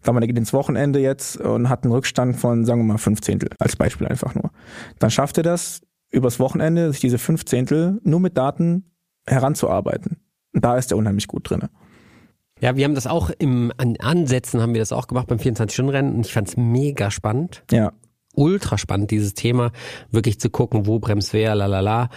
sagen 0.00 0.16
wir, 0.16 0.20
der 0.20 0.28
geht 0.28 0.38
ins 0.38 0.54
Wochenende 0.54 1.00
jetzt 1.00 1.36
und 1.36 1.68
hat 1.68 1.84
einen 1.84 1.92
Rückstand 1.92 2.36
von, 2.36 2.64
sagen 2.64 2.80
wir 2.80 2.84
mal, 2.86 2.98
fünf 2.98 3.20
Zehntel, 3.20 3.50
als 3.58 3.76
Beispiel 3.76 4.06
einfach 4.06 4.34
nur. 4.34 4.50
Dann 5.00 5.10
schafft 5.10 5.36
er 5.36 5.42
das, 5.42 5.82
übers 6.10 6.40
Wochenende 6.40 6.92
sich 6.92 7.00
diese 7.00 7.18
fünf 7.18 7.44
Zehntel 7.44 8.00
nur 8.04 8.20
mit 8.20 8.38
Daten 8.38 8.90
heranzuarbeiten. 9.26 10.16
Und 10.54 10.64
da 10.64 10.78
ist 10.78 10.90
er 10.90 10.96
unheimlich 10.96 11.28
gut 11.28 11.50
drin. 11.50 11.68
Ja, 12.60 12.76
wir 12.76 12.84
haben 12.84 12.94
das 12.94 13.06
auch 13.06 13.30
im 13.38 13.72
an 13.76 13.96
Ansätzen 13.98 14.60
haben 14.60 14.74
wir 14.74 14.80
das 14.80 14.92
auch 14.92 15.06
gemacht 15.06 15.26
beim 15.28 15.38
24-Stunden-Rennen 15.38 16.14
und 16.14 16.26
ich 16.26 16.32
fand 16.32 16.48
es 16.48 16.56
mega 16.56 17.10
spannend. 17.10 17.62
Ja. 17.70 17.92
Ultra 18.34 18.78
spannend, 18.78 19.10
dieses 19.10 19.34
Thema, 19.34 19.72
wirklich 20.10 20.38
zu 20.38 20.50
gucken, 20.50 20.86
wo 20.86 20.98
bremst 20.98 21.32
wer, 21.32 21.54
lalala. 21.54 22.10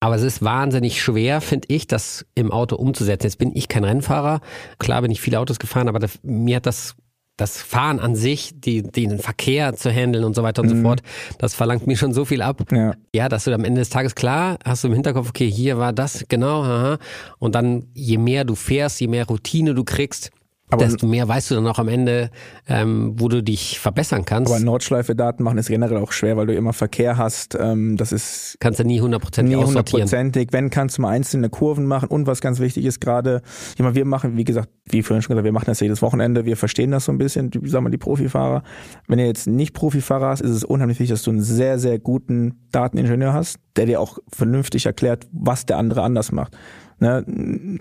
Aber 0.00 0.16
es 0.16 0.22
ist 0.22 0.42
wahnsinnig 0.42 1.00
schwer, 1.00 1.40
finde 1.40 1.68
ich, 1.70 1.86
das 1.86 2.26
im 2.34 2.50
Auto 2.50 2.74
umzusetzen. 2.74 3.26
Jetzt 3.26 3.38
bin 3.38 3.54
ich 3.54 3.68
kein 3.68 3.84
Rennfahrer. 3.84 4.40
Klar 4.78 5.02
bin 5.02 5.12
ich 5.12 5.20
viele 5.20 5.38
Autos 5.38 5.60
gefahren, 5.60 5.88
aber 5.88 6.00
das, 6.00 6.18
mir 6.24 6.56
hat 6.56 6.66
das 6.66 6.96
das 7.36 7.60
Fahren 7.60 7.98
an 7.98 8.14
sich, 8.14 8.52
die, 8.54 8.82
den 8.82 9.18
Verkehr 9.18 9.74
zu 9.74 9.90
handeln 9.90 10.24
und 10.24 10.34
so 10.34 10.42
weiter 10.42 10.62
und 10.62 10.68
mhm. 10.68 10.76
so 10.76 10.82
fort, 10.82 11.02
das 11.38 11.54
verlangt 11.54 11.86
mir 11.86 11.96
schon 11.96 12.12
so 12.12 12.24
viel 12.24 12.42
ab. 12.42 12.62
Ja. 12.70 12.94
ja, 13.14 13.28
dass 13.28 13.44
du 13.44 13.54
am 13.54 13.64
Ende 13.64 13.80
des 13.80 13.90
Tages 13.90 14.14
klar 14.14 14.58
hast 14.64 14.84
du 14.84 14.88
im 14.88 14.94
Hinterkopf, 14.94 15.30
okay, 15.30 15.50
hier 15.50 15.78
war 15.78 15.92
das, 15.92 16.24
genau, 16.28 16.62
aha. 16.62 16.98
Und 17.38 17.54
dann, 17.54 17.86
je 17.94 18.18
mehr 18.18 18.44
du 18.44 18.54
fährst, 18.54 19.00
je 19.00 19.08
mehr 19.08 19.26
Routine 19.26 19.74
du 19.74 19.84
kriegst, 19.84 20.30
aber 20.72 20.84
desto 20.84 21.06
mehr 21.06 21.28
weißt 21.28 21.50
du 21.50 21.54
dann 21.56 21.66
auch 21.66 21.78
am 21.78 21.88
Ende, 21.88 22.30
ähm, 22.66 23.14
wo 23.16 23.28
du 23.28 23.42
dich 23.42 23.78
verbessern 23.78 24.24
kannst. 24.24 24.52
Aber 24.52 24.62
Nordschleife-Daten 24.62 25.42
machen 25.42 25.58
ist 25.58 25.68
generell 25.68 25.98
auch 25.98 26.12
schwer, 26.12 26.36
weil 26.36 26.46
du 26.46 26.54
immer 26.54 26.72
Verkehr 26.72 27.16
hast. 27.16 27.56
Ähm, 27.60 27.96
das 27.96 28.12
ist 28.12 28.56
kannst 28.60 28.80
du 28.80 28.84
nie 28.84 29.00
hundertprozentig 29.00 29.56
Nie 29.56 29.64
hundertprozentig. 29.64 30.48
Wenn 30.52 30.70
kannst 30.70 30.98
du 30.98 31.02
mal 31.02 31.10
einzelne 31.10 31.50
Kurven 31.50 31.86
machen 31.86 32.08
und 32.08 32.26
was 32.26 32.40
ganz 32.40 32.58
wichtig 32.60 32.84
ist 32.84 33.00
gerade, 33.00 33.42
ich 33.74 33.82
meine, 33.82 33.94
wir 33.94 34.04
machen, 34.04 34.36
wie 34.36 34.44
gesagt, 34.44 34.70
wie 34.86 35.02
vorhin 35.02 35.22
schon 35.22 35.34
gesagt, 35.34 35.44
wir 35.44 35.52
machen 35.52 35.66
das 35.66 35.80
jedes 35.80 36.02
Wochenende. 36.02 36.44
Wir 36.44 36.56
verstehen 36.56 36.90
das 36.90 37.04
so 37.04 37.12
ein 37.12 37.18
bisschen, 37.18 37.50
wie 37.52 37.68
sagen 37.68 37.84
wir, 37.84 37.90
die 37.90 37.98
Profifahrer. 37.98 38.62
Wenn 39.08 39.18
ihr 39.18 39.26
jetzt 39.26 39.46
nicht 39.46 39.74
Profifahrer 39.74 40.28
hast, 40.28 40.40
ist 40.40 40.50
es 40.50 40.64
unheimlich 40.64 40.98
wichtig, 40.98 41.14
dass 41.14 41.22
du 41.22 41.30
einen 41.30 41.42
sehr 41.42 41.78
sehr 41.78 41.98
guten 41.98 42.66
Dateningenieur 42.72 43.32
hast, 43.32 43.58
der 43.76 43.86
dir 43.86 44.00
auch 44.00 44.18
vernünftig 44.32 44.86
erklärt, 44.86 45.26
was 45.32 45.66
der 45.66 45.78
andere 45.78 46.02
anders 46.02 46.32
macht. 46.32 46.56
Ne? 47.02 47.24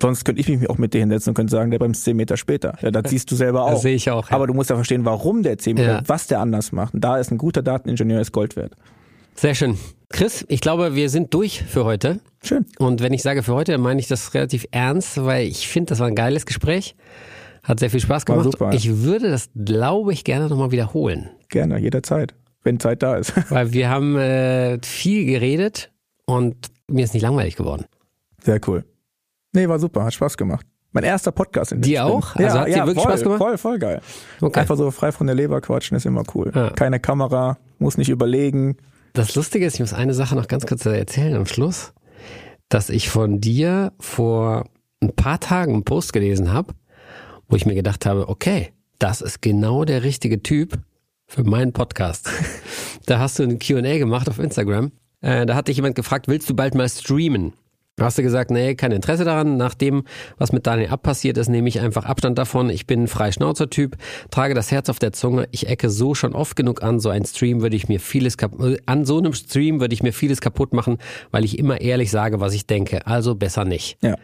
Sonst 0.01 0.25
könnte 0.25 0.41
ich 0.41 0.49
mich 0.49 0.67
auch 0.67 0.79
mit 0.79 0.95
dir 0.95 0.99
hinsetzen 1.01 1.29
und 1.29 1.35
könnte 1.35 1.51
sagen, 1.51 1.69
der 1.69 1.77
bremst 1.77 2.03
zehn 2.03 2.17
Meter 2.17 2.37
später. 2.37 2.73
Ja, 2.81 2.89
das 2.89 3.11
siehst 3.11 3.29
du 3.29 3.35
selber 3.35 3.61
auch. 3.65 3.73
Das 3.73 3.83
sehe 3.83 3.93
ich 3.93 4.09
auch. 4.09 4.31
Ja. 4.31 4.35
Aber 4.35 4.47
du 4.47 4.55
musst 4.55 4.71
ja 4.71 4.75
verstehen, 4.75 5.05
warum 5.05 5.43
der 5.43 5.59
zehn 5.59 5.75
Meter, 5.75 5.91
ja. 5.91 6.01
was 6.07 6.25
der 6.25 6.39
anders 6.39 6.71
macht. 6.71 6.95
Und 6.95 7.01
da 7.01 7.19
ist 7.19 7.29
ein 7.31 7.37
guter 7.37 7.61
Dateningenieur 7.61 8.19
ist 8.19 8.31
Gold 8.31 8.55
wert. 8.55 8.73
Sehr 9.35 9.53
schön. 9.53 9.77
Chris, 10.09 10.43
ich 10.49 10.59
glaube, 10.59 10.95
wir 10.95 11.07
sind 11.11 11.35
durch 11.35 11.61
für 11.61 11.85
heute. 11.85 12.19
Schön. 12.43 12.65
Und 12.79 13.03
wenn 13.03 13.13
ich 13.13 13.21
sage 13.21 13.43
für 13.43 13.53
heute, 13.53 13.73
dann 13.73 13.81
meine 13.81 13.99
ich 13.99 14.07
das 14.07 14.33
relativ 14.33 14.65
ernst, 14.71 15.23
weil 15.23 15.45
ich 15.45 15.67
finde, 15.67 15.89
das 15.89 15.99
war 15.99 16.07
ein 16.07 16.15
geiles 16.15 16.47
Gespräch. 16.47 16.95
Hat 17.61 17.79
sehr 17.79 17.91
viel 17.91 17.99
Spaß 17.99 18.25
gemacht. 18.25 18.45
War 18.45 18.51
super. 18.51 18.73
Ich 18.73 19.03
würde 19.03 19.29
das, 19.29 19.51
glaube 19.55 20.13
ich, 20.13 20.23
gerne 20.23 20.49
nochmal 20.49 20.71
wiederholen. 20.71 21.29
Gerne, 21.49 21.77
jederzeit, 21.77 22.33
wenn 22.63 22.79
Zeit 22.79 23.03
da 23.03 23.17
ist. 23.17 23.33
Weil 23.51 23.71
wir 23.71 23.87
haben 23.89 24.17
äh, 24.17 24.79
viel 24.81 25.25
geredet 25.25 25.91
und 26.25 26.55
mir 26.87 27.03
ist 27.03 27.13
nicht 27.13 27.21
langweilig 27.21 27.55
geworden. 27.55 27.85
Sehr 28.43 28.59
cool. 28.67 28.83
Nee, 29.53 29.67
war 29.67 29.79
super, 29.79 30.03
hat 30.03 30.13
Spaß 30.13 30.37
gemacht. 30.37 30.65
Mein 30.93 31.03
erster 31.03 31.31
Podcast 31.31 31.71
in 31.71 31.79
dem 31.79 31.83
Dir 31.83 32.05
auch? 32.05 32.35
Also 32.35 32.43
ja, 32.43 32.61
hat 32.61 32.67
dir 32.67 32.71
ja, 32.71 32.85
wirklich 32.85 33.03
voll, 33.03 33.11
Spaß 33.11 33.23
gemacht? 33.23 33.37
Voll, 33.37 33.57
voll 33.57 33.79
geil. 33.79 34.01
Okay. 34.41 34.59
Einfach 34.59 34.77
so 34.77 34.91
frei 34.91 35.11
von 35.11 35.27
der 35.27 35.35
Leber 35.35 35.61
quatschen 35.61 35.95
ist 35.95 36.05
immer 36.05 36.23
cool. 36.35 36.51
Ja. 36.53 36.69
Keine 36.71 36.99
Kamera, 36.99 37.57
muss 37.79 37.97
nicht 37.97 38.09
überlegen. 38.09 38.77
Das 39.13 39.35
Lustige 39.35 39.65
ist, 39.65 39.75
ich 39.75 39.79
muss 39.79 39.93
eine 39.93 40.13
Sache 40.13 40.35
noch 40.35 40.47
ganz 40.47 40.65
kurz 40.65 40.85
erzählen 40.85 41.35
am 41.35 41.45
Schluss, 41.45 41.93
dass 42.69 42.89
ich 42.89 43.09
von 43.09 43.39
dir 43.39 43.93
vor 43.99 44.65
ein 45.01 45.13
paar 45.15 45.39
Tagen 45.39 45.73
einen 45.73 45.83
Post 45.83 46.13
gelesen 46.13 46.51
habe, 46.51 46.73
wo 47.47 47.55
ich 47.55 47.65
mir 47.65 47.75
gedacht 47.75 48.05
habe, 48.05 48.29
okay, 48.29 48.73
das 48.99 49.21
ist 49.21 49.41
genau 49.41 49.85
der 49.85 50.03
richtige 50.03 50.43
Typ 50.43 50.77
für 51.25 51.43
meinen 51.43 51.73
Podcast. 51.73 52.29
da 53.05 53.19
hast 53.19 53.39
du 53.39 53.43
ein 53.43 53.59
Q&A 53.59 53.97
gemacht 53.97 54.29
auf 54.29 54.39
Instagram. 54.39 54.91
Äh, 55.21 55.45
da 55.45 55.55
hat 55.55 55.67
dich 55.67 55.77
jemand 55.77 55.95
gefragt, 55.95 56.27
willst 56.27 56.49
du 56.49 56.55
bald 56.55 56.75
mal 56.75 56.87
streamen? 56.87 57.53
Hast 58.05 58.17
du 58.17 58.23
gesagt, 58.23 58.51
nee, 58.51 58.75
kein 58.75 58.91
Interesse 58.91 59.23
daran. 59.23 59.57
Nach 59.57 59.73
dem, 59.73 60.03
was 60.37 60.51
mit 60.51 60.67
Daniel 60.67 60.89
Ab 60.89 61.03
passiert 61.03 61.37
ist, 61.37 61.49
nehme 61.49 61.69
ich 61.69 61.79
einfach 61.79 62.05
Abstand 62.05 62.37
davon. 62.37 62.69
Ich 62.69 62.87
bin 62.87 63.03
ein 63.03 63.07
Freischnauzer-Typ, 63.07 63.97
trage 64.29 64.53
das 64.53 64.71
Herz 64.71 64.89
auf 64.89 64.99
der 64.99 65.13
Zunge. 65.13 65.47
Ich 65.51 65.67
ecke 65.67 65.89
so 65.89 66.15
schon 66.15 66.33
oft 66.33 66.55
genug 66.55 66.83
an. 66.83 66.99
So 66.99 67.09
ein 67.09 67.25
Stream 67.25 67.61
würde 67.61 67.75
ich 67.75 67.87
mir 67.87 67.99
vieles 67.99 68.37
an 68.85 69.05
so 69.05 69.17
einem 69.17 69.33
Stream 69.33 69.79
würde 69.79 69.93
ich 69.93 70.03
mir 70.03 70.13
vieles 70.13 70.41
kaputt 70.41 70.73
machen, 70.73 70.97
weil 71.31 71.45
ich 71.45 71.59
immer 71.59 71.81
ehrlich 71.81 72.11
sage, 72.11 72.39
was 72.39 72.53
ich 72.53 72.65
denke. 72.67 73.05
Also 73.05 73.35
besser 73.35 73.65
nicht. 73.65 73.97
Ja. 74.01 74.15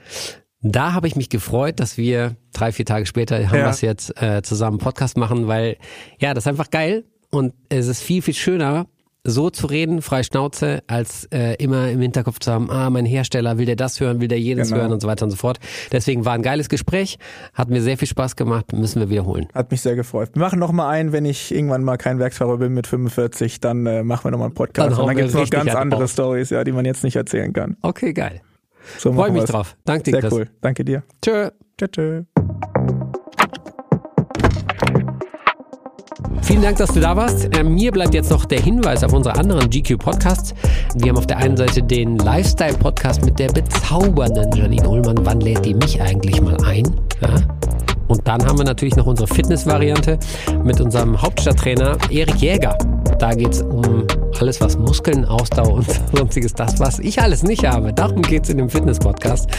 Da 0.61 0.93
habe 0.93 1.07
ich 1.07 1.15
mich 1.15 1.29
gefreut, 1.29 1.79
dass 1.79 1.97
wir 1.97 2.35
drei, 2.51 2.71
vier 2.71 2.85
Tage 2.85 3.05
später 3.05 3.37
haben 3.37 3.57
ja. 3.57 3.65
wir 3.65 3.69
es 3.69 3.81
jetzt 3.81 4.19
äh, 4.21 4.41
zusammen 4.41 4.79
Podcast 4.79 5.17
machen, 5.17 5.47
weil 5.47 5.77
ja, 6.19 6.33
das 6.33 6.43
ist 6.43 6.47
einfach 6.47 6.71
geil 6.71 7.05
und 7.29 7.53
es 7.69 7.87
ist 7.87 8.01
viel, 8.01 8.21
viel 8.21 8.33
schöner, 8.33 8.87
so 9.27 9.49
zu 9.49 9.67
reden, 9.67 10.01
frei 10.01 10.23
Schnauze, 10.23 10.81
als 10.87 11.25
äh, 11.25 11.55
immer 11.55 11.89
im 11.89 12.01
Hinterkopf 12.01 12.39
zu 12.39 12.51
haben, 12.51 12.71
ah, 12.71 12.89
mein 12.89 13.05
Hersteller, 13.05 13.57
will 13.57 13.65
der 13.65 13.75
das 13.75 13.99
hören, 13.99 14.21
will 14.21 14.29
der 14.29 14.39
jedes 14.39 14.69
genau. 14.69 14.81
hören 14.81 14.93
und 14.93 15.01
so 15.01 15.07
weiter 15.07 15.25
und 15.25 15.31
so 15.31 15.37
fort. 15.37 15.59
Deswegen 15.91 16.25
war 16.25 16.33
ein 16.33 16.41
geiles 16.41 16.69
Gespräch, 16.69 17.19
hat 17.53 17.69
mir 17.69 17.81
sehr 17.81 17.97
viel 17.97 18.07
Spaß 18.07 18.35
gemacht, 18.37 18.71
müssen 18.73 19.01
wir 19.01 19.09
wiederholen. 19.09 19.47
Hat 19.53 19.69
mich 19.69 19.81
sehr 19.81 19.95
gefreut. 19.95 20.29
Wir 20.33 20.41
machen 20.41 20.59
noch 20.59 20.71
mal 20.71 20.89
einen, 20.89 21.11
wenn 21.11 21.25
ich 21.25 21.53
irgendwann 21.53 21.83
mal 21.83 21.97
kein 21.97 22.19
Werksfahrer 22.19 22.57
bin 22.57 22.73
mit 22.73 22.87
45, 22.87 23.59
dann 23.59 23.85
äh, 23.85 24.03
machen 24.03 24.23
wir 24.23 24.31
noch 24.31 24.39
mal 24.39 24.45
einen 24.45 24.53
Podcast. 24.53 24.91
Dann 24.91 24.99
und 24.99 25.07
dann 25.07 25.15
gibt 25.17 25.29
es 25.29 25.35
noch 25.35 25.49
ganz 25.49 25.75
andere 25.75 26.07
Stories, 26.07 26.49
ja, 26.49 26.63
die 26.63 26.71
man 26.71 26.85
jetzt 26.85 27.03
nicht 27.03 27.17
erzählen 27.17 27.51
kann. 27.51 27.75
Okay, 27.81 28.13
geil. 28.13 28.41
So 28.97 29.11
Freue 29.11 29.31
mich 29.31 29.43
drauf. 29.43 29.75
Danke 29.83 30.03
dir, 30.03 30.11
Sehr 30.11 30.21
Chris. 30.21 30.33
cool. 30.33 30.49
Danke 30.61 30.85
dir. 30.85 31.03
Tschö. 31.21 31.49
Tschö, 31.77 31.87
tschö. 31.87 33.06
Vielen 36.47 36.61
Dank, 36.61 36.77
dass 36.77 36.93
du 36.93 37.01
da 37.01 37.13
warst. 37.13 37.53
Äh, 37.57 37.63
mir 37.65 37.91
bleibt 37.91 38.13
jetzt 38.13 38.31
noch 38.31 38.45
der 38.45 38.61
Hinweis 38.61 39.03
auf 39.03 39.11
unsere 39.11 39.35
anderen 39.35 39.69
GQ 39.69 39.97
Podcasts. 39.97 40.55
Wir 40.95 41.09
haben 41.09 41.17
auf 41.17 41.27
der 41.27 41.39
einen 41.39 41.57
Seite 41.57 41.83
den 41.83 42.17
Lifestyle 42.19 42.73
Podcast 42.75 43.25
mit 43.25 43.37
der 43.37 43.49
bezaubernden 43.49 44.53
Janine 44.55 44.87
Ullmann. 44.87 45.17
Wann 45.25 45.41
lädt 45.41 45.65
die 45.65 45.73
mich 45.73 46.01
eigentlich 46.01 46.39
mal 46.41 46.55
ein? 46.63 46.89
Ja? 47.19 47.76
Und 48.07 48.27
dann 48.27 48.45
haben 48.45 48.57
wir 48.57 48.65
natürlich 48.65 48.95
noch 48.95 49.05
unsere 49.05 49.27
Fitness-Variante 49.27 50.17
mit 50.63 50.79
unserem 50.81 51.21
Hauptstadttrainer 51.21 51.97
Erik 52.09 52.35
Jäger. 52.35 52.77
Da 53.19 53.33
geht 53.33 53.53
es 53.53 53.61
um 53.61 54.05
alles, 54.39 54.61
was 54.61 54.77
Muskeln, 54.77 55.25
Ausdauer 55.25 55.73
und 55.73 55.87
sonstiges, 56.13 56.53
das, 56.53 56.79
was 56.79 56.99
ich 56.99 57.21
alles 57.21 57.43
nicht 57.43 57.65
habe. 57.65 57.93
Darum 57.93 58.21
geht 58.21 58.43
es 58.43 58.49
in 58.49 58.57
dem 58.57 58.69
Fitness-Podcast. 58.69 59.49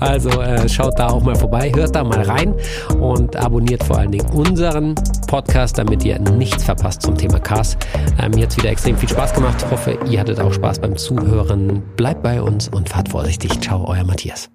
Also 0.00 0.30
äh, 0.40 0.68
schaut 0.68 0.98
da 0.98 1.08
auch 1.08 1.22
mal 1.22 1.34
vorbei, 1.34 1.72
hört 1.74 1.94
da 1.94 2.04
mal 2.04 2.22
rein 2.22 2.54
und 3.00 3.36
abonniert 3.36 3.82
vor 3.82 3.98
allen 3.98 4.12
Dingen 4.12 4.28
unseren 4.30 4.94
Podcast, 5.26 5.78
damit 5.78 6.04
ihr 6.04 6.18
nichts 6.18 6.64
verpasst 6.64 7.02
zum 7.02 7.16
Thema 7.16 7.40
Cars. 7.40 7.76
Ähm, 8.22 8.32
mir 8.32 8.44
hat 8.44 8.56
wieder 8.56 8.70
extrem 8.70 8.96
viel 8.96 9.08
Spaß 9.08 9.34
gemacht. 9.34 9.56
Ich 9.64 9.70
hoffe, 9.70 9.98
ihr 10.08 10.20
hattet 10.20 10.40
auch 10.40 10.52
Spaß 10.52 10.78
beim 10.80 10.96
Zuhören. 10.96 11.82
Bleibt 11.96 12.22
bei 12.22 12.40
uns 12.40 12.68
und 12.68 12.88
fahrt 12.88 13.08
vorsichtig. 13.08 13.60
Ciao, 13.60 13.84
euer 13.86 14.04
Matthias. 14.04 14.48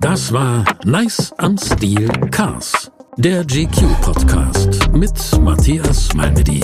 Das 0.00 0.32
war 0.32 0.64
Nice 0.84 1.32
am 1.38 1.56
Stil 1.56 2.08
Cars, 2.30 2.90
der 3.16 3.44
GQ-Podcast 3.44 4.90
mit 4.92 5.12
Matthias 5.40 6.12
Malmedy. 6.14 6.60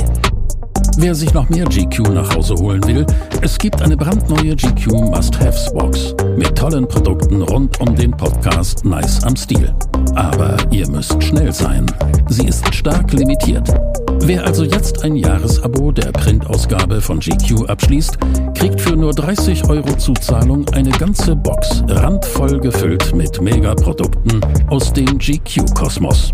Wer 0.96 1.14
sich 1.14 1.32
noch 1.32 1.48
mehr 1.48 1.64
GQ 1.64 2.08
nach 2.10 2.34
Hause 2.34 2.54
holen 2.54 2.84
will, 2.86 3.06
es 3.40 3.56
gibt 3.58 3.80
eine 3.82 3.96
brandneue 3.96 4.56
GQ 4.56 4.92
Must-Haves-Box 4.92 6.14
mit 6.36 6.56
tollen 6.56 6.88
Produkten 6.88 7.42
rund 7.42 7.80
um 7.80 7.94
den 7.94 8.10
Podcast 8.10 8.84
Nice 8.84 9.22
am 9.24 9.36
Stil. 9.36 9.72
Aber 10.14 10.56
ihr 10.70 10.88
müsst 10.88 11.22
schnell 11.22 11.52
sein. 11.52 11.86
Sie 12.28 12.46
ist 12.46 12.74
stark 12.74 13.12
limitiert. 13.12 13.68
Wer 14.20 14.44
also 14.44 14.64
jetzt 14.64 15.04
ein 15.04 15.16
Jahresabo 15.16 15.92
der 15.92 16.12
Printausgabe 16.12 17.00
von 17.00 17.20
GQ 17.20 17.68
abschließt, 17.68 18.18
kriegt 18.54 18.80
für 18.80 18.96
nur 18.96 19.12
30 19.12 19.68
Euro 19.68 19.96
Zuzahlung 19.96 20.68
eine 20.70 20.90
ganze 20.90 21.34
Box 21.34 21.82
randvoll 21.88 22.60
gefüllt 22.60 23.14
mit 23.14 23.40
Megaprodukten 23.40 24.40
aus 24.68 24.92
dem 24.92 25.18
GQ-Kosmos. 25.18 26.32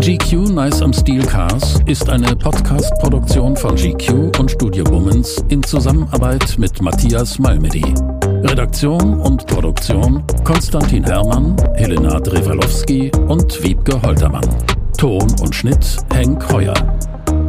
GQ 0.00 0.50
Nice 0.50 0.82
am 0.82 0.92
Steel 0.92 1.24
Cars 1.24 1.80
ist 1.86 2.10
eine 2.10 2.36
Podcast-Produktion 2.36 3.56
von 3.56 3.74
GQ 3.74 4.38
und 4.38 4.50
Studio 4.50 4.84
Womans 4.90 5.42
in 5.48 5.62
Zusammenarbeit 5.62 6.58
mit 6.58 6.82
Matthias 6.82 7.38
Malmedy. 7.38 7.94
Redaktion 8.42 9.20
und 9.20 9.46
Produktion 9.46 10.22
Konstantin 10.44 11.04
Herrmann, 11.04 11.56
Helena 11.74 12.20
Drewalowski 12.20 13.10
und 13.28 13.62
Wiebke 13.62 14.00
Holtermann. 14.02 14.44
Ton 15.04 15.30
und 15.42 15.54
Schnitt 15.54 15.98
Henk 16.14 16.50
Heuer. 16.50 16.72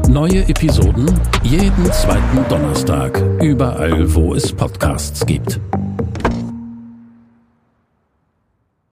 Neue 0.10 0.42
Episoden 0.50 1.06
jeden 1.42 1.86
zweiten 1.94 2.46
Donnerstag, 2.50 3.24
überall 3.42 4.14
wo 4.14 4.36
es 4.36 4.52
Podcasts 4.52 5.26
gibt. 5.26 5.62